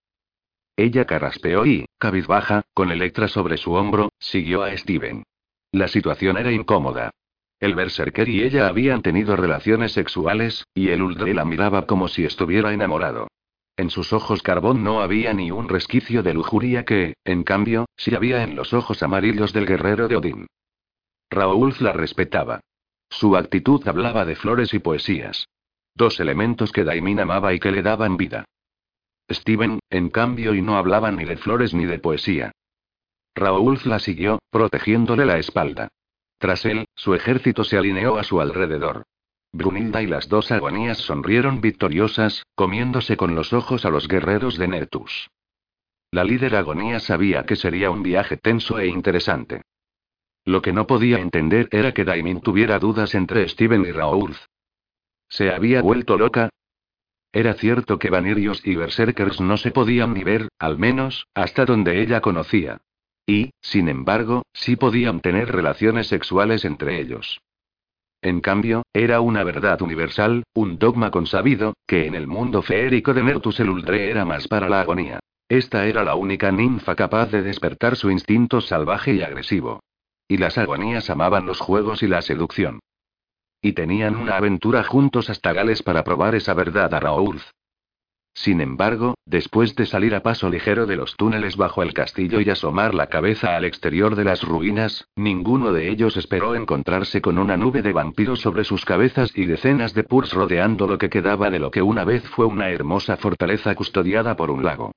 Ella 0.75 1.05
carraspeó 1.05 1.65
y, 1.65 1.85
cabizbaja, 1.99 2.63
con 2.73 2.91
Electra 2.91 3.27
sobre 3.27 3.57
su 3.57 3.73
hombro, 3.73 4.09
siguió 4.19 4.63
a 4.63 4.75
Steven. 4.75 5.23
La 5.71 5.87
situación 5.87 6.37
era 6.37 6.51
incómoda. 6.51 7.11
El 7.59 7.75
berserker 7.75 8.27
y 8.27 8.43
ella 8.43 8.67
habían 8.67 9.01
tenido 9.01 9.35
relaciones 9.35 9.93
sexuales, 9.93 10.65
y 10.73 10.89
el 10.89 11.01
Uldre 11.01 11.33
la 11.33 11.45
miraba 11.45 11.85
como 11.85 12.07
si 12.07 12.25
estuviera 12.25 12.73
enamorado. 12.73 13.27
En 13.77 13.89
sus 13.89 14.11
ojos 14.13 14.41
carbón 14.41 14.83
no 14.83 15.01
había 15.01 15.33
ni 15.33 15.51
un 15.51 15.69
resquicio 15.69 16.23
de 16.23 16.33
lujuria 16.33 16.83
que, 16.83 17.13
en 17.23 17.43
cambio, 17.43 17.85
sí 17.95 18.13
había 18.13 18.43
en 18.43 18.55
los 18.55 18.73
ojos 18.73 19.01
amarillos 19.01 19.53
del 19.53 19.65
guerrero 19.65 20.07
de 20.07 20.15
Odín. 20.17 20.47
Raúl 21.33 21.73
la 21.79 21.93
respetaba. 21.93 22.61
Su 23.09 23.35
actitud 23.35 23.85
hablaba 23.87 24.25
de 24.25 24.35
flores 24.35 24.73
y 24.73 24.79
poesías. 24.79 25.47
Dos 25.95 26.19
elementos 26.19 26.71
que 26.71 26.83
Daimin 26.83 27.19
amaba 27.19 27.53
y 27.53 27.59
que 27.59 27.71
le 27.71 27.81
daban 27.81 28.17
vida. 28.17 28.45
Steven, 29.29 29.79
en 29.89 30.09
cambio, 30.09 30.53
y 30.53 30.61
no 30.61 30.77
hablaba 30.77 31.11
ni 31.11 31.25
de 31.25 31.37
flores 31.37 31.73
ni 31.73 31.85
de 31.85 31.99
poesía. 31.99 32.51
Raúl 33.35 33.79
la 33.85 33.99
siguió, 33.99 34.39
protegiéndole 34.51 35.25
la 35.25 35.37
espalda. 35.37 35.87
Tras 36.37 36.65
él, 36.65 36.85
su 36.95 37.15
ejército 37.15 37.63
se 37.63 37.77
alineó 37.77 38.17
a 38.17 38.23
su 38.23 38.39
alrededor. 38.41 39.03
Brunilda 39.51 40.01
y 40.01 40.07
las 40.07 40.29
dos 40.29 40.51
agonías 40.51 40.97
sonrieron 40.97 41.61
victoriosas, 41.61 42.43
comiéndose 42.55 43.17
con 43.17 43.35
los 43.35 43.53
ojos 43.53 43.85
a 43.85 43.89
los 43.89 44.07
guerreros 44.07 44.57
de 44.57 44.67
Nertus. 44.67 45.29
La 46.11 46.23
líder 46.23 46.55
agonía 46.55 46.99
sabía 46.99 47.45
que 47.45 47.55
sería 47.55 47.89
un 47.89 48.03
viaje 48.03 48.37
tenso 48.37 48.77
e 48.77 48.87
interesante. 48.87 49.61
Lo 50.45 50.61
que 50.61 50.73
no 50.73 50.87
podía 50.87 51.19
entender 51.19 51.69
era 51.71 51.93
que 51.93 52.03
Daimin 52.03 52.41
tuviera 52.41 52.79
dudas 52.79 53.15
entre 53.15 53.47
Steven 53.47 53.85
y 53.85 53.91
Raoul. 53.91 54.35
¿Se 55.29 55.51
había 55.51 55.81
vuelto 55.81 56.17
loca? 56.17 56.49
Era 57.31 57.53
cierto 57.55 57.97
que 57.97 58.09
Vanirios 58.09 58.61
y 58.65 58.75
Berserkers 58.75 59.41
no 59.41 59.57
se 59.57 59.71
podían 59.71 60.13
ni 60.13 60.23
ver, 60.23 60.49
al 60.59 60.77
menos, 60.77 61.27
hasta 61.33 61.65
donde 61.65 62.01
ella 62.01 62.21
conocía. 62.21 62.81
Y, 63.25 63.51
sin 63.61 63.87
embargo, 63.87 64.43
sí 64.53 64.75
podían 64.75 65.21
tener 65.21 65.51
relaciones 65.51 66.07
sexuales 66.07 66.65
entre 66.65 66.99
ellos. 66.99 67.41
En 68.21 68.41
cambio, 68.41 68.83
era 68.93 69.21
una 69.21 69.43
verdad 69.43 69.81
universal, 69.81 70.43
un 70.53 70.77
dogma 70.77 71.09
consabido, 71.09 71.73
que 71.87 72.05
en 72.05 72.15
el 72.15 72.27
mundo 72.27 72.61
feérico 72.61 73.13
de 73.13 73.23
Nertus 73.23 73.59
el 73.59 73.69
Uldre 73.69 74.09
era 74.09 74.25
más 74.25 74.47
para 74.47 74.69
la 74.69 74.81
agonía. 74.81 75.19
Esta 75.49 75.87
era 75.87 76.03
la 76.03 76.15
única 76.15 76.51
ninfa 76.51 76.95
capaz 76.95 77.31
de 77.31 77.41
despertar 77.41 77.95
su 77.95 78.11
instinto 78.11 78.61
salvaje 78.61 79.13
y 79.13 79.23
agresivo. 79.23 79.81
Y 80.27 80.37
las 80.37 80.57
agonías 80.57 81.09
amaban 81.09 81.45
los 81.45 81.59
juegos 81.59 82.03
y 82.03 82.07
la 82.07 82.21
seducción. 82.21 82.79
Y 83.61 83.73
tenían 83.73 84.15
una 84.15 84.37
aventura 84.37 84.83
juntos 84.83 85.29
hasta 85.29 85.53
Gales 85.53 85.83
para 85.83 86.03
probar 86.03 86.35
esa 86.35 86.53
verdad 86.53 86.93
a 86.93 86.99
Raoul. 86.99 87.41
Sin 88.35 88.61
embargo, 88.61 89.15
después 89.25 89.75
de 89.75 89.85
salir 89.85 90.15
a 90.15 90.23
paso 90.23 90.49
ligero 90.49 90.87
de 90.87 90.95
los 90.95 91.15
túneles 91.15 91.55
bajo 91.55 91.83
el 91.83 91.93
castillo 91.93 92.41
y 92.41 92.49
asomar 92.49 92.95
la 92.95 93.07
cabeza 93.07 93.55
al 93.55 93.63
exterior 93.63 94.15
de 94.15 94.23
las 94.23 94.41
ruinas, 94.43 95.07
ninguno 95.15 95.71
de 95.71 95.89
ellos 95.89 96.17
esperó 96.17 96.55
encontrarse 96.55 97.21
con 97.21 97.37
una 97.37 97.57
nube 97.57 97.83
de 97.83 97.93
vampiros 97.93 98.41
sobre 98.41 98.63
sus 98.63 98.85
cabezas 98.85 99.31
y 99.35 99.45
decenas 99.45 99.93
de 99.93 100.03
purs 100.03 100.33
rodeando 100.33 100.87
lo 100.87 100.97
que 100.97 101.09
quedaba 101.09 101.51
de 101.51 101.59
lo 101.59 101.69
que 101.69 101.83
una 101.83 102.05
vez 102.05 102.27
fue 102.29 102.47
una 102.47 102.71
hermosa 102.71 103.17
fortaleza 103.17 103.75
custodiada 103.75 104.35
por 104.35 104.49
un 104.49 104.63
lago. 104.63 104.91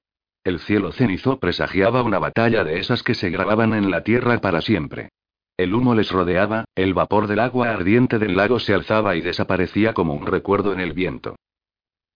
El 0.47 0.61
cielo 0.61 0.93
cenizo 0.93 1.41
presagiaba 1.41 2.05
una 2.05 2.21
batalla 2.21 2.63
de 2.63 2.79
esas 2.79 3.03
que 3.03 3.15
se 3.15 3.31
grababan 3.31 3.75
en 3.75 3.91
la 3.91 4.05
tierra 4.05 4.39
para 4.41 4.61
siempre. 4.61 5.09
El 5.57 5.75
humo 5.75 5.93
les 5.97 6.13
rodeaba, 6.13 6.67
el 6.77 6.95
vapor 6.95 7.27
del 7.27 7.41
agua 7.41 7.71
ardiente 7.71 8.21
del 8.21 8.37
lago 8.37 8.61
se 8.61 8.73
alzaba 8.73 9.17
y 9.17 9.23
desaparecía 9.23 9.93
como 9.93 10.15
un 10.15 10.25
recuerdo 10.25 10.73
en 10.73 10.79
el 10.79 10.93
viento. 10.93 11.35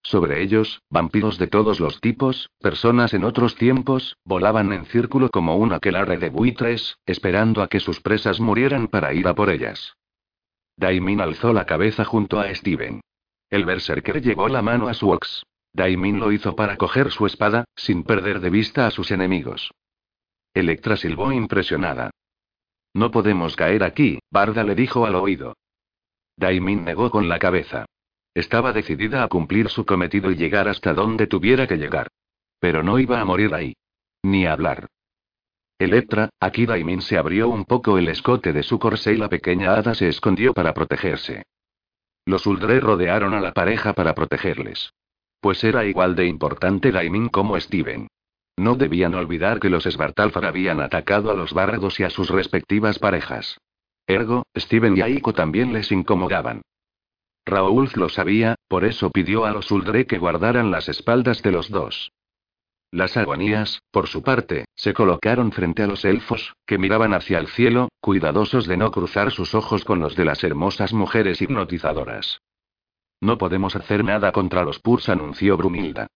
Sobre 0.05 0.45
ellos, 0.45 0.81
vampiros 0.91 1.39
de 1.39 1.49
todos 1.49 1.81
los 1.81 2.01
tipos, 2.01 2.51
personas 2.61 3.15
en 3.15 3.25
otros 3.25 3.57
tiempos, 3.57 4.17
volaban 4.25 4.73
en 4.73 4.85
círculo 4.85 5.29
como 5.31 5.57
un 5.57 5.73
aquelarre 5.73 6.17
de 6.17 6.31
buitres, 6.31 6.99
esperando 7.07 7.63
a 7.63 7.67
que 7.67 7.81
sus 7.81 8.01
presas 8.01 8.39
murieran 8.39 8.87
para 8.87 9.13
ir 9.13 9.27
a 9.27 9.35
por 9.35 9.51
ellas. 9.51 9.97
Daimin 10.77 11.21
alzó 11.21 11.53
la 11.53 11.67
cabeza 11.67 12.05
junto 12.05 12.39
a 12.39 12.55
Steven. 12.55 13.01
El 13.51 13.65
berserker 13.65 14.23
llevó 14.23 14.47
la 14.47 14.63
mano 14.63 14.87
a 14.87 14.95
su 14.95 15.11
ox. 15.11 15.43
Daimin 15.73 16.19
lo 16.19 16.33
hizo 16.33 16.57
para 16.57 16.77
coger 16.77 17.11
su 17.11 17.27
espada, 17.27 17.65
sin 17.77 18.03
perder 18.03 18.41
de 18.41 18.51
vista 18.51 18.87
a 18.87 18.91
sus 18.91 19.11
enemigos. 19.11 19.73
Electra 20.53 20.97
silbó 20.97 21.33
impresionada. 21.33 22.11
No 22.93 23.11
podemos 23.11 23.55
caer 23.55 23.85
aquí, 23.85 24.19
Barda 24.31 24.65
le 24.65 24.75
dijo 24.75 25.07
al 25.07 25.15
oído. 25.15 25.55
Daimin 26.37 26.85
negó 26.85 27.11
con 27.11 27.29
la 27.29 27.39
cabeza. 27.39 27.87
Estaba 28.35 28.73
decidida 28.73 29.23
a 29.23 29.29
cumplir 29.29 29.69
su 29.69 29.85
cometido 29.85 30.31
y 30.31 30.37
llegar 30.37 30.69
hasta 30.69 30.95
donde 30.95 31.27
tuviera 31.27 31.67
que 31.67 31.77
llegar. 31.77 32.09
Pero 32.59 32.83
no 32.83 32.99
iba 32.99 33.21
a 33.21 33.25
morir 33.25 33.55
ahí. 33.55 33.75
Ni 34.23 34.47
a 34.47 34.53
hablar. 34.53 34.89
Electra, 35.79 36.29
aquí 36.41 36.67
Daimin 36.67 37.01
se 37.01 37.17
abrió 37.17 37.49
un 37.49 37.65
poco 37.65 37.97
el 37.97 38.09
escote 38.09 38.53
de 38.53 38.63
su 38.63 38.79
corsé 38.79 39.15
y 39.15 39.17
la 39.17 39.29
pequeña 39.29 39.75
hada 39.75 39.95
se 39.95 40.09
escondió 40.09 40.53
para 40.53 40.75
protegerse. 40.75 41.45
Los 42.27 42.47
Uldre 42.47 42.81
rodearon 42.81 43.35
a 43.35 43.41
la 43.41 43.53
pareja 43.53 43.95
para 43.95 44.15
protegerles. 44.15 44.93
Pues 45.41 45.65
era 45.65 45.85
igual 45.85 46.15
de 46.15 46.27
importante 46.27 46.93
Daimin 46.93 47.29
como 47.29 47.59
Steven. 47.59 48.09
No 48.57 48.75
debían 48.75 49.15
olvidar 49.15 49.59
que 49.59 49.71
los 49.71 49.85
Svartalfar 49.85 50.45
habían 50.45 50.81
atacado 50.81 51.31
a 51.31 51.35
los 51.35 51.55
bárrados 51.55 51.99
y 51.99 52.05
a 52.05 52.11
sus 52.11 52.29
respectivas 52.29 52.99
parejas. 52.99 53.59
Ergo, 54.07 54.45
Steven 54.57 54.97
y 54.97 55.01
Aiko 55.01 55.33
también 55.33 55.73
les 55.73 55.91
incomodaban. 55.93 56.63
Raúl 57.47 57.89
lo 57.95 58.09
sabía, 58.09 58.57
por 58.69 58.85
eso 58.85 59.11
pidió 59.11 59.45
a 59.45 59.53
los 59.53 59.71
Uldre 59.71 60.07
que 60.07 60.19
guardaran 60.19 60.71
las 60.71 60.89
espaldas 60.89 61.43
de 61.43 61.53
los 61.53 61.71
dos. 61.71 62.13
Las 62.93 63.17
agonías, 63.17 63.81
por 63.93 64.09
su 64.09 64.23
parte, 64.23 64.65
se 64.75 64.93
colocaron 64.93 65.53
frente 65.53 65.85
a 65.85 65.87
los 65.87 66.05
elfos, 66.05 66.55
que 66.67 66.77
miraban 66.77 67.15
hacia 67.15 67.39
el 67.39 67.47
cielo, 67.47 67.89
cuidadosos 68.01 68.67
de 68.67 68.77
no 68.77 68.91
cruzar 68.91 69.31
sus 69.31 69.55
ojos 69.55 69.85
con 69.85 70.01
los 70.01 70.17
de 70.17 70.25
las 70.25 70.43
hermosas 70.43 70.93
mujeres 70.93 71.41
hipnotizadoras. 71.41 72.41
No 73.21 73.37
podemos 73.37 73.77
hacer 73.77 74.03
nada 74.05 74.33
contra 74.33 74.65
los 74.65 74.79
Purs, 74.79 75.09
anunció 75.09 75.57
Brumilda. 75.57 76.07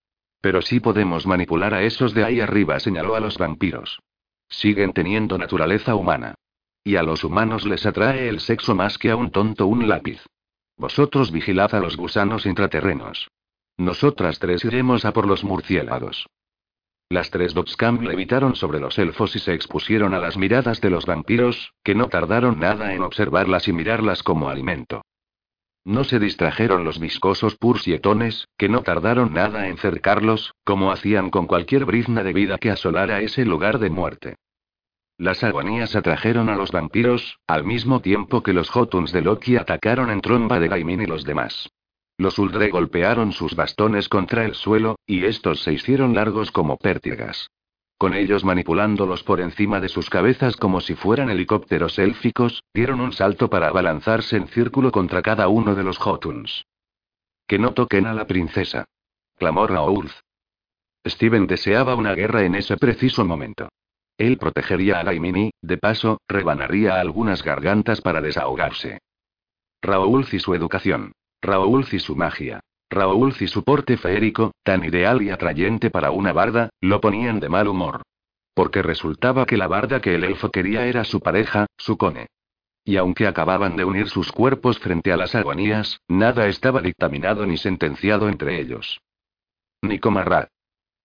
Pero 0.41 0.63
sí 0.63 0.81
podemos 0.81 1.27
manipular 1.27 1.75
a 1.75 1.83
esos 1.83 2.15
de 2.15 2.25
ahí 2.25 2.41
arriba, 2.41 2.81
señaló 2.81 3.15
a 3.15 3.21
los 3.21 3.39
vampiros. 3.39 4.01
Siguen 4.49 4.93
teniendo 4.93 5.39
naturaleza 5.39 5.95
humana. 5.95 6.35
Y 6.83 6.97
a 6.97 7.03
los 7.03 7.25
humanos 7.25 7.67
les 7.67 7.87
atrae 7.87 8.29
el 8.29 8.41
sexo 8.41 8.75
más 8.75 8.99
que 8.99 9.11
a 9.11 9.17
un 9.17 9.31
tonto 9.31 9.67
un 9.67 9.89
lápiz. 9.89 10.21
Vosotros 10.77 11.31
vigilad 11.31 11.75
a 11.75 11.81
los 11.81 11.97
gusanos 11.97 12.47
intraterrenos. 12.47 13.29
Nosotras 13.77 14.39
tres 14.39 14.65
iremos 14.65 15.05
a 15.05 15.13
por 15.13 15.27
los 15.27 15.45
murciélagos. 15.45 16.27
Las 17.09 17.31
tres 17.31 17.55
Dotscam 17.55 18.01
levitaron 18.01 18.57
sobre 18.57 18.81
los 18.81 18.99
elfos 18.99 19.37
y 19.37 19.39
se 19.39 19.55
expusieron 19.55 20.15
a 20.15 20.19
las 20.19 20.37
miradas 20.37 20.81
de 20.81 20.91
los 20.91 21.07
vampiros, 21.07 21.73
que 21.83 21.95
no 21.95 22.09
tardaron 22.09 22.59
nada 22.59 22.95
en 22.95 23.03
observarlas 23.03 23.69
y 23.69 23.73
mirarlas 23.73 24.23
como 24.23 24.49
alimento. 24.49 25.04
No 25.85 26.05
se 26.05 26.19
distrajeron 26.19 26.83
los 26.83 26.99
viscosos 26.99 27.57
pursietones, 27.57 28.49
que 28.57 28.71
no 28.71 28.83
tardaron 28.83 29.35
nada 29.35 29.69
en 29.69 29.77
cercarlos, 29.77 30.55
como 30.65 30.91
hacían 30.91 31.29
con 31.29 31.47
cualquier 31.47 31.85
brizna 31.85 32.23
de 32.23 32.33
vida 32.33 32.57
que 32.57 32.71
asolara 32.71 33.21
ese 33.21 33.45
lugar 33.45 33.79
de 33.79 33.91
muerte. 33.91 34.37
Las 35.19 35.45
agonías 35.45 35.95
atrajeron 35.95 36.49
a 36.49 36.57
los 36.57 36.73
vampiros, 36.73 37.39
al 37.47 37.65
mismo 37.65 38.01
tiempo 38.01 38.43
que 38.43 38.55
los 38.55 38.71
Jotuns 38.71 39.13
de 39.13 39.23
Loki 39.23 39.57
atacaron 39.57 40.11
en 40.11 40.23
tromba 40.23 40.59
de 40.59 40.69
Gaimin 40.69 41.03
y 41.03 41.07
los 41.07 41.25
demás. 41.25 41.71
Los 42.17 42.39
Uldre 42.39 42.71
golpearon 42.71 43.33
sus 43.33 43.55
bastones 43.55 44.09
contra 44.09 44.45
el 44.45 44.55
suelo, 44.55 44.97
y 45.07 45.25
estos 45.25 45.63
se 45.63 45.73
hicieron 45.75 46.15
largos 46.15 46.51
como 46.51 46.79
pértigas. 46.79 47.49
Con 48.05 48.13
ellos 48.13 48.45
manipulándolos 48.45 49.23
por 49.23 49.41
encima 49.41 49.81
de 49.81 49.89
sus 49.89 50.11
cabezas 50.11 50.59
como 50.59 50.83
si 50.83 50.95
fueran 50.95 51.31
helicópteros 51.31 51.99
élficos, 51.99 52.63
dieron 52.75 53.01
un 53.01 53.15
salto 53.15 53.49
para 53.49 53.69
abalanzarse 53.69 54.37
en 54.37 54.47
círculo 54.49 54.93
contra 54.93 55.23
cada 55.23 55.49
uno 55.49 55.75
de 55.75 55.85
los 55.85 55.97
Jotuns. 55.97 56.67
Que 57.47 57.59
no 57.59 57.73
toquen 57.73 58.05
a 58.05 58.13
la 58.13 58.27
princesa. 58.27 58.85
Clamó 59.39 59.67
Raoul. 59.67 60.11
Steven 61.07 61.47
deseaba 61.47 61.95
una 61.95 62.15
guerra 62.15 62.45
en 62.45 62.57
ese 62.57 62.77
preciso 62.77 63.25
momento. 63.25 63.71
Él 64.19 64.37
protegería 64.37 65.01
a 65.01 65.03
Gaimini, 65.03 65.53
de 65.63 65.79
paso, 65.79 66.21
rebanaría 66.29 67.01
algunas 67.01 67.43
gargantas 67.43 68.03
para 68.03 68.21
desahogarse. 68.21 68.99
Raúl 69.81 70.27
y 70.31 70.41
su 70.41 70.55
educación. 70.55 71.13
Raúl 71.41 71.87
y 71.91 71.99
su 72.01 72.15
magia. 72.15 72.61
Raúl 72.95 73.35
y 73.41 73.49
su 73.49 73.65
porte 73.65 73.97
feérico, 73.97 74.53
tan 74.63 74.85
ideal 74.85 75.21
y 75.21 75.31
atrayente 75.31 75.91
para 75.91 76.11
una 76.11 76.33
barda, 76.33 76.71
lo 76.81 77.01
ponían 77.01 77.41
de 77.41 77.49
mal 77.49 77.69
humor. 77.69 78.03
Porque 78.55 78.83
resultaba 78.83 79.47
que 79.47 79.57
la 79.57 79.67
barda 79.67 80.01
que 80.01 80.15
el 80.15 80.25
elfo 80.25 80.51
quería 80.51 80.87
era 80.87 81.05
su 81.05 81.21
pareja, 81.21 81.67
su 81.77 81.99
cone. 81.99 82.29
Y 82.85 82.97
aunque 82.97 83.27
acababan 83.27 83.77
de 83.77 83.85
unir 83.85 84.09
sus 84.09 84.31
cuerpos 84.31 84.79
frente 84.79 85.13
a 85.13 85.17
las 85.17 85.35
agonías, 85.35 86.01
nada 86.07 86.47
estaba 86.47 86.81
dictaminado 86.81 87.47
ni 87.47 87.57
sentenciado 87.57 88.29
entre 88.29 88.61
ellos. 88.61 89.01
Ni 89.83 89.99
comarra. 89.99 90.49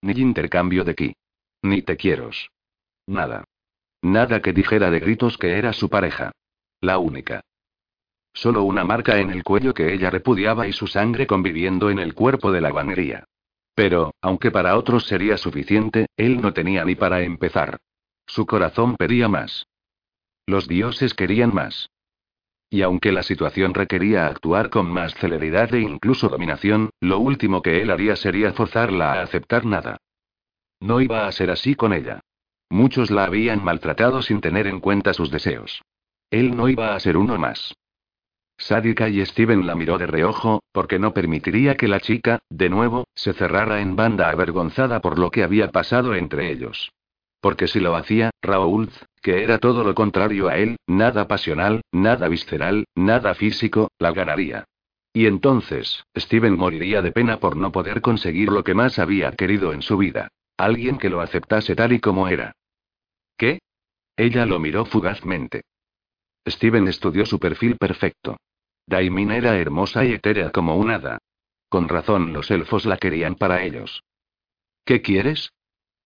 Ni 0.02 0.14
intercambio 0.14 0.84
de 0.84 0.96
ki. 0.96 1.16
Ni 1.64 1.82
te 1.82 1.98
quiero. 1.98 2.30
Nada. 3.08 3.46
Nada 4.02 4.42
que 4.42 4.54
dijera 4.54 4.92
de 4.92 5.00
gritos 5.00 5.38
que 5.38 5.58
era 5.58 5.74
su 5.74 5.90
pareja. 5.90 6.32
La 6.82 7.00
única. 7.00 7.42
Solo 8.40 8.64
una 8.64 8.86
marca 8.86 9.20
en 9.20 9.32
el 9.32 9.44
cuello 9.44 9.74
que 9.74 9.94
ella 9.94 10.10
repudiaba 10.10 10.66
y 10.66 10.72
su 10.72 10.88
sangre 10.88 11.28
conviviendo 11.28 11.90
en 11.90 12.00
el 12.00 12.14
cuerpo 12.14 12.54
de 12.54 12.62
la 12.62 12.70
guanería. 12.70 13.26
Pero, 13.76 14.14
aunque 14.22 14.50
para 14.50 14.78
otros 14.78 15.08
sería 15.08 15.36
suficiente, 15.36 16.06
él 16.16 16.40
no 16.40 16.54
tenía 16.54 16.86
ni 16.86 16.96
para 16.96 17.22
empezar. 17.22 17.80
Su 18.26 18.46
corazón 18.46 18.96
pedía 18.96 19.28
más. 19.28 19.68
Los 20.46 20.70
dioses 20.70 21.14
querían 21.14 21.54
más. 21.54 21.90
Y 22.70 22.82
aunque 22.82 23.12
la 23.12 23.24
situación 23.24 23.74
requería 23.74 24.28
actuar 24.28 24.70
con 24.70 24.90
más 24.90 25.16
celeridad 25.16 25.74
e 25.74 25.82
incluso 25.82 26.30
dominación, 26.30 26.92
lo 27.02 27.20
último 27.20 27.62
que 27.62 27.82
él 27.82 27.92
haría 27.92 28.16
sería 28.16 28.54
forzarla 28.54 29.16
a 29.16 29.22
aceptar 29.22 29.66
nada. 29.66 29.98
No 30.80 31.02
iba 31.02 31.28
a 31.28 31.32
ser 31.34 31.52
así 31.52 31.76
con 31.76 31.92
ella. 31.92 32.22
Muchos 32.70 33.12
la 33.12 33.26
habían 33.26 33.66
maltratado 33.66 34.22
sin 34.22 34.40
tener 34.40 34.66
en 34.66 34.80
cuenta 34.80 35.14
sus 35.14 35.30
deseos. 35.30 35.82
Él 36.32 36.56
no 36.56 36.70
iba 36.70 36.96
a 36.96 37.00
ser 37.02 37.18
uno 37.18 37.38
más. 37.38 37.74
Sadika 38.60 39.08
y 39.08 39.26
Steven 39.26 39.66
la 39.66 39.74
miró 39.74 39.98
de 39.98 40.06
reojo, 40.06 40.62
porque 40.74 41.00
no 41.00 41.14
permitiría 41.14 41.76
que 41.76 41.88
la 41.88 42.02
chica, 42.02 42.40
de 42.50 42.70
nuevo, 42.70 43.08
se 43.16 43.34
cerrara 43.34 43.82
en 43.82 43.96
banda 43.96 44.30
avergonzada 44.30 45.00
por 45.00 45.18
lo 45.18 45.32
que 45.32 45.44
había 45.44 45.72
pasado 45.72 46.14
entre 46.14 46.52
ellos. 46.52 46.92
Porque 47.40 47.68
si 47.68 47.80
lo 47.80 47.96
hacía, 47.96 48.32
Raúl, 48.42 48.90
que 49.22 49.44
era 49.44 49.60
todo 49.60 49.84
lo 49.86 49.96
contrario 49.96 50.50
a 50.50 50.58
él, 50.58 50.76
nada 50.88 51.28
pasional, 51.28 51.82
nada 51.92 52.28
visceral, 52.28 52.86
nada 52.96 53.34
físico, 53.34 53.90
la 53.98 54.12
ganaría. 54.12 54.66
Y 55.14 55.26
entonces, 55.26 56.04
Steven 56.16 56.58
moriría 56.58 57.02
de 57.02 57.14
pena 57.14 57.40
por 57.40 57.56
no 57.56 57.72
poder 57.72 58.02
conseguir 58.02 58.50
lo 58.50 58.64
que 58.64 58.74
más 58.74 59.00
había 59.00 59.32
querido 59.32 59.74
en 59.74 59.82
su 59.82 59.98
vida. 59.98 60.28
Alguien 60.58 60.98
que 60.98 61.10
lo 61.10 61.22
aceptase 61.22 61.76
tal 61.76 61.94
y 61.94 62.00
como 62.00 62.28
era. 62.28 62.52
¿Qué? 63.38 63.60
Ella 64.18 64.46
lo 64.46 64.60
miró 64.60 64.84
fugazmente. 64.84 65.62
Steven 66.46 66.88
estudió 66.90 67.26
su 67.26 67.40
perfil 67.40 67.78
perfecto. 67.78 68.38
Daimin 68.90 69.30
era 69.30 69.56
hermosa 69.56 70.04
y 70.04 70.14
etérea 70.14 70.52
como 70.52 70.76
un 70.76 70.90
hada. 70.90 71.20
Con 71.70 71.88
razón 71.88 72.34
los 72.34 72.50
elfos 72.50 72.88
la 72.88 72.98
querían 72.98 73.36
para 73.36 73.62
ellos. 73.64 74.04
¿Qué 74.84 75.04
quieres? 75.04 75.54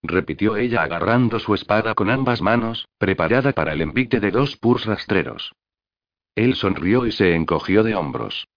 repitió 0.02 0.58
ella 0.58 0.84
agarrando 0.84 1.40
su 1.40 1.54
espada 1.54 1.96
con 1.96 2.10
ambas 2.10 2.42
manos, 2.42 2.90
preparada 2.98 3.54
para 3.54 3.72
el 3.72 3.80
envite 3.80 4.20
de 4.20 4.32
dos 4.32 4.58
purs 4.58 4.86
rastreros. 4.86 5.54
Él 6.36 6.56
sonrió 6.56 7.06
y 7.06 7.14
se 7.14 7.36
encogió 7.36 7.84
de 7.84 7.96
hombros. 7.96 8.50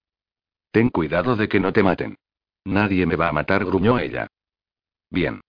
Ten 0.72 0.88
cuidado 0.88 1.36
de 1.36 1.48
que 1.48 1.60
no 1.60 1.72
te 1.72 1.84
maten. 1.84 2.16
Nadie 2.64 3.06
me 3.06 3.14
va 3.14 3.28
a 3.28 3.32
matar, 3.32 3.64
gruñó 3.64 4.00
ella. 4.00 4.26
Bien. 5.08 5.40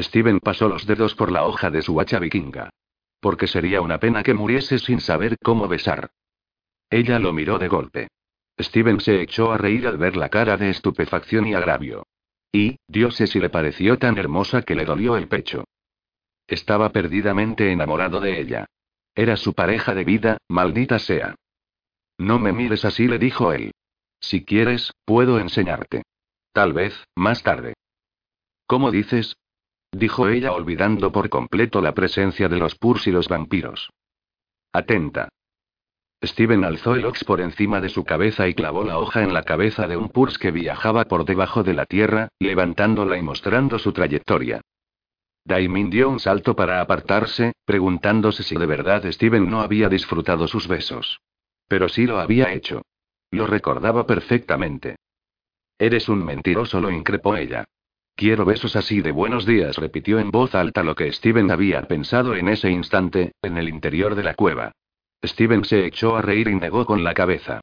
Steven 0.00 0.40
pasó 0.40 0.66
los 0.70 0.86
dedos 0.86 1.14
por 1.14 1.30
la 1.30 1.44
hoja 1.44 1.70
de 1.70 1.82
su 1.82 2.00
hacha 2.00 2.18
vikinga. 2.18 2.70
Porque 3.20 3.46
sería 3.46 3.82
una 3.82 4.00
pena 4.00 4.22
que 4.22 4.32
muriese 4.32 4.78
sin 4.78 5.00
saber 5.00 5.36
cómo 5.42 5.68
besar. 5.68 6.10
Ella 6.88 7.18
lo 7.18 7.34
miró 7.34 7.58
de 7.58 7.68
golpe. 7.68 8.08
Steven 8.58 9.00
se 9.00 9.20
echó 9.20 9.52
a 9.52 9.58
reír 9.58 9.86
al 9.86 9.98
ver 9.98 10.16
la 10.16 10.28
cara 10.28 10.56
de 10.56 10.70
estupefacción 10.70 11.46
y 11.46 11.54
agravio. 11.54 12.06
Y, 12.52 12.78
Dios 12.86 13.16
si 13.16 13.40
le 13.40 13.50
pareció 13.50 13.98
tan 13.98 14.16
hermosa 14.16 14.62
que 14.62 14.74
le 14.74 14.84
dolió 14.84 15.16
el 15.16 15.28
pecho. 15.28 15.64
Estaba 16.46 16.90
perdidamente 16.90 17.72
enamorado 17.72 18.20
de 18.20 18.40
ella. 18.40 18.66
Era 19.14 19.36
su 19.36 19.54
pareja 19.54 19.94
de 19.94 20.04
vida, 20.04 20.38
maldita 20.48 20.98
sea. 20.98 21.34
No 22.18 22.38
me 22.38 22.52
mires 22.52 22.84
así, 22.84 23.08
le 23.08 23.18
dijo 23.18 23.52
él. 23.52 23.72
Si 24.20 24.44
quieres, 24.44 24.92
puedo 25.04 25.38
enseñarte. 25.38 26.02
Tal 26.52 26.72
vez, 26.72 26.94
más 27.16 27.42
tarde. 27.42 27.74
¿Cómo 28.66 28.90
dices? 28.90 29.36
dijo 29.90 30.28
ella 30.28 30.52
olvidando 30.52 31.12
por 31.12 31.28
completo 31.28 31.80
la 31.80 31.94
presencia 31.94 32.48
de 32.48 32.58
los 32.58 32.74
Purs 32.76 33.06
y 33.06 33.10
los 33.10 33.28
vampiros. 33.28 33.90
Atenta. 34.72 35.28
Steven 36.22 36.64
alzó 36.64 36.94
el 36.94 37.04
ox 37.04 37.24
por 37.24 37.40
encima 37.40 37.80
de 37.80 37.88
su 37.88 38.04
cabeza 38.04 38.48
y 38.48 38.54
clavó 38.54 38.84
la 38.84 38.98
hoja 38.98 39.22
en 39.22 39.34
la 39.34 39.42
cabeza 39.42 39.86
de 39.86 39.96
un 39.96 40.08
Purs 40.08 40.38
que 40.38 40.50
viajaba 40.50 41.04
por 41.04 41.24
debajo 41.24 41.62
de 41.62 41.74
la 41.74 41.86
tierra, 41.86 42.28
levantándola 42.38 43.18
y 43.18 43.22
mostrando 43.22 43.78
su 43.78 43.92
trayectoria. 43.92 44.60
Daimin 45.44 45.90
dio 45.90 46.08
un 46.08 46.20
salto 46.20 46.56
para 46.56 46.80
apartarse, 46.80 47.52
preguntándose 47.66 48.42
si 48.42 48.56
de 48.56 48.64
verdad 48.64 49.04
Steven 49.10 49.50
no 49.50 49.60
había 49.60 49.90
disfrutado 49.90 50.48
sus 50.48 50.68
besos. 50.68 51.20
Pero 51.68 51.88
sí 51.88 52.06
lo 52.06 52.18
había 52.18 52.52
hecho. 52.52 52.82
Lo 53.30 53.46
recordaba 53.46 54.06
perfectamente. 54.06 54.96
Eres 55.78 56.08
un 56.08 56.24
mentiroso, 56.24 56.80
lo 56.80 56.90
increpó 56.90 57.36
ella. 57.36 57.64
Quiero 58.14 58.44
besos 58.44 58.76
así 58.76 59.02
de 59.02 59.10
buenos 59.10 59.44
días, 59.44 59.76
repitió 59.76 60.20
en 60.20 60.30
voz 60.30 60.54
alta 60.54 60.82
lo 60.84 60.94
que 60.94 61.12
Steven 61.12 61.50
había 61.50 61.82
pensado 61.82 62.36
en 62.36 62.48
ese 62.48 62.70
instante, 62.70 63.32
en 63.42 63.58
el 63.58 63.68
interior 63.68 64.14
de 64.14 64.22
la 64.22 64.34
cueva. 64.34 64.72
Steven 65.26 65.64
se 65.64 65.86
echó 65.86 66.16
a 66.16 66.22
reír 66.22 66.48
y 66.48 66.54
negó 66.54 66.84
con 66.86 67.02
la 67.04 67.14
cabeza. 67.14 67.60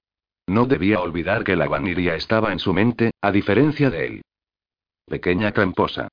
No 0.48 0.66
debía 0.66 1.00
olvidar 1.00 1.44
que 1.44 1.56
la 1.56 1.68
vaniría 1.68 2.16
estaba 2.16 2.52
en 2.52 2.60
su 2.60 2.74
mente, 2.74 3.12
a 3.22 3.32
diferencia 3.32 3.90
de 3.90 4.06
él. 4.08 4.22
Pequeña 5.06 5.52
tramposa. 5.52 6.08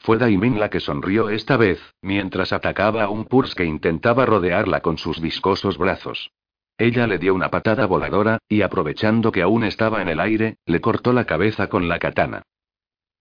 Fue 0.00 0.16
Daimin 0.16 0.60
la 0.60 0.70
que 0.70 0.80
sonrió 0.80 1.28
esta 1.28 1.56
vez, 1.56 1.80
mientras 2.02 2.52
atacaba 2.52 3.04
a 3.04 3.10
un 3.10 3.24
Purs 3.24 3.54
que 3.54 3.64
intentaba 3.64 4.26
rodearla 4.26 4.80
con 4.80 4.96
sus 4.96 5.20
viscosos 5.20 5.76
brazos. 5.76 6.30
Ella 6.76 7.08
le 7.08 7.18
dio 7.18 7.34
una 7.34 7.50
patada 7.50 7.86
voladora, 7.86 8.38
y 8.48 8.62
aprovechando 8.62 9.32
que 9.32 9.42
aún 9.42 9.64
estaba 9.64 10.00
en 10.00 10.08
el 10.08 10.20
aire, 10.20 10.58
le 10.66 10.80
cortó 10.80 11.12
la 11.12 11.24
cabeza 11.24 11.68
con 11.68 11.88
la 11.88 11.98
katana. 11.98 12.42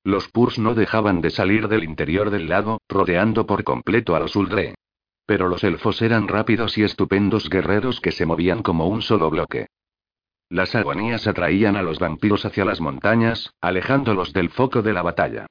Los 0.03 0.29
Purs 0.29 0.59
no 0.59 0.75
dejaban 0.75 1.21
de 1.21 1.31
salir 1.31 1.67
del 1.67 1.83
interior 1.83 2.29
del 2.29 2.47
lago, 2.47 2.79
rodeando 2.87 3.47
por 3.47 3.63
completo 3.63 4.15
a 4.15 4.19
los 4.19 4.35
Uldre. 4.35 4.75
Pero 5.27 5.49
los 5.49 5.63
elfos 5.63 6.01
eran 6.01 6.27
rápidos 6.27 6.77
y 6.77 6.83
estupendos 6.83 7.49
guerreros 7.49 8.01
que 8.01 8.11
se 8.11 8.25
movían 8.25 8.63
como 8.63 8.87
un 8.87 9.01
solo 9.01 9.29
bloque. 9.29 9.67
Las 10.49 10.73
agonías 10.73 11.27
atraían 11.27 11.75
a 11.75 11.81
los 11.83 11.99
vampiros 11.99 12.45
hacia 12.45 12.63
las 12.63 12.79
montañas, 12.79 13.53
alejándolos 13.59 14.31
del 14.31 14.49
foco 14.49 14.81
de 14.81 14.93
la 14.93 15.01
batalla. 15.01 15.45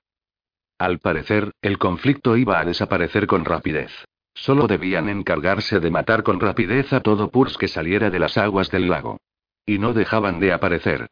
Al 0.79 0.99
parecer, 0.99 1.53
el 1.61 1.77
conflicto 1.77 2.39
iba 2.39 2.59
a 2.59 2.65
desaparecer 2.65 3.27
con 3.27 3.45
rapidez. 3.45 3.93
Solo 4.33 4.67
debían 4.67 5.11
encargarse 5.11 5.79
de 5.79 5.91
matar 5.91 6.23
con 6.23 6.41
rapidez 6.41 6.93
a 6.95 7.01
todo 7.01 7.31
Purs 7.31 7.59
que 7.59 7.69
saliera 7.69 8.09
de 8.11 8.19
las 8.19 8.39
aguas 8.39 8.71
del 8.71 8.89
lago. 8.89 9.19
Y 9.67 9.79
no 9.79 9.93
dejaban 9.93 10.41
de 10.41 10.53
aparecer. 10.53 11.09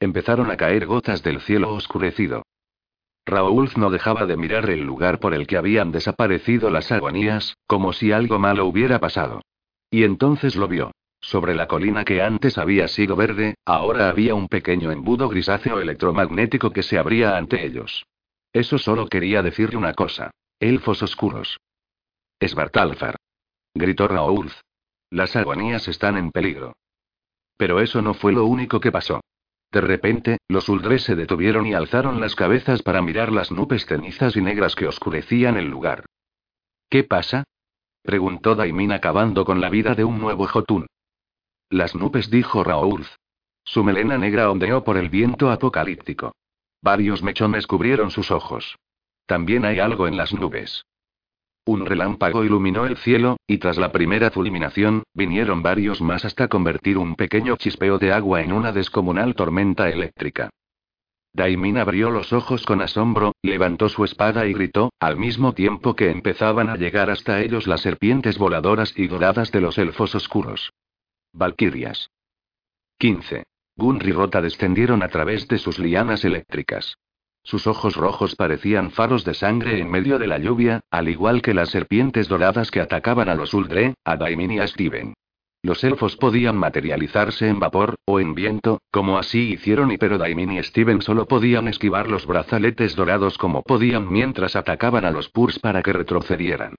Empezaron 0.00 0.50
a 0.50 0.56
caer 0.56 0.86
gotas 0.86 1.22
del 1.22 1.40
cielo 1.40 1.72
oscurecido. 1.72 2.42
Raúl 3.26 3.68
no 3.76 3.90
dejaba 3.90 4.24
de 4.24 4.36
mirar 4.36 4.70
el 4.70 4.82
lugar 4.84 5.18
por 5.18 5.34
el 5.34 5.48
que 5.48 5.56
habían 5.56 5.90
desaparecido 5.90 6.70
las 6.70 6.92
agonías, 6.92 7.56
como 7.66 7.92
si 7.92 8.12
algo 8.12 8.38
malo 8.38 8.66
hubiera 8.66 9.00
pasado. 9.00 9.42
Y 9.90 10.04
entonces 10.04 10.54
lo 10.54 10.68
vio. 10.68 10.92
Sobre 11.20 11.56
la 11.56 11.66
colina 11.66 12.04
que 12.04 12.22
antes 12.22 12.56
había 12.56 12.86
sido 12.86 13.16
verde, 13.16 13.56
ahora 13.64 14.08
había 14.08 14.36
un 14.36 14.46
pequeño 14.46 14.92
embudo 14.92 15.28
grisáceo 15.28 15.80
electromagnético 15.80 16.70
que 16.70 16.84
se 16.84 16.98
abría 16.98 17.36
ante 17.36 17.66
ellos. 17.66 18.06
Eso 18.52 18.78
solo 18.78 19.08
quería 19.08 19.42
decirle 19.42 19.76
una 19.76 19.92
cosa. 19.92 20.30
Elfos 20.60 21.02
oscuros. 21.02 21.58
Svartalfar. 22.40 23.16
Gritó 23.74 24.06
Raoul. 24.06 24.52
Las 25.10 25.34
agonías 25.34 25.88
están 25.88 26.16
en 26.16 26.30
peligro. 26.30 26.74
Pero 27.56 27.80
eso 27.80 28.02
no 28.02 28.14
fue 28.14 28.32
lo 28.32 28.44
único 28.44 28.78
que 28.78 28.92
pasó. 28.92 29.20
De 29.76 29.82
repente, 29.82 30.38
los 30.48 30.70
Uldres 30.70 31.02
se 31.02 31.14
detuvieron 31.14 31.66
y 31.66 31.74
alzaron 31.74 32.18
las 32.18 32.34
cabezas 32.34 32.80
para 32.80 33.02
mirar 33.02 33.30
las 33.30 33.52
nubes 33.52 33.84
cenizas 33.84 34.34
y 34.34 34.40
negras 34.40 34.74
que 34.74 34.86
oscurecían 34.86 35.58
el 35.58 35.66
lugar. 35.66 36.06
¿Qué 36.88 37.04
pasa? 37.04 37.44
preguntó 38.02 38.54
Daimin 38.54 38.92
acabando 38.92 39.44
con 39.44 39.60
la 39.60 39.68
vida 39.68 39.94
de 39.94 40.02
un 40.04 40.18
nuevo 40.18 40.46
Jotun. 40.46 40.86
Las 41.68 41.94
nubes, 41.94 42.30
dijo 42.30 42.64
Raoul. 42.64 43.04
Su 43.64 43.84
melena 43.84 44.16
negra 44.16 44.50
ondeó 44.50 44.82
por 44.82 44.96
el 44.96 45.10
viento 45.10 45.50
apocalíptico. 45.50 46.34
Varios 46.80 47.22
mechones 47.22 47.66
cubrieron 47.66 48.10
sus 48.10 48.30
ojos. 48.30 48.78
También 49.26 49.66
hay 49.66 49.78
algo 49.78 50.08
en 50.08 50.16
las 50.16 50.32
nubes. 50.32 50.86
Un 51.66 51.84
relámpago 51.84 52.44
iluminó 52.44 52.86
el 52.86 52.96
cielo, 52.96 53.38
y 53.44 53.58
tras 53.58 53.76
la 53.76 53.90
primera 53.90 54.30
fulminación, 54.30 55.02
vinieron 55.12 55.62
varios 55.62 56.00
más 56.00 56.24
hasta 56.24 56.46
convertir 56.46 56.96
un 56.96 57.16
pequeño 57.16 57.56
chispeo 57.56 57.98
de 57.98 58.12
agua 58.12 58.40
en 58.40 58.52
una 58.52 58.70
descomunal 58.70 59.34
tormenta 59.34 59.88
eléctrica. 59.88 60.50
Daimin 61.32 61.76
abrió 61.76 62.10
los 62.10 62.32
ojos 62.32 62.64
con 62.64 62.80
asombro, 62.82 63.32
levantó 63.42 63.88
su 63.88 64.04
espada 64.04 64.46
y 64.46 64.52
gritó, 64.52 64.92
al 65.00 65.16
mismo 65.16 65.54
tiempo 65.54 65.96
que 65.96 66.10
empezaban 66.10 66.70
a 66.70 66.76
llegar 66.76 67.10
hasta 67.10 67.42
ellos 67.42 67.66
las 67.66 67.80
serpientes 67.80 68.38
voladoras 68.38 68.96
y 68.96 69.08
doradas 69.08 69.50
de 69.50 69.60
los 69.60 69.76
elfos 69.76 70.14
oscuros. 70.14 70.72
Valquirias. 71.32 72.10
15. 72.98 73.42
Gunri 73.76 74.10
y 74.10 74.12
Rota 74.12 74.40
descendieron 74.40 75.02
a 75.02 75.08
través 75.08 75.48
de 75.48 75.58
sus 75.58 75.80
lianas 75.80 76.24
eléctricas. 76.24 76.96
Sus 77.46 77.68
ojos 77.68 77.94
rojos 77.94 78.34
parecían 78.34 78.90
faros 78.90 79.24
de 79.24 79.32
sangre 79.32 79.78
en 79.78 79.88
medio 79.88 80.18
de 80.18 80.26
la 80.26 80.38
lluvia, 80.38 80.80
al 80.90 81.08
igual 81.08 81.42
que 81.42 81.54
las 81.54 81.68
serpientes 81.68 82.26
doradas 82.26 82.72
que 82.72 82.80
atacaban 82.80 83.28
a 83.28 83.36
los 83.36 83.54
Uldre, 83.54 83.94
a 84.04 84.16
Daimin 84.16 84.50
y 84.50 84.58
a 84.58 84.66
Steven. 84.66 85.14
Los 85.62 85.84
elfos 85.84 86.16
podían 86.16 86.56
materializarse 86.56 87.46
en 87.46 87.60
vapor, 87.60 87.94
o 88.04 88.18
en 88.18 88.34
viento, 88.34 88.80
como 88.90 89.16
así 89.16 89.52
hicieron 89.52 89.92
y 89.92 89.96
pero 89.96 90.18
Daimin 90.18 90.54
y 90.58 90.62
Steven 90.64 91.00
solo 91.02 91.28
podían 91.28 91.68
esquivar 91.68 92.10
los 92.10 92.26
brazaletes 92.26 92.96
dorados 92.96 93.38
como 93.38 93.62
podían 93.62 94.10
mientras 94.10 94.56
atacaban 94.56 95.04
a 95.04 95.12
los 95.12 95.28
Purs 95.28 95.60
para 95.60 95.84
que 95.84 95.92
retrocedieran. 95.92 96.74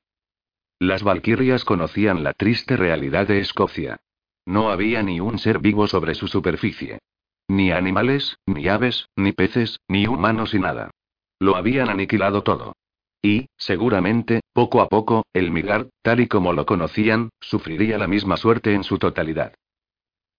Las 0.79 1.01
Valquirias 1.01 1.63
conocían 1.63 2.25
la 2.25 2.33
triste 2.33 2.75
realidad 2.75 3.25
de 3.25 3.39
Escocia. 3.39 4.01
No 4.45 4.69
había 4.69 5.01
ni 5.01 5.21
un 5.21 5.39
ser 5.39 5.59
vivo 5.59 5.87
sobre 5.87 6.13
su 6.13 6.27
superficie. 6.27 6.99
Ni 7.47 7.71
animales, 7.71 8.37
ni 8.45 8.67
aves, 8.67 9.07
ni 9.15 9.31
peces, 9.31 9.79
ni 9.87 10.05
humanos 10.07 10.53
y 10.53 10.59
nada. 10.59 10.91
Lo 11.39 11.55
habían 11.55 11.89
aniquilado 11.89 12.43
todo. 12.43 12.73
Y, 13.21 13.47
seguramente, 13.57 14.41
poco 14.53 14.81
a 14.81 14.89
poco, 14.89 15.25
el 15.33 15.51
Migar, 15.51 15.87
tal 16.01 16.19
y 16.19 16.27
como 16.27 16.53
lo 16.53 16.65
conocían, 16.65 17.29
sufriría 17.39 17.97
la 17.97 18.07
misma 18.07 18.37
suerte 18.37 18.73
en 18.73 18.83
su 18.83 18.97
totalidad. 18.97 19.53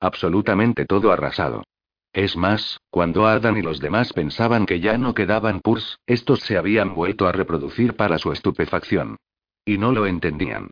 Absolutamente 0.00 0.84
todo 0.86 1.10
arrasado. 1.10 1.64
Es 2.12 2.36
más, 2.36 2.78
cuando 2.90 3.26
Ardan 3.26 3.56
y 3.56 3.62
los 3.62 3.80
demás 3.80 4.12
pensaban 4.12 4.66
que 4.66 4.80
ya 4.80 4.96
no 4.98 5.14
quedaban 5.14 5.60
Purs, 5.60 5.98
estos 6.06 6.40
se 6.40 6.56
habían 6.56 6.94
vuelto 6.94 7.26
a 7.26 7.32
reproducir 7.32 7.96
para 7.96 8.18
su 8.18 8.32
estupefacción. 8.32 9.16
Y 9.64 9.78
no 9.78 9.92
lo 9.92 10.06
entendían. 10.06 10.70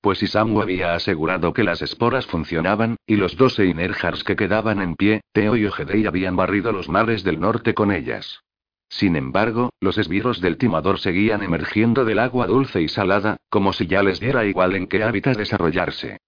Pues 0.00 0.22
Isamu 0.22 0.60
había 0.60 0.94
asegurado 0.94 1.52
que 1.52 1.64
las 1.64 1.82
esporas 1.82 2.26
funcionaban, 2.26 2.96
y 3.06 3.16
los 3.16 3.36
dos 3.36 3.58
Einerjars 3.58 4.22
que 4.22 4.36
quedaban 4.36 4.80
en 4.80 4.94
pie, 4.94 5.22
Teo 5.32 5.56
y 5.56 5.66
Ogedei 5.66 6.06
habían 6.06 6.36
barrido 6.36 6.70
los 6.70 6.88
mares 6.88 7.24
del 7.24 7.40
norte 7.40 7.74
con 7.74 7.90
ellas. 7.90 8.40
Sin 8.88 9.16
embargo, 9.16 9.70
los 9.80 9.98
esbirros 9.98 10.40
del 10.40 10.56
timador 10.56 10.98
seguían 10.98 11.42
emergiendo 11.42 12.04
del 12.04 12.20
agua 12.20 12.46
dulce 12.46 12.80
y 12.80 12.88
salada, 12.88 13.36
como 13.50 13.72
si 13.72 13.86
ya 13.86 14.02
les 14.02 14.20
diera 14.20 14.46
igual 14.46 14.76
en 14.76 14.86
qué 14.86 15.02
hábitat 15.02 15.36
desarrollarse. 15.36 16.18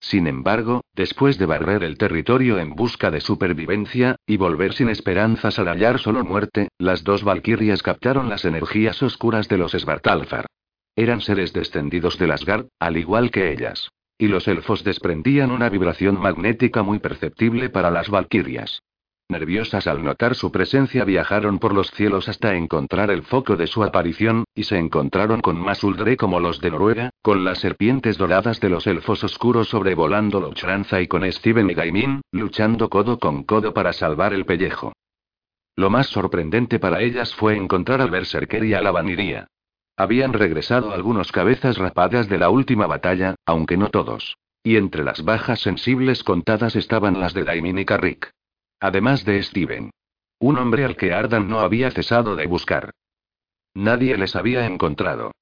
Sin 0.00 0.26
embargo, 0.26 0.82
después 0.92 1.38
de 1.38 1.46
barrer 1.46 1.82
el 1.82 1.98
territorio 1.98 2.58
en 2.58 2.74
busca 2.74 3.10
de 3.10 3.20
supervivencia, 3.20 4.16
y 4.26 4.36
volver 4.36 4.72
sin 4.74 4.88
esperanzas 4.88 5.58
al 5.58 5.68
hallar 5.68 5.98
solo 5.98 6.24
muerte, 6.24 6.68
las 6.78 7.04
dos 7.04 7.24
valquirias 7.24 7.82
captaron 7.82 8.28
las 8.28 8.44
energías 8.44 9.02
oscuras 9.02 9.48
de 9.48 9.58
los 9.58 9.72
Svartalfar. 9.72 10.46
Eran 10.98 11.20
seres 11.20 11.52
descendidos 11.52 12.18
del 12.18 12.32
Asgard, 12.32 12.66
al 12.80 12.96
igual 12.96 13.30
que 13.30 13.52
ellas. 13.52 13.88
Y 14.18 14.26
los 14.26 14.48
elfos 14.48 14.82
desprendían 14.82 15.52
una 15.52 15.68
vibración 15.68 16.18
magnética 16.18 16.82
muy 16.82 16.98
perceptible 16.98 17.70
para 17.70 17.92
las 17.92 18.10
valquirias. 18.10 18.82
Nerviosas 19.28 19.86
al 19.86 20.02
notar 20.02 20.34
su 20.34 20.50
presencia 20.50 21.04
viajaron 21.04 21.60
por 21.60 21.72
los 21.72 21.92
cielos 21.92 22.28
hasta 22.28 22.56
encontrar 22.56 23.12
el 23.12 23.22
foco 23.22 23.54
de 23.54 23.68
su 23.68 23.84
aparición, 23.84 24.42
y 24.56 24.64
se 24.64 24.76
encontraron 24.76 25.40
con 25.40 25.56
más 25.60 25.84
Uldre 25.84 26.16
como 26.16 26.40
los 26.40 26.60
de 26.60 26.72
Noruega, 26.72 27.10
con 27.22 27.44
las 27.44 27.60
serpientes 27.60 28.18
doradas 28.18 28.58
de 28.58 28.68
los 28.68 28.88
elfos 28.88 29.22
oscuros 29.22 29.68
sobrevolando 29.68 30.40
Lochranza 30.40 31.00
y 31.00 31.06
con 31.06 31.30
Steven 31.30 31.70
y 31.70 31.74
Gaimin, 31.74 32.22
luchando 32.32 32.88
codo 32.88 33.20
con 33.20 33.44
codo 33.44 33.72
para 33.72 33.92
salvar 33.92 34.34
el 34.34 34.44
pellejo. 34.44 34.92
Lo 35.76 35.90
más 35.90 36.08
sorprendente 36.08 36.80
para 36.80 37.02
ellas 37.02 37.32
fue 37.36 37.56
encontrar 37.56 38.00
al 38.00 38.10
Berserker 38.10 38.64
y 38.64 38.74
a 38.74 38.82
la 38.82 38.90
Vaniría. 38.90 39.46
Habían 39.98 40.32
regresado 40.32 40.92
algunos 40.92 41.32
cabezas 41.32 41.76
rapadas 41.76 42.28
de 42.28 42.38
la 42.38 42.50
última 42.50 42.86
batalla, 42.86 43.34
aunque 43.44 43.76
no 43.76 43.90
todos. 43.90 44.38
Y 44.62 44.76
entre 44.76 45.02
las 45.02 45.24
bajas 45.24 45.58
sensibles 45.58 46.22
contadas 46.22 46.76
estaban 46.76 47.18
las 47.18 47.34
de 47.34 47.42
Daimin 47.42 47.80
y. 47.80 47.86
Además 48.78 49.24
de 49.24 49.42
Steven. 49.42 49.90
Un 50.38 50.56
hombre 50.56 50.84
al 50.84 50.96
que 50.96 51.12
Ardan 51.12 51.48
no 51.48 51.58
había 51.58 51.90
cesado 51.90 52.36
de 52.36 52.46
buscar. 52.46 52.92
Nadie 53.74 54.16
les 54.16 54.36
había 54.36 54.66
encontrado. 54.66 55.32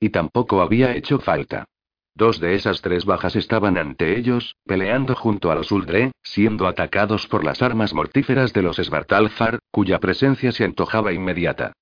Y 0.00 0.08
tampoco 0.08 0.62
había 0.62 0.96
hecho 0.96 1.18
falta. 1.18 1.66
Dos 2.14 2.40
de 2.40 2.54
esas 2.54 2.80
tres 2.80 3.04
bajas 3.04 3.36
estaban 3.36 3.76
ante 3.76 4.16
ellos, 4.16 4.56
peleando 4.64 5.14
junto 5.14 5.50
a 5.50 5.56
los 5.56 5.70
Uldre, 5.70 6.12
siendo 6.22 6.68
atacados 6.68 7.26
por 7.26 7.44
las 7.44 7.60
armas 7.60 7.92
mortíferas 7.92 8.54
de 8.54 8.62
los 8.62 8.76
Svartalfar, 8.76 9.58
cuya 9.70 9.98
presencia 9.98 10.52
se 10.52 10.64
antojaba 10.64 11.12
inmediata. 11.12 11.74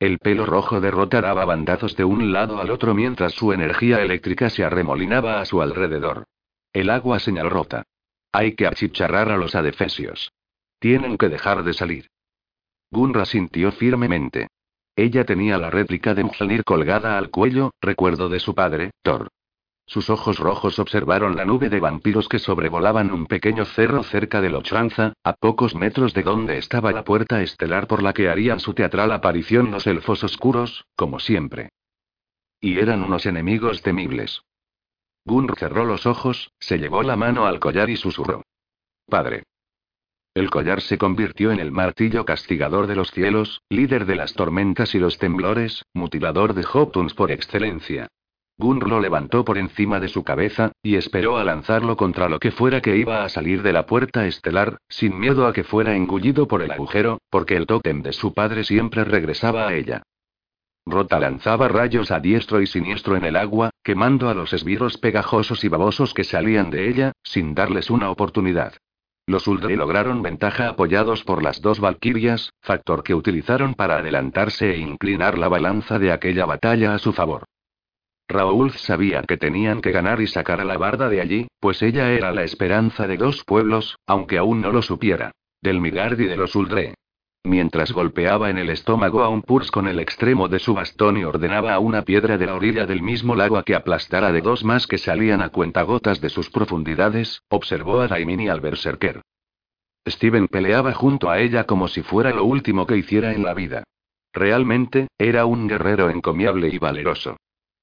El 0.00 0.18
pelo 0.18 0.46
rojo 0.46 0.80
de 0.80 0.92
Rota 0.92 1.20
daba 1.20 1.44
bandazos 1.44 1.96
de 1.96 2.04
un 2.04 2.32
lado 2.32 2.60
al 2.60 2.70
otro 2.70 2.94
mientras 2.94 3.32
su 3.32 3.52
energía 3.52 4.00
eléctrica 4.00 4.48
se 4.48 4.62
arremolinaba 4.64 5.40
a 5.40 5.44
su 5.44 5.60
alrededor. 5.60 6.24
El 6.72 6.90
agua 6.90 7.18
señaló 7.18 7.50
rota. 7.50 7.82
Hay 8.30 8.54
que 8.54 8.66
achicharrar 8.66 9.30
a 9.30 9.36
los 9.36 9.54
adefesios. 9.54 10.32
Tienen 10.78 11.18
que 11.18 11.28
dejar 11.28 11.64
de 11.64 11.74
salir. 11.74 12.06
Gunra 12.90 13.24
sintió 13.24 13.72
firmemente. 13.72 14.48
Ella 14.94 15.24
tenía 15.24 15.58
la 15.58 15.70
réplica 15.70 16.14
de 16.14 16.24
Mjolnir 16.24 16.62
colgada 16.62 17.18
al 17.18 17.30
cuello, 17.30 17.72
recuerdo 17.80 18.28
de 18.28 18.38
su 18.38 18.54
padre, 18.54 18.92
Thor. 19.02 19.28
Sus 19.88 20.10
ojos 20.10 20.38
rojos 20.38 20.78
observaron 20.78 21.34
la 21.34 21.46
nube 21.46 21.70
de 21.70 21.80
vampiros 21.80 22.28
que 22.28 22.38
sobrevolaban 22.38 23.10
un 23.10 23.24
pequeño 23.24 23.64
cerro 23.64 24.02
cerca 24.02 24.42
de 24.42 24.50
Lochanza, 24.50 25.14
a 25.24 25.32
pocos 25.32 25.74
metros 25.74 26.12
de 26.12 26.22
donde 26.22 26.58
estaba 26.58 26.92
la 26.92 27.04
puerta 27.04 27.40
estelar 27.40 27.86
por 27.86 28.02
la 28.02 28.12
que 28.12 28.28
harían 28.28 28.60
su 28.60 28.74
teatral 28.74 29.10
aparición 29.12 29.70
los 29.70 29.86
elfos 29.86 30.22
oscuros, 30.22 30.84
como 30.94 31.20
siempre. 31.20 31.70
Y 32.60 32.78
eran 32.78 33.02
unos 33.02 33.24
enemigos 33.24 33.80
temibles. 33.80 34.42
Gunr 35.24 35.56
cerró 35.58 35.86
los 35.86 36.04
ojos, 36.04 36.52
se 36.60 36.76
llevó 36.76 37.02
la 37.02 37.16
mano 37.16 37.46
al 37.46 37.58
collar 37.58 37.88
y 37.88 37.96
susurró. 37.96 38.42
Padre. 39.06 39.44
El 40.34 40.50
collar 40.50 40.82
se 40.82 40.98
convirtió 40.98 41.50
en 41.50 41.60
el 41.60 41.72
martillo 41.72 42.26
castigador 42.26 42.88
de 42.88 42.96
los 42.96 43.10
cielos, 43.10 43.62
líder 43.70 44.04
de 44.04 44.16
las 44.16 44.34
tormentas 44.34 44.94
y 44.94 44.98
los 44.98 45.16
temblores, 45.16 45.82
mutilador 45.94 46.52
de 46.52 46.66
Hoptuns 46.70 47.14
por 47.14 47.30
excelencia. 47.30 48.08
Gunr 48.60 48.88
lo 48.88 48.98
levantó 48.98 49.44
por 49.44 49.56
encima 49.56 50.00
de 50.00 50.08
su 50.08 50.24
cabeza, 50.24 50.72
y 50.82 50.96
esperó 50.96 51.38
a 51.38 51.44
lanzarlo 51.44 51.96
contra 51.96 52.28
lo 52.28 52.40
que 52.40 52.50
fuera 52.50 52.80
que 52.80 52.96
iba 52.96 53.22
a 53.22 53.28
salir 53.28 53.62
de 53.62 53.72
la 53.72 53.86
puerta 53.86 54.26
estelar, 54.26 54.78
sin 54.88 55.16
miedo 55.16 55.46
a 55.46 55.52
que 55.52 55.62
fuera 55.62 55.94
engullido 55.94 56.48
por 56.48 56.62
el 56.62 56.72
agujero, 56.72 57.20
porque 57.30 57.54
el 57.54 57.66
tótem 57.66 58.02
de 58.02 58.12
su 58.12 58.34
padre 58.34 58.64
siempre 58.64 59.04
regresaba 59.04 59.68
a 59.68 59.74
ella. 59.74 60.02
Rota 60.84 61.20
lanzaba 61.20 61.68
rayos 61.68 62.10
a 62.10 62.18
diestro 62.18 62.60
y 62.60 62.66
siniestro 62.66 63.14
en 63.14 63.24
el 63.24 63.36
agua, 63.36 63.70
quemando 63.84 64.28
a 64.28 64.34
los 64.34 64.52
esbirros 64.52 64.98
pegajosos 64.98 65.62
y 65.62 65.68
babosos 65.68 66.12
que 66.12 66.24
salían 66.24 66.70
de 66.70 66.88
ella, 66.88 67.12
sin 67.22 67.54
darles 67.54 67.90
una 67.90 68.10
oportunidad. 68.10 68.72
Los 69.26 69.46
Uldre 69.46 69.76
lograron 69.76 70.20
ventaja 70.22 70.68
apoyados 70.68 71.22
por 71.22 71.44
las 71.44 71.60
dos 71.60 71.78
Valquirias, 71.78 72.50
factor 72.60 73.04
que 73.04 73.14
utilizaron 73.14 73.74
para 73.74 73.98
adelantarse 73.98 74.72
e 74.72 74.78
inclinar 74.78 75.38
la 75.38 75.48
balanza 75.48 76.00
de 76.00 76.10
aquella 76.10 76.44
batalla 76.44 76.94
a 76.94 76.98
su 76.98 77.12
favor. 77.12 77.44
Raúl 78.28 78.72
sabía 78.72 79.22
que 79.22 79.38
tenían 79.38 79.80
que 79.80 79.90
ganar 79.90 80.20
y 80.20 80.26
sacar 80.26 80.60
a 80.60 80.64
la 80.64 80.76
barda 80.76 81.08
de 81.08 81.22
allí, 81.22 81.48
pues 81.60 81.82
ella 81.82 82.12
era 82.12 82.30
la 82.30 82.44
esperanza 82.44 83.06
de 83.06 83.16
dos 83.16 83.42
pueblos, 83.44 83.96
aunque 84.06 84.36
aún 84.36 84.60
no 84.60 84.70
lo 84.70 84.82
supiera. 84.82 85.32
Del 85.62 85.80
Migard 85.80 86.20
y 86.20 86.26
de 86.26 86.36
los 86.36 86.54
Uldre. 86.54 86.94
Mientras 87.42 87.92
golpeaba 87.92 88.50
en 88.50 88.58
el 88.58 88.68
estómago 88.68 89.22
a 89.22 89.30
un 89.30 89.40
Purs 89.40 89.70
con 89.70 89.88
el 89.88 89.98
extremo 89.98 90.48
de 90.48 90.58
su 90.58 90.74
bastón 90.74 91.16
y 91.16 91.24
ordenaba 91.24 91.72
a 91.72 91.78
una 91.78 92.02
piedra 92.02 92.36
de 92.36 92.44
la 92.44 92.54
orilla 92.54 92.84
del 92.84 93.00
mismo 93.00 93.34
lago 93.34 93.56
a 93.56 93.62
que 93.62 93.74
aplastara 93.74 94.30
de 94.30 94.42
dos 94.42 94.62
más 94.62 94.86
que 94.86 94.98
salían 94.98 95.40
a 95.40 95.48
cuentagotas 95.48 96.20
de 96.20 96.28
sus 96.28 96.50
profundidades, 96.50 97.40
observó 97.48 98.00
a 98.00 98.08
Daimini 98.08 98.48
al 98.48 98.60
berserker. 98.60 99.22
Steven 100.06 100.48
peleaba 100.48 100.92
junto 100.92 101.30
a 101.30 101.38
ella 101.38 101.64
como 101.64 101.88
si 101.88 102.02
fuera 102.02 102.30
lo 102.30 102.44
último 102.44 102.86
que 102.86 102.98
hiciera 102.98 103.32
en 103.32 103.42
la 103.42 103.54
vida. 103.54 103.84
Realmente, 104.34 105.08
era 105.16 105.46
un 105.46 105.66
guerrero 105.66 106.10
encomiable 106.10 106.68
y 106.68 106.78
valeroso. 106.78 107.36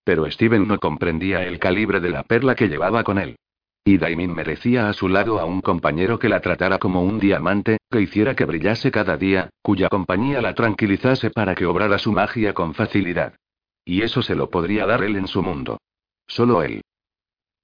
Pero 0.05 0.29
Steven 0.31 0.67
no 0.67 0.79
comprendía 0.79 1.43
el 1.43 1.59
calibre 1.59 1.99
de 1.99 2.11
la 2.11 2.23
perla 2.23 2.55
que 2.55 2.69
llevaba 2.69 3.03
con 3.03 3.17
él. 3.17 3.35
Y 3.83 3.97
Daimin 3.97 4.33
merecía 4.33 4.87
a 4.87 4.93
su 4.93 5.09
lado 5.09 5.39
a 5.39 5.45
un 5.45 5.61
compañero 5.61 6.17
que 6.17 6.29
la 6.29 6.39
tratara 6.39 6.79
como 6.79 7.03
un 7.03 7.19
diamante, 7.19 7.77
que 7.91 8.01
hiciera 8.01 8.35
que 8.35 8.45
brillase 8.45 8.91
cada 8.91 9.17
día, 9.17 9.49
cuya 9.61 9.89
compañía 9.89 10.41
la 10.41 10.55
tranquilizase 10.55 11.31
para 11.31 11.55
que 11.55 11.65
obrara 11.65 11.97
su 11.97 12.11
magia 12.11 12.53
con 12.53 12.73
facilidad. 12.73 13.35
Y 13.83 14.03
eso 14.03 14.21
se 14.21 14.35
lo 14.35 14.49
podría 14.49 14.85
dar 14.85 15.03
él 15.03 15.15
en 15.15 15.27
su 15.27 15.43
mundo. 15.43 15.79
Solo 16.27 16.63
él. 16.63 16.81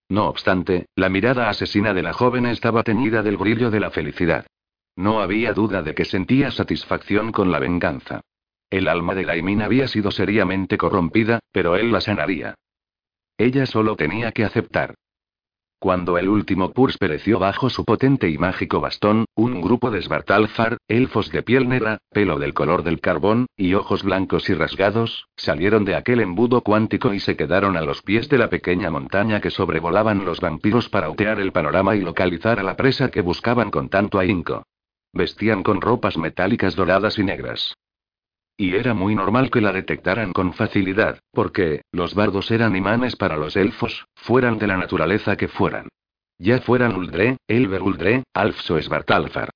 No 0.09 0.27
obstante, 0.27 0.87
la 0.95 1.09
mirada 1.09 1.47
asesina 1.47 1.93
de 1.93 2.03
la 2.03 2.13
joven 2.13 2.45
estaba 2.47 2.83
teñida 2.83 3.23
del 3.23 3.37
brillo 3.37 3.71
de 3.71 3.79
la 3.79 3.91
felicidad. 3.91 4.45
No 4.95 5.21
había 5.21 5.53
duda 5.53 5.83
de 5.83 5.95
que 5.95 6.05
sentía 6.05 6.51
satisfacción 6.51 7.31
con 7.31 7.51
la 7.51 7.59
venganza. 7.59 8.21
El 8.71 8.87
alma 8.87 9.13
de 9.13 9.25
Laimin 9.25 9.61
había 9.61 9.89
sido 9.89 10.11
seriamente 10.11 10.77
corrompida, 10.77 11.41
pero 11.51 11.75
él 11.75 11.91
la 11.91 11.99
sanaría. 11.99 12.55
Ella 13.37 13.65
solo 13.65 13.97
tenía 13.97 14.31
que 14.31 14.45
aceptar. 14.45 14.95
Cuando 15.77 16.17
el 16.17 16.29
último 16.29 16.71
Purs 16.71 16.97
pereció 16.97 17.37
bajo 17.37 17.69
su 17.69 17.83
potente 17.83 18.29
y 18.29 18.37
mágico 18.37 18.79
bastón, 18.79 19.25
un 19.35 19.59
grupo 19.59 19.91
de 19.91 20.01
Svartalfar, 20.01 20.77
elfos 20.87 21.31
de 21.31 21.43
piel 21.43 21.67
negra, 21.67 21.97
pelo 22.11 22.39
del 22.39 22.53
color 22.53 22.83
del 22.83 23.01
carbón, 23.01 23.47
y 23.57 23.73
ojos 23.73 24.03
blancos 24.03 24.49
y 24.49 24.53
rasgados, 24.53 25.25
salieron 25.35 25.83
de 25.83 25.95
aquel 25.95 26.21
embudo 26.21 26.61
cuántico 26.61 27.13
y 27.13 27.19
se 27.19 27.35
quedaron 27.35 27.75
a 27.75 27.81
los 27.81 28.03
pies 28.03 28.29
de 28.29 28.37
la 28.37 28.49
pequeña 28.49 28.89
montaña 28.89 29.41
que 29.41 29.49
sobrevolaban 29.49 30.23
los 30.23 30.39
vampiros 30.39 30.87
para 30.87 31.09
otear 31.09 31.41
el 31.41 31.51
panorama 31.51 31.95
y 31.97 32.01
localizar 32.01 32.59
a 32.59 32.63
la 32.63 32.77
presa 32.77 33.11
que 33.11 33.21
buscaban 33.21 33.69
con 33.69 33.89
tanto 33.89 34.17
ahínco. 34.17 34.63
Vestían 35.11 35.61
con 35.61 35.81
ropas 35.81 36.15
metálicas 36.15 36.75
doradas 36.75 37.19
y 37.19 37.23
negras. 37.23 37.75
Y 38.61 38.75
era 38.75 38.93
muy 38.93 39.15
normal 39.15 39.49
que 39.49 39.59
la 39.59 39.71
detectaran 39.71 40.33
con 40.33 40.53
facilidad, 40.53 41.19
porque, 41.31 41.81
los 41.91 42.13
bardos 42.13 42.51
eran 42.51 42.75
imanes 42.75 43.15
para 43.15 43.35
los 43.35 43.55
elfos, 43.55 44.05
fueran 44.13 44.59
de 44.59 44.67
la 44.67 44.77
naturaleza 44.77 45.35
que 45.35 45.47
fueran. 45.47 45.87
Ya 46.37 46.61
fueran 46.61 46.95
Uldre, 46.95 47.37
Elber 47.47 47.81
Uldre, 47.81 48.23
Alfs 48.35 48.65
Svartalfar. 48.65 49.49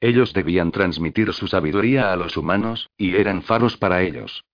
Ellos 0.00 0.32
debían 0.32 0.70
transmitir 0.70 1.32
su 1.32 1.48
sabiduría 1.48 2.12
a 2.12 2.16
los 2.16 2.36
humanos, 2.36 2.88
y 2.96 3.16
eran 3.16 3.42
faros 3.42 3.76
para 3.76 4.00
ellos. 4.02 4.44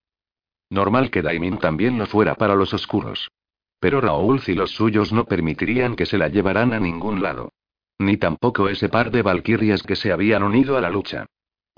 Normal 0.71 1.11
que 1.11 1.21
Daimin 1.21 1.59
también 1.59 1.99
lo 1.99 2.07
fuera 2.07 2.35
para 2.35 2.55
los 2.55 2.73
oscuros. 2.73 3.31
Pero 3.79 4.01
Raúl 4.01 4.41
y 4.47 4.55
los 4.55 4.71
suyos 4.71 5.13
no 5.13 5.27
permitirían 5.27 5.97
que 5.97 6.07
se 6.07 6.17
la 6.17 6.29
llevaran 6.29 6.73
a 6.73 6.81
ningún 6.81 7.21
lado. 7.21 7.53
Ni 7.99 8.17
tampoco 8.17 8.71
ese 8.71 8.89
par 8.89 9.11
de 9.11 9.21
valquirias 9.21 9.83
que 9.83 9.97
se 9.97 10.13
habían 10.13 10.45
unido 10.45 10.79
a 10.79 10.81
la 10.81 10.89
lucha. 10.89 11.27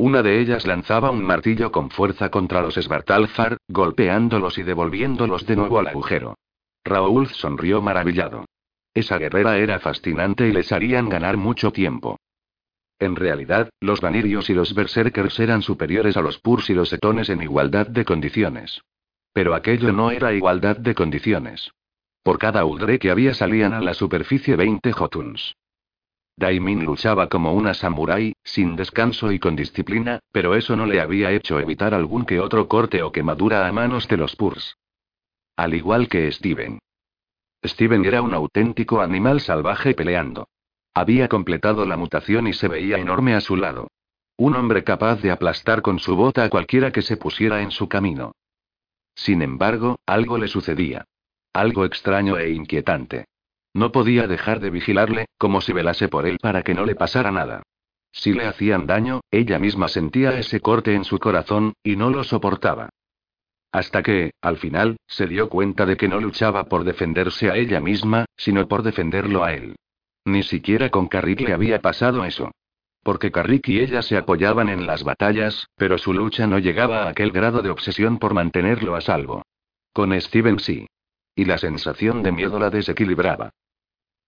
Una 0.01 0.23
de 0.23 0.41
ellas 0.41 0.67
lanzaba 0.67 1.11
un 1.11 1.23
martillo 1.23 1.71
con 1.71 1.91
fuerza 1.91 2.31
contra 2.31 2.63
los 2.63 2.77
Svartalfar, 2.77 3.59
golpeándolos 3.69 4.57
y 4.57 4.63
devolviéndolos 4.63 5.45
de 5.45 5.57
nuevo 5.57 5.79
al 5.79 5.89
agujero. 5.89 6.39
Raúl 6.83 7.29
sonrió 7.29 7.83
maravillado. 7.83 8.47
Esa 8.95 9.19
guerrera 9.19 9.59
era 9.59 9.79
fascinante 9.79 10.49
y 10.49 10.53
les 10.53 10.73
harían 10.73 11.11
ganar 11.11 11.37
mucho 11.37 11.71
tiempo. 11.71 12.19
En 12.99 13.15
realidad, 13.15 13.69
los 13.79 14.01
vanirios 14.01 14.49
y 14.49 14.55
los 14.55 14.75
berserkers 14.75 15.39
eran 15.39 15.61
superiores 15.61 16.17
a 16.17 16.23
los 16.23 16.39
purs 16.39 16.71
y 16.71 16.73
los 16.73 16.91
etones 16.95 17.29
en 17.29 17.43
igualdad 17.43 17.87
de 17.87 18.07
condiciones. 18.07 18.81
Pero 19.35 19.55
aquello 19.55 19.93
no 19.93 20.13
era 20.13 20.33
igualdad 20.33 20.79
de 20.79 20.95
condiciones. 20.95 21.73
Por 22.23 22.39
cada 22.39 22.65
uldre 22.65 22.99
que 22.99 23.11
había 23.11 23.35
salían 23.35 23.75
a 23.75 23.83
la 23.83 23.93
superficie 23.93 24.57
20 24.57 24.93
jotuns. 24.93 25.57
Daimin 26.37 26.85
luchaba 26.85 27.29
como 27.29 27.53
una 27.53 27.75
samurái, 27.75 28.35
sin 28.43 28.77
descanso 28.77 29.31
y 29.33 29.39
con 29.39 29.57
disciplina, 29.57 30.21
pero 30.33 30.55
eso 30.55 30.77
no 30.77 30.87
le 30.87 31.01
había 31.01 31.33
hecho 31.33 31.61
evitar 31.61 31.93
algún 31.95 32.25
que 32.25 32.41
otro 32.41 32.69
corte 32.69 33.03
o 33.03 33.13
quemadura 33.13 33.67
a 33.67 33.73
manos 33.73 34.09
de 34.09 34.17
los 34.17 34.37
Purs. 34.37 34.77
Al 35.57 35.75
igual 35.75 36.09
que 36.09 36.31
Steven. 36.33 36.79
Steven 37.63 38.05
era 38.05 38.23
un 38.23 38.33
auténtico 38.33 39.03
animal 39.03 39.41
salvaje 39.41 39.95
peleando. 39.95 40.49
Había 40.95 41.29
completado 41.29 41.85
la 41.85 41.97
mutación 41.97 42.47
y 42.47 42.55
se 42.55 42.69
veía 42.69 42.99
enorme 42.99 43.35
a 43.35 43.41
su 43.41 43.57
lado. 43.57 43.89
Un 44.37 44.57
hombre 44.57 44.85
capaz 44.85 45.21
de 45.21 45.31
aplastar 45.31 45.83
con 45.83 45.99
su 45.99 46.17
bota 46.17 46.45
a 46.45 46.49
cualquiera 46.49 46.91
que 46.93 47.03
se 47.03 47.19
pusiera 47.19 47.61
en 47.61 47.71
su 47.71 47.89
camino. 47.89 48.33
Sin 49.15 49.43
embargo, 49.43 49.99
algo 50.07 50.39
le 50.39 50.49
sucedía. 50.49 51.05
Algo 51.53 51.85
extraño 51.85 52.39
e 52.39 52.51
inquietante. 52.51 53.27
No 53.73 53.93
podía 53.93 54.27
dejar 54.27 54.61
de 54.61 54.71
vigilarle, 54.71 55.27
como 55.39 55.61
si 55.61 55.73
velase 55.73 56.09
por 56.09 56.27
él 56.27 56.39
para 56.41 56.63
que 56.63 56.75
no 56.75 56.85
le 56.85 56.95
pasara 56.95 57.31
nada. 57.31 57.63
Si 58.13 58.33
le 58.33 58.47
hacían 58.47 58.87
daño, 58.87 59.21
ella 59.31 59.59
misma 59.59 59.89
sentía 59.89 60.39
ese 60.39 60.61
corte 60.61 60.95
en 60.95 61.05
su 61.05 61.19
corazón, 61.19 61.75
y 61.83 61.97
no 61.97 62.11
lo 62.11 62.25
soportaba. 62.25 62.89
Hasta 63.73 64.03
que, 64.03 64.33
al 64.41 64.57
final, 64.57 64.97
se 65.07 65.27
dio 65.27 65.49
cuenta 65.49 65.87
de 65.87 65.97
que 65.97 66.09
no 66.09 66.21
luchaba 66.21 66.65
por 66.65 66.83
defenderse 66.83 67.51
a 67.51 67.57
ella 67.57 67.81
misma, 67.81 68.25
sino 68.37 68.67
por 68.67 68.83
defenderlo 68.83 69.45
a 69.45 69.55
él. 69.55 69.77
Ni 70.25 70.43
siquiera 70.43 70.91
con 70.91 71.07
Carrick 71.07 71.41
le 71.41 71.53
había 71.53 71.81
pasado 71.81 72.25
eso. 72.25 72.51
Porque 73.03 73.31
Carrick 73.31 73.69
y 73.69 73.81
ella 73.81 74.03
se 74.03 74.17
apoyaban 74.17 74.69
en 74.69 74.87
las 74.87 75.05
batallas, 75.05 75.69
pero 75.77 75.97
su 75.97 76.13
lucha 76.13 76.47
no 76.47 76.59
llegaba 76.59 77.05
a 77.05 77.11
aquel 77.11 77.31
grado 77.31 77.63
de 77.63 77.71
obsesión 77.71 78.19
por 78.19 78.35
mantenerlo 78.35 78.97
a 78.97 79.01
salvo. 79.01 79.43
Con 79.93 80.19
Steven 80.21 80.59
sí. 80.59 80.87
Y 81.41 81.47
la 81.47 81.57
sensación 81.57 82.23
de 82.23 82.33
miedo 82.33 82.59
la 82.59 82.69
desequilibraba. 82.69 83.55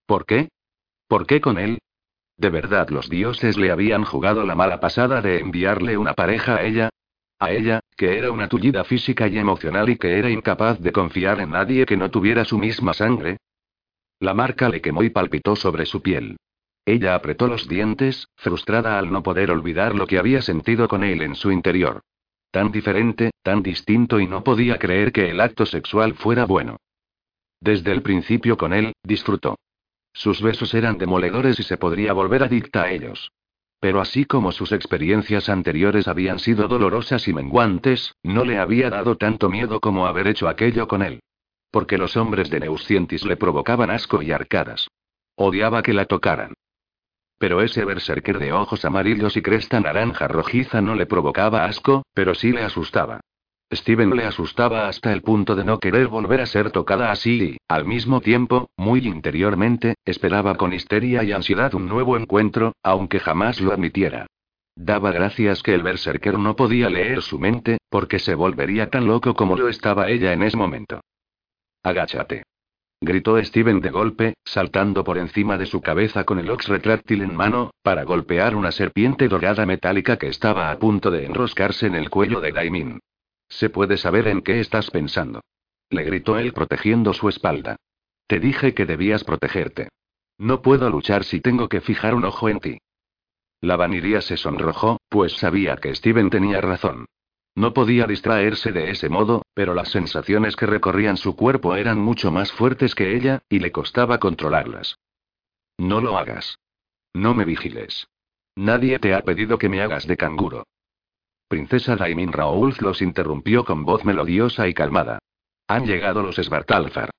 ¿Por 0.07 0.25
qué? 0.25 0.49
¿Por 1.07 1.27
qué 1.27 1.43
con 1.43 1.59
él? 1.59 1.79
¿De 2.39 2.49
verdad 2.49 2.89
los 2.89 3.11
dioses 3.11 3.59
le 3.59 3.71
habían 3.71 4.03
jugado 4.03 4.47
la 4.47 4.55
mala 4.55 4.81
pasada 4.81 5.21
de 5.21 5.39
enviarle 5.39 5.99
una 5.99 6.15
pareja 6.15 6.57
a 6.57 6.63
ella? 6.63 6.89
A 7.39 7.51
ella, 7.51 7.81
que 7.99 8.17
era 8.17 8.31
una 8.31 8.49
tullida 8.49 8.83
física 8.85 9.29
y 9.29 9.37
emocional 9.37 9.91
y 9.91 9.99
que 9.99 10.19
era 10.19 10.31
incapaz 10.31 10.81
de 10.81 10.91
confiar 10.91 11.41
en 11.41 11.51
nadie 11.51 11.85
que 11.85 11.99
no 11.99 12.11
tuviera 12.11 12.47
su 12.47 12.57
misma 12.57 12.95
sangre. 12.95 13.37
La 14.19 14.33
marca 14.33 14.71
le 14.71 14.81
quemó 14.81 15.03
y 15.03 15.11
palpitó 15.11 15.55
sobre 15.55 15.85
su 15.85 16.01
piel. 16.01 16.39
Ella 16.87 17.15
apretó 17.15 17.47
los 17.47 17.69
dientes, 17.69 18.27
frustrada 18.37 18.99
al 18.99 19.13
no 19.13 19.23
poder 19.23 19.51
olvidar 19.51 19.95
lo 19.95 20.07
que 20.07 20.19
había 20.19 20.41
sentido 20.41 20.89
con 20.89 21.05
él 21.05 21.21
en 21.21 21.35
su 21.35 21.53
interior. 21.53 22.01
Tan 22.51 22.73
diferente, 22.73 23.33
tan 23.43 23.63
distinto 23.63 24.19
y 24.19 24.27
no 24.27 24.43
podía 24.43 24.79
creer 24.79 25.13
que 25.13 25.29
el 25.29 25.43
acto 25.43 25.67
sexual 25.67 26.15
fuera 26.15 26.47
bueno. 26.47 26.79
Desde 27.63 27.93
el 27.93 28.03
principio 28.03 28.57
con 28.57 28.73
él, 28.73 28.93
disfrutó. 29.05 29.57
Sus 30.13 30.43
besos 30.43 30.75
eran 30.75 30.99
demoledores 30.99 31.61
y 31.61 31.63
se 31.63 31.77
podría 31.77 32.13
volver 32.13 32.43
adicta 32.43 32.83
a 32.83 32.91
ellos. 32.91 33.31
Pero 33.79 34.01
así 34.01 34.25
como 34.25 34.51
sus 34.51 34.73
experiencias 34.73 35.49
anteriores 35.49 36.09
habían 36.09 36.41
sido 36.41 36.67
dolorosas 36.67 37.29
y 37.29 37.33
menguantes, 37.33 38.17
no 38.25 38.45
le 38.45 38.59
había 38.59 38.91
dado 38.91 39.17
tanto 39.17 39.49
miedo 39.49 39.79
como 39.79 40.09
haber 40.09 40.27
hecho 40.27 40.49
aquello 40.49 40.89
con 40.89 41.03
él. 41.03 41.21
Porque 41.71 41.99
los 41.99 42.17
hombres 42.17 42.51
de 42.51 42.59
Neuscientis 42.59 43.25
le 43.25 43.37
provocaban 43.37 43.91
asco 43.91 44.23
y 44.23 44.33
arcadas. 44.33 44.89
Odiaba 45.37 45.85
que 45.85 45.93
la 45.93 46.07
tocaran. 46.07 46.55
Pero 47.39 47.63
ese 47.63 47.85
berserker 47.85 48.41
de 48.41 48.53
ojos 48.53 48.85
amarillos 48.85 49.37
y 49.37 49.43
cresta 49.43 49.79
naranja 49.79 50.27
rojiza 50.27 50.81
no 50.81 50.97
le 50.97 51.07
provocaba 51.07 51.65
asco, 51.65 52.03
pero 52.13 52.35
sí 52.35 52.51
le 52.51 52.63
asustaba. 52.63 53.21
Steven 53.73 54.15
le 54.15 54.25
asustaba 54.25 54.87
hasta 54.87 55.13
el 55.13 55.23
punto 55.23 55.57
de 55.57 55.65
no 55.65 55.79
querer 55.79 56.09
volver 56.09 56.43
a 56.43 56.47
ser 56.47 56.71
tocada 56.71 57.11
así 57.11 57.43
y, 57.43 57.57
al 57.69 57.87
mismo 57.87 58.21
tiempo, 58.21 58.69
muy 58.77 59.07
interiormente, 59.07 59.95
esperaba 60.05 60.57
con 60.57 60.75
histeria 60.75 61.25
y 61.25 61.33
ansiedad 61.33 61.75
un 61.75 61.89
nuevo 61.89 62.19
encuentro, 62.19 62.75
aunque 62.83 63.19
jamás 63.19 63.61
lo 63.61 63.73
admitiera. 63.73 64.27
Daba 64.77 65.11
gracias 65.11 65.63
que 65.63 65.75
el 65.75 65.83
berserker 65.83 66.39
no 66.39 66.55
podía 66.55 66.91
leer 66.91 67.23
su 67.23 67.39
mente, 67.39 67.79
porque 67.89 68.19
se 68.19 68.35
volvería 68.35 68.91
tan 68.91 69.07
loco 69.07 69.35
como 69.35 69.57
lo 69.57 69.69
estaba 69.69 70.09
ella 70.11 70.33
en 70.33 70.43
ese 70.43 70.57
momento. 70.57 71.01
Agáchate. 71.83 72.43
Gritó 73.01 73.43
Steven 73.43 73.81
de 73.81 73.91
golpe, 73.91 74.35
saltando 74.45 75.03
por 75.03 75.19
encima 75.19 75.59
de 75.59 75.67
su 75.67 75.81
cabeza 75.81 76.25
con 76.25 76.39
el 76.39 76.51
ox 76.51 76.69
retráctil 76.69 77.23
en 77.23 77.35
mano, 77.35 77.73
para 77.83 78.05
golpear 78.05 78.55
una 78.55 78.71
serpiente 78.71 79.29
dorada 79.29 79.67
metálica 79.67 80.19
que 80.19 80.29
estaba 80.29 80.71
a 80.71 80.79
punto 80.79 81.11
de 81.11 81.27
enroscarse 81.27 81.87
en 81.87 81.97
el 81.97 82.11
cuello 82.11 82.41
de 82.41 82.53
Daimin. 82.53 83.01
¿Se 83.59 83.69
puede 83.69 83.99
saber 83.99 84.29
en 84.29 84.41
qué 84.41 84.61
estás 84.61 84.91
pensando? 84.91 85.43
Le 85.91 86.05
gritó 86.05 86.39
él 86.39 86.53
protegiendo 86.53 87.13
su 87.13 87.29
espalda. 87.29 87.77
Te 88.27 88.41
dije 88.41 88.73
que 88.73 88.87
debías 88.87 89.25
protegerte. 89.25 89.89
No 90.39 90.63
puedo 90.63 90.89
luchar 90.89 91.23
si 91.25 91.41
tengo 91.41 91.69
que 91.69 91.83
fijar 91.83 92.15
un 92.15 92.25
ojo 92.25 92.49
en 92.49 92.61
ti. 92.61 92.79
La 93.61 93.77
vaniría 93.77 94.23
se 94.23 94.39
sonrojó, 94.39 94.99
pues 95.09 95.35
sabía 95.35 95.77
que 95.77 95.95
Steven 95.95 96.31
tenía 96.31 96.61
razón. 96.63 97.05
No 97.55 97.75
podía 97.75 98.07
distraerse 98.07 98.73
de 98.73 98.91
ese 98.91 99.11
modo, 99.11 99.43
pero 99.53 99.75
las 99.75 99.91
sensaciones 99.91 100.57
que 100.57 100.67
recorrían 100.67 101.19
su 101.19 101.37
cuerpo 101.37 101.77
eran 101.77 101.99
mucho 101.99 102.33
más 102.33 102.51
fuertes 102.53 102.95
que 102.95 103.15
ella, 103.15 103.43
y 103.51 103.59
le 103.59 103.71
costaba 103.71 104.19
controlarlas. 104.19 104.99
No 105.77 106.01
lo 106.01 106.17
hagas. 106.17 106.59
No 107.13 107.35
me 107.35 107.45
vigiles. 107.45 108.09
Nadie 108.57 108.99
te 108.99 109.15
ha 109.15 109.21
pedido 109.21 109.59
que 109.59 109.69
me 109.69 109.83
hagas 109.83 110.07
de 110.07 110.17
canguro. 110.17 110.65
Princesa 111.53 111.97
Daimin 111.97 112.33
Raoul 112.33 112.75
los 112.81 113.03
interrumpió 113.03 113.67
con 113.67 113.85
voz 113.85 114.07
melodiosa 114.07 114.69
y 114.69 114.73
calmada. 114.73 115.19
Han 115.69 115.85
llegado 115.85 116.23
los 116.23 116.37
Svartalfar. 116.37 117.11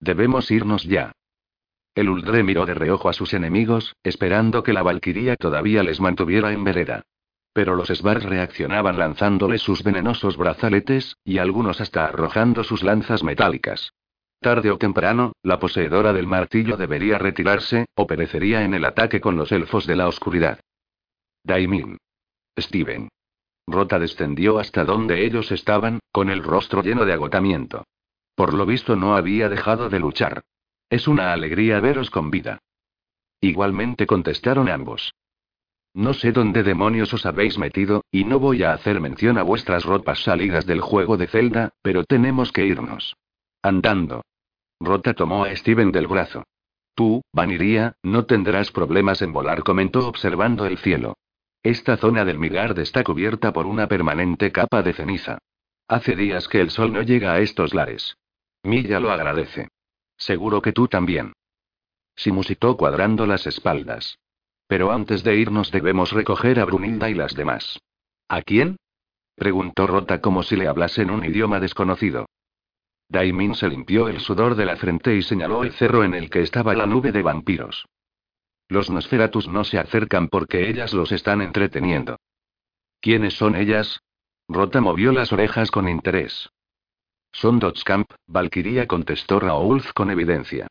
Debemos 0.00 0.50
irnos 0.50 0.84
ya. 0.84 1.12
El 1.94 2.08
Uldre 2.08 2.42
miró 2.42 2.64
de 2.64 2.72
reojo 2.72 3.10
a 3.10 3.12
sus 3.12 3.34
enemigos, 3.34 3.94
esperando 4.02 4.62
que 4.62 4.72
la 4.72 4.82
Valquiria 4.82 5.36
todavía 5.36 5.82
les 5.82 6.00
mantuviera 6.00 6.52
en 6.52 6.64
vereda. 6.64 7.02
Pero 7.52 7.74
los 7.74 7.88
Svar 7.88 8.22
reaccionaban 8.22 8.98
lanzándole 8.98 9.58
sus 9.58 9.82
venenosos 9.82 10.38
brazaletes, 10.38 11.18
y 11.22 11.36
algunos 11.36 11.82
hasta 11.82 12.06
arrojando 12.06 12.64
sus 12.64 12.82
lanzas 12.82 13.22
metálicas. 13.22 13.92
Tarde 14.40 14.70
o 14.70 14.78
temprano, 14.78 15.34
la 15.42 15.58
poseedora 15.58 16.14
del 16.14 16.26
martillo 16.26 16.78
debería 16.78 17.18
retirarse, 17.18 17.84
o 17.94 18.06
perecería 18.06 18.64
en 18.64 18.72
el 18.72 18.86
ataque 18.86 19.20
con 19.20 19.36
los 19.36 19.52
elfos 19.52 19.86
de 19.86 19.96
la 19.96 20.08
oscuridad. 20.08 20.60
Daimin. 21.44 21.98
Steven. 22.58 23.10
Rota 23.72 23.98
descendió 23.98 24.58
hasta 24.58 24.84
donde 24.84 25.24
ellos 25.24 25.50
estaban, 25.50 25.98
con 26.12 26.30
el 26.30 26.42
rostro 26.42 26.82
lleno 26.82 27.04
de 27.04 27.12
agotamiento. 27.12 27.84
Por 28.34 28.54
lo 28.54 28.66
visto 28.66 28.94
no 28.94 29.16
había 29.16 29.48
dejado 29.48 29.88
de 29.88 29.98
luchar. 29.98 30.42
Es 30.88 31.08
una 31.08 31.32
alegría 31.32 31.80
veros 31.80 32.10
con 32.10 32.30
vida. 32.30 32.58
Igualmente 33.40 34.06
contestaron 34.06 34.68
ambos. 34.68 35.12
No 35.94 36.14
sé 36.14 36.32
dónde 36.32 36.62
demonios 36.62 37.12
os 37.12 37.26
habéis 37.26 37.58
metido, 37.58 38.04
y 38.10 38.24
no 38.24 38.38
voy 38.38 38.62
a 38.62 38.72
hacer 38.72 39.00
mención 39.00 39.36
a 39.36 39.42
vuestras 39.42 39.84
ropas 39.84 40.22
salidas 40.22 40.64
del 40.64 40.80
juego 40.80 41.16
de 41.16 41.26
Zelda, 41.26 41.70
pero 41.82 42.04
tenemos 42.04 42.52
que 42.52 42.64
irnos. 42.64 43.16
Andando. 43.62 44.22
Rota 44.80 45.12
tomó 45.14 45.44
a 45.44 45.54
Steven 45.54 45.92
del 45.92 46.06
brazo. 46.06 46.44
Tú, 46.94 47.22
Vaniría, 47.32 47.96
no 48.02 48.24
tendrás 48.26 48.70
problemas 48.70 49.22
en 49.22 49.32
volar, 49.32 49.62
comentó 49.62 50.06
observando 50.06 50.66
el 50.66 50.78
cielo. 50.78 51.16
Esta 51.62 51.96
zona 51.96 52.24
del 52.24 52.38
Midgard 52.40 52.78
está 52.80 53.04
cubierta 53.04 53.52
por 53.52 53.66
una 53.66 53.86
permanente 53.86 54.50
capa 54.50 54.82
de 54.82 54.94
ceniza. 54.94 55.38
Hace 55.86 56.16
días 56.16 56.48
que 56.48 56.60
el 56.60 56.70
sol 56.70 56.92
no 56.92 57.02
llega 57.02 57.34
a 57.34 57.40
estos 57.40 57.72
lares. 57.72 58.16
Milla 58.64 58.98
lo 58.98 59.12
agradece. 59.12 59.68
Seguro 60.16 60.60
que 60.60 60.72
tú 60.72 60.88
también. 60.88 61.32
Si 62.16 62.32
musitó 62.32 62.76
cuadrando 62.76 63.26
las 63.26 63.46
espaldas. 63.46 64.18
Pero 64.66 64.90
antes 64.90 65.22
de 65.22 65.36
irnos 65.36 65.70
debemos 65.70 66.12
recoger 66.12 66.58
a 66.58 66.64
Brunilda 66.64 67.10
y 67.10 67.14
las 67.14 67.34
demás. 67.34 67.78
¿A 68.28 68.42
quién? 68.42 68.76
preguntó 69.36 69.86
Rota 69.86 70.20
como 70.20 70.42
si 70.42 70.56
le 70.56 70.66
hablase 70.66 71.02
en 71.02 71.10
un 71.10 71.24
idioma 71.24 71.60
desconocido. 71.60 72.26
Daimin 73.08 73.54
se 73.54 73.68
limpió 73.68 74.08
el 74.08 74.20
sudor 74.20 74.54
de 74.54 74.64
la 74.64 74.76
frente 74.76 75.14
y 75.14 75.22
señaló 75.22 75.62
el 75.62 75.72
cerro 75.72 76.02
en 76.02 76.14
el 76.14 76.30
que 76.30 76.40
estaba 76.40 76.74
la 76.74 76.86
nube 76.86 77.12
de 77.12 77.22
vampiros. 77.22 77.86
Los 78.72 78.88
Nosferatus 78.88 79.48
no 79.48 79.64
se 79.64 79.78
acercan 79.78 80.28
porque 80.28 80.70
ellas 80.70 80.94
los 80.94 81.12
están 81.12 81.42
entreteniendo. 81.42 82.16
¿Quiénes 83.02 83.34
son 83.34 83.54
ellas? 83.54 84.00
Rota 84.48 84.80
movió 84.80 85.12
las 85.12 85.30
orejas 85.30 85.70
con 85.70 85.90
interés. 85.90 86.48
Son 87.32 87.58
Dotskamp, 87.58 88.10
Valkyria 88.26 88.86
contestó 88.86 89.40
Raoulf 89.40 89.92
con 89.92 90.10
evidencia. 90.10 90.68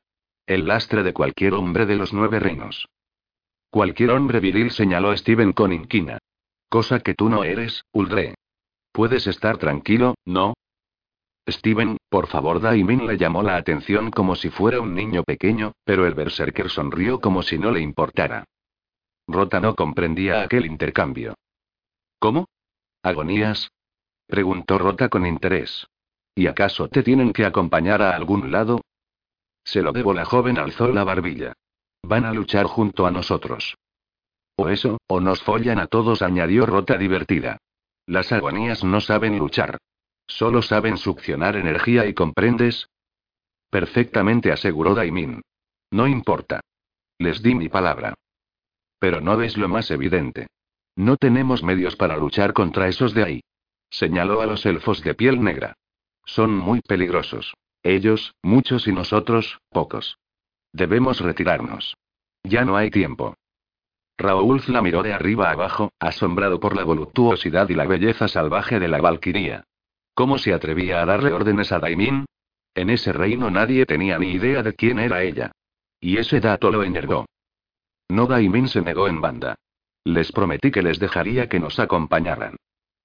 El 0.47 0.67
lastre 0.67 1.03
de 1.03 1.13
cualquier 1.13 1.53
hombre 1.53 1.85
de 1.85 1.95
los 1.95 2.11
nueve 2.11 2.39
reinos. 2.39 2.87
Cualquier 3.69 4.09
hombre 4.09 4.39
viril 4.39 4.71
señaló 4.71 5.15
Steven 5.15 5.53
con 5.53 5.71
inquina. 5.71 6.17
Cosa 6.69 7.01
que 7.01 7.13
tú 7.13 7.29
no 7.29 7.43
eres, 7.43 7.83
Uldre. 7.91 8.33
Puedes 8.91 9.27
estar 9.27 9.59
tranquilo, 9.59 10.15
¿no? 10.25 10.55
Steven, 11.49 11.97
por 12.09 12.27
favor, 12.27 12.61
Daimin 12.61 13.07
le 13.07 13.17
llamó 13.17 13.41
la 13.41 13.55
atención 13.55 14.11
como 14.11 14.35
si 14.35 14.49
fuera 14.49 14.79
un 14.79 14.93
niño 14.93 15.23
pequeño, 15.23 15.73
pero 15.83 16.05
el 16.05 16.13
berserker 16.13 16.69
sonrió 16.69 17.19
como 17.19 17.41
si 17.41 17.57
no 17.57 17.71
le 17.71 17.81
importara. 17.81 18.45
Rota 19.27 19.59
no 19.59 19.75
comprendía 19.75 20.41
aquel 20.41 20.65
intercambio. 20.65 21.35
¿Cómo? 22.19 22.47
¿Agonías? 23.01 23.71
preguntó 24.27 24.77
Rota 24.77 25.09
con 25.09 25.25
interés. 25.25 25.87
¿Y 26.35 26.47
acaso 26.47 26.87
te 26.87 27.03
tienen 27.03 27.33
que 27.33 27.45
acompañar 27.45 28.01
a 28.01 28.15
algún 28.15 28.51
lado? 28.51 28.81
Se 29.63 29.81
lo 29.81 29.91
debo, 29.91 30.13
la 30.13 30.25
joven 30.25 30.57
alzó 30.57 30.87
la 30.87 31.03
barbilla. 31.03 31.53
Van 32.03 32.25
a 32.25 32.33
luchar 32.33 32.65
junto 32.65 33.05
a 33.05 33.11
nosotros. 33.11 33.75
O 34.55 34.69
eso, 34.69 34.99
o 35.07 35.19
nos 35.19 35.41
follan 35.41 35.79
a 35.79 35.87
todos, 35.87 36.21
añadió 36.21 36.65
Rota 36.65 36.97
divertida. 36.97 37.57
Las 38.05 38.31
agonías 38.31 38.83
no 38.83 39.01
saben 39.01 39.37
luchar. 39.37 39.79
Solo 40.27 40.61
saben 40.61 40.97
succionar 40.97 41.55
energía 41.55 42.05
y 42.05 42.13
comprendes. 42.13 42.87
Perfectamente 43.69 44.51
aseguró 44.51 44.95
Daimin. 44.95 45.41
No 45.91 46.07
importa. 46.07 46.61
Les 47.17 47.41
di 47.41 47.55
mi 47.55 47.69
palabra. 47.69 48.13
Pero 48.99 49.21
no 49.21 49.37
ves 49.37 49.57
lo 49.57 49.67
más 49.67 49.91
evidente. 49.91 50.47
No 50.95 51.17
tenemos 51.17 51.63
medios 51.63 51.95
para 51.95 52.17
luchar 52.17 52.53
contra 52.53 52.87
esos 52.87 53.13
de 53.13 53.23
ahí. 53.23 53.41
Señaló 53.89 54.41
a 54.41 54.45
los 54.45 54.65
elfos 54.65 55.01
de 55.03 55.15
piel 55.15 55.43
negra. 55.43 55.73
Son 56.25 56.55
muy 56.55 56.81
peligrosos. 56.81 57.53
Ellos, 57.83 58.35
muchos 58.41 58.87
y 58.87 58.93
nosotros, 58.93 59.59
pocos. 59.69 60.17
Debemos 60.71 61.19
retirarnos. 61.19 61.95
Ya 62.43 62.63
no 62.63 62.77
hay 62.77 62.89
tiempo. 62.89 63.35
Raúl 64.17 64.61
la 64.67 64.81
miró 64.81 65.01
de 65.01 65.13
arriba 65.13 65.49
abajo, 65.49 65.91
asombrado 65.99 66.59
por 66.59 66.75
la 66.75 66.83
voluptuosidad 66.83 67.69
y 67.69 67.73
la 67.73 67.87
belleza 67.87 68.27
salvaje 68.27 68.79
de 68.79 68.87
la 68.87 69.01
Valquiría. 69.01 69.65
¿Cómo 70.13 70.37
se 70.37 70.53
atrevía 70.53 71.01
a 71.01 71.05
darle 71.05 71.31
órdenes 71.31 71.71
a 71.71 71.79
Daimin? 71.79 72.25
En 72.75 72.89
ese 72.89 73.11
reino 73.11 73.49
nadie 73.49 73.85
tenía 73.85 74.17
ni 74.17 74.31
idea 74.31 74.63
de 74.63 74.73
quién 74.73 74.99
era 74.99 75.23
ella. 75.23 75.51
Y 75.99 76.17
ese 76.17 76.39
dato 76.39 76.71
lo 76.71 76.83
enervó. 76.83 77.25
No 78.09 78.27
Daimin 78.27 78.67
se 78.67 78.81
negó 78.81 79.07
en 79.07 79.21
banda. 79.21 79.55
Les 80.03 80.31
prometí 80.31 80.71
que 80.71 80.81
les 80.81 80.99
dejaría 80.99 81.47
que 81.47 81.59
nos 81.59 81.79
acompañaran. 81.79 82.55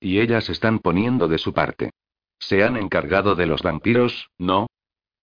Y 0.00 0.20
ellas 0.20 0.48
están 0.48 0.78
poniendo 0.78 1.28
de 1.28 1.38
su 1.38 1.52
parte. 1.52 1.90
Se 2.38 2.64
han 2.64 2.76
encargado 2.76 3.34
de 3.34 3.46
los 3.46 3.62
vampiros, 3.62 4.30
¿no? 4.38 4.66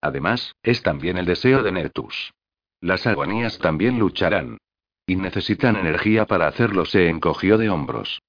Además, 0.01 0.53
es 0.63 0.83
también 0.83 1.17
el 1.17 1.25
deseo 1.25 1.63
de 1.63 1.71
Nertus. 1.71 2.33
Las 2.81 3.07
agonías 3.07 3.59
también 3.59 3.99
lucharán. 3.99 4.57
Y 5.05 5.15
necesitan 5.15 5.75
energía 5.75 6.25
para 6.25 6.47
hacerlo, 6.47 6.85
se 6.85 7.09
encogió 7.09 7.57
de 7.57 7.69
hombros. 7.69 8.21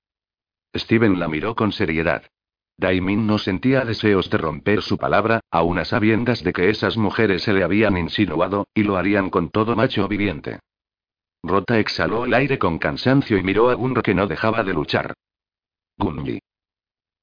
Steven 0.77 1.19
la 1.19 1.29
miró 1.29 1.55
con 1.55 1.73
seriedad. 1.73 2.25
Daimin 2.77 3.27
no 3.27 3.39
sentía 3.39 3.85
deseos 3.85 4.31
de 4.31 4.39
romper 4.39 4.83
su 4.83 4.99
palabra, 4.99 5.41
aun 5.51 5.79
a 5.79 5.85
sabiendas 5.85 6.43
de 6.43 6.53
que 6.53 6.71
esas 6.71 6.97
mujeres 6.97 7.43
se 7.43 7.53
le 7.53 7.63
habían 7.63 7.97
insinuado, 7.97 8.67
y 8.75 8.83
lo 8.83 8.97
harían 8.97 9.31
con 9.31 9.51
todo 9.51 9.77
macho 9.77 10.09
viviente. 10.09 10.61
Rota 11.43 11.79
exhaló 11.79 12.25
el 12.25 12.35
aire 12.35 12.59
con 12.59 12.79
cansancio 12.79 13.39
y 13.39 13.43
miró 13.43 13.71
a 13.71 13.75
Gunro 13.75 14.03
que 14.03 14.15
no 14.15 14.27
dejaba 14.27 14.65
de 14.65 14.73
luchar. 14.73 15.15
Gunji. 15.99 16.41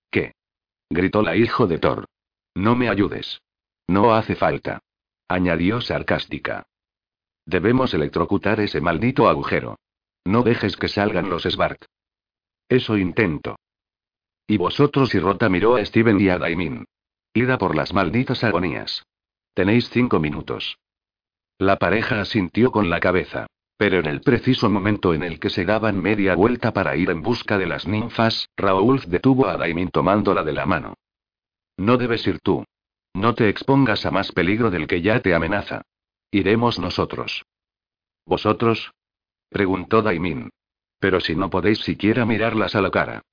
¿Qué? 0.09 0.33
gritó 0.89 1.21
la 1.21 1.35
hijo 1.35 1.67
de 1.67 1.79
Thor. 1.79 2.05
No 2.55 2.75
me 2.75 2.89
ayudes. 2.89 3.41
No 3.87 4.13
hace 4.13 4.35
falta. 4.35 4.79
Añadió 5.27 5.81
sarcástica. 5.81 6.65
Debemos 7.45 7.93
electrocutar 7.93 8.59
ese 8.59 8.79
maldito 8.79 9.27
agujero. 9.27 9.79
No 10.23 10.43
dejes 10.43 10.77
que 10.77 10.87
salgan 10.87 11.29
los 11.29 11.43
Spark. 11.45 11.85
Eso 12.69 12.97
intento. 12.97 13.57
Y 14.47 14.57
vosotros 14.57 15.13
y 15.15 15.19
Rota 15.19 15.49
miró 15.49 15.75
a 15.75 15.85
Steven 15.85 16.19
y 16.19 16.29
a 16.29 16.37
Daimin. 16.37 16.85
Ida 17.33 17.57
por 17.57 17.75
las 17.75 17.93
malditas 17.93 18.43
agonías. 18.43 19.05
Tenéis 19.53 19.89
cinco 19.89 20.19
minutos. 20.19 20.77
La 21.57 21.77
pareja 21.77 22.21
asintió 22.21 22.71
con 22.71 22.89
la 22.89 22.99
cabeza. 22.99 23.47
Pero 23.77 23.97
en 23.99 24.05
el 24.05 24.21
preciso 24.21 24.69
momento 24.69 25.13
en 25.13 25.23
el 25.23 25.39
que 25.39 25.49
se 25.49 25.65
daban 25.65 26.01
media 26.01 26.35
vuelta 26.35 26.71
para 26.71 26.95
ir 26.95 27.09
en 27.09 27.23
busca 27.23 27.57
de 27.57 27.65
las 27.65 27.87
ninfas, 27.87 28.47
Raúl 28.55 29.01
detuvo 29.07 29.47
a 29.47 29.57
Daimin 29.57 29.89
tomándola 29.89 30.43
de 30.43 30.53
la 30.53 30.67
mano. 30.67 30.93
No 31.77 31.97
debes 31.97 32.27
ir 32.27 32.39
tú. 32.41 32.63
No 33.13 33.33
te 33.33 33.49
expongas 33.49 34.05
a 34.05 34.11
más 34.11 34.31
peligro 34.31 34.69
del 34.69 34.85
que 34.85 35.01
ya 35.01 35.21
te 35.21 35.33
amenaza. 35.33 35.81
Iremos 36.29 36.77
nosotros. 36.77 37.43
¿Vosotros? 38.25 38.93
preguntó 39.49 40.01
Daimin. 40.01 40.49
Pero 40.99 41.19
si 41.19 41.35
no 41.35 41.49
podéis 41.49 41.79
siquiera 41.79 42.25
mirarlas 42.25 42.75
a 42.75 42.81
la 42.81 42.91
cara. 42.91 43.23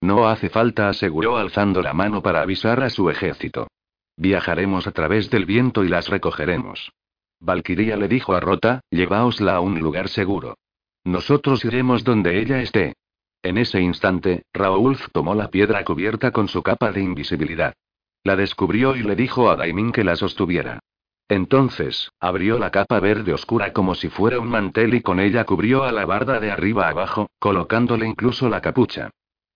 No 0.00 0.28
hace 0.28 0.48
falta, 0.48 0.88
aseguró 0.88 1.36
alzando 1.36 1.82
la 1.82 1.92
mano 1.92 2.22
para 2.22 2.40
avisar 2.42 2.82
a 2.82 2.90
su 2.90 3.10
ejército. 3.10 3.68
Viajaremos 4.16 4.86
a 4.86 4.92
través 4.92 5.30
del 5.30 5.44
viento 5.44 5.84
y 5.84 5.88
las 5.88 6.08
recogeremos. 6.08 6.92
Valkyria 7.40 7.96
le 7.96 8.08
dijo 8.08 8.34
a 8.34 8.40
Rota, 8.40 8.80
lleváosla 8.90 9.56
a 9.56 9.60
un 9.60 9.78
lugar 9.78 10.08
seguro. 10.08 10.56
Nosotros 11.04 11.64
iremos 11.64 12.04
donde 12.04 12.40
ella 12.40 12.60
esté. 12.60 12.94
En 13.42 13.58
ese 13.58 13.80
instante, 13.80 14.42
Raúl 14.52 14.98
tomó 15.12 15.34
la 15.34 15.48
piedra 15.48 15.84
cubierta 15.84 16.32
con 16.32 16.48
su 16.48 16.62
capa 16.62 16.90
de 16.90 17.00
invisibilidad. 17.00 17.74
La 18.24 18.34
descubrió 18.34 18.96
y 18.96 19.02
le 19.02 19.14
dijo 19.14 19.50
a 19.50 19.56
Daimin 19.56 19.92
que 19.92 20.02
la 20.02 20.16
sostuviera. 20.16 20.80
Entonces, 21.28 22.10
abrió 22.20 22.58
la 22.58 22.70
capa 22.70 22.98
verde 23.00 23.32
oscura 23.32 23.72
como 23.72 23.94
si 23.94 24.08
fuera 24.08 24.40
un 24.40 24.48
mantel 24.48 24.94
y 24.94 25.02
con 25.02 25.20
ella 25.20 25.44
cubrió 25.44 25.84
a 25.84 25.92
la 25.92 26.06
barda 26.06 26.40
de 26.40 26.50
arriba 26.50 26.88
abajo, 26.88 27.30
colocándole 27.38 28.06
incluso 28.06 28.48
la 28.48 28.60
capucha. 28.60 29.10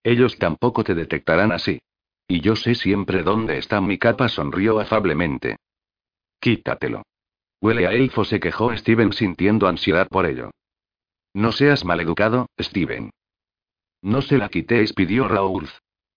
Ellos 0.05 0.39
tampoco 0.39 0.85
te 0.85 0.95
detectarán 0.95 1.53
así. 1.53 1.81
Y 2.27 2.41
yo 2.41 2.57
sé 2.57 2.75
siempre 2.75 3.23
dónde 3.23 3.59
está 3.59 3.81
mi 3.81 3.99
capa, 3.99 4.29
sonrió 4.29 4.81
afablemente. 4.81 5.57
Quítatelo. 6.41 7.03
Huele 7.61 7.87
a 7.87 7.93
elfo, 7.93 8.25
se 8.25 8.41
quejó 8.41 8.77
Steven 8.77 9.13
sintiendo 9.13 9.69
ansiedad 9.69 10.09
por 10.09 10.27
ello. 10.27 10.51
No 11.35 11.53
seas 11.53 11.85
maleducado, 11.85 12.47
Steven. 12.61 13.11
No 14.03 14.21
se 14.21 14.39
la 14.39 14.49
quitéis, 14.49 14.93
pidió 14.93 15.29
Raúl. 15.29 15.69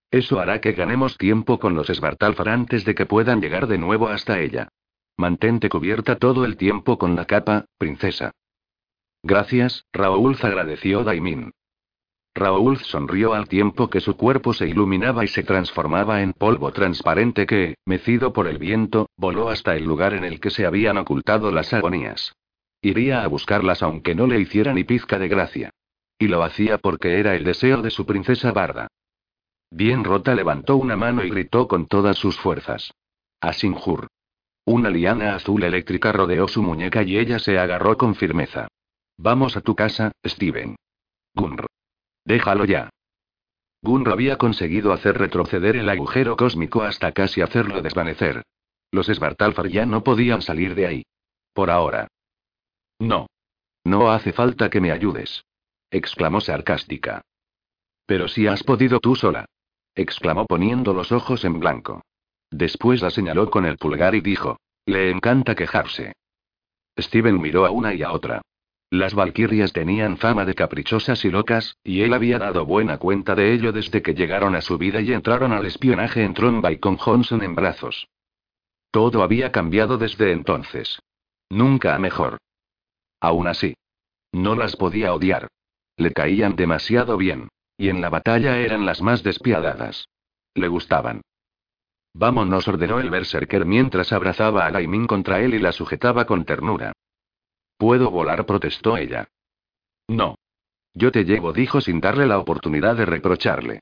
Eso 0.10 0.40
hará 0.40 0.60
que 0.62 0.72
ganemos 0.72 1.18
tiempo 1.18 1.60
con 1.60 1.76
los 1.76 1.88
Svartalfar 1.88 2.50
antes 2.50 2.86
de 2.86 2.96
que 2.96 3.06
puedan 3.06 3.42
llegar 3.42 3.68
de 3.68 3.78
nuevo 3.78 4.08
hasta 4.08 4.40
ella. 4.40 4.70
Mantente 5.18 5.70
cubierta 5.70 6.18
todo 6.18 6.46
el 6.46 6.58
tiempo 6.58 6.98
con 6.98 7.16
la 7.16 7.26
capa, 7.26 7.66
princesa. 7.78 8.32
Gracias, 9.24 9.86
Raúl 9.94 10.38
agradeció 10.42 11.04
Daimin. 11.04 11.52
Raúl 12.36 12.80
sonrió 12.80 13.34
al 13.34 13.48
tiempo 13.48 13.90
que 13.90 14.02
su 14.02 14.18
cuerpo 14.18 14.54
se 14.54 14.68
iluminaba 14.68 15.24
y 15.24 15.28
se 15.30 15.44
transformaba 15.44 16.22
en 16.22 16.34
polvo 16.34 16.74
transparente 16.74 17.46
que, 17.46 17.76
mecido 17.86 18.34
por 18.34 18.48
el 18.48 18.58
viento, 18.58 19.10
voló 19.16 19.48
hasta 19.48 19.74
el 19.78 19.86
lugar 19.86 20.14
en 20.14 20.26
el 20.26 20.42
que 20.42 20.50
se 20.50 20.66
habían 20.66 20.98
ocultado 20.98 21.50
las 21.52 21.74
agonías. 21.74 22.36
Iría 22.82 23.24
a 23.24 23.28
buscarlas 23.28 23.82
aunque 23.82 24.16
no 24.16 24.28
le 24.28 24.42
hiciera 24.42 24.74
ni 24.74 24.84
pizca 24.84 25.18
de 25.18 25.30
gracia. 25.30 25.70
Y 26.20 26.28
lo 26.28 26.44
hacía 26.44 26.78
porque 26.78 27.20
era 27.20 27.36
el 27.36 27.46
deseo 27.46 27.82
de 27.82 27.90
su 27.90 28.06
princesa 28.06 28.52
Barda. 28.52 28.90
Bien 29.72 30.04
rota 30.04 30.36
levantó 30.36 30.76
una 30.76 30.98
mano 30.98 31.24
y 31.24 31.30
gritó 31.30 31.70
con 31.70 31.88
todas 31.88 32.18
sus 32.18 32.38
fuerzas. 32.38 32.92
Asinjur. 33.40 34.08
Una 34.66 34.90
liana 34.90 35.36
azul 35.36 35.64
eléctrica 35.64 36.12
rodeó 36.12 36.50
su 36.50 36.62
muñeca 36.62 37.02
y 37.04 37.18
ella 37.18 37.40
se 37.40 37.58
agarró 37.58 37.98
con 37.98 38.14
firmeza. 38.14 38.68
Vamos 39.18 39.56
a 39.56 39.62
tu 39.62 39.74
casa, 39.74 40.12
Steven. 40.26 40.76
Gunr. 41.34 41.66
Déjalo 42.26 42.66
ya. 42.66 42.90
Gunro 43.82 44.12
había 44.12 44.38
conseguido 44.38 44.92
hacer 44.92 45.18
retroceder 45.18 45.76
el 45.76 45.90
agujero 45.90 46.36
cósmico 46.36 46.82
hasta 46.82 47.12
casi 47.12 47.42
hacerlo 47.42 47.82
desvanecer. 47.82 48.44
Los 48.92 49.08
Svartalfar 49.08 49.68
ya 49.68 49.86
no 49.86 50.04
podían 50.04 50.42
salir 50.42 50.74
de 50.74 50.88
ahí. 50.88 51.06
Por 51.54 51.70
ahora. 51.70 52.08
No. 53.00 53.28
No 53.84 54.12
hace 54.12 54.34
falta 54.34 54.70
que 54.70 54.82
me 54.82 54.92
ayudes. 54.92 55.46
exclamó 55.92 56.42
sarcástica. 56.42 57.22
Pero 58.08 58.28
si 58.28 58.48
has 58.48 58.64
podido 58.64 59.00
tú 59.00 59.16
sola. 59.16 59.46
exclamó 59.94 60.46
poniendo 60.46 60.94
los 60.94 61.12
ojos 61.12 61.46
en 61.46 61.60
blanco. 61.60 62.02
Después 62.50 63.02
la 63.02 63.12
señaló 63.12 63.50
con 63.50 63.66
el 63.66 63.78
pulgar 63.78 64.16
y 64.16 64.22
dijo: 64.22 64.60
Le 64.86 65.12
encanta 65.12 65.56
quejarse. 65.56 66.14
Steven 66.98 67.40
miró 67.40 67.66
a 67.66 67.72
una 67.72 67.94
y 67.94 68.02
a 68.02 68.12
otra. 68.12 68.42
Las 68.90 69.14
valquirias 69.14 69.74
tenían 69.74 70.18
fama 70.18 70.46
de 70.46 70.54
caprichosas 70.54 71.26
y 71.26 71.32
locas, 71.32 71.78
y 71.84 72.02
él 72.02 72.14
había 72.14 72.38
dado 72.40 72.66
buena 72.66 72.98
cuenta 72.98 73.36
de 73.36 73.54
ello 73.54 73.72
desde 73.72 74.02
que 74.02 74.14
llegaron 74.14 74.56
a 74.56 74.62
su 74.62 74.78
vida 74.78 75.02
y 75.02 75.12
entraron 75.12 75.54
al 75.54 75.66
espionaje 75.66 76.24
en 76.24 76.34
Tromba 76.34 76.70
con 76.78 76.98
Johnson 76.98 77.44
en 77.44 77.56
brazos. 77.56 78.08
Todo 78.92 79.24
había 79.24 79.52
cambiado 79.52 79.98
desde 79.98 80.32
entonces. 80.32 81.00
Nunca 81.50 81.96
a 81.96 82.00
mejor. 82.00 82.38
Aún 83.20 83.48
así. 83.48 83.76
No 84.32 84.56
las 84.56 84.76
podía 84.76 85.14
odiar. 85.14 85.48
Le 85.98 86.12
caían 86.12 86.56
demasiado 86.56 87.18
bien. 87.18 87.50
Y 87.78 87.90
en 87.90 88.00
la 88.02 88.10
batalla 88.10 88.58
eran 88.60 88.86
las 88.86 89.02
más 89.02 89.24
despiadadas. 89.24 90.08
Le 90.54 90.68
gustaban. 90.68 91.22
Vámonos, 92.14 92.68
ordenó 92.70 93.00
el 93.00 93.10
berserker 93.10 93.66
mientras 93.66 94.14
abrazaba 94.14 94.66
a 94.66 94.72
Gaimin 94.72 95.08
contra 95.08 95.42
él 95.42 95.54
y 95.54 95.60
la 95.60 95.74
sujetaba 95.74 96.26
con 96.26 96.46
ternura. 96.46 96.94
Puedo 97.78 98.10
volar, 98.12 98.46
protestó 98.46 98.98
ella. 98.98 99.28
No. 100.08 100.36
Yo 100.94 101.12
te 101.12 101.26
llevo, 101.26 101.52
dijo 101.52 101.82
sin 101.82 102.00
darle 102.00 102.26
la 102.26 102.40
oportunidad 102.40 102.96
de 102.96 103.06
reprocharle. 103.06 103.82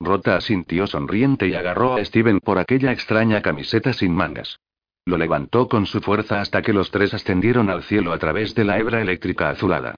Rota 0.00 0.36
asintió 0.36 0.86
sonriente 0.86 1.46
y 1.46 1.54
agarró 1.54 1.94
a 1.94 2.04
Steven 2.04 2.40
por 2.40 2.58
aquella 2.58 2.90
extraña 2.92 3.42
camiseta 3.42 3.92
sin 3.92 4.14
mangas. 4.14 4.58
Lo 5.04 5.16
levantó 5.18 5.68
con 5.68 5.86
su 5.86 6.00
fuerza 6.00 6.40
hasta 6.40 6.62
que 6.62 6.72
los 6.72 6.90
tres 6.90 7.12
ascendieron 7.12 7.70
al 7.70 7.82
cielo 7.82 8.12
a 8.12 8.18
través 8.18 8.54
de 8.54 8.64
la 8.64 8.78
hebra 8.78 9.00
eléctrica 9.00 9.50
azulada. 9.50 9.94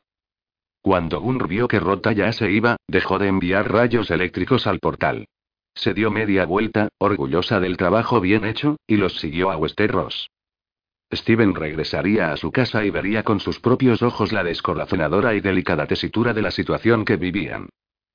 Cuando 0.82 1.20
Gunr 1.20 1.48
vio 1.48 1.68
que 1.68 1.80
Rota 1.80 2.12
ya 2.12 2.32
se 2.32 2.50
iba, 2.50 2.76
dejó 2.88 3.18
de 3.18 3.28
enviar 3.28 3.70
rayos 3.70 4.10
eléctricos 4.10 4.66
al 4.66 4.80
portal. 4.80 5.26
Se 5.74 5.94
dio 5.94 6.10
media 6.10 6.44
vuelta, 6.46 6.88
orgullosa 6.98 7.60
del 7.60 7.76
trabajo 7.76 8.20
bien 8.20 8.44
hecho, 8.44 8.76
y 8.86 8.96
los 8.96 9.18
siguió 9.18 9.50
a 9.50 9.56
Westeros. 9.56 10.30
Steven 11.12 11.54
regresaría 11.54 12.32
a 12.32 12.36
su 12.36 12.50
casa 12.50 12.84
y 12.84 12.90
vería 12.90 13.22
con 13.22 13.40
sus 13.40 13.60
propios 13.60 14.02
ojos 14.02 14.32
la 14.32 14.42
descorazonadora 14.42 15.34
y 15.34 15.40
delicada 15.40 15.86
tesitura 15.86 16.32
de 16.32 16.42
la 16.42 16.50
situación 16.50 17.04
que 17.04 17.16
vivían. 17.16 17.68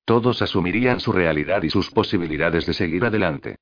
Todos 0.05 0.41
asumirían 0.41 0.99
su 0.99 1.11
realidad 1.11 1.63
y 1.63 1.69
sus 1.69 1.91
posibilidades 1.91 2.65
de 2.65 2.73
seguir 2.73 3.05
adelante. 3.05 3.57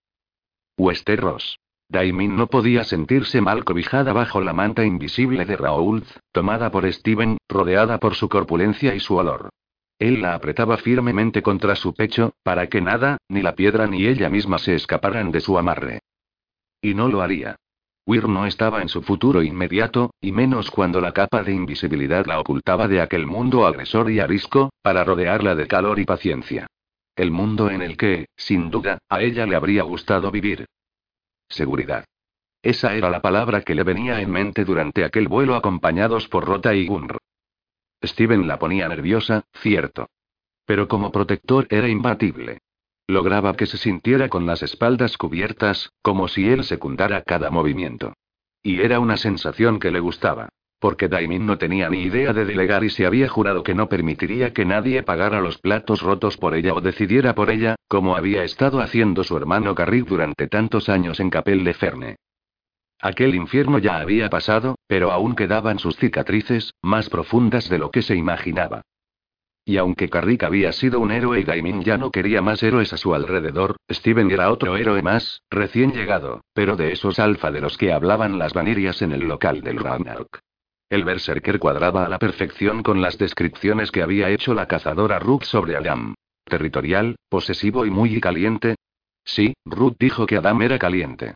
Westeros. 0.77 1.59
Daimin 1.89 2.35
no 2.35 2.47
podía 2.47 2.83
sentirse 2.83 3.39
mal 3.39 3.63
cobijada 3.63 4.11
bajo 4.11 4.41
la 4.41 4.53
manta 4.53 4.83
invisible 4.83 5.45
de 5.45 5.55
Raoul, 5.55 6.03
tomada 6.31 6.69
por 6.69 6.91
Steven, 6.91 7.37
rodeada 7.47 7.97
por 7.97 8.15
su 8.15 8.27
corpulencia 8.27 8.93
y 8.93 8.99
su 8.99 9.15
olor. 9.15 9.49
Él 9.99 10.21
la 10.21 10.35
apretaba 10.35 10.77
firmemente 10.77 11.41
contra 11.41 11.75
su 11.75 11.93
pecho, 11.93 12.33
para 12.43 12.67
que 12.67 12.81
nada, 12.81 13.17
ni 13.29 13.41
la 13.41 13.55
piedra 13.55 13.87
ni 13.87 14.05
ella 14.05 14.29
misma 14.29 14.57
se 14.57 14.75
escaparan 14.75 15.31
de 15.31 15.39
su 15.39 15.57
amarre. 15.57 15.99
Y 16.81 16.93
no 16.93 17.07
lo 17.07 17.21
haría. 17.21 17.55
Weir 18.07 18.29
no 18.29 18.45
estaba 18.45 18.81
en 18.81 18.87
su 18.87 19.01
futuro 19.01 19.43
inmediato, 19.43 20.11
y 20.21 20.31
menos 20.31 20.71
cuando 20.71 21.01
la 21.01 21.11
capa 21.11 21.43
de 21.43 21.51
invisibilidad 21.51 22.25
la 22.25 22.39
ocultaba 22.39 22.87
de 22.87 23.01
aquel 23.01 23.27
mundo 23.27 23.67
agresor 23.67 24.09
y 24.09 24.21
arisco, 24.21 24.71
para 24.81 25.03
rodearla 25.03 25.55
de 25.55 25.67
calor 25.67 25.99
y 25.99 26.05
paciencia. 26.05 26.67
El 27.17 27.31
mundo 27.31 27.69
en 27.69 27.81
el 27.81 27.97
que, 27.97 28.27
sin 28.37 28.71
duda, 28.71 28.99
a 29.09 29.21
ella 29.21 29.45
le 29.45 29.57
habría 29.57 29.83
gustado 29.83 30.31
vivir. 30.31 30.65
Seguridad. 31.49 32.05
Esa 32.61 32.95
era 32.95 33.09
la 33.09 33.21
palabra 33.21 33.61
que 33.61 33.75
le 33.75 33.83
venía 33.83 34.21
en 34.21 34.31
mente 34.31 34.63
durante 34.63 35.03
aquel 35.03 35.27
vuelo 35.27 35.55
acompañados 35.55 36.29
por 36.29 36.45
Rota 36.45 36.73
y 36.73 36.87
Gunr. 36.87 37.17
Steven 38.01 38.47
la 38.47 38.57
ponía 38.57 38.87
nerviosa, 38.87 39.43
cierto. 39.53 40.07
Pero 40.65 40.87
como 40.87 41.11
protector 41.11 41.67
era 41.69 41.89
imbatible. 41.89 42.59
Lograba 43.07 43.55
que 43.55 43.65
se 43.65 43.77
sintiera 43.77 44.27
con 44.27 44.45
las 44.45 44.61
espaldas 44.61 45.17
cubiertas, 45.17 45.91
como 46.01 46.27
si 46.27 46.49
él 46.49 46.65
secundara 46.65 47.21
cada 47.21 47.49
movimiento. 47.49 48.13
Y 48.61 48.81
era 48.81 48.99
una 48.99 49.15
sensación 49.15 49.79
que 49.79 49.91
le 49.91 50.01
gustaba. 50.01 50.49
Porque 50.79 51.07
Daimin 51.07 51.45
no 51.45 51.57
tenía 51.57 51.89
ni 51.89 52.03
idea 52.03 52.33
de 52.33 52.45
delegar 52.45 52.83
y 52.83 52.89
se 52.89 53.05
había 53.05 53.29
jurado 53.29 53.63
que 53.63 53.73
no 53.73 53.89
permitiría 53.89 54.53
que 54.53 54.65
nadie 54.65 55.01
pagara 55.03 55.41
los 55.41 55.57
platos 55.57 56.01
rotos 56.01 56.37
por 56.37 56.53
ella 56.53 56.73
o 56.73 56.81
decidiera 56.81 57.33
por 57.33 57.49
ella, 57.49 57.75
como 57.87 58.15
había 58.15 58.43
estado 58.43 58.81
haciendo 58.81 59.23
su 59.23 59.37
hermano 59.37 59.73
Carrick 59.73 60.05
durante 60.05 60.47
tantos 60.47 60.89
años 60.89 61.19
en 61.19 61.29
Capel 61.29 61.63
de 61.63 61.73
Ferne. 61.73 62.15
Aquel 62.99 63.35
infierno 63.35 63.79
ya 63.79 63.97
había 63.97 64.29
pasado, 64.29 64.75
pero 64.87 65.11
aún 65.11 65.35
quedaban 65.35 65.79
sus 65.79 65.95
cicatrices, 65.95 66.73
más 66.81 67.09
profundas 67.09 67.69
de 67.69 67.77
lo 67.79 67.89
que 67.89 68.01
se 68.01 68.15
imaginaba. 68.15 68.81
Y 69.67 69.75
aunque 69.75 70.07
Carrick 70.07 70.43
había 70.43 70.71
sido 70.71 71.01
un 71.01 71.11
héroe 71.11 71.41
y 71.41 71.43
Gaimin 71.43 71.83
ya 71.83 71.97
no 71.97 72.09
quería 72.09 72.41
más 72.41 72.63
héroes 72.63 72.93
a 72.93 72.97
su 72.97 73.13
alrededor, 73.13 73.75
Steven 73.91 74.31
era 74.31 74.49
otro 74.49 74.77
héroe 74.77 75.01
más, 75.01 75.41
recién 75.49 75.91
llegado, 75.91 76.39
pero 76.53 76.77
de 76.77 76.93
esos 76.93 77.19
alfa 77.19 77.51
de 77.51 77.59
los 77.59 77.77
que 77.77 77.91
hablaban 77.91 78.39
las 78.39 78.53
vanirias 78.53 79.01
en 79.01 79.11
el 79.11 79.27
local 79.27 79.59
del 79.59 79.77
Ragnarok. 79.77 80.39
El 80.89 81.03
berserker 81.03 81.59
cuadraba 81.59 82.05
a 82.05 82.07
la 82.07 82.17
perfección 82.17 82.81
con 82.81 83.01
las 83.01 83.17
descripciones 83.17 83.91
que 83.91 84.01
había 84.01 84.29
hecho 84.29 84.53
la 84.53 84.69
cazadora 84.69 85.19
Rook 85.19 85.43
sobre 85.43 85.75
Adam. 85.75 86.15
Territorial, 86.45 87.17
posesivo 87.27 87.85
y 87.85 87.89
muy 87.89 88.21
caliente. 88.21 88.75
Sí, 89.25 89.53
Ruth 89.65 89.97
dijo 89.99 90.25
que 90.27 90.37
Adam 90.37 90.61
era 90.61 90.79
caliente. 90.79 91.35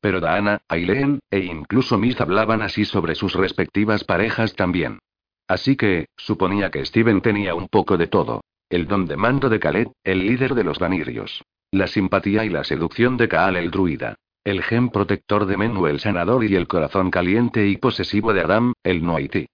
Pero 0.00 0.20
Daana, 0.20 0.60
Aileen, 0.68 1.18
e 1.32 1.40
incluso 1.40 1.98
Miz 1.98 2.20
hablaban 2.20 2.62
así 2.62 2.84
sobre 2.84 3.16
sus 3.16 3.34
respectivas 3.34 4.04
parejas 4.04 4.54
también. 4.54 5.00
Así 5.48 5.76
que, 5.76 6.06
suponía 6.16 6.70
que 6.70 6.84
Steven 6.84 7.20
tenía 7.20 7.54
un 7.54 7.68
poco 7.68 7.96
de 7.96 8.06
todo. 8.06 8.42
El 8.70 8.86
don 8.86 9.06
de 9.06 9.16
mando 9.16 9.48
de 9.48 9.60
Khaled, 9.60 9.88
el 10.02 10.26
líder 10.26 10.54
de 10.54 10.64
los 10.64 10.78
Vanirios. 10.78 11.42
La 11.70 11.86
simpatía 11.86 12.44
y 12.44 12.48
la 12.48 12.64
seducción 12.64 13.16
de 13.16 13.28
Kaal 13.28 13.56
el 13.56 13.70
druida. 13.70 14.16
El 14.44 14.62
gen 14.62 14.88
protector 14.88 15.46
de 15.46 15.56
Menu 15.56 15.86
el 15.86 16.00
sanador 16.00 16.44
y 16.44 16.56
el 16.56 16.66
corazón 16.66 17.10
caliente 17.10 17.68
y 17.68 17.76
posesivo 17.76 18.32
de 18.32 18.40
Adam, 18.40 18.72
el 18.82 19.04
Noiti. 19.04 19.46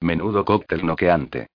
Menudo 0.00 0.44
cóctel 0.44 0.86
noqueante. 0.86 1.48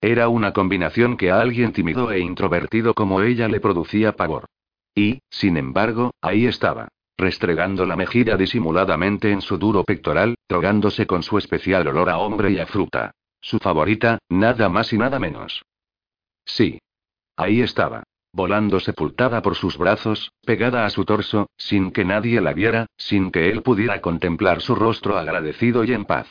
Era 0.00 0.28
una 0.28 0.52
combinación 0.52 1.16
que 1.16 1.30
a 1.30 1.40
alguien 1.40 1.72
tímido 1.72 2.10
e 2.10 2.20
introvertido 2.20 2.94
como 2.94 3.22
ella 3.22 3.48
le 3.48 3.60
producía 3.60 4.16
pavor. 4.16 4.46
Y, 4.94 5.20
sin 5.30 5.56
embargo, 5.56 6.12
ahí 6.20 6.46
estaba, 6.46 6.88
restregando 7.20 7.86
la 7.86 7.96
mejilla 7.96 8.36
disimuladamente 8.36 9.30
en 9.30 9.42
su 9.42 9.58
duro 9.58 9.84
pectoral, 9.84 10.34
drogándose 10.48 11.06
con 11.06 11.22
su 11.22 11.38
especial 11.38 11.86
olor 11.86 12.10
a 12.10 12.18
hombre 12.18 12.50
y 12.50 12.58
a 12.58 12.66
fruta. 12.66 13.12
Su 13.40 13.58
favorita, 13.58 14.18
nada 14.28 14.68
más 14.68 14.92
y 14.92 14.98
nada 14.98 15.18
menos. 15.18 15.62
Sí. 16.44 16.80
Ahí 17.36 17.62
estaba 17.62 18.02
volando 18.32 18.78
sepultada 18.78 19.42
por 19.42 19.56
sus 19.56 19.76
brazos, 19.76 20.32
pegada 20.44 20.86
a 20.86 20.90
su 20.90 21.04
torso, 21.04 21.48
sin 21.56 21.90
que 21.90 22.04
nadie 22.04 22.40
la 22.40 22.52
viera, 22.52 22.86
sin 22.96 23.30
que 23.30 23.50
él 23.50 23.62
pudiera 23.62 24.00
contemplar 24.00 24.60
su 24.60 24.74
rostro 24.74 25.18
agradecido 25.18 25.84
y 25.84 25.92
en 25.92 26.04
paz. 26.04 26.28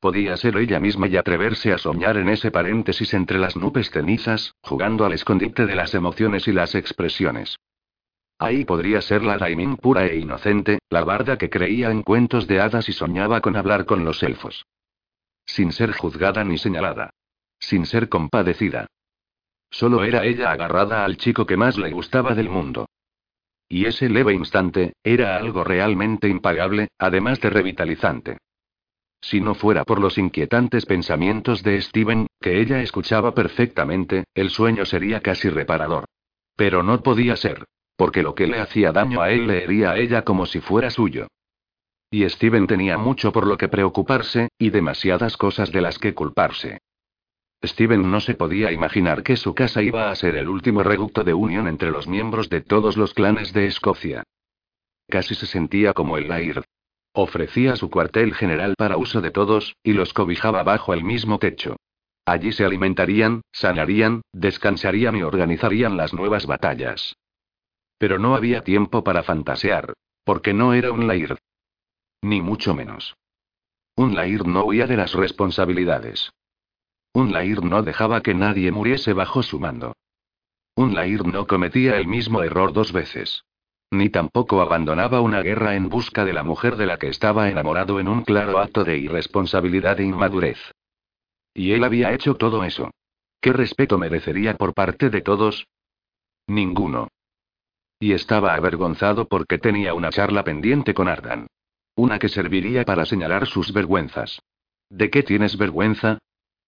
Podía 0.00 0.36
ser 0.36 0.56
ella 0.56 0.78
misma 0.80 1.08
y 1.08 1.16
atreverse 1.16 1.72
a 1.72 1.78
soñar 1.78 2.16
en 2.16 2.28
ese 2.28 2.50
paréntesis 2.50 3.14
entre 3.14 3.38
las 3.38 3.56
nubes 3.56 3.90
cenizas, 3.90 4.54
jugando 4.62 5.04
al 5.04 5.12
escondite 5.12 5.66
de 5.66 5.74
las 5.74 5.94
emociones 5.94 6.46
y 6.46 6.52
las 6.52 6.74
expresiones. 6.74 7.56
Ahí 8.38 8.64
podría 8.64 9.00
ser 9.00 9.22
la 9.22 9.36
Daimin 9.36 9.76
pura 9.76 10.06
e 10.06 10.16
inocente, 10.16 10.78
la 10.90 11.02
barda 11.02 11.38
que 11.38 11.50
creía 11.50 11.90
en 11.90 12.02
cuentos 12.02 12.46
de 12.46 12.60
hadas 12.60 12.88
y 12.88 12.92
soñaba 12.92 13.40
con 13.40 13.56
hablar 13.56 13.84
con 13.84 14.04
los 14.04 14.22
elfos. 14.22 14.64
Sin 15.44 15.72
ser 15.72 15.92
juzgada 15.92 16.44
ni 16.44 16.56
señalada. 16.56 17.10
Sin 17.58 17.84
ser 17.84 18.08
compadecida. 18.08 18.86
Solo 19.70 20.04
era 20.04 20.24
ella 20.24 20.52
agarrada 20.52 21.04
al 21.04 21.16
chico 21.16 21.46
que 21.46 21.56
más 21.56 21.76
le 21.76 21.90
gustaba 21.90 22.34
del 22.34 22.48
mundo. 22.48 22.86
Y 23.68 23.86
ese 23.86 24.08
leve 24.08 24.32
instante, 24.32 24.94
era 25.02 25.36
algo 25.36 25.64
realmente 25.64 26.28
impagable, 26.28 26.88
además 26.98 27.40
de 27.40 27.50
revitalizante. 27.50 28.38
Si 29.20 29.40
no 29.40 29.54
fuera 29.54 29.84
por 29.84 30.00
los 30.00 30.16
inquietantes 30.16 30.86
pensamientos 30.86 31.62
de 31.64 31.82
Steven, 31.82 32.28
que 32.40 32.60
ella 32.60 32.80
escuchaba 32.80 33.34
perfectamente, 33.34 34.24
el 34.34 34.50
sueño 34.50 34.86
sería 34.86 35.20
casi 35.20 35.50
reparador. 35.50 36.04
Pero 36.56 36.82
no 36.82 37.02
podía 37.02 37.36
ser. 37.36 37.64
Porque 37.98 38.22
lo 38.22 38.36
que 38.36 38.46
le 38.46 38.60
hacía 38.60 38.92
daño 38.92 39.20
a 39.20 39.32
él 39.32 39.48
le 39.48 39.64
hería 39.64 39.90
a 39.90 39.98
ella 39.98 40.22
como 40.22 40.46
si 40.46 40.60
fuera 40.60 40.88
suyo. 40.88 41.26
Y 42.12 42.26
Steven 42.28 42.68
tenía 42.68 42.96
mucho 42.96 43.32
por 43.32 43.44
lo 43.44 43.58
que 43.58 43.66
preocuparse, 43.66 44.50
y 44.56 44.70
demasiadas 44.70 45.36
cosas 45.36 45.72
de 45.72 45.80
las 45.80 45.98
que 45.98 46.14
culparse. 46.14 46.78
Steven 47.60 48.08
no 48.08 48.20
se 48.20 48.34
podía 48.34 48.70
imaginar 48.70 49.24
que 49.24 49.36
su 49.36 49.52
casa 49.52 49.82
iba 49.82 50.12
a 50.12 50.14
ser 50.14 50.36
el 50.36 50.48
último 50.48 50.84
reducto 50.84 51.24
de 51.24 51.34
unión 51.34 51.66
entre 51.66 51.90
los 51.90 52.06
miembros 52.06 52.48
de 52.48 52.60
todos 52.60 52.96
los 52.96 53.14
clanes 53.14 53.52
de 53.52 53.66
Escocia. 53.66 54.22
Casi 55.08 55.34
se 55.34 55.46
sentía 55.46 55.92
como 55.92 56.18
el 56.18 56.28
Laird. 56.28 56.62
Ofrecía 57.14 57.74
su 57.74 57.90
cuartel 57.90 58.32
general 58.32 58.74
para 58.78 58.96
uso 58.96 59.20
de 59.20 59.32
todos, 59.32 59.74
y 59.82 59.94
los 59.94 60.12
cobijaba 60.12 60.62
bajo 60.62 60.94
el 60.94 61.02
mismo 61.02 61.40
techo. 61.40 61.74
Allí 62.24 62.52
se 62.52 62.64
alimentarían, 62.64 63.42
sanarían, 63.50 64.22
descansarían 64.32 65.16
y 65.16 65.24
organizarían 65.24 65.96
las 65.96 66.14
nuevas 66.14 66.46
batallas. 66.46 67.16
Pero 67.98 68.18
no 68.18 68.34
había 68.34 68.62
tiempo 68.62 69.04
para 69.04 69.22
fantasear, 69.22 69.94
porque 70.24 70.54
no 70.54 70.72
era 70.72 70.92
un 70.92 71.06
Laird. 71.06 71.38
Ni 72.22 72.40
mucho 72.40 72.74
menos. 72.74 73.16
Un 73.96 74.14
Laird 74.14 74.46
no 74.46 74.64
huía 74.64 74.86
de 74.86 74.96
las 74.96 75.12
responsabilidades. 75.14 76.32
Un 77.12 77.32
Lair 77.32 77.64
no 77.64 77.82
dejaba 77.82 78.20
que 78.22 78.34
nadie 78.34 78.70
muriese 78.70 79.12
bajo 79.12 79.42
su 79.42 79.58
mando. 79.58 79.94
Un 80.76 80.94
Lair 80.94 81.26
no 81.26 81.46
cometía 81.46 81.96
el 81.98 82.06
mismo 82.06 82.42
error 82.42 82.72
dos 82.72 82.92
veces. 82.92 83.44
Ni 83.90 84.10
tampoco 84.10 84.60
abandonaba 84.60 85.20
una 85.20 85.42
guerra 85.42 85.74
en 85.74 85.88
busca 85.88 86.24
de 86.24 86.32
la 86.32 86.44
mujer 86.44 86.76
de 86.76 86.86
la 86.86 86.98
que 86.98 87.08
estaba 87.08 87.48
enamorado 87.48 87.98
en 87.98 88.06
un 88.06 88.22
claro 88.22 88.58
acto 88.58 88.84
de 88.84 88.98
irresponsabilidad 88.98 89.98
e 89.98 90.04
inmadurez. 90.04 90.58
Y 91.54 91.72
él 91.72 91.82
había 91.82 92.12
hecho 92.12 92.34
todo 92.34 92.62
eso. 92.62 92.90
¿Qué 93.40 93.52
respeto 93.52 93.98
merecería 93.98 94.56
por 94.56 94.74
parte 94.74 95.10
de 95.10 95.22
todos? 95.22 95.66
Ninguno. 96.46 97.08
Y 98.00 98.12
estaba 98.12 98.54
avergonzado 98.54 99.26
porque 99.26 99.58
tenía 99.58 99.94
una 99.94 100.10
charla 100.10 100.44
pendiente 100.44 100.94
con 100.94 101.08
Ardan. 101.08 101.48
Una 101.96 102.18
que 102.18 102.28
serviría 102.28 102.84
para 102.84 103.04
señalar 103.04 103.46
sus 103.46 103.72
vergüenzas. 103.72 104.40
¿De 104.88 105.10
qué 105.10 105.22
tienes 105.22 105.56
vergüenza? 105.56 106.18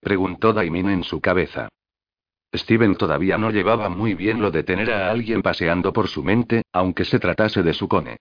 Preguntó 0.01 0.52
Daimin 0.52 0.89
en 0.90 1.05
su 1.05 1.20
cabeza. 1.20 1.69
Steven 2.52 2.97
todavía 2.97 3.39
no 3.39 3.51
llevaba 3.51 3.89
muy 3.89 4.15
bien 4.15 4.40
lo 4.40 4.51
de 4.51 4.65
tener 4.65 4.90
a 4.90 5.11
alguien 5.11 5.40
paseando 5.40 5.93
por 5.93 6.09
su 6.09 6.24
mente, 6.24 6.62
aunque 6.73 7.05
se 7.05 7.20
tratase 7.20 7.62
de 7.62 7.74
su 7.74 7.86
cone. 7.86 8.16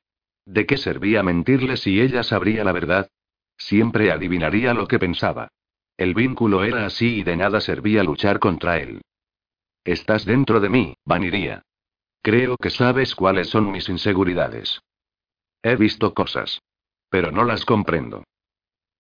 ¿De 0.46 0.66
qué 0.68 0.78
servía 0.78 1.24
mentirle 1.24 1.78
si 1.78 2.00
ella 2.00 2.22
sabría 2.24 2.64
la 2.64 2.72
verdad? 2.72 3.10
Siempre 3.58 4.12
adivinaría 4.12 4.74
lo 4.74 4.88
que 4.88 5.00
pensaba. 5.00 5.50
El 5.98 6.14
vínculo 6.14 6.64
era 6.64 6.86
así 6.86 7.20
y 7.20 7.24
de 7.24 7.36
nada 7.36 7.60
servía 7.60 8.04
luchar 8.04 8.40
contra 8.40 8.78
él. 8.78 9.02
Estás 9.84 10.26
dentro 10.26 10.60
de 10.60 10.70
mí, 10.70 10.96
Vaniría. 11.06 11.64
Creo 12.22 12.58
que 12.58 12.70
sabes 12.70 13.16
cuáles 13.16 13.50
son 13.50 13.72
mis 13.72 13.88
inseguridades. 13.90 14.82
He 15.64 15.76
visto 15.76 16.14
cosas. 16.14 16.62
Pero 17.10 17.32
no 17.32 17.44
las 17.44 17.66
comprendo. 17.66 18.24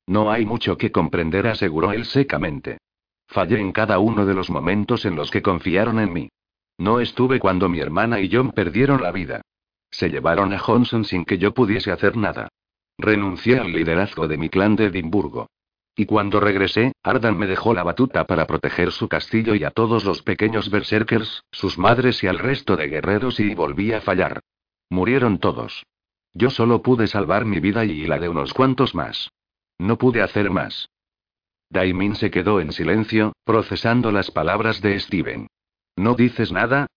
No 0.08 0.32
hay 0.32 0.46
mucho 0.46 0.78
que 0.78 0.92
comprender, 0.92 1.48
aseguró 1.48 1.92
él 1.92 2.06
secamente. 2.06 2.80
Fallé 3.28 3.60
en 3.60 3.72
cada 3.72 4.00
uno 4.00 4.26
de 4.26 4.34
los 4.34 4.50
momentos 4.50 5.06
en 5.06 5.16
los 5.16 5.30
que 5.30 5.44
confiaron 5.44 6.00
en 6.00 6.12
mí. 6.12 6.30
No 6.80 7.00
estuve 7.00 7.40
cuando 7.40 7.70
mi 7.70 7.80
hermana 7.80 8.20
y 8.20 8.30
John 8.32 8.52
perdieron 8.52 9.04
la 9.04 9.12
vida. 9.12 9.42
Se 9.92 10.10
llevaron 10.10 10.54
a 10.54 10.60
Johnson 10.60 11.06
sin 11.06 11.26
que 11.26 11.38
yo 11.38 11.54
pudiese 11.54 11.92
hacer 11.92 12.18
nada. 12.18 12.48
Renuncié 12.98 13.60
al 13.60 13.72
liderazgo 13.72 14.28
de 14.28 14.38
mi 14.38 14.50
clan 14.50 14.76
de 14.76 14.86
Edimburgo. 14.86 15.48
Y 16.00 16.06
cuando 16.06 16.40
regresé, 16.40 16.94
Ardan 17.04 17.38
me 17.38 17.46
dejó 17.46 17.74
la 17.74 17.84
batuta 17.84 18.24
para 18.24 18.48
proteger 18.48 18.94
su 18.94 19.10
castillo 19.10 19.54
y 19.54 19.66
a 19.66 19.72
todos 19.72 20.06
los 20.06 20.22
pequeños 20.22 20.70
berserkers, 20.72 21.44
sus 21.52 21.78
madres 21.78 22.24
y 22.24 22.28
al 22.28 22.40
resto 22.40 22.78
de 22.78 22.88
guerreros 22.88 23.42
y 23.42 23.54
volví 23.54 23.92
a 23.92 24.00
fallar. 24.00 24.40
Murieron 24.90 25.40
todos. 25.40 25.86
Yo 26.32 26.52
solo 26.52 26.82
pude 26.82 27.08
salvar 27.08 27.44
mi 27.44 27.60
vida 27.60 27.84
y 27.84 28.08
la 28.08 28.18
de 28.18 28.30
unos 28.30 28.54
cuantos 28.54 28.96
más. 28.96 29.32
No 29.78 29.98
pude 29.98 30.22
hacer 30.22 30.50
más. 30.50 30.88
Daimin 31.70 32.16
se 32.16 32.32
quedó 32.32 32.62
en 32.62 32.72
silencio, 32.72 33.34
procesando 33.44 34.14
las 34.14 34.32
palabras 34.32 34.82
de 34.82 34.98
Steven. 35.02 35.48
¿No 35.98 36.16
dices 36.16 36.54
nada? 36.54 36.88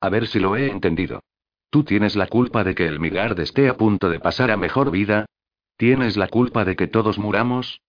A 0.00 0.08
ver 0.08 0.28
si 0.28 0.38
lo 0.38 0.56
he 0.56 0.70
entendido. 0.70 1.24
¿Tú 1.68 1.82
tienes 1.82 2.14
la 2.14 2.28
culpa 2.28 2.62
de 2.62 2.76
que 2.76 2.86
el 2.86 3.00
Migard 3.00 3.40
esté 3.40 3.68
a 3.68 3.76
punto 3.76 4.08
de 4.08 4.20
pasar 4.20 4.52
a 4.52 4.56
mejor 4.56 4.92
vida? 4.92 5.26
¿Tienes 5.76 6.16
la 6.16 6.28
culpa 6.28 6.64
de 6.64 6.76
que 6.76 6.86
todos 6.86 7.18
muramos? 7.18 7.80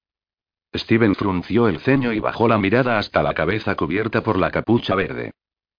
Steven 0.73 1.15
frunció 1.15 1.67
el 1.67 1.79
ceño 1.79 2.13
y 2.13 2.19
bajó 2.19 2.47
la 2.47 2.57
mirada 2.57 2.97
hasta 2.97 3.21
la 3.23 3.33
cabeza 3.33 3.75
cubierta 3.75 4.23
por 4.23 4.37
la 4.37 4.51
capucha 4.51 4.95
verde. 4.95 5.31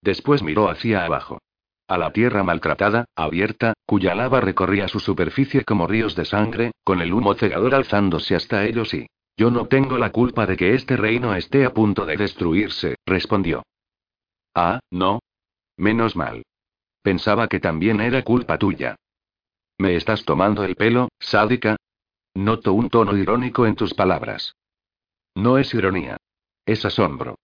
Después 0.02 0.42
miró 0.42 0.68
hacia 0.68 1.04
abajo. 1.04 1.38
A 1.88 1.98
la 1.98 2.12
tierra 2.12 2.42
maltratada, 2.42 3.06
abierta, 3.16 3.74
cuya 3.86 4.14
lava 4.14 4.40
recorría 4.40 4.88
su 4.88 5.00
superficie 5.00 5.64
como 5.64 5.86
ríos 5.86 6.14
de 6.14 6.24
sangre, 6.24 6.72
con 6.84 7.00
el 7.00 7.12
humo 7.12 7.34
cegador 7.34 7.74
alzándose 7.74 8.34
hasta 8.34 8.64
ellos 8.64 8.92
y... 8.94 9.06
Yo 9.36 9.50
no 9.50 9.66
tengo 9.66 9.96
la 9.96 10.12
culpa 10.12 10.46
de 10.46 10.56
que 10.56 10.74
este 10.74 10.96
reino 10.96 11.34
esté 11.34 11.64
a 11.64 11.72
punto 11.72 12.04
de 12.04 12.16
destruirse, 12.16 12.96
respondió. 13.06 13.62
Ah, 14.54 14.80
no. 14.90 15.20
Menos 15.76 16.16
mal. 16.16 16.42
Pensaba 17.02 17.48
que 17.48 17.58
también 17.58 18.00
era 18.00 18.22
culpa 18.22 18.58
tuya. 18.58 18.96
¿Me 19.78 19.96
estás 19.96 20.24
tomando 20.24 20.64
el 20.64 20.76
pelo, 20.76 21.08
sádica? 21.18 21.76
Noto 22.34 22.74
un 22.74 22.90
tono 22.90 23.16
irónico 23.16 23.66
en 23.66 23.74
tus 23.74 23.94
palabras. 23.94 24.54
No 25.34 25.58
es 25.58 25.72
ironía. 25.74 26.18
Es 26.66 26.84
asombro. 26.84 27.36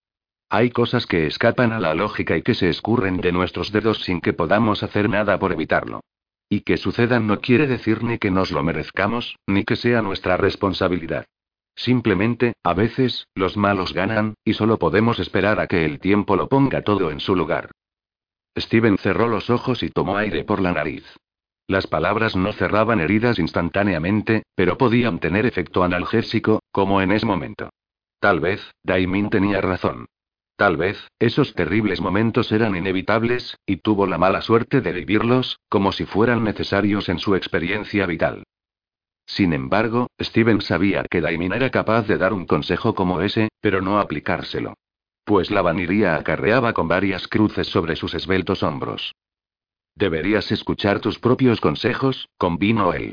Hay 0.51 0.70
cosas 0.70 1.06
que 1.06 1.27
escapan 1.27 1.73
a 1.73 1.81
la 1.81 1.94
lógica 1.94 2.36
y 2.36 2.43
que 2.43 2.55
se 2.55 2.69
escurren 2.69 3.19
de 3.19 3.32
nuestros 3.32 3.73
dedos 3.73 4.02
sin 4.02 4.20
que 4.20 4.32
podamos 4.32 4.82
hacer 4.82 5.09
nada 5.09 5.39
por 5.39 5.52
evitarlo. 5.52 6.01
Y 6.48 6.60
que 6.60 6.78
sucedan 6.78 7.27
no 7.27 7.40
quiere 7.40 7.66
decir 7.66 8.02
ni 8.02 8.19
que 8.19 8.31
nos 8.31 8.51
lo 8.51 8.62
merezcamos, 8.62 9.36
ni 9.47 9.65
que 9.65 9.77
sea 9.77 10.01
nuestra 10.01 10.36
responsabilidad. 10.36 11.27
Simplemente, 11.77 12.55
a 12.65 12.74
veces, 12.74 13.28
los 13.35 13.56
malos 13.56 13.93
ganan, 13.93 14.35
y 14.44 14.55
solo 14.55 14.78
podemos 14.78 15.19
esperar 15.20 15.60
a 15.60 15.66
que 15.66 15.85
el 15.85 16.01
tiempo 16.01 16.35
lo 16.35 16.48
ponga 16.48 16.82
todo 16.82 17.10
en 17.10 17.20
su 17.20 17.36
lugar. 17.36 17.70
Steven 18.56 18.98
cerró 18.98 19.28
los 19.28 19.51
ojos 19.51 19.82
y 19.82 19.90
tomó 19.90 20.16
aire 20.16 20.44
por 20.44 20.60
la 20.60 20.73
nariz. 20.73 21.05
Las 21.69 21.86
palabras 21.86 22.35
no 22.35 22.52
cerraban 22.52 22.98
heridas 22.98 23.39
instantáneamente, 23.39 24.43
pero 24.55 24.78
podían 24.78 25.19
tener 25.19 25.44
efecto 25.44 25.85
analgésico, 25.85 26.62
como 26.73 27.02
en 27.02 27.12
ese 27.12 27.27
momento. 27.27 27.69
Tal 28.20 28.40
vez, 28.40 28.74
Daimin 28.82 29.31
tenía 29.31 29.61
razón. 29.61 30.07
Tal 30.57 30.77
vez, 30.77 31.09
esos 31.20 31.55
terribles 31.55 32.01
momentos 32.01 32.51
eran 32.51 32.74
inevitables, 32.74 33.57
y 33.65 33.77
tuvo 33.77 34.07
la 34.09 34.19
mala 34.19 34.43
suerte 34.43 34.81
de 34.81 34.93
vivirlos, 34.93 35.61
como 35.69 35.93
si 35.93 36.05
fueran 36.05 36.43
necesarios 36.43 37.09
en 37.09 37.20
su 37.20 37.36
experiencia 37.36 38.07
vital. 38.07 38.43
Sin 39.24 39.53
embargo, 39.53 40.09
Steven 40.20 40.61
sabía 40.61 41.05
que 41.09 41.20
Daimin 41.20 41.53
era 41.53 41.70
capaz 41.70 42.09
de 42.09 42.19
dar 42.19 42.32
un 42.32 42.47
consejo 42.47 42.95
como 42.95 43.20
ese, 43.20 43.51
pero 43.61 43.82
no 43.82 44.01
aplicárselo. 44.01 44.74
Pues 45.24 45.51
la 45.51 45.62
vaniría 45.62 46.16
acarreaba 46.16 46.73
con 46.73 46.89
varias 46.89 47.28
cruces 47.28 47.69
sobre 47.69 47.95
sus 47.95 48.15
esbeltos 48.15 48.62
hombros. 48.62 49.15
Deberías 49.95 50.51
escuchar 50.51 51.01
tus 51.01 51.19
propios 51.19 51.61
consejos, 51.61 52.28
convino 52.39 52.95
él. 52.95 53.12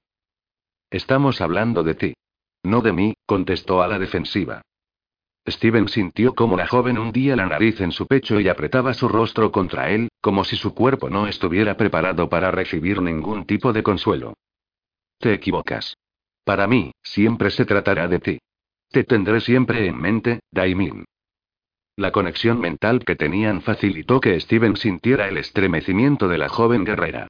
Estamos 0.89 1.41
hablando 1.41 1.83
de 1.83 1.95
ti. 1.95 2.13
No 2.63 2.81
de 2.81 2.93
mí, 2.93 3.13
contestó 3.25 3.83
a 3.83 3.87
la 3.87 3.99
defensiva. 3.99 4.61
Steven 5.47 5.87
sintió 5.87 6.33
como 6.33 6.57
la 6.57 6.67
joven 6.67 6.97
hundía 6.97 7.35
la 7.35 7.45
nariz 7.45 7.79
en 7.79 7.91
su 7.91 8.07
pecho 8.07 8.39
y 8.39 8.49
apretaba 8.49 8.93
su 8.93 9.07
rostro 9.07 9.51
contra 9.51 9.91
él, 9.91 10.09
como 10.19 10.43
si 10.43 10.55
su 10.55 10.73
cuerpo 10.73 11.09
no 11.09 11.27
estuviera 11.27 11.77
preparado 11.77 12.29
para 12.29 12.49
recibir 12.49 13.01
ningún 13.01 13.45
tipo 13.45 13.71
de 13.71 13.83
consuelo. 13.83 14.33
Te 15.19 15.33
equivocas. 15.33 15.95
Para 16.43 16.67
mí, 16.67 16.91
siempre 17.03 17.51
se 17.51 17.65
tratará 17.65 18.07
de 18.07 18.19
ti. 18.19 18.39
Te 18.89 19.03
tendré 19.03 19.39
siempre 19.39 19.85
en 19.87 19.97
mente, 19.99 20.39
Daimin. 20.51 21.05
La 21.95 22.11
conexión 22.11 22.59
mental 22.59 23.05
que 23.05 23.15
tenían 23.15 23.61
facilitó 23.61 24.19
que 24.19 24.39
Steven 24.39 24.75
sintiera 24.75 25.27
el 25.27 25.37
estremecimiento 25.37 26.27
de 26.27 26.37
la 26.39 26.49
joven 26.49 26.83
guerrera. 26.83 27.27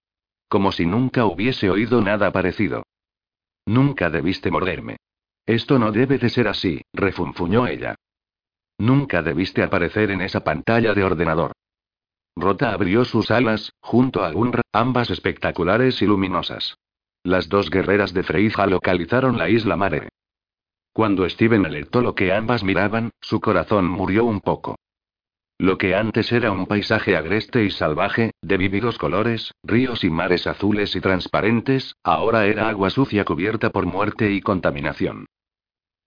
Como 0.47 0.71
si 0.71 0.85
nunca 0.85 1.25
hubiese 1.25 1.69
oído 1.69 2.01
nada 2.01 2.31
parecido. 2.31 2.83
Nunca 3.65 4.09
debiste 4.09 4.51
morderme. 4.51 4.97
Esto 5.45 5.77
no 5.79 5.91
debe 5.91 6.17
de 6.17 6.29
ser 6.29 6.47
así, 6.47 6.81
refunfuñó 6.93 7.67
ella. 7.67 7.95
Nunca 8.77 9.21
debiste 9.21 9.63
aparecer 9.63 10.11
en 10.11 10.21
esa 10.21 10.43
pantalla 10.43 10.93
de 10.93 11.03
ordenador. 11.03 11.53
Rota 12.35 12.73
abrió 12.73 13.05
sus 13.05 13.31
alas, 13.31 13.71
junto 13.79 14.23
a 14.23 14.31
Gunra, 14.31 14.61
ambas 14.73 15.09
espectaculares 15.09 16.01
y 16.01 16.05
luminosas. 16.05 16.77
Las 17.23 17.47
dos 17.47 17.69
guerreras 17.69 18.13
de 18.13 18.23
Freija 18.23 18.67
localizaron 18.67 19.37
la 19.37 19.49
isla 19.49 19.77
Mare. 19.77 20.09
Cuando 20.93 21.27
Steven 21.29 21.65
alertó 21.65 22.01
lo 22.01 22.13
que 22.13 22.33
ambas 22.33 22.63
miraban, 22.63 23.11
su 23.21 23.39
corazón 23.39 23.87
murió 23.87 24.25
un 24.25 24.41
poco. 24.41 24.75
Lo 25.57 25.77
que 25.77 25.95
antes 25.95 26.31
era 26.33 26.51
un 26.51 26.65
paisaje 26.65 27.15
agreste 27.15 27.63
y 27.63 27.71
salvaje, 27.71 28.31
de 28.41 28.57
vívidos 28.57 28.97
colores, 28.97 29.53
ríos 29.63 30.03
y 30.03 30.09
mares 30.09 30.47
azules 30.47 30.95
y 30.97 31.01
transparentes, 31.01 31.95
ahora 32.03 32.45
era 32.45 32.67
agua 32.67 32.89
sucia 32.89 33.23
cubierta 33.23 33.69
por 33.69 33.85
muerte 33.85 34.31
y 34.31 34.41
contaminación. 34.41 35.25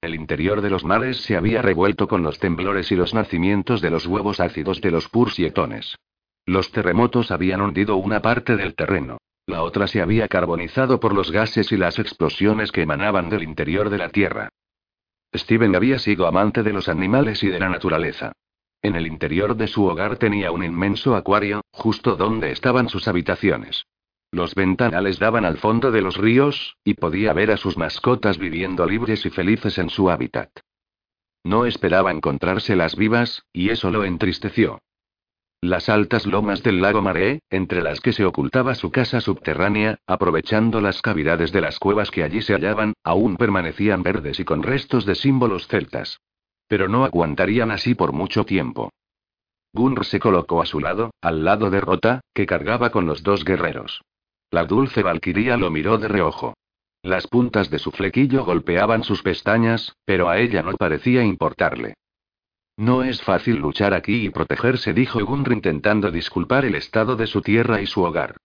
El 0.00 0.14
interior 0.14 0.60
de 0.60 0.70
los 0.70 0.84
mares 0.84 1.22
se 1.22 1.36
había 1.36 1.60
revuelto 1.60 2.06
con 2.06 2.22
los 2.22 2.38
temblores 2.38 2.92
y 2.92 2.94
los 2.94 3.14
nacimientos 3.14 3.80
de 3.80 3.90
los 3.90 4.06
huevos 4.06 4.38
ácidos 4.38 4.80
de 4.80 4.92
los 4.92 5.08
pursietones. 5.08 5.96
Los 6.46 6.70
terremotos 6.70 7.32
habían 7.32 7.60
hundido 7.60 7.96
una 7.96 8.22
parte 8.22 8.56
del 8.56 8.76
terreno. 8.76 9.18
La 9.46 9.62
otra 9.62 9.88
se 9.88 10.00
había 10.00 10.28
carbonizado 10.28 11.00
por 11.00 11.14
los 11.14 11.32
gases 11.32 11.72
y 11.72 11.76
las 11.76 11.98
explosiones 11.98 12.70
que 12.70 12.82
emanaban 12.82 13.28
del 13.28 13.42
interior 13.42 13.90
de 13.90 13.98
la 13.98 14.10
Tierra. 14.10 14.50
Steven 15.34 15.74
había 15.74 15.98
sido 15.98 16.28
amante 16.28 16.62
de 16.62 16.72
los 16.72 16.88
animales 16.88 17.42
y 17.42 17.48
de 17.48 17.58
la 17.58 17.68
naturaleza. 17.68 18.32
En 18.80 18.94
el 18.94 19.06
interior 19.06 19.56
de 19.56 19.66
su 19.66 19.84
hogar 19.84 20.16
tenía 20.16 20.52
un 20.52 20.62
inmenso 20.62 21.16
acuario, 21.16 21.62
justo 21.72 22.14
donde 22.14 22.52
estaban 22.52 22.88
sus 22.88 23.08
habitaciones. 23.08 23.84
Los 24.30 24.54
ventanales 24.54 25.18
daban 25.18 25.44
al 25.44 25.56
fondo 25.56 25.90
de 25.90 26.02
los 26.02 26.16
ríos, 26.16 26.76
y 26.84 26.94
podía 26.94 27.32
ver 27.32 27.50
a 27.50 27.56
sus 27.56 27.78
mascotas 27.78 28.38
viviendo 28.38 28.86
libres 28.86 29.24
y 29.24 29.30
felices 29.30 29.78
en 29.78 29.88
su 29.88 30.10
hábitat. 30.10 30.50
No 31.44 31.64
esperaba 31.64 32.10
encontrárselas 32.10 32.94
vivas, 32.94 33.44
y 33.52 33.70
eso 33.70 33.90
lo 33.90 34.04
entristeció. 34.04 34.80
Las 35.60 35.88
altas 35.88 36.26
lomas 36.26 36.62
del 36.62 36.80
lago 36.80 37.02
Mare, 37.02 37.40
entre 37.50 37.82
las 37.82 38.00
que 38.00 38.12
se 38.12 38.24
ocultaba 38.24 38.74
su 38.74 38.92
casa 38.92 39.20
subterránea, 39.20 39.98
aprovechando 40.06 40.80
las 40.80 41.02
cavidades 41.02 41.50
de 41.50 41.62
las 41.62 41.78
cuevas 41.78 42.10
que 42.10 42.22
allí 42.22 42.42
se 42.42 42.52
hallaban, 42.52 42.92
aún 43.02 43.36
permanecían 43.36 44.02
verdes 44.02 44.38
y 44.38 44.44
con 44.44 44.62
restos 44.62 45.04
de 45.04 45.14
símbolos 45.14 45.66
celtas. 45.66 46.20
Pero 46.68 46.88
no 46.88 47.04
aguantarían 47.04 47.70
así 47.70 47.94
por 47.94 48.12
mucho 48.12 48.44
tiempo. 48.44 48.92
Gunr 49.72 50.04
se 50.04 50.20
colocó 50.20 50.62
a 50.62 50.66
su 50.66 50.80
lado, 50.80 51.10
al 51.20 51.44
lado 51.44 51.70
de 51.70 51.80
Rota, 51.80 52.20
que 52.34 52.46
cargaba 52.46 52.90
con 52.90 53.06
los 53.06 53.22
dos 53.22 53.44
guerreros. 53.44 54.02
La 54.50 54.64
dulce 54.64 55.02
valquiria 55.02 55.56
lo 55.56 55.70
miró 55.70 55.98
de 55.98 56.08
reojo. 56.08 56.54
Las 57.02 57.26
puntas 57.26 57.70
de 57.70 57.78
su 57.78 57.90
flequillo 57.90 58.44
golpeaban 58.44 59.04
sus 59.04 59.22
pestañas, 59.22 59.94
pero 60.04 60.28
a 60.28 60.38
ella 60.38 60.62
no 60.62 60.72
parecía 60.72 61.22
importarle. 61.22 61.94
No 62.76 63.02
es 63.02 63.22
fácil 63.22 63.56
luchar 63.56 63.92
aquí 63.92 64.26
y 64.26 64.30
protegerse, 64.30 64.94
dijo 64.94 65.24
Gunr 65.24 65.52
intentando 65.52 66.10
disculpar 66.10 66.64
el 66.64 66.76
estado 66.76 67.16
de 67.16 67.26
su 67.26 67.42
tierra 67.42 67.82
y 67.82 67.86
su 67.86 68.02
hogar. 68.02 68.36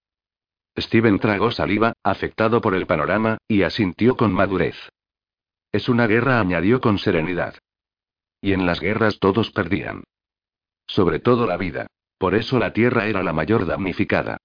Steven 0.77 1.19
tragó 1.19 1.51
saliva, 1.51 1.93
afectado 2.03 2.59
por 2.59 2.73
el 2.73 2.87
panorama, 2.87 3.37
y 3.47 3.61
asintió 3.61 4.17
con 4.17 4.33
madurez. 4.33 4.75
Es 5.71 5.87
una 5.87 6.07
guerra, 6.07 6.39
añadió 6.39 6.81
con 6.81 6.97
serenidad. 6.97 7.55
Y 8.41 8.53
en 8.53 8.65
las 8.65 8.79
guerras 8.79 9.19
todos 9.19 9.51
perdían. 9.51 10.03
Sobre 10.87 11.19
todo 11.19 11.45
la 11.47 11.57
vida. 11.57 11.87
Por 12.17 12.35
eso 12.35 12.59
la 12.59 12.73
tierra 12.73 13.07
era 13.07 13.23
la 13.23 13.33
mayor 13.33 13.65
damnificada. 13.65 14.37